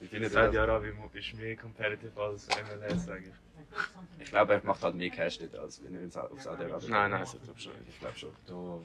Wie 0.00 0.06
findet 0.06 0.32
ihr 0.32 0.34
das? 0.34 0.44
Saudi-Arabien 0.44 0.94
ist 1.12 1.34
mehr 1.34 1.56
competitive 1.56 2.20
als 2.20 2.48
MLS, 2.48 3.04
sage 3.06 3.24
ich. 3.26 4.22
Ich 4.22 4.30
glaube, 4.30 4.52
er 4.54 4.64
macht 4.64 4.82
halt 4.82 4.94
mehr 4.96 5.10
Cash 5.10 5.38
dort, 5.38 5.56
als 5.56 5.82
wenn 5.82 5.94
er 5.94 6.30
auf 6.30 6.42
Saudi-Arabien 6.42 6.90
Nein, 6.90 7.10
nein, 7.10 7.20
das 7.20 7.32
glaube 7.32 7.54
ich 7.56 7.62
schon. 7.62 7.72
Ich 7.88 7.98
glaube 7.98 8.18
schon. 8.18 8.30
Du, 8.46 8.82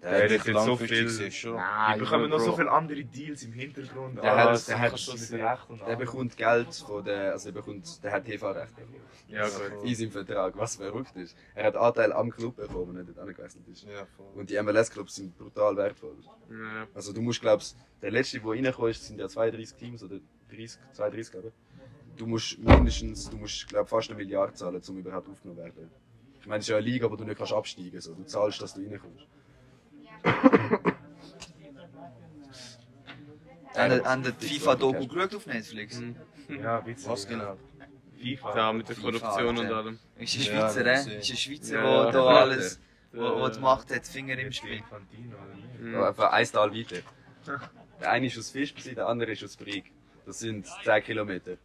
Der 0.00 0.22
hat 0.24 0.30
jetzt 0.30 0.44
so 0.64 0.76
viel- 0.76 1.04
gesehen 1.04 1.32
schon. 1.32 1.60
Die 1.94 1.98
bekommen 1.98 2.30
noch 2.30 2.38
so 2.38 2.54
viele 2.56 2.70
andere 2.70 3.04
Deals 3.04 3.42
im 3.42 3.52
Hintergrund. 3.52 4.16
Der 4.22 4.32
Ah, 4.32 4.36
hat- 4.44 4.50
das 4.50 4.66
der 4.66 4.78
hat- 4.78 4.98
schon 5.00 5.16
ist- 5.16 5.32
Recht 5.32 5.68
und 5.70 5.80
Der 5.86 5.96
bekommt 5.96 6.36
Geld 6.36 6.72
von 6.74 7.04
der, 7.04 7.32
also 7.32 7.48
er 7.48 7.52
bekommt, 7.52 8.04
der 8.04 8.12
hat 8.12 8.24
TV-Recht 8.24 8.76
bekommen. 8.76 8.94
Ja, 9.26 9.46
gut. 9.48 9.84
In 9.84 9.94
seinem 9.94 10.10
Vertrag, 10.12 10.56
was 10.56 10.76
verrückt 10.76 11.16
ist. 11.16 11.36
Er 11.54 11.64
hat 11.66 11.76
Anteil 11.76 12.12
am 12.12 12.30
Club 12.30 12.56
bekommen, 12.56 12.90
wenn 12.90 12.96
er 12.98 13.04
dort 13.04 13.18
angewechselt 13.18 13.66
ist. 13.66 13.82
Ja, 13.84 14.06
voll. 14.16 14.26
Und 14.36 14.48
die 14.50 14.56
MLS-Clubs 14.62 15.16
sind 15.16 15.36
brutal 15.36 15.76
wertvoll. 15.76 16.14
Ja. 16.48 16.86
Also 16.94 17.12
du 17.12 17.20
musst, 17.20 17.40
glaubst, 17.40 17.76
der 18.00 18.10
letzte, 18.12 18.38
der 18.40 18.48
reingekommen 18.50 18.90
ist, 18.92 19.04
sind 19.04 19.18
ja 19.18 19.28
32 19.28 19.74
Teams 19.76 20.02
oder 20.04 20.20
30, 20.50 20.78
32, 20.92 21.32
glaube 21.32 21.48
ich. 21.48 22.16
Du 22.16 22.26
musst 22.26 22.58
mindestens, 22.58 23.28
du 23.28 23.36
musst, 23.36 23.68
glaub, 23.68 23.88
fast 23.88 24.10
eine 24.10 24.16
Milliarde 24.16 24.52
zahlen, 24.54 24.80
um 24.88 24.98
überhaupt 24.98 25.28
aufgenommen 25.28 25.58
werden. 25.58 25.90
Ich 26.40 26.46
meine, 26.46 26.60
es 26.60 26.64
ist 26.64 26.70
ja 26.70 26.76
eine 26.76 26.86
Liga, 26.86 27.10
wo 27.10 27.16
du 27.16 27.24
nicht 27.24 27.36
kannst 27.36 27.52
absteigen 27.52 28.00
so. 28.00 28.14
Du 28.14 28.22
zahlst, 28.24 28.62
dass 28.62 28.74
du 28.74 28.80
reinkommst. 28.80 29.26
Haben 33.74 34.04
haben 34.04 34.34
die 34.40 34.46
FIFA-Doku 34.58 35.06
geschaut 35.06 35.34
auf 35.36 35.46
Netflix? 35.46 36.00
Mhm. 36.00 36.16
Ja, 36.48 36.84
witzig. 36.84 37.08
Was 37.08 37.26
genau? 37.28 37.56
FIFA. 38.20 38.56
Ja, 38.56 38.72
mit 38.72 38.88
der 38.88 38.96
FIFA, 38.96 39.10
Korruption 39.10 39.58
und 39.58 39.64
Alter. 39.66 39.76
allem. 39.76 39.98
Ist 40.16 40.34
ein 40.36 40.40
Ja, 40.40 40.44
Schweizer, 40.70 40.84
das 40.84 41.00
äh? 41.00 41.02
sehe 41.10 41.18
Ist 41.18 41.30
ein 41.30 41.36
Schweizer, 41.36 41.74
Ja, 41.76 41.82
der 41.82 42.04
ja. 42.04 42.10
da 42.10 42.26
alles, 42.40 42.80
wo, 43.12 43.40
wo 43.40 43.48
die 43.48 43.60
Macht 43.60 43.94
hat, 43.94 44.06
Finger 44.06 44.38
im 44.38 44.50
Spiel. 44.52 44.82
Mhm. 45.80 45.92
Ja, 45.92 46.08
einfach 46.08 46.32
ein 46.32 46.46
Tal 46.46 46.74
weiter. 46.74 46.96
Der 48.00 48.10
eine 48.10 48.26
ist 48.26 48.38
aus 48.38 48.50
Fischbesitz, 48.50 48.94
der 48.94 49.06
andere 49.06 49.32
ist 49.32 49.44
aus 49.44 49.56
Brig. 49.56 49.92
Das 50.26 50.40
sind 50.40 50.66
10 50.84 51.02
Kilometer. 51.04 51.56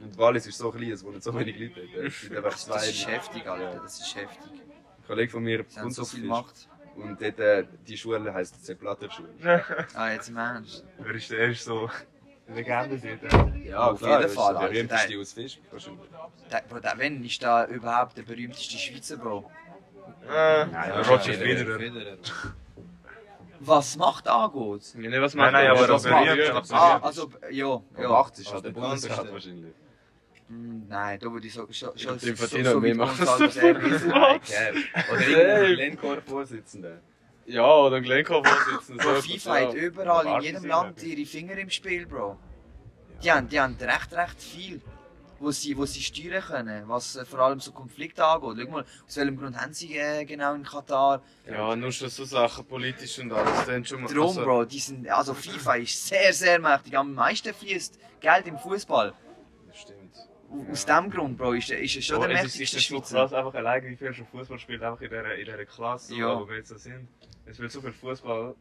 Und 0.00 0.18
Wallis 0.18 0.46
ist 0.46 0.58
so 0.58 0.70
klein, 0.70 0.92
es 0.92 1.02
wohnen 1.04 1.20
so 1.20 1.36
wenig 1.38 1.58
Leute. 1.58 1.80
Es 2.06 2.20
sind 2.20 2.36
einfach 2.36 2.56
zwei. 2.56 2.74
Das 2.74 2.88
ist 2.90 3.06
heftig, 3.08 3.46
Alter, 3.48 3.80
das 3.80 4.00
ist 4.00 4.14
heftig. 4.14 4.50
Ein 4.52 5.06
Kollege 5.06 5.32
von 5.32 5.42
mir 5.42 5.64
Sie 5.66 5.80
haben 5.80 5.90
so 5.90 6.04
viel 6.04 6.20
Fisch. 6.20 6.28
Macht. 6.28 6.68
Und 7.02 7.20
dort, 7.20 7.38
äh, 7.38 7.64
die 7.86 7.96
Schule 7.96 8.32
heisst 8.34 8.64
Sepp 8.64 8.80
Blatter 8.80 9.08
Schule. 9.10 9.28
Ah, 9.94 10.10
jetzt 10.10 10.28
im 10.28 10.36
Ernst. 10.36 10.84
Er 11.04 11.14
ist, 11.14 11.30
er 11.30 11.48
ist 11.48 11.64
so 11.64 11.88
eine 12.48 12.56
Legende 12.56 13.18
dort. 13.30 13.54
Ja, 13.64 13.90
Auf 13.90 13.98
klar, 13.98 14.18
jeden 14.20 14.30
ist 14.30 14.34
Fall, 14.34 14.54
Der 14.54 14.66
berühmteste 14.68 15.08
Der- 15.08 15.20
aus 15.20 15.32
Fisch. 15.32 15.60
wahrscheinlich. 15.70 16.08
Der, 16.50 16.62
Bro, 16.68 16.80
der 16.80 16.94
wenn 16.98 17.24
ist 17.24 17.42
da 17.42 17.66
überhaupt 17.66 18.16
der 18.16 18.22
berühmteste 18.22 18.76
Schweizer, 18.76 19.16
Bro. 19.16 19.50
Nein, 20.26 20.90
Roger 21.08 21.32
Federer. 21.34 21.78
Federer. 21.78 22.16
Was 23.60 23.96
Macht 23.96 24.28
angeht? 24.28 24.94
Ja, 24.94 25.10
nee, 25.10 25.20
was 25.20 25.34
Nein, 25.34 25.46
macht 25.46 25.52
nein, 25.52 25.66
er? 25.66 25.70
aber 25.72 25.80
Was 25.80 26.02
das 26.02 26.12
macht 26.12 26.24
berühmt, 26.26 26.70
er? 26.70 26.76
Ah, 26.76 26.98
also, 26.98 27.30
ja, 27.50 27.50
Ja. 27.50 27.82
ja. 28.02 28.10
80 28.10 28.46
ist 28.46 28.52
Also 28.52 28.54
halt 28.54 28.64
der 28.76 28.80
bekannteste. 28.80 29.32
wahrscheinlich. 29.32 29.74
Hm, 30.48 30.86
Nein, 30.88 31.18
da 31.20 31.30
würde 31.30 31.46
ich 31.46 31.52
so, 31.52 31.66
schon, 31.70 31.96
schon, 31.98 32.18
so, 32.18 32.26
den 32.26 32.64
so, 32.64 32.82
weit 32.82 32.96
machen. 32.96 33.50
Kerl. 33.50 34.76
Oder 35.12 35.28
irgendein 35.28 35.74
Glencore-Vorsitzender. 35.76 37.00
Ja, 37.46 37.66
oder 37.76 38.00
Glencore-Vorsitzender. 38.00 39.04
Bro, 39.04 39.14
so 39.16 39.22
FIFA 39.22 39.54
hat 39.60 39.74
überall 39.74 40.26
in 40.38 40.42
jedem 40.42 40.64
Land 40.64 41.02
ihre 41.02 41.26
Finger 41.26 41.56
im 41.58 41.68
Spiel, 41.70 42.06
Bro. 42.06 42.38
Die 43.22 43.30
haben, 43.30 43.48
die 43.48 43.60
haben 43.60 43.76
recht, 43.80 44.12
recht 44.12 44.40
viel, 44.42 44.80
wo 45.38 45.50
sie, 45.50 45.76
wo 45.76 45.84
sie 45.84 46.00
steuern 46.00 46.42
können, 46.42 46.88
was 46.88 47.16
äh, 47.16 47.24
vor 47.26 47.40
allem 47.40 47.60
so 47.60 47.72
Konflikte 47.72 48.24
angeht. 48.24 48.64
Schau 48.64 48.70
mal, 48.72 48.84
aus 49.06 49.16
welchem 49.16 49.36
Grund 49.38 49.56
haben 49.60 49.74
sie 49.74 49.96
äh, 49.98 50.24
genau 50.24 50.54
in 50.54 50.62
Katar? 50.62 51.20
Ja, 51.46 51.76
nur 51.76 51.92
schon 51.92 52.08
so 52.08 52.24
Sachen, 52.24 52.64
politisch 52.64 53.18
und 53.18 53.32
alles. 53.32 53.66
Dann 53.66 53.84
schon 53.84 54.02
mal, 54.02 54.12
Drum, 54.12 54.28
also- 54.28 54.42
Bro, 54.44 54.64
die 54.64 54.78
sind, 54.78 55.08
also 55.10 55.34
FIFA 55.34 55.74
ist 55.76 56.06
sehr, 56.06 56.32
sehr 56.32 56.58
mächtig. 56.58 56.96
Am 56.96 57.12
meisten 57.12 57.52
fließt 57.52 57.98
Geld 58.20 58.46
im 58.46 58.58
Fußball. 58.58 59.12
Aus 60.70 60.86
dem 60.86 61.10
Grund, 61.10 61.36
Bro, 61.36 61.52
ist, 61.54 61.70
ist 61.70 61.96
er 61.96 62.02
schon 62.02 62.16
Oh, 62.18 62.26
der 62.26 62.30
es 62.30 62.44
ist, 62.44 62.54
ist 62.54 62.58
mächtigste 62.60 62.80
Schweizer. 62.80 63.16
krass, 63.18 63.32
einfach 63.34 63.54
alleine 63.54 63.86
wie 63.88 63.96
viel 63.96 64.14
schon 64.14 64.26
Fußball 64.26 64.58
spielt, 64.58 64.82
einfach 64.82 65.00
in 65.02 65.10
dieser, 65.10 65.34
in 65.34 65.44
dieser 65.44 65.64
Klasse, 65.66 66.14
Ja. 66.14 66.40
wo 66.40 66.48
wir 66.48 66.56
jetzt 66.56 66.68
so 66.68 66.76
sind. 66.78 67.06
Es 67.44 67.58
wird 67.58 67.70
so 67.70 67.80
viel 67.82 67.92
Fußball, 67.92 68.54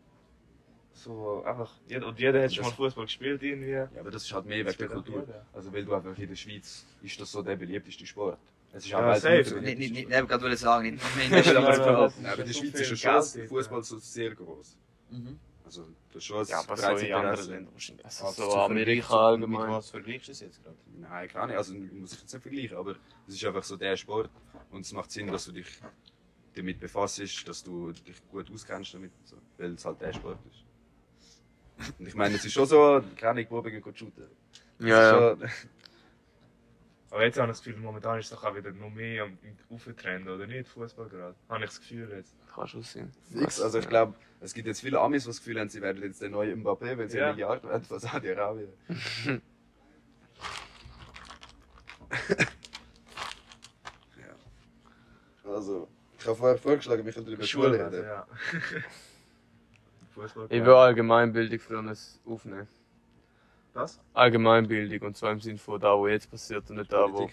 so 0.94 1.44
einfach, 1.46 1.72
jeder, 1.88 2.08
und 2.08 2.20
jeder 2.20 2.44
hat 2.44 2.54
schon 2.54 2.66
mal 2.66 2.72
Fußball 2.72 3.06
gespielt 3.06 3.42
irgendwie. 3.44 3.70
Ja, 3.72 3.90
aber 4.00 4.12
das 4.12 4.24
ist 4.24 4.34
halt 4.34 4.46
mehr 4.48 4.66
wegen 4.66 4.78
der 4.78 4.88
Kultur. 4.90 5.26
Also, 5.54 5.72
weil 5.72 5.86
du 5.86 5.94
einfach 5.94 6.18
in 6.18 6.28
der 6.28 6.36
Schweiz 6.36 6.86
ist 7.04 7.22
das 7.22 7.32
so 7.32 7.42
der 7.42 7.56
beliebteste 7.56 8.06
Sport. 8.06 8.40
Es 8.74 8.84
ist 8.84 8.90
Ja, 8.92 9.00
auch 9.00 9.16
safe. 9.16 9.28
weltweit 9.36 9.54
der 9.54 9.62
Nicht, 9.62 9.78
beliebteste 9.78 9.94
nicht, 9.94 10.08
nicht, 10.10 10.18
Sport. 10.18 10.24
ich 10.24 10.42
gerade 10.42 10.58
sagen, 10.58 10.84
nicht 10.92 11.04
nicht 11.04 11.16
mehr 11.16 11.26
in 11.40 11.46
Ja, 11.46 11.52
der 11.52 11.58
aber 11.58 11.66
Schweiz, 11.74 11.78
das- 11.78 11.86
Bro. 11.88 12.02
das- 12.04 12.16
Nein, 12.18 12.26
aber 12.26 12.40
in 12.42 12.46
der 12.46 12.54
so 12.54 12.60
Schweiz 12.60 12.72
viel 12.72 12.82
ist 12.82 13.04
der 13.04 13.12
Geld 13.12 13.24
Schuss, 13.24 13.34
dort, 13.34 13.48
Fußball 13.48 13.84
so 13.84 13.98
sehr 14.00 14.36
groß. 14.36 14.78
Mhm. 15.12 15.40
Also, 15.68 15.86
der 16.14 16.20
Schuss, 16.22 16.50
Ja, 16.50 16.60
aber 16.60 16.78
so 16.78 16.88
in 16.96 17.14
anderen. 17.14 17.50
Ländern 17.50 17.74
wahrscheinlich. 17.74 18.06
Also 18.06 18.26
Also 18.26 18.50
so 18.52 18.58
Amerika 18.58 19.08
Mit 19.14 19.20
allgemein. 19.44 19.70
was 19.72 19.90
vergleichst 19.90 20.28
du 20.28 20.32
das 20.32 20.40
jetzt 20.40 20.64
gerade? 20.64 20.78
Nein, 20.98 21.28
keine 21.28 21.44
Ahnung, 21.44 21.58
also 21.58 21.74
muss 21.74 22.14
ich 22.14 22.22
jetzt 22.22 22.34
nicht 22.34 22.42
vergleichen, 22.42 22.78
aber 22.78 22.96
es 23.28 23.34
ist 23.36 23.46
einfach 23.46 23.64
so 23.64 23.76
der 23.76 23.98
Sport 23.98 24.30
und 24.72 24.86
es 24.86 24.94
macht 24.94 25.12
Sinn, 25.12 25.28
dass 25.28 25.44
du 25.46 25.52
dich 25.52 25.68
damit 26.56 26.80
befasst, 26.80 27.20
dass 27.48 27.64
du 27.64 27.92
dich 27.92 28.28
gut 28.30 28.50
auskennst 28.52 28.94
damit, 28.94 29.12
so, 29.26 29.36
weil 29.58 29.74
es 29.74 29.84
halt 29.86 30.00
der 30.02 30.14
Sport 30.14 30.40
ist. 30.50 30.64
Und 32.00 32.08
ich 32.08 32.16
meine, 32.16 32.36
es 32.36 32.46
ist 32.46 32.54
schon 32.54 32.66
so, 32.66 33.04
keine 33.18 33.42
wir 33.50 33.62
gehen 33.64 33.96
shooten. 33.96 34.28
Ja, 34.80 34.88
ja. 34.88 35.32
ist 35.34 35.40
schon- 35.42 35.50
Aber 37.10 37.24
jetzt 37.24 37.38
habe 37.40 37.52
ich 37.52 37.58
das 37.58 37.64
Gefühl, 37.64 37.82
momentan 37.82 38.20
ist 38.20 38.26
es 38.26 38.32
doch 38.32 38.44
auch 38.44 38.56
wieder 38.56 38.72
noch 38.72 38.90
mehr 38.90 39.24
am 39.24 39.38
Auftrend, 39.70 40.28
oder 40.28 40.46
nicht? 40.46 40.68
Fußball 40.68 41.08
gerade. 41.08 41.36
Habe 41.48 41.64
ich 41.64 41.70
das 41.70 41.80
Gefühl 41.80 42.10
jetzt. 42.14 42.36
Kann 42.54 42.68
schon 42.68 42.84
sein. 42.84 43.12
Fix, 43.32 43.62
also 43.62 43.80
ich 43.80 43.88
glaube, 43.88 44.14
es 44.40 44.54
gibt 44.54 44.68
jetzt 44.68 44.82
viele 44.82 45.00
Amis, 45.00 45.24
die 45.24 45.30
das 45.30 45.38
Gefühl 45.40 45.60
haben, 45.60 45.70
sie 45.70 45.82
werden 45.82 46.02
jetzt 46.04 46.22
der 46.22 46.30
neue 46.30 46.54
Mbappé, 46.56 46.98
wenn 46.98 47.10
sie 47.10 47.18
Ja. 47.18 47.26
eine 47.26 47.34
Milliarde 47.34 47.68
werden 47.68 47.84
von 47.84 48.00
Saudi-Arabien. 48.00 48.70
ja. 54.18 54.36
Also, 55.54 55.88
ich 56.20 56.26
habe 56.28 56.36
vorher 56.36 56.58
vorgeschlagen, 56.58 57.06
wir 57.06 57.14
können 57.14 57.28
über 57.28 57.44
Schule 57.44 57.70
Schule, 57.78 57.92
reden. 57.92 58.04
ja. 58.06 58.28
Ich 60.50 60.66
will 60.66 60.74
Allgemeinbildung 60.74 61.60
für 61.60 61.78
uns 61.78 62.20
aufnehmen. 62.26 62.68
Was? 63.76 64.00
Allgemeinbildung, 64.16 65.10
und 65.10 65.16
zwar 65.16 65.32
im 65.32 65.40
Sinne 65.40 65.60
von 65.60 65.80
da, 65.80 65.96
wo 65.96 66.08
jetzt 66.08 66.32
passiert 66.32 66.68
und 66.72 66.78
nicht 66.78 66.92
da, 66.92 67.06
wo. 67.14 67.30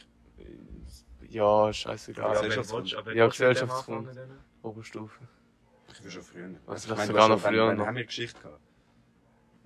Ja, 1.30 1.66
Ja, 1.66 1.72
scheißegal. 1.72 2.24
aber 2.26 2.34
Gesellschaftskunde. 2.46 3.14
Ja, 3.16 3.26
Gesellschaftskunde. 3.26 4.28
Oberstufe. 4.62 5.18
Ich 5.98 6.04
will 6.04 6.10
schon 6.10 6.22
früher. 6.22 6.44
Also, 6.66 6.84
ich 6.84 6.88
das 6.88 6.98
meine, 6.98 7.06
sogar 7.06 7.28
noch 7.28 7.40
schon- 7.40 7.50
früher 7.52 7.74
noch. 7.74 7.86
haben 7.86 7.96
wir 7.96 8.04
Geschichte 8.04 8.40
gehabt? 8.40 8.60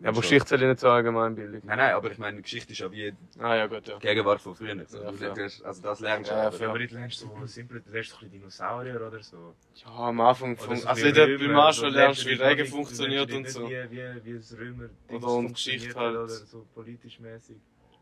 Ja, 0.00 0.10
aber 0.10 0.14
Schon. 0.14 0.22
Geschichte 0.22 0.46
zählt 0.46 0.60
ja 0.60 0.68
nicht 0.68 0.78
zur 0.78 0.90
Allgemeinbildung. 0.92 1.60
Nein, 1.64 1.76
nein, 1.78 1.92
aber 1.92 2.12
ich 2.12 2.18
meine, 2.18 2.40
Geschichte 2.40 2.72
ist 2.72 2.78
ja 2.78 2.92
wie 2.92 3.12
Ah 3.40 3.56
ja, 3.56 3.66
gut, 3.66 3.88
ja. 3.88 3.98
Gegenwart 3.98 4.40
von 4.40 4.54
früher. 4.54 4.86
So. 4.86 5.02
Ja, 5.02 5.10
Du 5.10 5.42
also 5.42 5.82
das 5.82 5.98
lernst 5.98 6.30
du 6.30 6.34
Ja, 6.34 6.46
aber-. 6.46 6.68
Aber 6.68 6.80
jetzt 6.80 6.92
lernst 6.92 7.22
du 7.22 7.26
so 7.26 7.46
simpel, 7.46 7.80
du 7.84 7.90
lernst 7.90 8.16
ein 8.22 8.30
Dinosaurier 8.30 8.94
oder 9.04 9.20
so. 9.20 9.54
Ja, 9.74 9.90
am 9.90 10.20
Anfang 10.20 10.56
so 10.56 10.70
Also 10.70 11.04
in 11.04 11.14
der 11.14 11.26
bisschen 11.26 11.30
Römer, 11.32 11.38
Primarschule 11.38 11.90
so 11.90 11.96
lernst 11.96 12.24
du, 12.24 12.28
wie 12.28 12.32
Regen 12.34 12.66
funktioniert 12.66 13.32
und 13.32 13.48
so. 13.48 13.68
Wie, 13.68 13.90
wie, 13.90 14.24
wie 14.24 14.34
das 14.34 14.56
Römer 14.56 14.88
Oder 15.08 15.26
und 15.26 15.52
Geschichte 15.54 15.94
halt. 15.96 16.16
Oder 16.16 16.28
so 16.28 16.64
politisch 16.74 17.18
mäßig. 17.18 17.56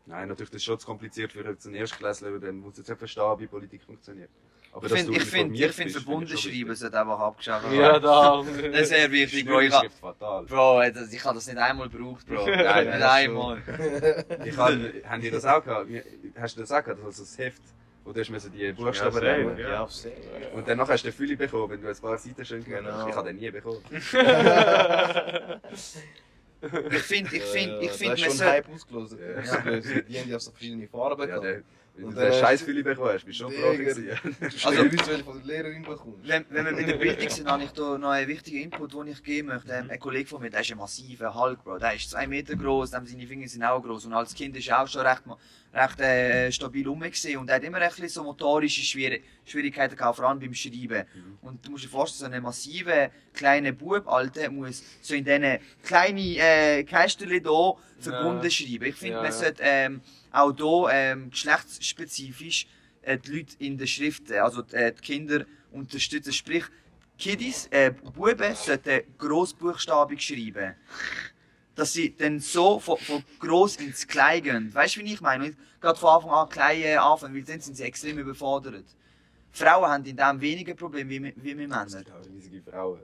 Nein, 0.05 0.27
natürlich, 0.27 0.51
das 0.51 0.57
ist 0.57 0.65
schon 0.65 0.77
zu 0.77 0.85
kompliziert 0.85 1.33
für 1.33 1.39
einen 1.43 1.73
Erstklässler, 1.73 2.37
dann 2.39 2.59
muss 2.59 2.77
jetzt 2.77 2.89
nicht 2.89 2.99
verstehen, 2.99 3.39
wie 3.39 3.47
Politik 3.47 3.81
funktioniert. 3.83 4.29
Aber 4.77 4.85
Ich 4.85 4.93
finde, 4.93 5.11
du 5.11 5.17
ich 5.17 5.23
finde, 5.25 5.55
ich 5.55 5.71
finde 5.71 5.83
bist, 5.85 5.95
verbunden 5.97 6.27
finde 6.27 6.35
ich 6.35 6.41
schon 6.41 6.51
schreiben 6.51 6.69
wichtig. 6.69 6.79
sollte 6.79 6.99
einfach 6.99 7.19
abgeschafft 7.19 7.71
werden. 7.71 7.79
Ja, 7.81 7.99
da. 7.99 8.43
Das 8.71 8.81
ist 8.81 8.89
sehr 8.89 9.11
wichtig, 9.11 9.45
Bro. 9.45 9.59
Ich, 9.61 9.73
ha- 9.73 9.79
Schrift 9.81 9.99
fatal. 9.99 10.43
Bro, 10.45 10.81
das- 10.93 11.11
ich 11.11 11.23
habe 11.25 11.35
das 11.35 11.47
nicht 11.47 11.57
einmal 11.57 11.89
gebraucht, 11.89 12.25
Bro. 12.27 12.45
Nein, 12.47 12.63
Ja, 12.63 12.81
nicht 12.83 13.01
das 13.01 13.11
einmal. 13.11 13.57
Ich 14.45 14.55
kann, 14.55 14.93
haben 15.05 15.21
die 15.21 15.31
das 15.31 15.45
auch 15.45 15.63
gehabt? 15.63 15.89
Hast 16.39 16.55
du 16.55 16.61
das 16.61 16.71
auch 16.71 16.83
gehabt? 16.83 17.03
Also 17.03 17.23
das 17.23 17.37
Heft, 17.37 17.61
wo 18.05 18.11
du 18.13 18.19
hast 18.21 18.29
die 18.53 18.71
Buchstaben 18.73 19.11
safe, 19.13 19.25
lernen 19.25 19.57
ja. 19.57 19.69
Ja, 19.69 19.81
auf 19.83 19.91
sehr. 19.91 20.11
Und 20.53 20.67
danach 20.67 20.87
hast 20.89 21.03
du 21.03 21.09
den 21.09 21.15
Fülle 21.17 21.35
bekommen, 21.35 21.71
wenn 21.71 21.81
du 21.81 21.87
ein 21.89 21.97
paar 21.97 22.17
Seiten 22.17 22.45
schön 22.45 22.63
gemacht 22.63 22.83
hast. 22.85 22.91
Genau. 22.93 23.09
Ich 23.09 23.15
habe 23.15 23.27
den 23.27 23.37
nie 23.37 23.49
bekommen. 23.51 23.81
Ich 26.91 27.01
finde, 27.03 27.35
ich 27.35 27.43
finde, 27.43 27.79
ich 27.81 27.91
finde, 27.91 28.15
da 28.15 28.21
man 28.21 28.29
ist 28.31 28.37
schon. 28.37 28.47
Hype 28.47 28.69
ausgelöst. 28.73 29.15
ausgelöst. 29.39 29.89
Die 30.09 30.19
haben 30.19 30.29
ja 30.29 30.39
so 30.39 30.51
verschiedene 30.51 30.87
Farben 30.87 31.29
Ja, 31.29 31.37
gehabt. 31.39 31.63
Wenn 31.97 32.05
Und 32.05 32.15
du 32.15 32.21
den 32.21 32.33
Scheiß 32.33 32.61
viele 32.61 32.83
bekommst, 32.83 33.25
bist 33.25 33.39
du 33.39 33.43
schon. 33.49 33.53
Profi 33.61 33.77
gewesen. 33.77 34.05
Du 34.39 34.45
Also- 34.45 34.67
also, 34.67 34.83
wenn 34.83 35.17
du 35.17 35.23
von 35.23 35.37
der 35.39 35.45
Lehrerin 35.47 35.81
bekommst. 35.83 36.19
Wenn, 36.27 36.45
wenn 36.49 36.65
wir 36.65 36.73
bei 36.73 36.83
der 36.83 36.93
Bildung 36.97 37.29
sind, 37.29 37.47
habe 37.49 37.63
ich 37.63 37.71
da 37.71 37.97
noch 37.97 38.09
einen 38.09 38.27
wichtigen 38.27 38.57
Input, 38.63 38.93
den 38.93 39.07
ich 39.07 39.23
geben 39.23 39.47
möchte. 39.47 39.71
Ähm, 39.71 39.89
ein 39.89 39.99
Kollege 39.99 40.29
von 40.29 40.41
mir, 40.41 40.49
der 40.51 40.61
ist 40.61 40.71
ein 40.71 40.77
massiver 40.77 41.33
Hulk, 41.33 41.63
Bro. 41.63 41.79
Der 41.79 41.95
ist 41.95 42.11
zwei 42.11 42.27
Meter 42.27 42.55
groß, 42.55 42.91
seine 42.91 43.05
Finger 43.07 43.47
sind 43.47 43.63
auch 43.63 43.81
groß. 43.81 44.05
Und 44.05 44.13
als 44.13 44.33
Kind 44.35 44.55
ist 44.55 44.67
er 44.67 44.83
auch 44.83 44.87
schon 44.87 45.01
recht, 45.01 45.23
recht 45.77 45.99
äh, 45.99 46.51
stabil 46.51 46.87
rumgesehen. 46.87 47.39
Und 47.39 47.49
er 47.49 47.55
hat 47.55 47.63
immer 47.63 47.77
ein 47.77 47.89
bisschen 47.89 48.09
so 48.09 48.23
motorische 48.23 48.81
Schwier 48.81 49.19
Schwierigkeiten 49.45 49.95
gehabt, 49.95 50.17
vor 50.17 50.25
allem 50.27 50.39
beim 50.39 50.53
Schreiben. 50.53 51.05
Und 51.41 51.65
du 51.65 51.71
musst 51.71 51.85
dir 51.85 51.89
vorstellen, 51.89 52.31
so 52.31 52.35
ein 52.37 52.43
massiver 52.43 53.09
kleiner 53.33 53.71
Bub, 53.71 54.07
Alter, 54.07 54.49
muss 54.49 54.83
so 55.01 55.13
in 55.13 55.23
diesen 55.23 55.59
kleinen 55.83 56.17
äh, 56.37 56.83
Kästchen 56.83 57.29
hier 57.29 57.41
verbunden 57.99 58.43
Ja. 58.43 58.49
schreiben. 58.49 58.85
Ich 58.85 58.95
finde, 58.95 59.13
Ja, 59.15 59.21
man 59.21 59.31
ja. 59.31 59.37
sollte 59.37 59.63
ähm, 59.63 60.01
auch 60.31 60.53
hier 60.55 60.89
ähm, 60.93 61.29
geschlechtsspezifisch 61.29 62.67
äh, 63.03 63.17
die 63.17 63.31
Leute 63.37 63.55
in 63.59 63.77
der 63.77 63.87
Schrift, 63.87 64.31
äh, 64.31 64.39
also 64.39 64.63
äh, 64.71 64.91
die 64.91 65.01
Kinder 65.01 65.45
unterstützen. 65.71 66.33
Sprich, 66.33 66.65
Kiddies, 67.17 67.67
äh, 67.71 67.91
Buben 67.91 68.53
sollten 68.55 69.01
grossbuchstabig 69.17 70.21
schreiben. 70.21 70.75
Dass 71.77 71.93
sie 71.93 72.15
dann 72.17 72.39
so 72.39 72.79
von, 72.79 72.97
von 72.97 73.23
gross 73.39 73.75
ins 73.75 74.07
Klein 74.07 74.41
gehen. 74.41 74.73
Weißt 74.73 74.95
du, 74.95 75.01
wie 75.01 75.13
ich 75.13 75.21
meine? 75.21 75.45
Nicht 75.45 75.57
Gerade 75.79 75.99
von 75.99 76.09
Anfang 76.09 76.31
an 76.31 76.49
klein 76.49 76.97
anfangen, 76.97 77.35
weil 77.35 77.43
dann 77.43 77.59
sind 77.61 77.77
sie 77.77 77.83
extrem 77.83 78.17
überfordert. 78.17 78.85
Frauen 79.51 79.87
haben 79.87 80.03
in 80.05 80.17
dem 80.17 80.41
weniger 80.41 80.73
Probleme 80.73 81.09
wie, 81.11 81.33
wie 81.35 81.57
wir 81.57 81.65
Es 81.65 81.69
Männer. 81.93 82.03
gibt 82.03 82.11
auch 82.11 82.25
riesige 82.33 82.61
Frauen. 82.63 82.99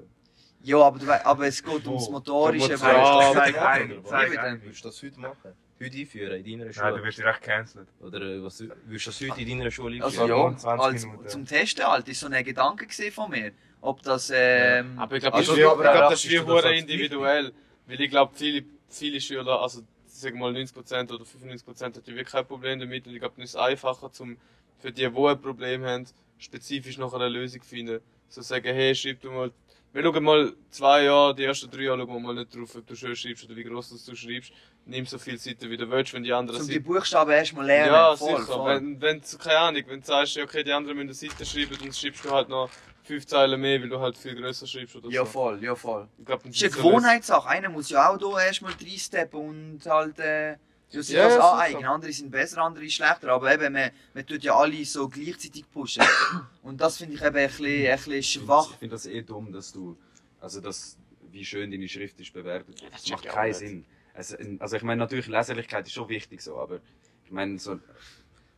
Ja, 0.64 0.78
aber, 0.78 0.98
du 0.98 1.26
aber 1.26 1.46
es 1.48 1.62
geht 1.64 1.86
ums 1.86 2.10
Motorische. 2.10 2.72
Ja, 2.72 3.32
zeig 3.34 3.62
ein, 3.62 4.02
zeig 4.06 4.38
ein. 4.40 4.64
Würdest 4.64 4.84
du 4.84 4.88
das 4.88 5.04
heute 5.04 5.20
machen? 5.20 5.54
Heute 5.80 5.98
einführen 5.98 6.46
in 6.46 6.60
deiner 6.60 6.66
Nein, 6.66 6.68
du 6.68 6.74
Schule? 6.74 7.04
wirst 7.04 7.18
direkt 7.20 7.42
cancelled. 7.42 7.88
Oder 8.00 8.22
äh, 8.22 8.44
was, 8.44 8.60
würdest 8.62 9.06
du 9.06 9.26
das 9.26 9.32
heute 9.38 9.42
in 9.42 9.60
deiner 9.60 9.72
Schule 9.72 10.04
Also 10.04 10.22
einführen? 10.22 10.40
ja, 10.40 10.46
um 10.48 10.58
20 10.58 10.86
als, 10.86 11.06
Minuten. 11.06 11.28
zum 11.28 11.46
Testen 11.46 11.86
halt, 11.86 12.08
ist 12.08 12.20
so 12.22 12.28
ein 12.28 12.44
Gedanke 12.44 12.88
von 13.12 13.30
mir. 13.30 13.52
Ob 13.82 14.02
das, 14.02 14.32
ähm, 14.34 14.98
Aber 14.98 15.16
ich 15.16 15.22
glaube, 15.22 15.36
Also, 15.38 15.52
das, 15.52 15.60
ja, 15.60 15.68
ist- 15.68 15.72
aber 15.74 15.86
ich 15.86 15.92
glaub, 15.92 16.10
das 16.10 16.26
ist 16.26 16.32
wie 16.32 16.78
individuell. 16.80 17.54
Weil 17.88 18.02
ich 18.02 18.10
glaube, 18.10 18.34
viele, 18.36 18.64
viele 18.90 19.20
Schüler, 19.20 19.62
also 19.62 19.82
sagen 20.08 20.40
wir 20.40 20.52
mal 20.52 20.56
90% 20.56 21.12
oder 21.14 21.24
95% 21.24 21.84
hat 21.84 22.08
wirklich 22.08 22.28
kein 22.28 22.46
Problem 22.46 22.80
damit. 22.80 23.08
Und 23.08 23.14
ich 23.14 23.20
glaube, 23.20 23.36
dann 23.36 23.44
ist 23.44 23.52
es 23.52 23.56
einfacher, 23.56 24.12
zum, 24.12 24.38
für 24.80 24.92
die, 24.92 25.02
die 25.02 25.06
ein 25.08 25.42
Problem 25.42 25.84
haben, 25.84 26.06
spezifisch 26.38 26.98
noch 26.98 27.14
eine 27.14 27.30
Lösung 27.30 27.62
zu 27.62 27.68
finden. 27.68 28.00
So 28.30 28.42
sagen, 28.42 28.74
hey, 28.74 28.96
schreib 28.96 29.22
du 29.22 29.32
mal, 29.32 29.52
wir 29.94 30.04
schauen 30.04 30.24
mal 30.24 30.54
zwei 30.72 31.04
Jahre, 31.04 31.36
die 31.36 31.44
ersten 31.44 31.70
drei 31.70 31.84
Jahre 31.84 32.00
schauen 32.00 32.14
wir 32.14 32.20
mal 32.20 32.36
nicht 32.36 32.56
drauf, 32.56 32.76
ob 32.76 32.88
du 32.88 32.96
schön 32.96 33.16
schreibst 33.16 33.46
oder 33.46 33.56
wie 33.56 33.64
groß 33.64 33.90
das 33.90 34.06
du 34.06 34.16
schreibst. 34.16 34.52
Nimm 34.86 35.06
so 35.06 35.18
viele 35.18 35.38
Seiten 35.38 35.70
wie 35.70 35.78
du 35.78 35.90
willst, 35.90 36.14
wenn 36.14 36.24
die 36.24 36.34
anderen 36.34 36.60
zum 36.60 36.68
die 36.68 36.74
Seiten 36.76 36.86
Buchstaben 36.86 37.32
erstmal 37.32 37.66
lernen. 37.66 37.94
ja, 37.94 38.16
voll, 38.16 38.42
sicher. 38.42 38.54
voll. 38.54 38.76
Wenn, 38.76 39.02
wenn 39.02 39.22
du, 39.22 39.38
keine 39.38 39.60
Ahnung, 39.60 39.84
wenn 39.88 40.00
du 40.00 40.06
sagst, 40.06 40.38
okay, 40.38 40.64
die 40.64 40.72
anderen 40.72 40.98
müssen 40.98 41.10
eine 41.10 41.14
Seite 41.14 41.46
schreiben, 41.46 41.78
dann 41.80 41.94
schreibst 41.94 42.26
du 42.26 42.32
halt 42.32 42.50
noch 42.50 42.70
fünf 43.04 43.26
Zeilen 43.28 43.60
mehr, 43.60 43.82
weil 43.82 43.90
du 43.90 44.00
halt 44.00 44.18
viel 44.18 44.36
grösser 44.36 44.66
schreibst 44.68 44.96
oder 44.96 45.10
Ja, 45.10 45.26
so. 45.26 45.32
voll, 45.32 45.64
ja, 45.64 45.76
voll. 45.76 46.08
Ich 46.18 46.26
glaub, 46.26 46.44
Das 46.44 46.56
ist 46.56 46.64
eine 46.64 46.72
Gewohnheitssache. 46.72 47.48
Einer 47.50 47.70
muss 47.70 47.90
ja 47.90 48.10
auch 48.10 48.18
hier 48.18 48.46
erstmal 48.46 48.74
reinsteppen 48.74 49.40
und 49.40 49.86
halt 49.86 50.20
äh, 50.20 50.52
ja, 50.52 50.58
sich 51.02 51.10
Ja, 51.16 51.24
das 51.26 51.36
ja, 51.36 51.52
aneignen. 51.52 51.86
Andere 51.86 52.12
sind 52.14 52.32
besser, 52.32 52.60
andere 52.62 52.90
schlechter. 52.90 53.30
Aber 53.30 53.54
eben, 53.54 53.74
man, 53.74 53.92
man 54.14 54.26
tut 54.26 54.44
ja 54.44 54.56
alle 54.56 54.84
so 54.86 55.10
gleichzeitig 55.10 55.70
pushen. 55.72 56.04
und 56.64 56.80
das 56.80 56.98
finde 56.98 57.16
ich 57.16 57.22
eben 57.22 57.36
ein 57.36 57.48
bisschen, 57.48 57.88
ein 57.88 57.96
bisschen 57.98 58.24
schwach. 58.24 58.72
Ich 58.72 58.78
finde 58.78 58.96
das 58.96 59.06
eh 59.06 59.22
dumm, 59.22 59.52
dass 59.52 59.72
du, 59.74 59.98
also 60.40 60.62
das, 60.62 60.98
wie 61.32 61.44
schön 61.44 61.72
deine 61.72 61.88
Schrift 61.88 62.20
ist 62.20 62.32
bewertet 62.34 62.82
wird. 62.82 62.94
Das 62.94 63.04
check 63.04 63.14
macht 63.14 63.26
keinen. 63.28 63.54
Sinn. 63.54 63.86
Also, 64.14 64.38
also 64.60 64.76
ich 64.76 64.84
meine, 64.84 65.00
natürlich 65.00 65.28
Leserlichkeit 65.28 65.88
ist 65.88 65.94
schon 65.94 66.08
wichtig 66.08 66.42
so, 66.42 66.58
aber 66.60 66.80
ich 67.26 67.32
meine, 67.32 67.58
so, 67.58 67.80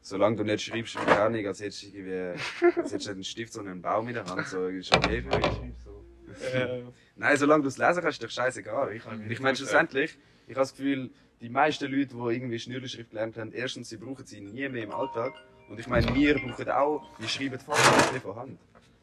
solange 0.06 0.36
du 0.36 0.44
nicht 0.44 0.64
schreibst, 0.64 0.96
wie 0.96 1.06
keine 1.06 1.22
Ahnung, 1.22 1.48
als 1.48 1.60
hättest 1.62 1.84
du 1.84 1.88
irgendwie, 1.88 2.40
als 2.80 2.92
hättest 2.92 3.08
du 3.08 3.12
einen 3.12 3.24
Stift, 3.24 3.54
sondern 3.54 3.74
einen 3.74 3.82
Baum 3.82 4.08
in 4.08 4.14
der 4.14 4.26
Hand, 4.26 4.48
so, 4.48 4.68
ist 4.68 4.96
okay 4.96 5.24
für 5.24 5.38
mich. 5.38 6.54
Äh, 6.54 6.84
Nein, 7.16 7.38
solange 7.38 7.64
du 7.64 7.70
es 7.70 7.78
lesen 7.78 8.02
kannst, 8.02 8.22
ist 8.22 8.24
doch 8.24 8.30
scheißegal. 8.30 8.94
Ich 8.94 9.04
ich 9.30 9.40
meine, 9.40 9.56
schlussendlich, 9.58 10.18
ich 10.48 10.52
habe 10.52 10.62
das 10.62 10.76
Gefühl, 10.76 11.10
die 11.42 11.50
meisten 11.50 11.92
Leute, 11.92 12.16
die 12.16 12.36
irgendwie 12.36 12.60
Schnürschrift 12.60 13.10
gelernt 13.10 13.38
haben, 13.38 13.52
erstens, 13.52 13.90
sie 13.90 13.98
brauchen 13.98 14.26
sie 14.26 14.42
nie 14.42 14.70
mehr 14.70 14.84
im 14.84 14.92
Alltag. 14.92 15.34
Und 15.70 15.80
ich 15.80 15.88
meine, 15.88 16.14
wir 16.14 16.36
brauchen 16.36 16.70
auch, 16.70 17.10
wir 17.18 17.28
schreiben 17.28 17.60
fast 17.60 18.14
nicht 18.14 18.22
von 18.22 18.36
Hand. 18.36 18.60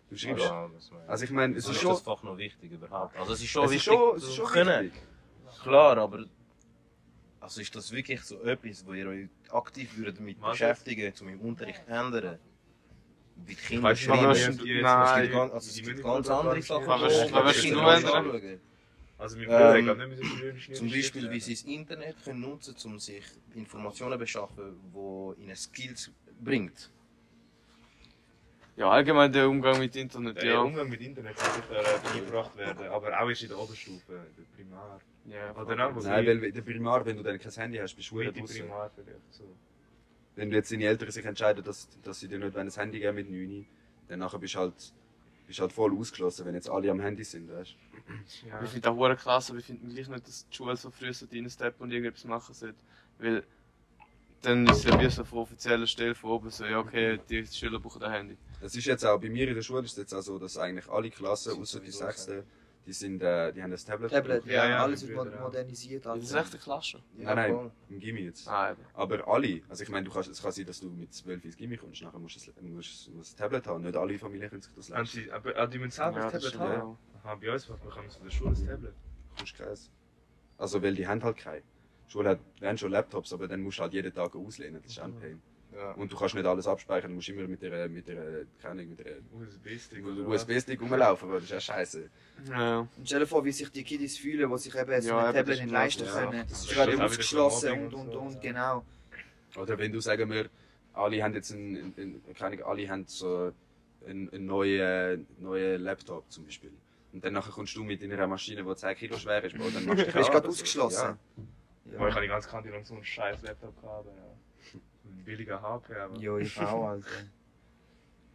Du 0.09 0.17
schreibst, 0.17 0.45
Ja, 0.45 0.71
also 1.09 1.25
ich 1.25 1.31
meine, 1.31 1.57
es 1.57 1.65
Wieso 1.65 1.71
ist 1.71 1.77
ist 1.77 1.83
schon, 1.83 1.91
das 1.93 2.03
Fach 2.03 2.23
noch 2.23 2.39
wichtig 2.39 2.71
überhaupt? 2.71 3.17
Also 3.19 3.33
es 3.33 3.41
ist 3.41 3.49
schon 3.49 3.65
es 3.65 3.73
ist 3.73 3.75
wichtig 3.79 3.93
schon, 3.93 4.17
es 4.17 4.23
ist 4.25 4.35
schon 4.37 4.47
können. 4.47 4.85
wichtig. 4.85 5.03
Klar, 5.63 5.99
aber 5.99 6.27
also 7.43 7.61
ist 7.61 7.75
das 7.75 7.91
wirklich 7.91 8.21
so 8.23 8.41
etwas, 8.43 8.87
wo 8.87 8.93
ihr 8.93 9.09
euch 9.09 9.29
aktiv 9.51 9.97
würdet 9.97 10.19
damit 10.19 10.41
Was? 10.41 10.53
beschäftigen, 10.53 11.13
um 11.21 11.29
im 11.29 11.41
Unterricht 11.41 11.85
zu 11.85 11.91
ändern? 11.93 12.39
Wie 13.35 13.55
die 13.55 13.61
Kinder 13.61 13.83
Weißt 13.85 14.03
schreiben. 14.03 14.33
die 14.59 14.69
jetzt- 14.71 14.83
nein, 14.83 14.85
Es 14.85 14.85
was 14.85 15.15
gibt 15.17 15.27
die- 15.27 15.33
ganz, 15.33 15.53
also 15.53 15.71
es 15.71 15.83
gibt 15.87 16.03
ganz 16.03 16.29
andere 16.31 16.63
Sachen. 16.63 16.85
Die 17.63 17.71
nur 17.73 17.85
anschauen. 17.87 18.61
Also 19.19 19.37
mein 19.37 19.49
Ähm, 19.49 19.85
nicht, 19.87 19.99
wir 19.99 20.07
müssen 20.09 20.61
schnell 20.61 20.77
Zum 20.77 20.91
Beispiel, 20.91 21.31
wie 21.31 21.41
sie 21.41 21.55
das 21.55 21.63
Internet 21.63 22.25
können 22.25 22.41
nutzen 22.41 22.75
um 22.85 22.99
sich 22.99 23.25
Informationen 23.55 24.13
zu 24.15 24.19
beschaffen, 24.19 24.75
die 24.95 25.43
ihnen 25.43 25.57
Skills 25.57 26.11
bringt. 26.41 26.91
Ja, 28.83 28.91
allgemein 28.91 29.33
der 29.33 29.49
Umgang 29.49 29.79
mit 29.79 29.95
Internet, 29.95 30.43
Der 30.43 30.45
ja. 30.55 30.61
Umgang 30.61 30.89
mit 30.89 31.01
Internet 31.01 31.37
kann 31.37 31.51
sicher 31.55 31.81
äh, 31.81 31.99
beigebracht 32.03 32.57
werden, 32.57 32.87
aber 32.89 33.21
auch 33.21 33.29
erst 33.29 33.43
in 33.43 33.49
der 33.49 33.59
Oberstufe, 33.59 34.13
in 34.13 34.37
der 34.37 34.57
Primar. 34.57 35.01
ja 35.27 35.55
Oder 35.55 35.95
wo 35.95 36.01
Nein, 36.01 36.27
weil 36.27 36.45
in 36.45 36.55
der 36.55 36.63
Primar, 36.63 37.07
wenn 37.07 37.17
du 37.17 37.23
dann 37.23 37.39
kein 37.39 37.53
Handy 37.53 37.79
hast, 37.79 37.95
bist 37.95 38.11
du 38.11 38.17
verdammt 38.17 38.41
draussen. 38.41 38.61
Primar 38.63 38.91
vielleicht. 38.95 39.21
So. 39.31 39.45
Wenn 40.35 40.51
du 40.51 40.57
jetzt 40.57 40.73
deine 40.73 40.85
Eltern 40.85 41.11
sich 41.13 41.25
entscheiden, 41.25 41.63
dass, 41.63 41.89
dass 42.03 42.19
sie 42.19 42.27
dir 42.27 42.41
nicht 42.41 42.57
ein 42.57 42.71
Handy 42.71 42.99
geben 42.99 43.15
mit 43.15 43.31
9, 43.31 43.67
dann 44.09 44.19
nachher 44.19 44.41
bist 44.41 44.55
du 44.55 44.59
halt, 44.59 44.75
bist 45.47 45.59
du 45.59 45.63
halt 45.63 45.73
voll 45.73 45.97
ausgeschlossen, 45.97 46.45
wenn 46.47 46.55
jetzt 46.55 46.69
alle 46.69 46.91
am 46.91 47.01
Handy 47.01 47.23
sind, 47.23 47.53
weißt 47.53 47.77
Ja. 48.49 48.63
Ich 48.65 48.71
finde 48.71 48.89
das 48.89 48.97
hure 48.97 49.17
krass, 49.17 49.51
aber 49.51 49.61
ich 49.61 49.67
finde 49.67 49.87
gleich 49.95 50.09
nicht, 50.09 50.27
dass 50.27 50.49
die 50.49 50.57
Schule 50.57 50.77
so 50.77 50.91
früh 50.91 51.13
so 51.13 51.27
reinsteppen 51.31 51.85
und 51.85 51.93
irgendetwas 51.93 52.25
machen 52.25 52.53
sollte. 52.53 52.79
Weil 53.19 53.45
dann 54.41 54.67
ist 54.67 54.79
es 54.79 54.85
ja 54.85 55.01
wie 55.01 55.09
so 55.09 55.25
von 55.25 55.39
offizieller 55.39 55.87
Stelle 55.87 56.17
von 56.17 56.31
oben 56.31 56.51
so, 56.51 56.65
ja 56.65 56.81
okay, 56.81 57.21
die 57.29 57.47
Schüler 57.47 57.79
brauchen 57.79 58.03
ein 58.03 58.11
Handy. 58.11 58.37
Das 58.63 58.75
ist 58.77 58.85
jetzt 58.87 59.05
auch, 59.05 59.21
bei 59.21 59.29
mir 59.29 59.49
in 59.49 59.55
der 59.55 59.63
Schule 59.63 59.83
ist 59.85 59.93
es 59.93 59.97
jetzt 59.99 60.15
auch 60.15 60.23
so, 60.23 60.39
dass 60.39 60.57
eigentlich 60.57 60.89
alle 60.89 61.11
Klassen, 61.11 61.61
außer 61.61 61.81
die 61.81 61.91
sechste, 61.91 62.45
die 62.87 62.93
sind, 62.93 63.23
äh, 63.23 63.53
die 63.53 63.63
haben 63.63 63.71
das 63.73 63.85
Tablet. 63.85 64.11
Tablet, 64.11 64.45
ja, 64.47 64.53
Ja, 64.65 64.69
ja, 64.71 64.83
alles 64.85 65.07
wird 65.07 65.33
ja. 65.33 65.41
modernisiert. 65.41 66.05
Das 66.07 66.13
Also. 66.13 66.25
ist 66.27 66.43
echt 66.45 66.53
eine 66.55 66.63
Klasse. 66.63 66.99
Nein, 67.17 67.37
nein, 67.37 67.71
im 67.89 67.99
Gimmi 67.99 68.21
jetzt. 68.23 68.49
Ah. 68.49 68.77
Aber 68.95 69.27
alle, 69.29 69.63
also 69.69 69.83
ich 69.83 69.89
meine, 69.89 70.05
du 70.07 70.13
kannst, 70.13 70.29
es 70.31 70.41
kann 70.43 70.53
sein, 70.53 70.67
dass 70.67 70.81
du 70.81 70.91
mit 70.91 71.13
12 71.13 71.45
ins 71.45 71.57
Gimmi 71.57 71.77
kommst, 71.77 72.03
nachher 72.03 72.19
musst 72.19 72.37
du 72.47 72.63
musst 72.69 73.07
du 73.09 73.13
ein 73.13 73.37
Tablet 73.37 73.67
haben. 73.67 73.83
Nicht 73.85 73.97
alle 73.97 74.19
Familien 74.19 74.49
können 74.49 74.63
sich 74.63 74.73
das 74.75 74.91
Haben 74.91 74.99
leisten. 75.01 75.23
sie, 75.25 75.31
aber 75.33 75.57
ah, 75.57 75.67
die 75.67 75.79
müssen 75.79 75.91
selber 75.93 76.19
Ja, 76.19 76.27
ein 76.27 76.33
das 76.33 76.43
Tablet 76.43 76.59
haben? 76.61 76.73
ja. 76.73 76.99
Aha, 77.25 77.35
bei 77.37 77.53
uns 77.53 77.67
bekommen 77.67 78.09
sie 78.11 78.17
von 78.17 78.27
der 78.29 78.33
Schule 78.33 78.51
ein 78.57 78.67
Tablet. 78.67 78.93
Du 78.95 79.37
kommst 79.39 79.55
keins. 79.59 79.91
Also, 80.59 80.83
weil 80.83 80.95
die 80.95 81.07
haben 81.07 81.23
halt 81.23 81.37
keine. 81.37 81.63
Die 82.07 82.13
Schule 82.13 82.31
hat, 82.31 82.41
wir 82.61 82.69
haben 82.69 82.79
schon 82.79 82.91
Laptops, 82.93 83.33
aber 83.33 83.49
dann 83.49 83.61
musst 83.61 83.79
du 83.79 83.83
halt 83.83 83.93
jeden 83.93 84.13
Tag 84.13 84.35
auslehnen. 84.37 84.81
Das 84.83 84.93
ist 84.93 85.01
auch 85.01 85.05
ein 85.05 85.19
Pain. 85.19 85.43
Ja. 85.75 85.93
Und 85.93 86.13
du 86.13 86.17
kannst 86.17 86.35
nicht 86.35 86.45
alles 86.45 86.67
abspeichern, 86.67 87.11
du 87.11 87.17
musst 87.17 87.29
immer 87.29 87.49
mit 87.49 87.63
der, 87.63 87.89
mit 87.89 88.07
der, 88.07 88.45
keine 88.61 88.83
mit 88.85 88.99
der 88.99 89.17
USB-Stick? 89.33 90.05
USB-Stick 90.07 90.81
rumlaufen, 90.81 91.31
das 91.33 91.45
ist 91.45 91.51
ja 91.51 91.61
scheiße. 91.61 92.11
Ja. 92.51 92.81
Und 92.81 92.91
stell 93.07 93.21
dir 93.21 93.27
vor, 93.27 93.45
wie 93.45 93.53
sich 93.53 93.71
die 93.71 93.83
Kiddies 93.83 94.19
fühlen, 94.19 94.51
die 94.51 94.59
sich 94.59 94.75
eben 94.75 95.01
so 95.01 95.09
Ja, 95.09 95.27
ein 95.27 95.35
Tablet 95.35 95.57
nicht 95.59 95.67
ist 95.67 95.73
leisten 95.73 96.05
ja. 96.05 96.13
können. 96.13 96.45
Das 96.49 96.61
ist 96.65 96.71
gerade 96.73 97.05
ausgeschlossen 97.05 97.71
und, 97.73 97.95
und 97.95 97.95
und, 97.95 98.13
so. 98.13 98.19
und, 98.21 98.41
genau. 98.43 98.85
Oder 99.57 99.79
wenn 99.79 99.93
du 99.93 100.01
sagen 100.01 100.31
wir, 100.31 100.51
alle 100.93 101.23
haben 101.23 101.35
jetzt 101.35 101.53
einen, 101.53 101.95
einen, 101.97 102.23
keine 102.35 102.57
Ahnung, 102.57 102.67
alle 102.67 102.89
haben 102.91 103.05
so 103.07 103.53
einen, 104.07 104.31
einen 104.31 104.47
neuen, 104.47 105.27
neuen 105.39 105.83
Laptop 105.83 106.31
zum 106.31 106.45
Beispiel. 106.45 106.73
Und 107.13 107.25
dann 107.25 107.33
nachher 107.35 107.53
kommst 107.53 107.77
du 107.77 107.85
mit 107.85 108.03
in 108.03 108.13
einer 108.13 108.27
Maschine, 108.27 108.63
die 108.63 108.75
10 108.75 108.97
Kilo 108.97 109.17
schwer 109.17 109.43
ist, 109.45 109.57
Bro, 109.57 109.71
dann 109.71 109.85
machst 109.87 110.01
du 110.01 110.05
dich 110.05 110.13
Du 110.13 110.19
bist 110.19 110.29
ab, 110.29 110.35
gerade 110.35 110.49
ausgeschlossen. 110.49 111.19
Boah, 111.85 112.09
ich 112.09 112.15
habe 112.15 112.23
die 112.23 112.29
ganze 112.29 112.49
Kante 112.49 112.71
lang 112.71 112.85
so 112.85 112.95
einen 112.95 113.05
scheiß 113.05 113.43
Laptop 113.43 113.81
gehabt. 113.81 114.07
Ja. 114.07 114.32
Billiger 115.25 115.61
HP, 115.63 115.95
aber. 115.95 116.19
Ja, 116.19 116.37
ich 116.39 116.59
auch, 116.59 116.87
Alter. 116.89 117.07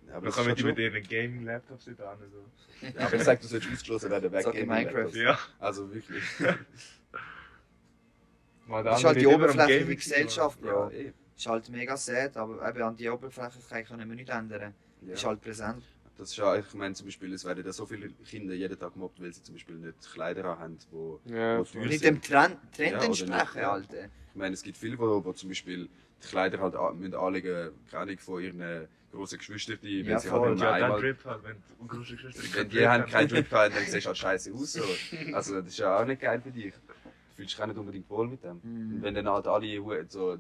Ja, 0.08 0.16
aber 0.16 0.28
Da 0.28 0.32
kommen 0.32 0.56
die 0.56 0.64
mit 0.64 0.80
ihren 0.80 1.04
Gaming-Laptops 1.04 1.88
nicht 1.88 2.00
an. 2.02 2.18
Also. 2.22 2.96
Ja, 2.98 3.06
aber 3.08 3.16
ich 3.16 3.24
sag, 3.24 3.42
du 3.42 3.48
sollst 3.48 3.68
ausgeschlossen 3.72 4.10
werden 4.10 4.32
wegen 4.32 4.44
Gaming 4.52 4.68
Minecraft. 4.68 5.14
Ja. 5.16 5.38
Also 5.60 5.94
wirklich. 5.94 6.24
Das 8.68 9.00
ist 9.00 9.06
halt 9.06 9.22
die 9.22 9.28
oberflächliche 9.28 9.80
Gaming 9.82 9.98
Gesellschaft, 9.98 10.60
Ja, 10.64 10.90
eh. 10.90 11.14
Ist 11.36 11.46
halt 11.46 11.70
mega 11.70 11.96
sad, 11.96 12.36
aber 12.36 12.68
eben 12.68 12.82
an 12.82 12.96
die 12.96 13.08
Oberflächlichkeit 13.10 13.88
können 13.88 14.10
wir 14.10 14.16
nicht 14.16 14.30
ändern. 14.30 14.74
Ja. 15.02 15.14
Ist 15.14 15.26
halt 15.26 15.40
präsent. 15.42 15.84
Das 16.18 16.32
ist 16.32 16.38
ja, 16.38 16.56
ich 16.56 16.74
meine 16.74 16.96
zum 16.96 17.06
Beispiel, 17.06 17.32
es 17.34 17.46
werden 17.46 17.64
ja 17.64 17.72
so 17.72 17.86
viele 17.86 18.10
Kinder 18.10 18.56
jeden 18.56 18.78
Tag 18.80 18.94
gemobbt, 18.94 19.22
weil 19.22 19.32
sie 19.32 19.44
zum 19.44 19.54
Beispiel 19.54 19.76
nicht 19.76 20.02
Kleider 20.14 20.58
haben, 20.58 20.80
wo, 20.90 21.20
Ja, 21.26 21.60
wo 21.60 21.64
teuer 21.64 21.86
Nicht 21.86 22.00
sind. 22.02 22.16
dem 22.16 22.22
Trend, 22.24 22.58
Ja, 22.64 22.76
Trend 22.76 22.96
oder 22.96 23.06
entsprechen, 23.06 23.58
ja. 23.60 23.72
Alter. 23.72 24.06
Ich 24.06 24.36
meine, 24.36 24.54
es 24.56 24.64
gibt 24.64 24.78
viele, 24.78 24.98
wo, 24.98 25.24
wo 25.24 25.32
zum 25.34 25.50
Beispiel 25.50 25.88
die 26.24 26.28
Kleider 26.28 26.60
halt 26.60 26.76
müssen 27.00 27.16
anlegen, 27.16 27.72
keine 27.90 28.04
Ahnung, 28.04 28.18
von 28.20 28.42
ihren 28.44 28.88
grossen 29.12 29.38
Geschwistern, 29.38 29.78
die, 29.82 30.02
Ja, 30.02 30.14
weil 30.14 30.20
sie 30.20 30.28
voll. 30.30 30.50
halt 30.50 30.60
Ja, 30.60 30.66
immer 30.70 30.80
dann 30.80 30.84
einmal, 30.84 31.02
Drip 31.02 31.26
halt, 31.26 31.44
wenn 31.44 31.56
die 31.82 31.88
große 31.88 32.16
Geschwister 32.16 32.58
wenn 32.60 32.70
die 32.70 32.88
haben 32.88 33.06
keinen 33.06 33.28
Drip 33.30 33.52
haben, 33.52 33.74
dann 33.74 33.84
siehst 33.86 34.06
du 34.06 34.08
halt 34.08 34.18
scheiße 34.18 34.54
aus. 34.54 34.74
So. 34.74 34.84
Also 35.34 35.56
das 35.62 35.68
ist 35.70 35.78
ja 35.80 35.98
auch 36.00 36.06
nicht 36.06 36.22
geil 36.22 36.42
für 36.42 36.52
dich. 36.52 36.74
Du 36.74 37.36
fühlst 37.36 37.54
dich 37.54 37.62
auch 37.62 37.68
nicht 37.68 37.78
unbedingt 37.78 38.10
wohl 38.10 38.28
mit 38.28 38.44
dem. 38.44 38.60
Mhm. 38.64 38.96
Und 38.96 39.02
wenn 39.04 39.14
dann 39.14 39.30
halt 39.30 39.48
alle 39.48 40.06
so 40.10 40.38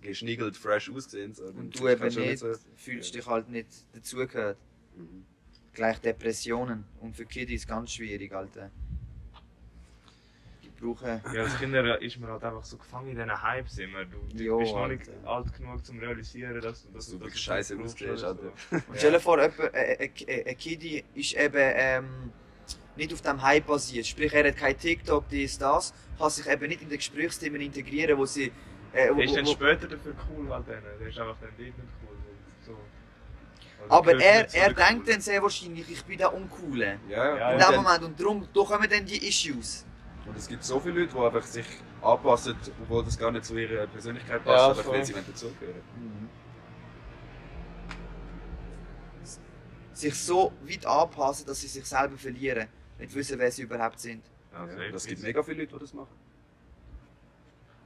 geschniegelt, 0.00 0.56
fresh 0.56 0.90
aussehen. 0.90 1.32
So. 1.34 1.44
Und 1.44 1.78
du 1.78 1.88
eben 1.88 2.00
kannst 2.00 2.18
nicht, 2.18 2.38
so- 2.38 2.52
fühlst 2.76 3.14
dich 3.14 3.26
halt 3.26 3.48
nicht 3.48 3.68
dazugehört. 3.94 4.58
Mhm. 4.96 5.24
Gleich 5.72 5.98
Depressionen. 6.00 6.84
Und 7.00 7.16
für 7.16 7.24
Kiddies 7.24 7.66
ganz 7.66 7.92
schwierig, 7.92 8.32
Alter. 8.32 8.70
Brauchen. 10.84 11.20
Ja, 11.32 11.42
als 11.42 11.58
Kinder 11.58 12.00
ist 12.02 12.18
man 12.20 12.30
halt 12.30 12.44
einfach 12.44 12.64
so 12.64 12.76
gefangen 12.76 13.08
in 13.10 13.16
diesen 13.16 13.42
Hypes 13.42 13.78
immer. 13.78 14.04
Du, 14.04 14.18
du 14.32 14.42
Jo, 14.42 14.58
bist 14.58 14.72
noch 14.72 14.88
nicht 14.88 15.08
Alter. 15.08 15.28
alt 15.28 15.56
genug, 15.56 15.72
um 15.74 15.84
zu 15.84 15.92
realisieren, 15.92 16.60
dass, 16.60 16.82
du 16.84 16.92
dass 16.92 17.10
wirklich 17.12 17.34
es 17.34 17.40
scheiße 17.40 17.78
aussiehst, 17.78 18.26
stell 18.94 19.12
dir 19.12 19.20
vor, 19.20 19.38
äh, 19.38 19.50
äh, 19.72 20.10
äh, 20.26 20.50
ein 20.50 20.56
Kiddie 20.58 21.04
ist 21.14 21.34
eben 21.34 21.54
ähm, 21.56 22.32
nicht 22.96 23.12
auf 23.12 23.22
dem 23.22 23.42
Hype 23.42 23.66
basiert. 23.66 24.06
Sprich, 24.06 24.32
er 24.32 24.46
hat 24.48 24.56
kein 24.56 24.78
TikTok, 24.78 25.28
dies, 25.28 25.58
das. 25.58 25.92
Kann 26.18 26.30
sich 26.30 26.46
eben 26.46 26.68
nicht 26.68 26.82
in 26.82 26.88
den 26.88 26.98
Gesprächsthemen 26.98 27.60
integrieren, 27.60 28.16
wo 28.18 28.24
sie. 28.26 28.52
Äh, 28.92 29.10
wo, 29.10 29.14
Der 29.16 29.24
ist 29.24 29.36
dann 29.36 29.46
später 29.46 29.88
dafür 29.88 30.14
cool 30.30 30.48
halt 30.48 30.68
dann. 30.68 30.82
Der 31.00 31.08
ist 31.08 31.18
einfach 31.18 31.36
dann 31.40 31.50
dort 31.50 31.58
nicht 31.58 31.76
cool. 31.78 32.16
So. 32.64 32.72
Also, 33.82 33.94
aber 33.96 34.20
er, 34.20 34.46
zu 34.46 34.56
er 34.56 34.68
den 34.68 34.76
denkt 34.76 34.90
Coolen. 34.92 35.06
dann 35.06 35.20
sehr 35.20 35.42
wahrscheinlich, 35.42 35.90
ich 35.90 36.04
bin 36.04 36.18
der 36.18 36.32
Uncoole. 36.32 36.98
Ja, 37.08 37.36
Ja, 37.36 37.48
In 37.50 37.54
und, 37.56 37.60
dem 37.62 37.74
dann, 37.74 37.82
Moment. 37.82 38.02
Und 38.04 38.20
darum 38.20 38.48
da 38.54 38.60
kommen 38.62 38.88
dann 38.88 39.04
die 39.04 39.26
Issues. 39.28 39.84
Und 40.26 40.36
es 40.36 40.48
gibt 40.48 40.64
so 40.64 40.80
viele 40.80 41.00
Leute, 41.00 41.12
die 41.14 41.18
einfach 41.20 41.42
sich 41.42 41.66
anpassen, 42.02 42.56
obwohl 42.82 43.04
das 43.04 43.18
gar 43.18 43.30
nicht 43.30 43.44
zu 43.44 43.56
ihrer 43.56 43.86
Persönlichkeit 43.86 44.40
Ja, 44.46 44.52
passt, 44.52 44.64
aber 44.70 44.82
voll. 44.84 44.94
weil 44.98 45.04
sie 45.04 45.12
nicht 45.14 45.28
dazugehören. 45.28 45.82
Sich 49.92 50.14
so 50.14 50.52
weit 50.62 50.84
anpassen, 50.86 51.46
dass 51.46 51.60
sie 51.60 51.68
sich 51.68 51.84
selber 51.84 52.16
verlieren. 52.18 52.68
Nicht 52.98 53.14
wissen, 53.14 53.38
wer 53.38 53.50
sie 53.50 53.62
überhaupt 53.62 54.00
sind. 54.00 54.24
Ja, 54.52 54.66
Ja, 54.66 54.90
das 54.90 55.06
gibt 55.06 55.22
mega 55.22 55.42
viele 55.42 55.62
Leute, 55.62 55.74
die 55.74 55.80
das 55.80 55.94
machen. 55.94 56.14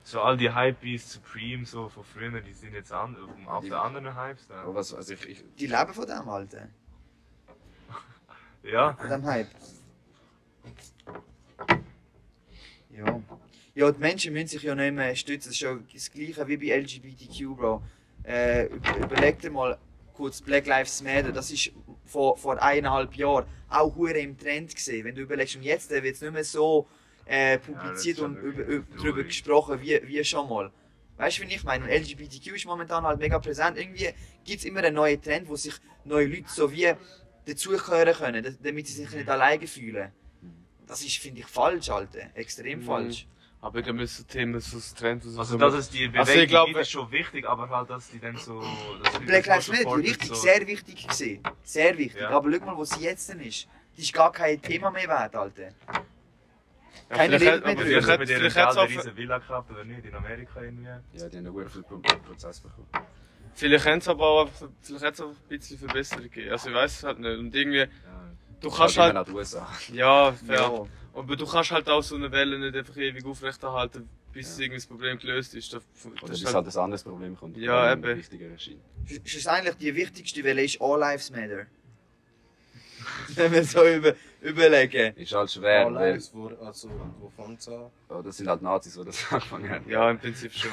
So 0.05 0.23
all 0.23 0.39
die 0.39 0.55
Hypebeasts, 0.55 1.13
Supreme, 1.15 1.67
so 1.67 1.89
von 1.91 2.03
früher, 2.03 2.41
die 2.41 2.55
sind 2.55 2.73
jetzt 2.73 2.93
an, 2.93 3.15
auf 3.47 3.63
Die- 3.63 3.69
den 3.69 3.75
anderen 3.79 4.17
Hypes 4.17 4.47
da. 4.47 4.63
Aber 4.63 4.77
was, 4.77 4.95
also 4.95 5.13
ich, 5.13 5.29
ich, 5.29 5.45
Die 5.59 5.67
leben 5.67 5.93
von 5.93 6.07
dem, 6.07 6.29
Alter. 6.29 6.69
Ja, 8.63 8.95
Von 8.95 9.09
dem 9.11 9.25
Hype. 9.27 9.49
Ja. 12.99 13.23
Ja, 13.75 13.93
die 13.93 14.01
Menschen 14.01 14.33
müssen 14.33 14.49
sich 14.49 14.63
ja 14.63 14.75
nicht 14.75 14.93
mehr 14.95 15.15
stützen. 15.15 15.49
Das 15.51 15.55
ist 15.55 15.61
ja 15.61 15.79
das 15.93 16.11
Gleiche 16.11 16.47
wie 16.49 16.57
bei 16.57 16.77
LGBTQ, 16.81 17.57
Bro. 17.57 17.83
Äh, 18.25 18.67
über- 18.67 18.97
überleg 18.97 19.39
dir 19.41 19.51
mal 19.51 19.79
kurz 20.15 20.41
Black 20.43 20.67
Lives 20.67 21.01
Matter. 21.03 21.31
Das 21.33 21.51
ist 21.51 21.71
vor, 22.05 22.37
vor 22.37 22.61
eineinhalb 22.61 23.15
Jahren 23.15 23.47
auch 23.69 23.95
hure 23.95 24.19
im 24.19 24.37
Trend 24.37 24.75
gesehen. 24.75 25.05
Wenn 25.05 25.15
du 25.15 25.23
überlegst, 25.23 25.55
und 25.57 25.63
jetzt 25.63 25.91
wird 25.91 26.05
es 26.07 26.21
nicht 26.21 26.33
mehr 26.33 26.43
so 26.45 26.89
äh, 27.27 27.59
publiziert 27.59 28.17
ist 28.19 28.25
und 28.25 28.37
über, 28.39 28.63
über, 28.65 28.97
darüber 28.97 29.23
gesprochen 29.23 29.81
wie, 29.81 30.01
wie 30.05 30.25
schon 30.25 30.49
mal. 30.49 30.73
Weißt 31.19 31.39
du, 31.39 31.43
wie 31.43 31.55
ich 31.55 31.63
meine? 31.63 31.85
Und 31.85 31.91
LGBTQ 31.91 32.55
ist 32.57 32.65
momentan 32.67 33.05
halt 33.05 33.19
mega 33.21 33.39
präsent. 33.39 33.77
Irgendwie 33.77 34.09
gibt 34.45 34.61
es 34.61 34.65
immer 34.65 34.81
einen 34.83 34.95
neuen 34.97 35.21
Trend, 35.21 35.49
wo 35.49 35.55
sich 35.57 35.75
neue 36.05 36.27
Leute 36.27 36.45
so 36.49 36.73
wie 36.73 36.93
dazugehören 37.47 38.15
können, 38.15 38.43
da- 38.43 38.51
damit 38.63 38.87
sie 38.87 38.95
sich 39.05 39.11
nicht 39.15 39.29
alleine 39.29 39.67
fühlen. 39.67 40.11
Das 40.89 41.03
ist, 41.03 41.19
finde 41.19 41.41
ich, 41.41 41.47
falsch, 41.47 41.91
Alter. 41.91 42.31
Extrem 42.35 42.81
Mhm. 42.81 42.85
falsch. 42.85 43.27
Aber 43.61 43.79
ich 43.81 43.85
glaube, 43.85 44.01
das 44.01 44.25
Thema 44.27 44.59
ist 44.59 44.71
so 44.71 44.77
das 44.79 44.95
Trend. 44.95 45.25
was 45.27 45.37
also 45.39 45.53
so- 45.53 45.59
dass 45.59 45.75
es 45.75 45.91
die 45.91 46.07
Bewegung 46.07 46.21
Also 46.21 46.33
ich 46.41 46.49
glaub, 46.49 46.69
ist 46.77 46.91
schon 46.91 47.11
wichtig, 47.11 47.45
aber 47.49 47.69
halt, 47.69 47.91
dass 47.91 48.09
die 48.11 48.21
dann 48.21 48.37
so... 48.37 48.63
Black 49.27 49.45
das 49.47 49.67
Lives 49.67 49.85
Matter, 49.85 49.97
richtig, 49.99 50.29
so. 50.29 50.35
sehr 50.35 50.67
wichtig 50.67 51.07
gesehen. 51.09 51.43
Sehr 51.65 51.99
wichtig. 51.99 52.21
Ja. 52.23 52.31
Aber 52.31 52.51
schau 52.53 52.65
mal, 52.65 52.77
wo 52.77 52.85
sie 52.85 53.03
jetzt 53.03 53.29
denn 53.29 53.41
ist. 53.41 53.67
Die 53.97 54.03
ist 54.03 54.13
gar 54.13 54.31
kein 54.31 54.63
Thema 54.63 54.91
mehr 54.93 55.09
wert, 55.09 55.35
Alter. 55.35 55.63
Ja, 57.11 57.17
keine 57.17 57.35
Rede 57.35 57.45
mehr 57.45 57.55
hat- 57.55 57.65
drüber. 57.65 57.83
vielleicht 57.85 58.57
hat- 58.57 58.69
eine 58.77 58.81
auch- 58.81 58.89
riesen 58.89 59.17
Villa 59.17 59.39
gekauft 59.39 59.71
oder 59.73 59.85
nicht, 59.85 60.05
in 60.05 60.15
Amerika 60.15 60.63
irgendwie. 60.63 60.85
ja, 60.87 61.01
die 61.29 61.37
haben 61.39 61.47
einen 61.47 61.55
Pro- 61.55 61.99
Prozess 61.99 62.61
bekommen. 62.61 62.87
Vielleicht 63.55 63.87
haben 63.87 63.99
es 63.99 64.07
aber 64.09 64.25
auch, 64.25 64.49
vielleicht 64.83 65.05
hat's 65.05 65.21
auch 65.21 65.31
ein 65.31 65.37
bisschen 65.49 65.79
Verbesserung 65.79 66.23
gegeben. 66.25 66.53
Also 66.53 66.69
ich 66.69 66.75
weiß 66.77 66.97
es 66.99 67.03
halt 67.03 67.19
nicht. 67.19 67.39
Und 67.39 67.53
irgendwie, 67.57 67.79
Ja. 67.79 67.87
Du 68.61 68.71
kannst 68.71 68.99
Halt 68.99 69.15
halt, 69.15 69.29
den 69.29 69.35
USA. 69.35 69.69
ja, 69.93 70.33
fair. 70.33 70.57
Ja. 70.61 70.87
Aber 71.15 71.37
du 71.37 71.47
kannst 71.47 71.71
halt 71.71 71.89
auch 71.89 72.03
so 72.03 72.15
eine 72.17 72.31
Welle 72.31 72.59
nicht 72.59 72.77
einfach 72.77 72.97
ewig 72.97 73.25
aufrechterhalten, 73.25 74.09
bis 74.33 74.57
Ja. 74.57 74.65
irgendwie 74.65 74.77
das 74.79 74.87
Problem 74.87 75.19
gelöst 75.19 75.55
ist. 75.55 75.73
Das, 75.73 75.83
Oder 76.05 76.15
das 76.21 76.31
bis 76.31 76.39
ist 76.41 76.47
halt 76.55 76.65
halt, 76.67 76.77
ein 76.77 76.83
anderes 76.85 77.03
Problem 77.03 77.37
kommt. 77.37 77.57
Ja, 77.57 77.95
das 77.95 78.05
eben. 78.05 78.17
wichtiger 78.19 78.47
erscheint. 78.51 78.81
Sch- 79.07 79.21
Schlussendlich 79.29 79.75
die 79.77 79.95
wichtigste 79.95 80.45
Welle 80.45 80.63
ist 80.65 80.81
All 80.81 80.99
Lives 81.01 81.31
Matter. 81.31 81.67
Wenn 83.35 83.53
wir 83.53 83.65
so 83.65 83.85
über, 83.85 84.15
überlegen. 84.41 85.15
Ist 85.17 85.33
halt 85.33 85.51
schwer, 85.51 85.87
All 85.87 85.95
weil 85.95 86.13
Lives, 86.13 86.31
wo, 86.35 86.49
also, 86.65 86.91
wo 87.19 87.29
fängt 87.31 87.61
es 87.61 87.69
an? 87.69 87.91
oh, 88.09 88.23
das 88.23 88.37
sind 88.37 88.49
halt 88.49 88.63
Nazis, 88.63 88.95
die 88.95 89.05
das 89.05 89.27
angefangen 89.33 89.71
haben. 89.71 89.91
ja, 89.91 90.11
im 90.11 90.19
Prinzip 90.19 90.53
schon. 90.53 90.71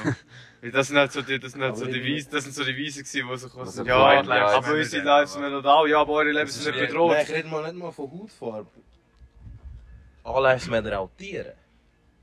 Weil 0.60 0.70
das 0.70 0.88
sind 0.88 0.96
halt 0.96 1.12
so 1.12 1.22
die, 1.22 1.38
das 1.38 1.52
sind 1.52 1.62
halt 1.62 1.76
so 1.76 1.86
die 1.86 2.02
Wiese, 2.02 2.30
das 2.30 2.44
sind 2.44 2.54
so 2.54 2.64
die 2.64 2.76
Wiese 2.76 3.02
gewesen, 3.02 3.28
wo 3.28 3.36
so 3.36 3.48
quasi, 3.48 3.80
ein 3.80 3.86
ja, 3.86 4.18
White 4.18 4.28
Lives 4.28 4.52
aber 4.52 4.72
unsere 4.72 5.04
Lives 5.04 5.32
sind 5.32 5.44
auch, 5.44 5.86
ja, 5.86 6.00
aber 6.00 6.12
eure 6.12 6.32
Leben 6.32 6.46
sind 6.48 6.74
nicht 6.74 6.88
bedroht. 6.88 7.12
Nein, 7.12 7.26
ich 7.28 7.34
rede 7.34 7.48
mal 7.48 7.62
nicht 7.64 7.76
mal 7.76 7.92
von 7.92 8.10
Hautfarbe. 8.10 8.70
All 10.24 10.42
Lives 10.42 10.68
Matter 10.68 11.00
auch 11.00 11.10
Tiere. 11.16 11.54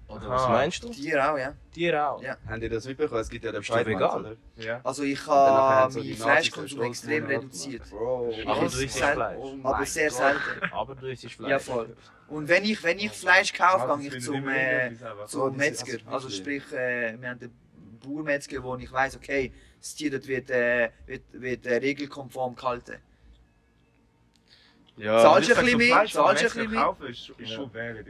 Oder 0.07 0.29
was 0.29 0.47
meinst 0.47 0.83
du? 0.83 0.89
Tiere 0.89 1.31
auch, 1.31 1.37
ja. 1.37 1.53
Tiere 1.73 2.07
auch. 2.07 2.21
Ja. 2.21 2.37
Haben 2.47 2.61
die 2.61 2.69
das 2.69 2.85
mitbekommen? 2.85 3.21
Es 3.21 3.29
gibt 3.29 3.45
ja 3.45 3.51
den 3.51 3.63
vegan? 3.63 4.19
Oder? 4.25 4.35
Ja. 4.57 4.81
Also 4.83 5.03
ich 5.03 5.25
habe 5.25 5.93
meinen 5.95 6.15
Fleischkonsum 6.15 6.81
extrem 6.83 7.25
reduziert. 7.25 7.89
Bro. 7.89 8.33
Aber 8.45 8.65
Ich 8.65 8.73
du 8.73 8.83
isst 8.83 8.99
Fleisch. 8.99 9.37
Oh 9.39 9.55
Aber 9.63 9.85
sehr 9.85 10.09
Gott. 10.09 10.17
selten. 10.17 10.71
Aber 10.71 10.95
du 10.95 11.07
isst 11.11 11.31
Fleisch. 11.31 11.49
Ja, 11.49 11.59
voll. 11.59 11.95
Und 12.27 12.47
wenn 12.47 12.63
ich, 12.63 12.83
wenn 12.83 12.99
ich 12.99 13.11
Fleisch 13.11 13.53
kaufe, 13.53 13.99
gehe 14.01 14.15
ich 14.15 14.23
zum, 14.23 14.47
äh, 14.47 14.91
zum 15.27 15.55
Metzger. 15.55 15.97
Also 16.05 16.29
sprich, 16.29 16.63
äh, 16.73 17.19
wir 17.19 17.29
haben 17.29 17.39
den 17.39 17.51
Bauermetzger, 18.05 18.61
wo 18.61 18.75
ich 18.75 18.91
weiss, 18.91 19.15
okay, 19.15 19.51
das 19.79 19.95
Tier 19.95 20.11
dort 20.11 20.27
wird, 20.27 20.49
äh, 20.51 20.89
wird, 21.05 21.21
wird 21.31 21.65
äh, 21.65 21.75
regelkonform 21.77 22.55
gehalten. 22.55 22.97
Ja, 24.97 25.19
Zahlst 25.21 25.49
du 25.49 25.53
Ich 25.53 25.57
ein 25.57 25.65
bisschen 25.65 25.77
mehr? 25.79 26.05
Zahlst 26.05 26.15
du 26.15 26.23
ein 26.23 26.35
bisschen 26.35 26.71
mehr? 26.71 26.81
kaufen, 26.83 27.07
ist, 27.07 27.29
ist 27.37 27.51
schon 27.51 27.73
wert. 27.73 28.05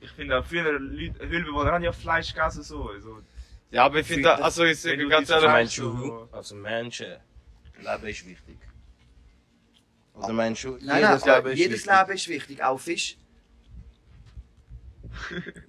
Ich 0.00 0.10
finde 0.12 0.38
auch 0.38 0.44
früher 0.44 0.78
Leute, 0.78 1.28
Höhlenbewohner 1.28 1.72
haben 1.72 1.84
ja 1.84 1.92
Fleisch 1.92 2.32
gegessen 2.34 2.62
so. 2.62 2.88
also 2.88 3.20
ja, 3.70 3.84
aber 3.84 4.00
ich 4.00 4.06
finde, 4.06 4.42
also 4.42 4.64
ich 4.64 4.80
sage 4.80 5.06
ganz 5.08 5.28
ehrlich, 5.30 5.46
meinst 5.48 5.74
so- 5.76 5.92
du, 5.92 6.28
also 6.32 6.54
Menschen, 6.56 7.06
Leben 7.78 8.06
ist 8.08 8.26
wichtig. 8.26 8.58
Oder 10.14 10.32
meinst 10.32 10.64
du, 10.64 10.76
Nein, 10.80 10.80
jedes 10.80 11.00
nein, 11.00 11.10
Leben 11.20 11.30
aber 11.30 11.52
ist 11.52 11.58
jedes 11.58 11.72
wichtig? 11.86 11.98
Leben 12.00 12.12
ist 12.12 12.28
wichtig, 12.28 12.62
auch 12.64 12.80
Fisch. 12.80 13.16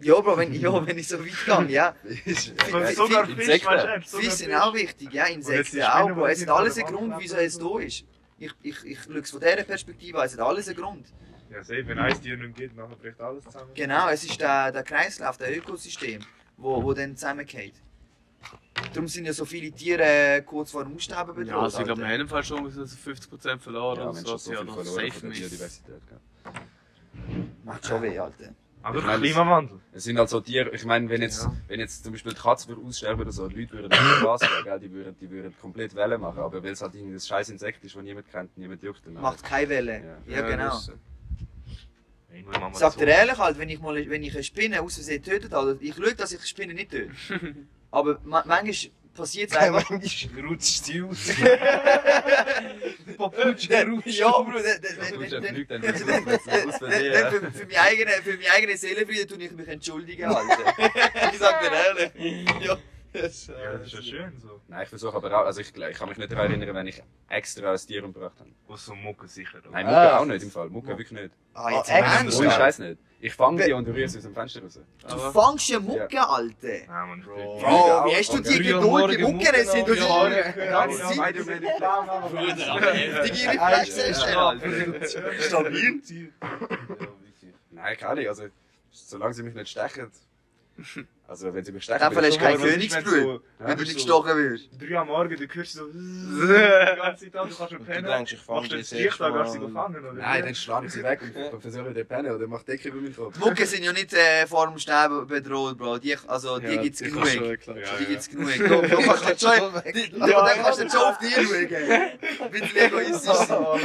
ja, 0.02 0.20
Bro, 0.20 0.38
wenn, 0.38 0.54
ja, 0.54 0.86
wenn 0.86 0.98
ich 0.98 1.08
so 1.08 1.20
weit 1.20 1.68
gehe, 1.68 1.74
ja. 1.76 1.96
Und 2.74 2.88
sogar 2.96 3.26
Fi- 3.26 3.36
Fisch, 3.36 3.48
Insekten. 3.48 4.02
Fisch 4.04 4.30
sind 4.30 4.54
auch 4.54 4.74
wichtig, 4.74 5.14
ja, 5.14 5.26
Und 5.26 5.32
Insekten 5.34 5.82
auch, 5.84 6.10
Bro. 6.12 6.26
Es 6.28 6.42
hat 6.42 6.50
alles 6.50 6.78
einen 6.78 6.88
Grund, 6.96 7.14
wieso 7.20 7.38
es 7.38 7.58
da 7.58 7.80
ist. 7.80 8.04
Ich, 8.40 8.52
ich, 8.64 8.84
ich 8.86 9.04
schaue 9.04 9.20
es 9.20 9.30
von 9.32 9.40
dieser 9.40 9.64
Perspektive 9.64 10.20
an, 10.20 10.26
es 10.26 10.34
hat 10.34 10.40
alles 10.42 10.68
einen 10.68 10.78
Grund. 10.78 11.06
Ja, 11.52 11.64
safe, 11.64 11.86
wenn 11.88 12.00
ein 12.00 12.22
Tier 12.22 12.38
nicht 12.38 12.56
geht, 12.56 12.76
nachher 12.76 12.96
bricht 12.96 13.20
alles 13.20 13.44
zusammen. 13.44 13.72
Genau, 13.76 14.08
es 14.10 14.24
ist 14.24 14.40
der, 14.40 14.72
der 14.72 14.84
Kreislauf, 14.84 15.38
der 15.38 15.58
Ökosystem, 15.58 16.22
wo, 16.58 16.82
wo 16.84 16.94
dann 16.94 17.16
zusammengeht. 17.16 17.74
Darum 18.94 19.08
sind 19.08 19.26
ja 19.26 19.34
so 19.34 19.46
viele 19.46 19.72
Tiere 19.72 20.42
kurz 20.46 20.72
vor 20.72 20.84
dem 20.84 20.96
Aussterben 20.96 21.36
bedroht. 21.36 21.48
ja, 21.52 21.60
also 21.60 21.80
ich 21.80 21.86
glaube, 21.86 22.08
haben 22.08 22.22
im 22.22 22.28
Fall 22.28 22.44
schon 22.44 22.70
so 22.72 22.82
50% 22.84 23.60
verloren 23.60 23.98
Ja, 24.00 24.08
und 24.08 24.16
Mensch, 24.16 24.28
so, 24.28 24.34
hat 24.34 24.40
so 24.40 24.54
ja, 24.54 24.64
noch 24.64 24.76
verloren 24.82 25.12
safe 25.12 25.30
gell. 25.30 25.60
Macht 27.64 27.86
schon 27.86 28.02
weh, 28.02 28.18
Alter. 28.18 28.56
Aber 28.84 28.98
Ich 28.98 29.06
Klimawandel. 29.06 29.80
Es 29.92 30.06
sind 30.06 30.18
halt 30.18 30.30
so 30.30 30.42
Tiere, 30.42 30.72
ich 30.72 30.86
meine, 30.86 31.08
wenn 31.10 31.22
jetzt, 31.22 31.44
Ja. 31.44 31.54
wenn 31.68 31.80
jetzt 31.80 32.04
zum 32.04 32.14
Beispiel 32.14 32.34
die 32.34 32.40
Katze 32.40 32.68
würde 32.68 32.82
aussterben 32.82 33.22
oder 33.22 33.32
so, 33.32 33.48
die 33.48 33.62
Leute 33.62 33.74
würden 33.74 33.92
auf 33.94 34.00
die 34.00 34.20
Straße 34.20 34.48
gehen, 34.48 34.64
gell, 34.64 34.80
die 34.80 34.92
würden, 34.92 35.16
die 35.20 35.30
würden 35.30 35.54
komplett 35.62 35.94
Welle 35.96 36.18
machen, 36.18 36.40
aber 36.40 36.64
weil 36.64 36.72
es 36.72 36.82
halt 36.82 36.96
irgendwie 36.96 37.14
das 37.14 37.28
scheiß 37.28 37.50
Insekt 37.50 37.84
ist, 37.84 37.96
das 37.96 38.02
niemand 38.02 38.32
kennt, 38.32 38.58
niemand 38.58 38.82
juckt 38.82 39.06
dann. 39.06 39.14
Macht 39.14 39.44
keine 39.44 39.70
Welle. 39.70 40.18
Ja. 40.28 40.38
Ja, 40.38 40.48
genau. 40.50 40.80
Sagt 42.74 42.94
so. 42.94 43.00
dir 43.00 43.08
ehrlich 43.08 43.38
halt, 43.38 43.58
wenn 43.58 43.70
ich 43.70 43.80
mal 43.80 44.10
wenn 44.10 44.24
ich 44.24 44.34
eine 44.34 44.44
Spinne 44.44 44.82
aus 44.82 44.96
Versehen 44.96 45.24
tötet, 45.24 45.54
also 45.54 45.78
ich 45.80 45.96
schaue, 45.96 46.16
dass 46.16 46.32
ich 46.32 46.40
eine 46.40 46.48
Spinne 46.48 46.74
nicht 46.74 46.92
töte. 46.92 47.12
Aber 47.92 48.20
ma 48.24 48.44
manchmal 48.46 48.92
passiert 49.14 49.52
es 49.52 49.58
einfach. 49.58 49.90
Manchmal 49.90 50.46
rutscht 50.46 50.86
sie 50.86 51.02
aus. 51.02 51.30
Ja, 53.18 53.28
Bro, 53.28 54.52
der, 54.52 54.80
der, 54.80 54.94
der, 54.94 55.12
Du 55.12 55.20
der, 55.20 55.42
der, 55.42 55.54
fliegt 55.54 55.72
dann 55.72 55.82
der, 55.82 55.94
aus 55.94 56.04
der, 56.04 56.24
Versehen, 56.24 56.90
der, 56.90 57.22
ja. 57.22 57.30
für, 57.30 57.52
für, 57.52 57.66
meine 57.66 57.82
eigene, 57.82 58.12
eigene 58.56 58.78
Seelenfriede 58.78 59.28
tue 59.28 59.44
ich 59.44 59.52
mich 59.52 59.68
entschuldigen, 59.68 60.26
Alter. 60.26 60.74
ich 61.32 61.38
sag 61.38 61.62
dir 61.62 61.72
ehrlich. 61.72 62.66
Ja, 62.66 62.78
Ja, 63.14 63.22
das 63.24 63.50
ist 63.88 63.94
ja 63.94 64.02
schön 64.02 64.40
so. 64.40 64.62
Nein, 64.70 64.84
ich 64.84 64.90
versuche 64.90 65.16
aber 65.18 65.28
auch, 65.42 65.46
also 65.46 65.60
ich, 65.60 65.76
ich 65.76 65.98
kann 65.98 66.08
mich 66.08 66.18
nicht 66.18 66.32
daran 66.32 66.50
erinnern, 66.52 66.74
wenn 66.76 66.88
ich 66.88 67.04
extra 67.28 67.72
ein 67.74 67.78
Tier 67.78 68.04
umgebracht 68.06 68.36
habe. 68.40 68.78
So 68.78 68.96
Mucke 68.96 69.28
sicher. 69.28 69.58
oder? 69.60 69.72
Nein, 69.72 69.86
Mucke 69.86 69.98
Ah. 69.98 70.18
auch 70.20 70.26
nicht 70.26 70.44
im 70.44 70.52
Fall, 70.52 70.70
Mucke 70.70 70.88
wirklich 70.90 71.12
nicht. 71.12 71.32
Ah, 71.54 71.70
jetzt 71.72 71.90
Ah, 71.92 71.98
echt? 72.00 72.08
Ernst? 72.22 72.38
Ohne 72.40 72.48
Ja. 72.48 72.54
Scheiß 72.54 72.80
nicht. 72.80 73.00
Ich 73.24 73.34
fange 73.34 73.64
die 73.66 73.74
und 73.74 73.86
rühre 73.88 74.08
sie 74.08 74.18
aus 74.18 74.24
dem 74.24 74.34
Fenster 74.34 74.62
raus. 74.64 74.80
Du 75.08 75.18
fangst 75.32 75.68
ja 75.70 75.80
Mucke, 75.80 76.28
Alter. 76.28 76.68
Nein, 76.88 76.88
man, 76.88 77.20
ich 77.20 77.26
bin- 77.26 77.36
Bro, 77.36 78.06
wie 78.06 78.16
hast 78.16 78.34
du 78.34 78.38
Okay. 78.40 78.50
die 78.50 78.58
Geduld, 78.64 78.84
die 78.84 78.88
morgen 78.90 79.22
Mucke 79.22 79.34
Mucke 79.34 79.66
sind? 79.66 79.88
Du 79.88 79.94
ja, 79.96 80.30
die 80.30 80.60
Ja, 80.60 80.70
ganze 80.72 81.00
ja, 81.00 81.08
Zeit. 81.08 81.18
beide 81.18 81.44
Männer 81.44 81.72
klar, 81.78 82.30
Die 82.32 83.46
Reflexe 83.48 84.10
hast 84.10 84.38
Alter. 84.38 85.42
Stabil. 85.42 86.34
Nein, 87.72 87.98
keine 87.98 88.12
Ahnung, 88.12 88.28
also 88.28 88.44
solange 88.90 89.34
sie 89.34 89.44
mich 89.44 89.54
nicht 89.54 89.70
stechen, 89.70 90.10
Also, 91.32 91.54
wenn 91.54 91.64
sie 91.64 91.72
mich 91.72 91.86
stechen, 91.86 92.02
ich 92.12 92.36
du 92.36 92.38
kein 92.42 92.60
schon- 92.60 92.68
ist, 92.68 92.94
wenn 93.58 93.78
du 93.78 93.86
so 93.86 93.94
gestochen 93.94 94.36
wirst. 94.36 94.70
Drei 94.78 94.98
am 94.98 95.08
Morgen, 95.08 95.34
du 95.38 95.48
hörst 95.48 95.72
so 95.72 95.86
die 95.88 96.98
ganze 96.98 97.32
Zeit 97.32 97.36
an, 97.38 97.50
du 97.50 97.56
kannst 97.56 97.72
schon 97.72 97.86
pennen. 97.86 98.04
du 98.04 98.10
denkst, 98.12 98.34
ich 98.34 98.40
fange 98.42 98.60
Machst 98.60 98.72
du 98.74 98.76
jetzt 98.76 98.92
an, 99.22 99.34
gehst 99.34 99.56
du 99.56 99.68
sie 99.68 99.72
fangen, 99.74 99.96
oder? 100.04 100.14
Nein, 100.14 100.44
dann 100.44 100.56
schlage 100.56 100.88
ich 100.88 100.92
sie 100.92 101.04
weg 101.04 101.22
und 101.54 101.62
versuche 101.62 101.90
wieder 101.90 102.04
pennen 102.04 102.36
oder 102.36 102.48
mach 102.48 102.64
Decke 102.64 102.90
über 102.90 103.00
meinen 103.00 103.16
Kopf. 103.16 103.34
Die 103.36 103.40
Mucke 103.40 103.66
sind 103.66 103.86
ja 103.86 103.94
nicht 103.94 104.12
äh, 104.12 104.46
vor 104.46 104.68
dem 104.68 104.78
Sterben 104.78 105.26
bedroht, 105.26 105.78
Bro. 105.78 106.00
Die, 106.00 106.18
also, 106.28 106.60
die 106.60 106.78
gibt's 106.80 107.00
die 107.00 107.06
genug. 107.06 107.26
Ja, 107.26 107.74
Die 107.76 107.80
ja. 107.80 108.10
gibt's 108.10 108.30
genug. 108.30 108.54
Du, 108.54 108.82
du 108.82 108.98
kannst 109.02 109.26
nicht 109.30 109.40
schon, 109.40 109.52
dann 109.74 110.62
kannst 110.62 110.80
du 110.80 110.84
nicht 110.84 110.94
schon 110.94 111.02
auf 111.02 111.18
die 111.18 111.32
schauen. 111.32 112.52
Bisschen 112.52 112.78
egoistisch 112.78 113.32
sein. 113.32 113.58
Oh, 113.62 113.80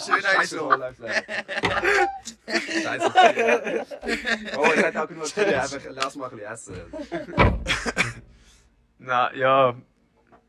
schön 0.00 0.24
eingeschlafen. 0.24 0.94
Scheiße. 2.48 3.12
Oh, 4.58 4.66
ich 4.74 4.82
hätte 4.82 5.02
auch 5.02 5.08
genug 5.08 5.32
Kühe, 5.34 5.60
einfach 5.60 5.80
lass 5.90 6.16
mal 6.16 6.30
ein 6.30 6.36
bisschen 6.36 6.52
essen. 6.52 6.76
Na, 8.98 9.34
ja. 9.34 9.74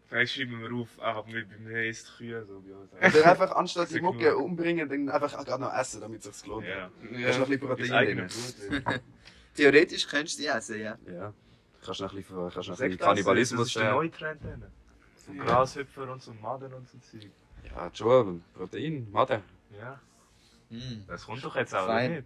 Vielleicht 0.08 0.36
schreiben 0.36 0.62
wir 0.62 0.72
auf, 0.74 0.88
einfach 1.02 1.26
mit 1.26 1.50
bei 1.50 1.58
mir 1.58 1.84
ist 1.86 2.16
Kühe, 2.18 2.46
so 2.46 2.62
bei 2.62 2.74
uns. 3.08 3.16
Oder 3.16 3.30
einfach 3.30 3.52
anstatt 3.56 3.90
die 3.92 4.00
Mucke 4.00 4.38
umbringen, 4.38 4.88
dann 4.88 5.10
einfach 5.10 5.38
auch 5.38 5.44
gerade 5.44 5.62
noch 5.64 5.74
essen, 5.78 6.00
damit 6.00 6.26
es 6.26 6.40
sich 6.40 6.48
lohnt. 6.48 6.66
Ja. 6.66 6.90
Da 7.12 7.28
ist 7.28 7.40
noch 7.40 7.50
ein 7.50 7.60
bisschen 7.60 7.68
Protein 7.68 8.18
drin. 8.18 8.30
Theoretisch 9.56 10.08
könntest 10.08 10.38
du 10.40 10.44
die 10.44 10.48
essen, 10.48 10.80
ja. 10.80 10.98
Ja. 11.12 11.34
Kannst 11.84 12.00
noch 12.00 12.12
ein 12.12 12.16
bisschen, 12.18 12.36
kannst 12.38 12.56
noch 12.70 12.80
ein 12.80 12.90
bisschen 12.90 12.98
Kannibalismus 13.00 13.60
Das 13.60 13.68
ist 13.68 13.76
der 13.76 13.80
stellen. 13.82 13.96
neue 13.96 14.12
Trend. 14.12 14.42
dann. 14.46 14.64
So 15.26 15.34
Grashüpfer 15.44 16.10
und 16.12 16.22
so 16.22 16.34
Maden 16.42 16.74
und 16.74 16.88
so 16.88 16.98
Zeug. 17.00 17.30
Ja, 17.76 17.92
schon, 17.94 18.44
Protein, 18.54 19.08
Maden. 19.12 19.42
Ja, 19.78 20.00
Mm. 20.70 21.08
das 21.08 21.26
kommt 21.26 21.44
doch 21.44 21.56
jetzt 21.56 21.74
auch 21.76 21.88
nicht. 22.00 22.24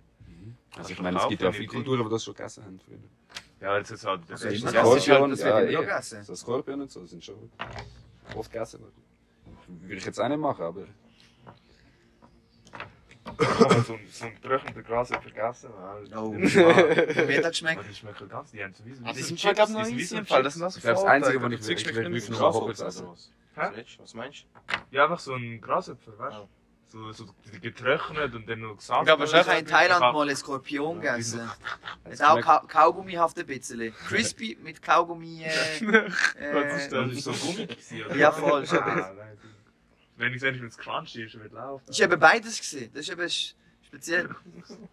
Also 0.78 0.90
ich 0.92 1.02
meine, 1.02 1.20
es 1.20 1.28
gibt 1.28 1.42
ja 1.42 1.52
viele 1.52 1.68
Kulturen, 1.68 2.04
die 2.04 2.10
das 2.10 2.24
schon 2.24 2.34
gegessen 2.34 2.64
haben 2.66 2.80
früher. 2.80 2.98
Ja, 3.60 3.78
jetzt 3.78 3.92
ist 3.92 4.06
halt 4.06 4.28
der 4.28 4.34
Also 4.36 4.48
Ja, 4.48 4.52
noch. 4.54 4.72
Das 4.74 5.04
ist 5.04 5.08
halt- 5.10 5.32
das 5.32 5.40
ja, 5.42 5.46
wird 5.58 5.70
immer 5.72 5.82
eh. 5.82 5.86
gegessen. 5.86 6.24
So 6.24 6.36
Skorpion 6.36 6.82
und 6.82 6.92
so 6.92 7.06
sind 7.06 7.24
schon 7.24 7.52
oft 8.36 8.52
gegessen 8.52 8.80
worden. 8.82 9.04
Würde 9.68 9.96
ich 9.96 10.06
jetzt 10.06 10.20
auch 10.20 10.28
nicht 10.30 10.40
machen, 10.40 10.64
aber 10.64 10.86
so, 13.86 13.94
ein- 13.94 14.08
so 14.10 14.26
ein 14.26 14.42
trockener 14.42 14.82
Grashüpfer 14.82 15.22
vergessen. 15.22 15.70
weil- 15.78 16.18
Oh, 16.18 16.34
Ja. 16.34 16.40
wie 17.30 17.38
hat 17.38 17.44
das 17.44 17.52
geschmeckt? 17.52 17.80
Aber 17.80 17.88
die 17.88 17.96
schmecken 17.96 18.30
ganz, 18.30 18.52
die 18.52 18.64
haben 18.64 18.74
so 18.74 18.86
wie 18.86 18.94
so 18.94 19.04
Ah, 19.06 19.14
die 19.14 19.22
sind 19.22 19.40
schon, 19.40 19.54
glaub 19.54 19.70
ich, 19.70 19.74
noch 19.76 19.88
easy 19.88 20.18
im 20.18 20.26
Fall. 20.26 20.44
Das 20.44 20.56
glaube, 20.56 20.74
das 20.74 20.78
Vorteile. 20.84 21.10
Einzige, 21.10 21.42
was 21.44 21.52
ich 21.54 21.62
Zeug 21.62 21.68
will, 21.70 21.76
ich 21.76 21.82
schmeckt 21.82 21.96
will 21.98 22.04
wirklich 22.06 22.30
nur 22.30 22.38
so. 22.40 22.54
Hoppels 22.62 22.80
essen. 22.82 23.08
Was 23.08 23.32
willst 23.76 23.98
du? 24.00 24.04
Was 24.04 24.14
meinst 24.16 24.46
Ja, 24.92 25.04
einfach 25.04 25.20
so 25.20 25.34
ein 25.36 25.62
Grashüpfer, 25.62 26.18
weißt 26.18 26.38
du? 26.38 26.48
So, 26.92 27.10
so 27.14 27.26
getrocknet 27.62 28.36
und 28.36 28.50
dann 28.50 28.60
noch 28.60 28.76
gesalzen. 28.76 29.24
Ich 29.24 29.32
ich 29.32 29.48
habe 29.48 29.60
in 29.60 29.66
Thailand 29.66 30.02
mal 30.14 30.28
einen 30.28 30.36
Skorpion 30.36 31.02
Ja, 31.02 31.14
gegessen. 31.14 31.40
Es 32.04 32.04
Das 32.04 32.14
ist 32.20 32.26
auch 32.26 32.42
Ka 32.42 32.66
Kaugummihaft 32.68 33.40
ein 33.40 33.46
bisschen. 33.46 33.94
Crispy 34.08 34.58
mit 34.62 34.82
Kaugummi. 34.82 35.42
Äh, 35.42 35.52
Was 35.54 36.84
ist 36.84 36.92
äh, 36.92 37.00
das? 37.08 37.12
Ist 37.14 37.24
so 37.24 37.32
Gummi 37.32 37.66
gewesen? 37.66 38.20
Ja, 38.20 38.34
voll, 38.34 38.68
schon 38.68 38.80
ein 38.80 39.04
Ah, 39.04 39.14
nein, 39.14 39.38
Wenn 40.18 40.34
ich 40.34 40.44
es 40.44 40.78
crunchy 40.78 41.24
ist, 41.24 41.40
wird 41.40 41.54
laufen. 41.54 41.86
das 41.88 41.98
eben 41.98 42.20
beides 42.20 42.60
gesehen. 42.60 42.92
Das 42.94 43.08
ist 43.08 43.12
eben 43.14 43.30
speziell. 43.88 44.30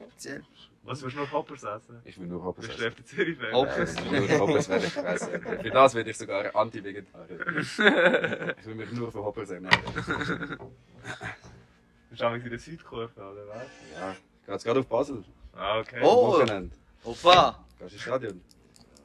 speziell. 0.01 0.45
Was 0.85 1.03
willst 1.03 1.17
du 1.17 1.21
noch 1.21 1.33
Hoppers 1.33 1.65
essen? 1.65 2.01
Ich 2.05 2.17
will 2.21 2.29
nur 2.29 2.45
Hoppels 2.45 2.69
Bist 2.69 2.79
du 2.81 2.87
essen. 2.87 3.53
Hoppers. 3.53 3.97
Äh, 3.97 4.21
Nur 4.21 4.39
Hoppers 4.39 4.69
werde 4.69 4.87
ich 4.87 4.93
fressen. 4.93 5.43
Für 5.43 5.71
das 5.71 5.95
werde 5.95 6.11
ich 6.11 6.17
sogar 6.17 6.55
Anti-Vegetarier. 6.55 8.55
Ich 8.61 8.67
will 8.67 8.75
mich 8.77 8.93
nur 8.93 9.11
für 9.11 9.25
Hoppers 9.25 9.51
ernähren. 9.51 9.81
Bist 12.11 12.23
du 12.23 12.27
auch 12.27 12.35
in 12.35 12.49
der 12.49 12.59
Südkurve, 12.59 13.13
oder 13.21 13.47
was? 13.49 13.67
Ja, 13.95 14.17
geht's 14.47 14.65
gerade 14.65 14.81
auf 14.81 14.87
Basel. 14.87 15.25
Ah, 15.55 15.79
okay. 15.81 16.01
Oh. 16.03 16.27
Am 16.27 16.33
Wochenende. 16.33 16.77
Opa! 17.05 17.65
Gehst 17.79 17.91
du 17.91 17.95
ins 17.95 18.03
Stadion? 18.03 18.41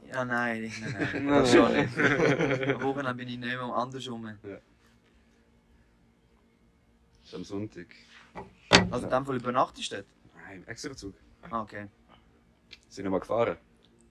Ja, 0.08 0.24
nein, 0.24 0.72
nein, 0.80 1.12
nein. 1.12 1.26
Das 1.42 1.52
schon 1.52 1.72
nicht. 1.72 1.98
Am 2.74 2.82
Wochenende 2.82 3.14
bin 3.14 3.28
ich 3.28 3.38
nicht 3.38 3.48
mehr 3.48 3.62
anders 3.62 4.08
rum. 4.08 4.38
Das 4.42 4.60
ist 7.24 7.34
am 7.34 7.44
Sonntag. 7.44 7.86
Also 8.90 9.04
in 9.06 9.10
dem 9.10 9.26
Fall 9.26 9.36
übernachtest 9.36 9.92
du 9.92 9.96
dort? 9.96 10.06
Nein, 10.34 10.62
im 10.62 10.68
Extrazug. 10.68 11.14
Ah, 11.50 11.62
okay. 11.62 11.88
Sind 12.88 13.04
wir 13.04 13.10
mal 13.10 13.20
gefahren. 13.20 13.56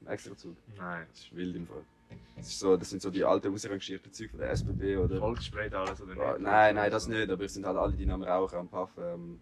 Im 0.02 0.08
Extrazug. 0.08 0.58
Nein. 0.78 1.08
Das 1.10 1.20
ist 1.20 1.36
wild 1.36 1.56
im 1.56 1.68
Fall. 1.68 1.86
Das, 2.36 2.48
ist 2.48 2.60
so, 2.60 2.78
das 2.78 2.90
sind 2.90 3.02
so 3.02 3.10
die 3.10 3.24
alten, 3.24 3.54
ausrangierten 3.54 4.12
Züge 4.12 4.32
von 4.32 4.40
der 4.40 4.52
SBB 4.52 4.98
oder. 4.98 5.18
Vollgesprayt 5.20 5.74
alles, 5.74 6.02
oder 6.02 6.16
nicht? 6.16 6.40
nein, 6.40 6.76
nein, 6.76 6.92
das 6.92 7.08
nicht, 7.08 7.30
aber 7.30 7.44
es 7.44 7.54
sind 7.54 7.66
halt 7.66 7.78
alle 7.78 7.94
die 7.94 8.10
am 8.10 8.24
Rauchen, 8.24 8.58
am 8.58 8.70
Puffen, 8.70 9.04
am 9.04 9.40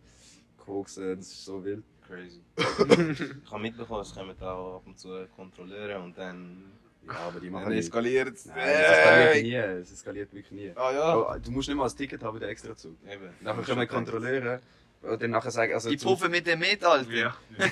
Koksen, 0.57 1.18
das 1.18 1.27
ist 1.27 1.45
so 1.45 1.64
wild. 1.64 1.84
Crazy. 2.07 2.41
ich 2.57 3.52
habe 3.52 3.61
mitbekommen, 3.61 4.02
es 4.02 4.14
kommen 4.14 4.35
auch 4.41 4.76
ab 4.77 4.84
und 4.85 4.99
zu 4.99 5.26
Kontrolleure 5.35 6.02
und 6.02 6.18
dann. 6.18 6.72
Ja, 7.07 7.14
aber 7.27 7.39
die 7.39 7.49
machen 7.49 7.69
Dann 7.69 7.73
eskaliert 7.73 8.35
es. 8.35 8.45
Nein, 8.45 8.57
es 8.60 8.91
eskaliert 8.91 9.43
nie, 9.43 9.56
es 9.56 9.91
eskaliert 9.91 10.34
wirklich 10.34 10.52
nie. 10.52 10.72
Ah 10.76 10.91
ja. 10.91 11.18
Oh, 11.18 11.39
du 11.39 11.52
musst 11.52 11.68
nicht 11.69 11.77
mal 11.77 11.89
ein 11.89 11.95
Ticket 11.95 12.22
haben, 12.22 12.39
der 12.39 12.49
Extrazug. 12.49 12.95
Eben. 13.10 13.30
Nachher 13.39 13.64
kommen 13.64 13.88
Kontrolleure 13.88 14.56
und 14.56 14.61
dann 15.02 15.32
nachher 15.32 15.52
sagen, 15.52 15.73
also 15.73 15.90
Die 15.90 15.98
Puffen 15.98 16.30
mit 16.32 16.45
dem 16.45 16.60
Met, 16.60 16.84
Alter. 16.84 17.11
Ja. 17.11 17.36
Nein, 17.57 17.72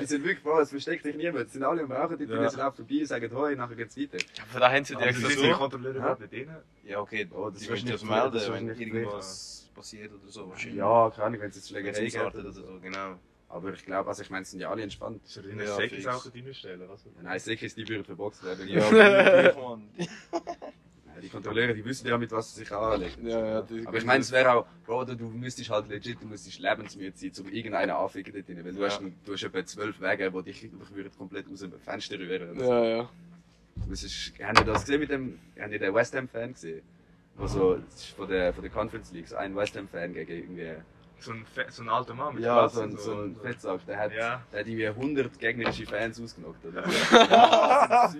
die 0.00 0.06
sind 0.06 0.24
wirklich 0.24 0.38
voll, 0.40 0.62
es 0.62 0.70
versteckt 0.70 1.02
sich 1.04 1.14
niemand. 1.14 1.48
Die 1.48 1.52
sind 1.52 1.62
alle 1.62 1.82
am 1.82 1.92
Rauchen, 1.92 2.16
die 2.18 2.24
Ja. 2.24 2.42
ja. 2.42 2.50
sind 2.50 2.60
auch 2.60 2.74
vorbei, 2.74 3.04
sagen 3.04 3.30
Hoi, 3.34 3.54
nachher 3.54 3.76
geht's 3.76 3.96
weiter. 3.96 4.18
Aber 4.50 4.60
da 4.60 4.72
haben 4.72 4.84
sie 4.84 4.96
die 4.96 5.02
extra 5.02 5.28
so. 5.30 5.42
die 5.42 5.50
Kontrolleure 5.52 5.98
Ja. 5.98 6.16
nicht 6.18 6.32
drin? 6.32 6.48
Ja, 6.84 7.00
okay, 7.00 7.28
Oh, 7.32 7.50
das 7.50 7.58
die 7.58 7.64
ist 7.66 7.70
müssen 7.70 7.88
nicht 7.88 8.04
melden, 8.04 8.32
das 8.32 8.50
wenn 8.52 8.68
irgendwas 8.68 9.70
passiert 9.74 10.12
oder 10.12 10.28
so. 10.30 10.48
wahrscheinlich. 10.48 10.78
Ja, 10.78 11.10
keine 11.10 11.24
Ahnung, 11.26 11.40
wenn 11.42 11.50
es 11.50 11.56
jetzt 11.56 11.72
Wenn 11.74 11.82
Schlägerei 11.94 12.06
es 12.06 12.14
gibt. 12.14 12.34
oder 12.34 12.52
so, 12.52 12.62
genau. 12.80 13.18
Aber 13.48 13.72
ich 13.72 13.84
glaube, 13.84 14.08
also 14.08 14.22
ich 14.22 14.30
meine, 14.30 14.42
es 14.42 14.50
sind 14.52 14.60
ja 14.60 14.70
alle 14.70 14.82
entspannt. 14.82 15.24
Ist 15.24 15.36
er 15.36 15.44
in 15.44 15.58
Ja. 15.58 15.74
Säckis 15.74 16.06
auch 16.06 16.24
reinstellen? 16.24 16.88
Was? 16.88 17.04
Nein, 17.20 17.38
sicher 17.40 17.66
ist 17.66 17.76
die 17.76 17.84
Bücher 17.84 18.04
verboxt 18.04 18.44
werden. 18.44 18.68
Ja, 18.68 18.90
Ja. 19.52 19.78
Die 21.20 21.28
Kontrolleure, 21.28 21.74
die 21.74 21.84
wissen 21.84 22.06
ja, 22.06 22.16
mit 22.18 22.30
was 22.32 22.54
sie 22.54 22.60
sich 22.60 22.72
anlegen. 22.72 23.26
Ja, 23.26 23.44
ja, 23.60 23.66
Aber 23.84 23.98
ich 23.98 24.04
meine, 24.04 24.20
es 24.20 24.32
wäre 24.32 24.52
auch, 24.54 24.66
Bro, 24.86 25.04
du 25.04 25.28
müsstest 25.28 25.70
halt 25.70 25.88
legit, 25.88 26.20
du 26.22 26.26
müsstest 26.26 26.58
lebensmüde 26.58 27.12
sein, 27.16 27.32
um 27.44 27.52
irgendeinen 27.52 27.90
anficken 27.90 28.32
dort 28.32 28.48
drin. 28.48 28.64
Weil 28.64 28.72
du, 28.72 28.80
Ja. 28.80 28.86
hast, 28.88 29.00
du 29.24 29.32
hast 29.32 29.42
etwa 29.42 29.64
zwölf 29.64 30.00
Wege, 30.00 30.30
die 30.30 30.42
dich 30.42 30.64
einfach 30.64 30.90
würden 30.92 31.10
komplett 31.16 31.46
aus 31.52 31.60
dem 31.60 31.72
Fenster 31.80 32.18
rühren. 32.18 32.58
Ja, 32.60 32.84
ja. 32.84 33.10
Du 33.76 33.88
müsstest, 33.88 34.32
haben 34.42 34.56
ihr 34.58 34.64
das 34.64 34.82
gesehen 34.82 35.00
mit 35.00 35.10
dem, 35.10 35.38
haben 35.58 35.72
ihr 35.72 35.78
den 35.78 35.94
West 35.94 36.14
Ham 36.14 36.28
Fan 36.28 36.52
gesehen? 36.52 36.82
Wo 37.36 37.46
so, 37.46 37.76
das 37.76 37.94
ist 37.94 38.06
von 38.08 38.28
der, 38.28 38.52
von 38.52 38.62
der 38.62 38.70
Conference 38.70 39.12
League, 39.12 39.28
so 39.28 39.36
ein 39.36 39.54
West 39.56 39.76
Ham 39.76 39.88
Fan 39.88 40.12
gegen 40.12 40.32
irgendwie, 40.32 40.72
So 41.22 41.32
ein, 41.32 41.44
Fe- 41.54 41.66
so 41.68 41.82
ein 41.82 41.88
alter 41.90 42.14
Mann 42.14 42.34
mit 42.34 42.44
ja, 42.44 42.66
so 42.68 42.80
ein, 42.80 42.96
so 42.96 43.12
ein 43.12 43.36
Fettsack, 43.42 43.84
der 43.86 43.98
hat, 43.98 44.12
Ja. 44.12 44.42
der 44.52 44.60
hat 44.60 44.66
irgendwie 44.66 44.86
100 44.88 45.38
gegnerische 45.38 45.84
Fans 45.86 46.18
ausgenockt, 46.20 46.64
oder? 46.64 46.82
ja, 47.12 48.10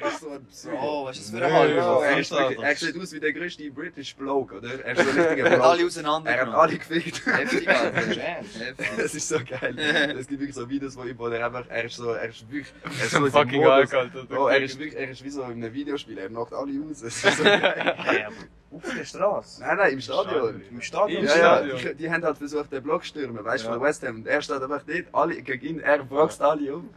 er 0.00 0.08
ist 0.08 0.20
so 0.20 0.30
ein 0.30 0.44
Psycho. 0.46 0.76
Oh, 0.80 1.04
was 1.04 1.18
ist 1.18 1.32
das 1.32 1.38
für 1.38 1.44
ein 1.46 1.52
Halb? 1.52 1.76
ja. 1.76 2.00
er, 2.02 2.18
ist 2.18 2.32
er 2.32 2.74
sieht 2.76 2.98
aus 3.02 3.12
wie 3.12 3.20
der 3.20 3.32
größte 3.34 3.70
British 3.70 4.16
Bloke, 4.16 4.56
oder? 4.56 4.82
Er 4.84 4.92
ist 4.96 5.04
so 5.04 5.10
ein 5.10 5.16
richtiger 5.26 5.44
Er 5.46 5.50
hat 5.52 5.60
alle 5.60 5.76
Bloke. 5.76 5.86
auseinander 5.88 6.30
Er 6.30 6.46
hat 6.46 6.54
alle 6.54 6.78
gefickt. 6.78 7.26
Heftig, 7.26 7.68
Alter. 7.68 8.00
Das 8.96 9.14
ist 9.14 9.28
so 9.28 9.36
geil. 9.38 9.78
Es 10.18 10.26
gibt 10.26 10.40
wirklich 10.40 10.54
so 10.54 10.68
Videos, 10.68 10.96
wo 10.96 11.04
ihm, 11.04 11.18
wo 11.18 11.28
er 11.28 11.44
einfach, 11.46 11.64
er 11.68 11.84
ist 11.84 11.96
so, 11.96 12.12
er 12.12 12.28
ist 12.28 12.50
wirklich, 12.50 12.72
er 12.84 12.90
ist 13.04 13.10
so 13.10 13.26
Fucking. 13.26 13.64
Alk, 13.64 13.92
Alter. 13.92 14.24
Bro, 14.24 14.48
er 14.48 14.62
ist 14.62 14.78
wirklich, 14.78 14.96
er 14.98 15.10
ist 15.10 15.22
wie 15.22 15.30
so 15.30 15.42
in 15.42 15.52
einem 15.62 15.72
Videospiel, 15.74 16.16
er 16.18 16.28
knockt 16.28 16.54
alle 16.54 16.72
aus. 16.90 17.02
Es 17.02 17.22
ist 17.22 17.36
so 17.36 17.44
geil. 17.44 18.28
Auf 18.70 18.82
der 18.82 19.04
Straße. 19.04 19.60
Nein, 19.60 19.76
nein, 19.76 19.92
im 19.92 20.00
Stadion. 20.00 20.60
Im 20.70 20.80
Stadion. 20.82 21.24
Ja, 21.24 21.30
Stadion. 21.30 21.78
ja, 21.78 21.88
die, 21.90 21.94
die 21.96 22.10
haben 22.10 22.24
halt 22.24 22.36
versucht, 22.38 22.72
den 22.72 22.82
Block 22.82 23.02
zu 23.02 23.08
stürmen, 23.08 23.44
weißt 23.44 23.64
du, 23.64 23.68
Ja. 23.68 23.74
von 23.74 23.82
West 23.82 24.02
Ham. 24.02 24.16
Und 24.16 24.26
er 24.26 24.42
steht 24.42 24.60
einfach 24.60 24.82
dort, 24.86 25.04
alle 25.12 25.40
gegen 25.42 25.66
ihn, 25.66 25.80
er 25.80 26.02
boxt 26.04 26.42
alle 26.42 26.76
um. 26.76 26.90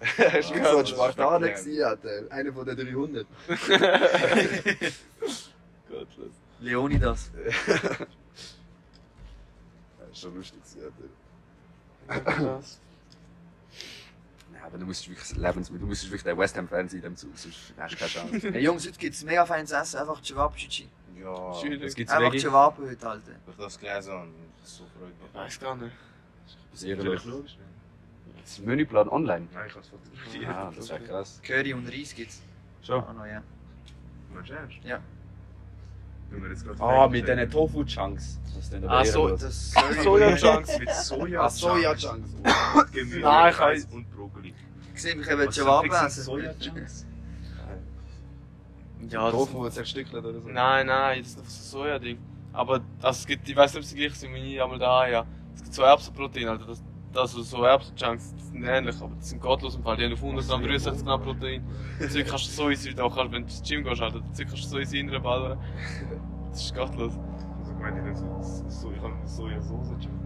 er 0.18 0.38
ist 0.38 0.54
wie 0.54 0.62
so 0.62 0.78
ein 0.78 0.86
Spartaner 0.86 1.48
gewesen. 1.48 2.28
Einer 2.30 2.52
von 2.52 2.64
den 2.66 2.76
300. 2.76 3.26
Gottlos. 5.88 6.30
Leonidas. 6.60 7.30
Das 9.98 10.10
ist 10.10 10.20
schon 10.22 10.34
lustig 10.36 10.60
Alter. 12.08 12.30
Ja, 12.44 12.60
aber 14.66 14.78
du 14.78 14.86
musst 14.86 15.06
wirklich 15.08 15.36
lebensmittel, 15.36 15.80
du 15.80 15.86
musst 15.86 16.04
wirklich 16.04 16.22
der 16.22 16.38
West 16.38 16.56
Ham 16.56 16.68
Fan 16.68 16.88
sein, 16.88 17.02
dem 17.02 17.16
zu, 17.16 17.26
sonst 17.34 17.74
hast 17.76 17.92
du 17.94 17.98
keine 17.98 18.10
Chance. 18.10 18.52
Hey 18.52 18.62
Jungs, 18.62 18.86
heute 18.86 18.96
gibt 18.98 19.14
es 19.14 19.24
mega 19.24 19.44
feines 19.44 19.72
Essen, 19.72 19.98
einfach 20.00 20.22
Cevapcici. 20.22 20.88
Ja, 21.22 21.54
Schön. 21.54 21.82
Was 21.82 21.94
gibt's 21.94 22.12
Einfach 22.12 22.26
Veggie? 22.32 22.38
Cevape 22.40 22.82
heute, 22.88 23.08
Alter. 23.08 23.32
durch 23.44 23.56
das 23.56 23.78
gelesen 23.78 24.12
habe, 24.12 24.28
so 24.64 24.84
freut 24.98 25.08
mich. 25.22 25.34
Weiß 25.34 25.60
gar 25.60 25.76
nicht. 25.76 25.92
Sehr 26.74 26.96
Natürlich 26.96 27.24
lustig. 27.24 27.32
logisch. 27.32 27.56
ne? 27.56 27.62
Das 28.42 28.58
Menüplan 28.60 29.08
online. 29.08 29.48
Nein, 29.52 29.64
ich 29.66 29.72
habe 29.72 29.80
es 29.80 29.88
fotografiert. 29.88 30.48
Ah, 30.48 30.72
das 30.74 30.88
wäre 30.90 31.00
krass. 31.00 31.40
Curry 31.42 31.74
und 31.74 31.88
Reis 31.88 32.14
gibt's. 32.14 32.42
Schon. 32.82 33.02
Auch 33.02 33.12
noch, 33.14 33.26
ja. 33.26 33.42
Meinst 34.34 34.50
du 34.50 34.54
ernst? 34.54 34.76
Ja. 34.84 35.00
Wenn 36.30 36.42
wir 36.42 36.50
jetzt 36.50 36.64
gerade 36.64 36.80
Ah, 36.82 37.08
mit 37.08 37.26
diesen 37.26 37.50
Tofu-Chunks. 37.50 38.38
Was 38.44 38.56
ist 38.56 38.72
denn 38.72 38.82
da 38.82 38.88
Ah, 38.90 39.04
so, 39.04 39.28
los? 39.28 39.40
Das 39.40 39.72
Soja-Chunks. 40.04 40.78
Mit 40.78 40.90
Soja. 40.94 41.40
Ah, 41.42 41.48
Soja-Chunks. 41.48 42.30
Und 42.74 42.92
Gemüse, 42.92 43.20
Nein, 43.20 43.52
ich 43.52 43.58
Reis 43.60 43.86
weiß- 43.86 43.92
und 43.94 44.10
Brokkoli. 44.16 44.54
Ich 44.94 45.02
sehe 45.02 45.14
mich 45.16 45.28
eben 45.28 45.46
Was 45.46 45.54
Cevape 45.54 45.88
sind 45.92 46.06
essen. 46.06 46.22
Soja-Chunks? 46.24 47.06
Ja, 49.10 49.30
das, 49.30 49.32
Tofu 49.32 49.68
zerstückelt 49.68 50.24
oder 50.24 50.40
so? 50.40 50.48
nein, 50.48 50.86
nein, 50.86 51.20
das 51.20 51.28
ist 51.30 51.38
einfach 51.38 51.50
so 51.50 51.78
Soja-Ding. 51.78 52.18
Aber 52.52 52.80
also, 53.02 53.20
es 53.20 53.26
gibt, 53.26 53.48
ich 53.48 53.56
weiß 53.56 53.74
nicht, 53.74 53.78
ob 53.78 53.84
es 53.84 53.90
die 53.90 53.96
gleich 53.96 54.14
sind 54.14 54.34
wie 54.34 54.54
ich 54.54 54.62
einmal 54.62 54.78
da, 54.78 55.06
ja. 55.06 55.26
Es 55.54 55.62
gibt 55.62 55.74
so 55.74 55.82
Erbsenprotein, 55.82 56.48
Alter. 56.48 56.66
Das, 56.66 56.82
also 57.14 57.42
so 57.42 57.62
Erbsenchunks 57.64 58.34
sind 58.52 58.64
ähnlich, 58.64 58.96
aber 59.00 59.14
die 59.14 59.24
sind 59.24 59.40
gottlos 59.40 59.74
im 59.76 59.82
Fall. 59.82 59.96
Die 59.96 60.04
haben 60.04 60.12
auf 60.12 60.22
100 60.22 60.48
Gramm 60.48 60.62
63 60.62 61.04
Gramm 61.04 61.22
Protein. 61.22 61.64
Das 61.98 62.12
Zeug 62.12 62.26
kannst 62.26 62.46
du 62.46 62.50
so 62.50 62.70
easy, 62.70 62.94
da 62.94 63.08
kannst, 63.08 63.32
wenn 63.32 63.42
du 63.42 63.48
ins 63.48 63.62
Gym 63.62 63.84
gehst, 63.84 64.02
Alter, 64.02 64.20
das 64.20 64.36
Zeug 64.36 64.48
kannst 64.48 64.64
du 64.64 64.68
so 64.68 64.78
easy 64.78 65.00
reinballern. 65.00 65.58
Das 66.50 66.64
ist 66.64 66.74
gottlos. 66.74 67.12
Also 67.58 67.72
ich 67.72 67.78
meine, 67.78 68.10
ich 68.10 68.16
so, 68.16 68.64
so, 68.68 68.92
ich 68.92 68.98
habe 68.98 69.14
eine 69.14 69.26
Sojasauce 69.26 69.88
schon. 70.02 70.12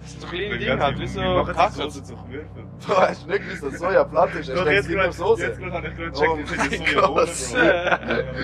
Das 0.00 0.10
sind 0.12 0.20
so 0.22 0.26
kleine 0.28 0.58
Dinge 0.58 0.78
halt, 0.78 0.98
wie 0.98 1.06
so 1.06 1.20
Würfel. 1.20 2.64
Du 2.86 2.96
hast 2.96 3.26
nicht 3.26 3.44
gewusst, 3.44 3.62
dass 3.62 3.78
Soja 3.78 4.04
platt 4.04 4.34
ist. 4.34 4.48
Doch, 4.48 4.56
Hast 4.64 4.66
jetzt 4.70 4.88
du 4.88 4.92
gerade 4.92 5.08
auf 5.08 5.14
Soße? 5.16 5.42
jetzt 5.46 5.58
gerade 5.58 5.72
habe 5.72 5.88
ich 5.88 5.96
gerade 5.96 6.12
Oh 6.16 6.36
gecheckt, 6.36 6.58
das 6.58 6.66
ist 6.66 6.80
mein 6.80 6.86
Sojabohnen, 6.86 7.04
Bro. 7.04 7.24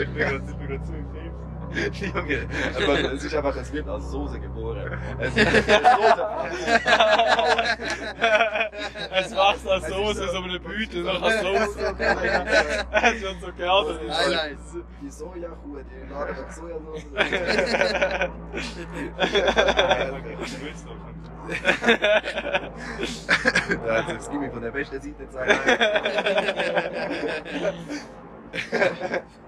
Ich 0.01 0.09
bin 0.09 0.15
gerade 0.17 0.37
ich 0.37 0.57
bin 0.57 0.81
Junge, 1.93 2.49
aber 2.77 3.13
es 3.13 3.25
ist 3.25 3.35
einfach, 3.35 3.57
es 3.57 3.73
wird 3.73 3.89
als 3.89 4.11
Soße 4.11 4.39
geboren. 4.41 4.99
Es 5.19 5.37
ist 5.37 5.47
Soße. 5.47 6.27
Es 9.13 9.31
wächst 9.37 9.69
als 9.69 9.89
Soße, 9.89 10.29
so 10.29 10.43
eine 10.43 10.61
Büte, 10.61 10.99
noch 10.99 11.23
als 11.23 11.41
Soße. 11.41 11.97
Es 13.07 13.13
ist 13.13 13.25
schon 13.25 13.41
so 13.41 13.49
geil. 13.57 13.69
Highlights. 14.11 14.77
Die 15.03 15.11
Sojakuh, 15.11 15.79
die 15.83 16.13
laden 16.13 16.37
mit 16.37 16.53
Sojasauce. 16.53 17.07
Da 23.85 24.05
hat 24.05 24.17
das 24.17 24.31
Gimmick 24.31 24.53
von 24.53 24.63
der 24.63 24.71
besten 24.71 25.01
Seite 25.01 25.15
gezeigt. 25.15 25.61
Also 28.73 29.46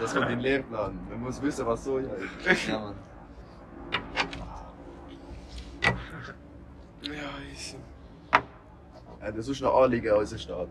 das 0.00 0.12
kommt 0.14 0.26
in 0.26 0.30
den 0.32 0.40
Lehrplan. 0.40 0.98
Man 1.08 1.20
muss 1.20 1.40
wissen, 1.42 1.66
was 1.66 1.84
Soja 1.84 2.10
ist. 2.14 2.68
Ja, 2.68 2.78
Mann. 2.78 2.94
Ja, 7.02 7.12
easy. 7.52 7.76
Äh, 9.20 9.32
Das 9.32 9.48
ist 9.48 9.60
noch 9.60 9.82
Anliegen 9.82 10.10
an 10.10 10.18
unseren 10.18 10.38
Staat. 10.38 10.68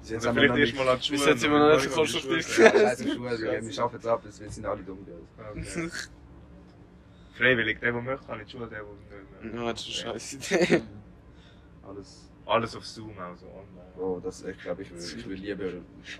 Bis 0.00 0.10
jetzt 0.10 0.26
haben 0.26 0.36
wir 0.36 0.48
noch 0.48 0.54
nicht... 0.56 0.76
mal 0.76 0.88
an 0.88 0.98
die 0.98 1.04
Schule. 1.04 1.18
Bis 1.18 1.26
jetzt 1.26 1.40
sind 1.40 1.52
wir 1.52 1.58
noch 1.58 1.74
nicht 1.74 1.90
so 1.90 1.90
konstruktiv. 1.90 2.58
Ja, 2.58 2.70
scheiße 2.70 3.08
Schule, 3.14 3.54
ja, 3.54 3.62
wir 3.66 3.72
schaffen 3.72 3.98
es 3.98 4.06
ab, 4.06 4.22
es 4.26 4.36
sind 4.36 4.66
alle 4.66 4.82
dumm. 4.82 5.06
Okay. 5.52 5.90
Freiwillig, 7.34 7.80
der, 7.80 7.92
der 7.92 8.02
möchte, 8.02 8.26
kann 8.26 8.40
die 8.44 8.50
Schule, 8.50 8.66
der, 8.66 8.80
der 8.80 9.18
nicht 9.42 9.54
möchte. 9.54 9.56
Ja, 9.56 9.72
das 9.72 9.88
ist 9.88 10.04
eine 10.04 10.12
scheiß 10.20 10.32
Idee. 10.34 10.82
Alles... 11.86 12.29
Alles 12.50 12.74
auf 12.74 12.84
Zoom, 12.86 13.16
also 13.18 13.46
online. 13.46 13.92
Oh, 13.96 14.20
das, 14.20 14.42
ich 14.42 14.58
glaube, 14.58 14.82
ich 14.82 14.90
will, 14.90 14.98
ich 14.98 15.28
will 15.28 15.38
lieber 15.38 15.64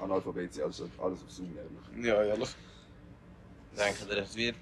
Analphabet 0.01 0.55
sein, 0.55 0.65
als 0.65 0.81
alles 0.81 1.23
auf 1.25 1.31
Zoom 1.31 1.55
lernen. 1.55 2.05
Ja, 2.05 2.23
ehrlich. 2.23 2.51
Denken 3.77 4.09
ihr, 4.09 4.19
es 4.19 4.37
wird 4.37 4.57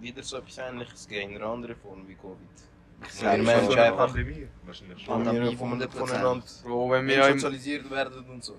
wieder 0.00 0.22
so 0.22 0.36
etwas 0.36 0.58
ähnliches 0.58 1.08
geben, 1.08 1.30
in 1.32 1.36
einer 1.42 1.46
anderen 1.52 1.76
Form 1.76 2.06
wie 2.06 2.14
Covid? 2.14 2.36
Ich 3.02 3.20
Ja, 3.22 3.30
sag 3.32 3.36
der 3.36 3.36
schon. 3.36 3.44
Mensch 3.66 3.76
einfach 3.78 4.06
Pandemie? 4.12 4.46
Wahrscheinlich 4.64 4.98
schon. 5.02 5.24
Pandemie 5.24 5.50
Wir 5.50 5.58
von- 5.58 5.80
100%. 5.82 5.98
voneinander 5.98 6.44
Bro, 6.64 6.90
wenn 6.90 7.06
wir 7.06 7.24
sozialisiert 7.32 7.90
werden 7.90 8.24
und 8.30 8.44
so. 8.44 8.54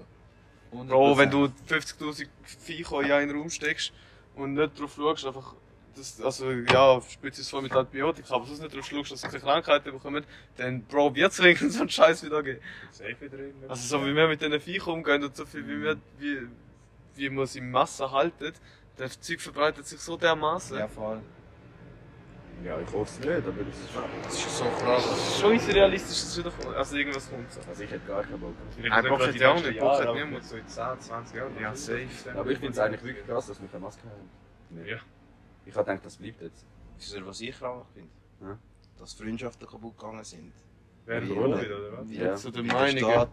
Bro, 0.71 1.17
wenn 1.17 1.29
du 1.29 1.47
50.000 1.67 2.27
Viecher 2.43 3.01
in 3.01 3.11
einen 3.11 3.37
Raum 3.37 3.49
steckst 3.49 3.93
und 4.35 4.53
nicht 4.55 4.79
drauf 4.79 4.93
schaust, 4.95 5.25
einfach, 5.25 5.55
das, 5.95 6.21
also, 6.21 6.51
ja, 6.51 7.01
spitzt 7.01 7.49
voll 7.49 7.61
mit 7.61 7.73
Antibiotika, 7.73 8.35
aber 8.35 8.45
sonst 8.45 8.61
nicht 8.61 8.75
drauf 8.75 8.85
schaust, 8.85 9.11
dass 9.11 9.21
keine 9.21 9.39
Krankheiten 9.39 9.91
bekommen, 9.91 10.25
dann, 10.57 10.83
Bro, 10.83 11.15
wird's 11.15 11.39
irgendeinen 11.39 11.71
so 11.71 11.81
einen 11.81 11.89
Scheiß 11.89 12.23
wieder 12.23 12.43
geben. 12.43 12.59
Safe 12.91 13.19
wieder 13.19 13.37
drin. 13.37 13.53
Also, 13.67 13.97
so 13.97 14.05
wie 14.05 14.15
wir 14.15 14.27
mit 14.27 14.41
diesen 14.41 14.59
Viechern 14.59 14.93
umgehen 14.93 15.23
und 15.23 15.35
so 15.35 15.45
viel, 15.45 15.67
wie 15.67 15.81
wir, 15.81 15.97
wie, 16.19 16.47
wie 17.15 17.29
man 17.29 17.45
sie 17.45 17.59
in 17.59 17.71
Masse 17.71 18.11
halten, 18.11 18.53
das 18.97 19.19
Zeug 19.19 19.41
verbreitet 19.41 19.85
sich 19.85 19.99
so 19.99 20.17
dermaßen. 20.17 20.77
Ja, 20.77 20.87
voll. 20.87 21.21
Ja, 22.63 22.79
ich 22.79 22.93
hoffe 22.93 23.09
es 23.09 23.19
nicht, 23.19 23.47
aber 23.47 23.63
das 23.63 23.75
ist 23.75 23.91
schon... 23.91 24.03
Das 24.23 24.33
ist 24.33 24.57
so 24.57 24.63
krass. 24.65 25.09
Das 25.09 25.27
ist 25.27 25.39
schon 25.39 25.53
easy 25.53 25.71
realistisch, 25.71 26.19
dass 26.21 26.37
wieder, 26.37 26.77
also 26.77 26.95
irgendwas 26.95 27.29
kommt. 27.29 27.51
So. 27.51 27.59
Also 27.67 27.83
ich 27.83 27.89
hätte 27.89 28.05
gar 28.05 28.21
keinen 28.21 28.39
Bock. 28.39 28.53
Vielleicht 28.75 28.93
Ein 28.93 29.03
nicht 29.03 29.09
Bock 29.09 29.31
die 29.31 29.39
ja 29.39 29.51
auch 29.51 29.63
nicht, 29.63 29.79
Bock 29.79 30.01
aber 30.01 30.13
niemand. 30.13 30.43
So 30.43 30.55
in 30.57 30.67
10, 30.67 30.99
20 30.99 31.35
Jahren. 31.35 31.51
Ja, 31.59 31.75
safe. 31.75 32.07
Aber 32.35 32.51
ich 32.51 32.59
finde 32.59 32.73
es 32.73 32.79
eigentlich 32.79 33.03
wirklich 33.03 33.25
krass, 33.25 33.47
dass 33.47 33.59
wir 33.59 33.67
keine 33.67 33.83
Maske 33.83 34.03
haben. 34.03 34.85
Ja. 34.85 34.97
Ich 35.71 35.77
habe 35.77 35.85
gedacht, 35.89 36.05
das 36.05 36.17
bleibt 36.17 36.41
jetzt. 36.41 36.65
Wisst 36.97 37.15
ihr, 37.15 37.25
was 37.25 37.39
ich 37.41 37.55
traurig 37.55 37.87
finde? 37.93 38.09
Ja. 38.41 38.59
Dass 38.97 39.13
Freundschaften 39.13 39.67
kaputt 39.67 39.97
gegangen 39.97 40.23
sind. 40.23 40.51
Während 41.05 41.29
Corona 41.29 41.61
wieder, 41.61 41.79
oder 41.79 41.97
was? 41.97 42.11
Ja. 42.11 42.35
Zu 42.35 42.51
der 42.51 42.63
wie 42.63 42.67
der 42.67 42.75
Meinung. 42.77 43.11
Staat 43.11 43.29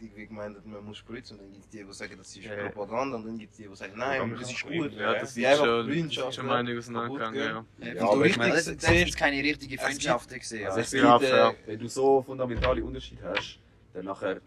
irgendwie 0.00 0.26
gemeint 0.26 0.56
hat, 0.56 0.66
man 0.66 0.84
muss 0.84 0.98
spritzen. 0.98 1.38
Und 1.38 1.44
dann 1.44 1.52
gibt 1.52 1.64
es 1.64 1.70
die, 1.70 1.82
die 1.84 1.92
sagen, 1.92 2.14
das 2.18 2.36
ist 2.36 2.44
Ja. 2.44 2.68
Propaganda. 2.68 3.16
Und 3.16 3.26
dann 3.26 3.38
gibt 3.38 3.52
es 3.52 3.56
die, 3.56 3.66
die 3.66 3.74
sagen, 3.74 3.94
nein, 3.96 4.36
das 4.38 4.50
ist 4.52 4.62
gut. 4.66 4.92
Ja, 4.92 5.14
das 5.14 5.36
ist 5.36 5.56
schon, 5.56 5.86
Freundschaft 5.86 6.34
schon 6.34 6.46
Meinung 6.46 6.78
auseinandergegangen, 6.78 7.40
ja. 7.40 7.64
kaputt 7.96 8.26
Ja, 8.28 8.50
das, 8.50 8.76
das 8.76 8.90
ist 8.92 9.16
keine 9.16 9.42
richtige 9.42 9.76
es 9.76 9.82
Freundschaft 9.82 10.28
gesehen. 10.28 10.66
Also 10.66 10.80
es 10.80 10.92
Ja, 10.92 11.18
gibt, 11.18 11.30
äh, 11.30 11.52
wenn 11.66 11.78
du 11.78 11.88
so 11.88 12.22
fundamentale 12.22 12.84
Unterschiede 12.84 13.22
hast, 13.24 13.58
dann 13.94 14.04
nachher 14.04 14.40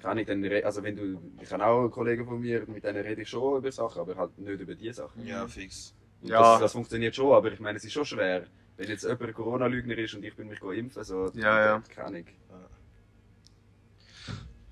kann 0.00 0.18
ich 0.18 0.26
dann, 0.26 0.44
also 0.62 0.82
wenn 0.82 0.94
du, 0.94 1.20
ich 1.42 1.50
habe 1.50 1.64
auch 1.66 1.88
Kollegen 1.88 2.24
von 2.24 2.38
mir, 2.38 2.64
mit 2.68 2.84
denen 2.84 3.02
rede 3.04 3.22
ich 3.22 3.28
schon 3.28 3.58
über 3.58 3.72
Sachen, 3.72 4.00
aber 4.00 4.14
halt 4.16 4.38
nicht 4.38 4.60
über 4.60 4.74
die 4.74 4.92
Sachen. 4.92 5.26
Ja, 5.26 5.48
fix. 5.48 5.94
Und 6.22 6.28
Ja. 6.30 6.40
Das, 6.52 6.60
das 6.60 6.72
funktioniert 6.72 7.14
schon, 7.14 7.32
aber 7.32 7.52
ich 7.52 7.60
meine, 7.60 7.76
es 7.78 7.84
ist 7.84 7.92
schon 7.92 8.04
schwer. 8.04 8.46
Wenn 8.76 8.88
jetzt 8.88 9.02
jemand 9.02 9.22
ein 9.22 9.34
Corona-Lügner 9.34 9.98
ist 9.98 10.14
und 10.14 10.24
ich 10.24 10.34
bin 10.36 10.48
mich 10.48 10.60
go 10.60 10.70
impfen, 10.70 11.02
so, 11.04 11.30
Ja, 11.34 11.64
ja. 11.64 11.82
keine 11.94 12.06
Ahnung. 12.08 12.24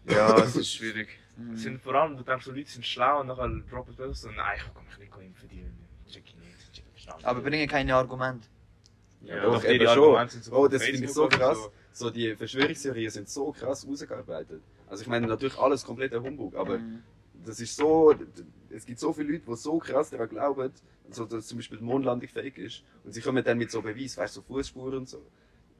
Ja, 0.04 0.36
es 0.44 0.56
ist 0.56 0.72
schwierig. 0.72 1.08
Es 1.54 1.62
sind 1.62 1.82
vor 1.82 1.94
allem, 1.94 2.16
du 2.16 2.22
denkst, 2.22 2.46
so 2.46 2.52
Leute 2.52 2.70
sind 2.70 2.86
schlau 2.86 3.20
und 3.20 3.26
nachher 3.26 3.48
droppen 3.70 3.94
sie 3.94 4.14
so, 4.14 4.30
nein, 4.30 4.56
ich 4.56 4.74
kann 4.74 4.84
mich 4.86 4.98
nicht 4.98 5.12
impfen, 5.26 5.48
die 5.50 5.66
check 6.10 6.22
ich 6.26 6.34
nicht, 6.36 6.72
check 6.72 6.84
ich 6.96 7.06
nicht. 7.06 7.24
Aber 7.24 7.40
bringen 7.42 7.68
keine 7.68 7.94
Argumente. 7.94 8.48
Ja, 9.22 9.36
Ja, 9.36 9.42
doch, 9.42 9.54
doch, 9.62 9.64
eben 9.68 9.86
schon. 9.88 10.28
so 10.42 10.52
Oh, 10.56 10.68
das 10.68 10.82
finde 10.84 11.04
ich 11.04 11.12
so 11.12 11.28
krass. 11.28 11.58
So, 11.92 12.10
die 12.10 12.34
Verschwörungstheorien 12.36 13.10
sind 13.10 13.28
so 13.28 13.52
krass 13.52 13.86
ausgearbeitet. 13.86 14.62
Also 14.86 15.02
ich 15.02 15.08
meine, 15.08 15.26
natürlich 15.26 15.58
alles 15.58 15.84
kompletter 15.84 16.22
Humbug, 16.22 16.54
aber 16.54 16.78
Mhm. 16.78 17.02
das 17.44 17.58
ist 17.60 17.76
so, 17.76 18.14
es 18.76 18.84
gibt 18.84 19.00
so 19.00 19.12
viele 19.12 19.32
Leute, 19.32 19.44
die 19.48 19.56
so 19.56 19.78
krass 19.78 20.10
daran 20.10 20.28
glauben, 20.28 20.70
so, 21.10 21.24
dass 21.24 21.46
zum 21.46 21.58
Beispiel 21.58 21.78
die 21.78 21.84
Mondlandung 21.84 22.28
fake 22.28 22.58
ist. 22.58 22.82
Und 23.04 23.12
sie 23.12 23.20
kommen 23.20 23.42
dann 23.42 23.58
mit 23.58 23.70
so 23.70 23.80
Beweis, 23.80 24.16
weißt 24.16 24.36
du, 24.36 24.40
so 24.40 24.46
Fußspuren 24.46 24.98
und 24.98 25.08
so. 25.08 25.22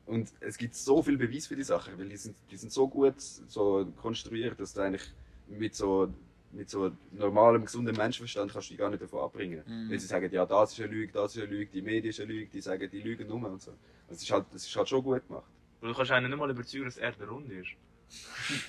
Und 0.06 0.32
es 0.40 0.56
gibt 0.56 0.74
so 0.74 1.02
viel 1.02 1.18
Beweis 1.18 1.46
für 1.46 1.56
die 1.56 1.64
Sachen, 1.64 1.98
weil 1.98 2.08
die 2.08 2.16
sind, 2.16 2.36
die 2.50 2.56
sind 2.56 2.72
so 2.72 2.88
gut 2.88 3.20
so 3.20 3.86
konstruiert, 3.96 4.58
dass 4.58 4.72
du 4.72 4.80
eigentlich 4.80 5.12
mit 5.48 5.74
so, 5.74 6.08
mit 6.52 6.70
so 6.70 6.92
normalem, 7.12 7.64
gesundem 7.64 7.96
Menschenverstand 7.96 8.52
kannst 8.52 8.70
du 8.70 8.74
die 8.74 8.78
gar 8.78 8.88
nicht 8.88 9.02
davon 9.02 9.20
abbringen. 9.20 9.62
Mhm. 9.66 9.90
Weil 9.90 9.98
sie 9.98 10.06
sagen, 10.06 10.32
ja, 10.32 10.46
das 10.46 10.72
ist 10.72 10.80
eine 10.80 10.92
Lüge, 10.92 11.12
das 11.12 11.34
ist 11.36 11.42
eine 11.42 11.50
Lüge, 11.50 11.70
die 11.72 11.82
Medien 11.82 12.10
ist 12.10 12.20
eine 12.20 12.32
Lüge, 12.32 12.50
die 12.52 12.60
sagen, 12.60 12.88
die 12.90 13.00
lügen 13.00 13.28
nur 13.28 13.50
und 13.50 13.60
so. 13.60 13.72
Das 14.08 14.22
ist 14.22 14.30
halt, 14.30 14.46
das 14.52 14.64
ist 14.64 14.76
halt 14.76 14.88
schon 14.88 15.02
gut 15.02 15.26
gemacht. 15.26 15.50
Du 15.82 15.92
kannst 15.92 16.12
einen 16.12 16.30
nicht 16.30 16.38
mal 16.38 16.50
überzeugen, 16.50 16.84
dass 16.86 16.94
die 16.94 17.00
Erde 17.00 17.28
rund 17.28 17.50
ist. 17.50 17.70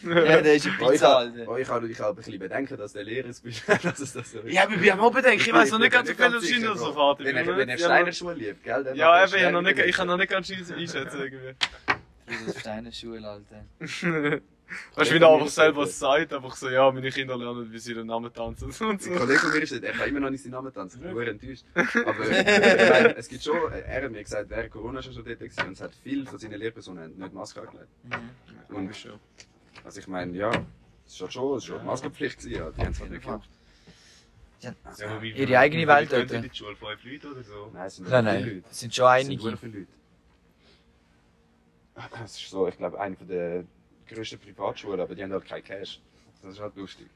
Ja, 0.03 0.41
der 0.41 0.55
ist 0.55 0.65
eine 0.65 0.76
ich 0.76 0.88
Pizza, 0.89 1.07
habe 1.07 1.18
Alter. 1.18 1.51
oh, 1.51 1.57
ich 1.57 1.69
hab, 1.69 1.84
ich 1.84 1.99
hab 1.99 2.09
ein 2.09 2.15
bisschen 2.15 2.39
Bedenken, 2.39 2.77
dass 2.77 2.93
der 2.93 3.03
Lehrer 3.03 3.27
ist, 3.27 3.43
dass 3.84 3.99
es 3.99 4.14
das 4.14 4.31
so 4.31 4.39
ist. 4.39 4.51
Ja, 4.51 4.64
aber 4.64 4.81
wir 4.81 4.91
haben 4.91 4.99
auch 5.01 5.11
bedenken, 5.11 5.43
ich 5.45 5.53
weiß 5.53 5.72
noch 5.72 5.80
nicht 5.80 5.91
ganz, 5.91 6.09
wie 6.09 6.15
viel 6.15 6.31
das 6.31 6.47
Schiene 6.47 6.76
so 6.76 6.93
fährt. 6.93 7.19
Wenn 7.19 7.35
er, 7.35 7.45
wenn 7.57 7.69
er 7.69 7.77
Ja, 7.77 7.85
Steiner 7.85 8.34
liebt, 8.34 8.64
gell? 8.64 8.84
dann 8.84 8.95
Ja, 8.95 9.23
eben, 9.23 9.35
ich 9.35 9.43
habe 9.43 9.53
noch 9.53 9.61
nicht, 9.61 9.77
ich 9.80 9.95
kann 9.95 10.07
noch 10.07 10.18
nicht 10.18 10.31
ganz 10.31 10.49
einschätzen 10.51 11.19
irgendwie. 11.22 11.55
Das 12.26 12.55
ist 12.55 12.59
Steiner 12.59 12.91
Schule, 12.91 13.27
Alter. 13.27 14.41
Weißt 14.95 15.11
du, 15.11 15.15
wie 15.15 15.19
er 15.19 15.30
einfach 15.30 15.48
selber 15.48 15.85
sagt, 15.88 16.34
einfach 16.34 16.56
so, 16.56 16.69
ja, 16.69 16.91
meine 16.91 17.10
Kinder 17.11 17.38
lernen, 17.38 17.72
wie 17.72 17.80
sie 17.80 17.94
den 17.94 18.07
Namen 18.07 18.34
tanzen 18.34 18.65
und 18.81 19.02
so. 19.02 19.11
Ein 19.11 19.18
Kollege 19.19 19.39
von 19.39 19.52
mir 19.52 19.61
ist, 19.61 19.72
er 19.72 19.91
kann 19.94 20.10
immer 20.10 20.19
noch 20.19 20.30
nicht 20.30 20.44
seinen 20.44 20.52
Namen 20.53 20.73
tanzen, 20.73 21.06
ich 21.07 21.14
bin 21.15 21.27
enttäuscht. 21.27 21.64
Aber 21.73 22.30
ich 22.30 22.89
meine, 22.89 23.15
es 23.18 23.27
gibt 23.30 23.44
schon, 23.44 23.72
er 23.72 24.03
hat 24.03 24.11
mir 24.11 24.23
gesagt, 24.23 24.49
während 24.49 24.72
Corona 24.72 25.02
schon 25.02 25.14
schon 25.14 25.23
dort 25.23 25.39
gewesen 25.39 25.68
und 25.68 25.72
es 25.73 25.81
hat 25.81 25.91
viele 26.03 26.26
von 26.26 26.38
seinen 26.38 26.60
Lehrpersonen 26.60 27.18
nicht 27.18 27.34
Maske 27.34 27.61
angelegt. 27.61 27.88
Mhm. 28.03 28.76
Und 28.76 28.91
also 29.85 29.99
ich 29.99 30.07
meine, 30.07 30.35
ja, 30.38 30.52
es 31.06 31.22
war 31.22 31.31
schon, 31.31 31.57
es 31.57 31.69
war 31.69 31.77
schon 31.77 31.85
Maskenpflicht 31.85 32.39
gewesen, 32.39 32.57
ja, 32.60 32.69
die 32.72 32.81
haben 32.81 32.91
es 32.91 32.99
halt 32.99 33.11
nicht 33.11 33.23
gemacht. 33.23 33.49
Ja. 34.60 34.73
Ja, 34.98 35.07
aber 35.10 35.22
wie- 35.22 35.31
Ihre 35.31 35.60
eigene 35.60 35.84
wie 35.84 35.88
Welt 35.88 36.10
gehen 36.10 36.30
in 36.44 36.49
die 36.49 36.57
Schule? 36.57 36.76
Fünf 36.76 37.03
Leute 37.03 37.31
oder 37.31 37.44
so? 37.44 37.69
Nein, 37.73 37.85
es 37.85 37.95
sind 37.95 38.10
Nein, 38.10 38.26
nein, 38.26 38.44
Leute. 38.44 38.64
es 38.69 38.80
sind 38.80 38.94
schon 38.95 39.06
Es 39.06 39.22
sind 39.27 39.31
einige. 39.45 39.57
viele 39.57 39.72
Leute. 39.80 39.88
Es 42.26 42.41
ist 42.41 42.49
so, 42.49 42.68
ich 42.68 42.77
glaube, 42.77 42.99
eine 42.99 43.15
der 43.15 43.64
grössten 44.07 44.39
Privatschulen, 44.39 44.99
aber 44.99 45.15
die 45.15 45.23
haben 45.23 45.31
halt 45.31 45.45
kein 45.45 45.63
Cash. 45.63 45.99
Das 46.41 46.53
ist 46.53 46.59
halt 46.59 46.75
lustig. 46.75 47.07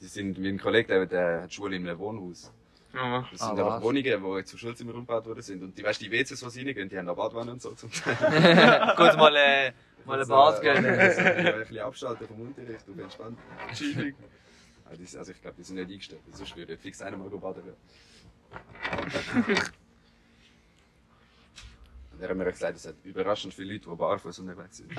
Die 0.00 0.06
sind, 0.06 0.38
mein 0.38 0.58
Kollege, 0.58 0.88
der, 0.88 1.06
der 1.06 1.42
hat 1.42 1.50
die 1.50 1.54
Schule 1.54 1.76
in 1.76 1.86
einem 1.88 1.98
Wohnhaus. 1.98 2.52
Ja, 2.92 3.26
Das 3.30 3.40
Ah, 3.40 3.48
sind 3.48 3.58
einfach 3.58 3.76
was? 3.76 3.82
Wohnungen, 3.84 4.36
die 4.38 4.44
zum 4.44 4.58
Schulzimmer 4.58 4.94
umgebaut 4.94 5.24
worden 5.26 5.42
sind. 5.42 5.62
Und 5.62 5.78
die, 5.78 5.82
weißt, 5.82 6.00
die 6.02 6.10
WCs, 6.10 6.40
die 6.40 6.50
sie 6.50 6.62
reingehen, 6.62 6.88
die 6.88 6.98
haben 6.98 7.08
eine 7.08 7.16
Badwanne 7.16 7.52
und 7.52 7.62
so 7.62 7.72
zum 7.72 7.90
Teil. 7.90 8.16
Gut, 8.96 9.16
mal, 9.16 9.34
äh, 9.36 9.72
mal 10.04 10.20
ein 10.20 10.28
Bad 10.28 10.60
gönnen. 10.60 10.98
Also, 10.98 11.20
ein 11.22 11.58
bisschen 11.60 11.78
abschalten 11.78 12.26
vom 12.26 12.40
Unterricht 12.40 12.86
und 12.88 12.98
entspannt. 12.98 13.38
chillig. 13.74 14.14
Also, 14.84 15.02
die- 15.02 15.18
also 15.18 15.32
ich 15.32 15.40
glaube, 15.40 15.56
die 15.58 15.62
sind 15.64 15.76
nicht 15.76 15.90
eingestellt. 15.90 16.20
Sonst 16.32 16.56
würde 16.56 16.76
fix 16.76 17.00
einer 17.00 17.16
mal 17.16 17.30
go 17.30 17.38
baden. 17.38 17.62
Er 22.22 22.28
hat 22.28 22.36
mir 22.36 22.44
gesagt, 22.44 22.76
es 22.76 22.86
hat 22.86 22.94
überraschend 23.02 23.52
viele 23.52 23.72
Leute, 23.72 23.90
die 23.90 23.96
barfuß 23.96 24.38
unterwegs 24.38 24.76
sind. 24.76 24.92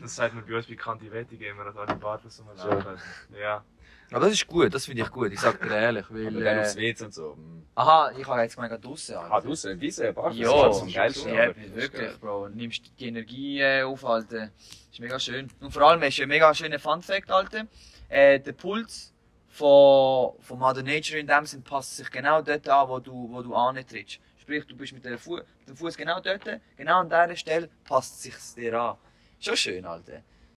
Das 0.00 0.16
sagt 0.16 0.34
man 0.34 0.46
bei 0.46 0.56
uns 0.56 0.66
bei 0.66 0.74
Kantiveti 0.74 1.36
immer, 1.46 1.64
dass 1.64 1.76
alle 1.76 1.94
barfuß 1.96 2.36
Schon. 2.36 2.48
rumlaufen. 2.48 2.98
Ja. 3.38 3.62
Aber 4.10 4.20
das 4.24 4.32
ist 4.34 4.46
gut, 4.46 4.72
das 4.72 4.86
finde 4.86 5.02
ich 5.02 5.10
gut, 5.10 5.32
ich 5.32 5.40
sag 5.40 5.60
dir 5.60 5.70
ehrlich. 5.70 6.06
Weil, 6.08 6.28
Aber 6.28 6.40
dann 6.40 6.58
aufs 6.60 6.76
äh, 6.76 6.80
WC 6.80 7.04
und 7.04 7.14
so. 7.14 7.34
hm. 7.34 7.62
aha, 7.74 8.12
ich 8.18 8.26
habe 8.26 8.40
jetzt 8.40 8.56
gemeint, 8.56 8.84
draussen. 8.84 9.16
Ah, 9.16 9.40
draussen, 9.40 9.72
ein 9.72 9.80
Wiese, 9.82 10.12
barfuß, 10.14 10.38
Ja, 10.38 10.66
das 10.66 10.76
ist 10.76 10.82
am 10.82 10.92
geilsten. 10.92 11.34
Ja, 11.34 11.44
ist 11.44 11.74
wirklich. 11.74 12.20
Bro. 12.20 12.48
Nimmst 12.48 12.90
die 12.98 13.06
Energie 13.06 13.60
äh, 13.60 13.82
aufhalten. 13.82 14.50
ist 14.90 15.00
mega 15.00 15.18
schön. 15.18 15.48
Und 15.60 15.72
vor 15.72 15.82
allem 15.82 16.00
hast 16.02 16.16
du 16.16 16.22
einen 16.22 16.30
mega 16.30 16.54
schönen 16.54 16.78
Fun 16.78 17.02
Fact, 17.02 17.30
Alter. 17.30 17.66
Äh, 18.08 18.40
der 18.40 18.52
Puls 18.52 19.12
von, 19.48 20.32
von 20.40 20.58
Mother 20.58 20.82
Nature 20.82 21.18
in 21.18 21.26
dem 21.26 21.44
Sinn 21.44 21.62
passt 21.62 21.96
sich 21.96 22.10
genau 22.10 22.40
dort 22.40 22.66
an, 22.68 22.88
wo 22.88 22.98
du, 22.98 23.28
wo 23.30 23.42
du 23.42 23.54
antrittst. 23.54 24.20
Sprich, 24.42 24.66
du 24.66 24.74
bist 24.76 24.92
mit, 24.92 25.04
dem 25.04 25.16
Fuß 25.18 25.96
genau 25.96 26.18
dort, 26.18 26.42
genau 26.76 26.98
an 26.98 27.08
dieser 27.08 27.36
Stelle 27.36 27.68
passt 27.84 28.22
sich 28.22 28.34
dir 28.56 28.74
an. 28.74 28.96
Schon 29.38 29.56
schön, 29.56 29.84
Alter. 29.84 30.24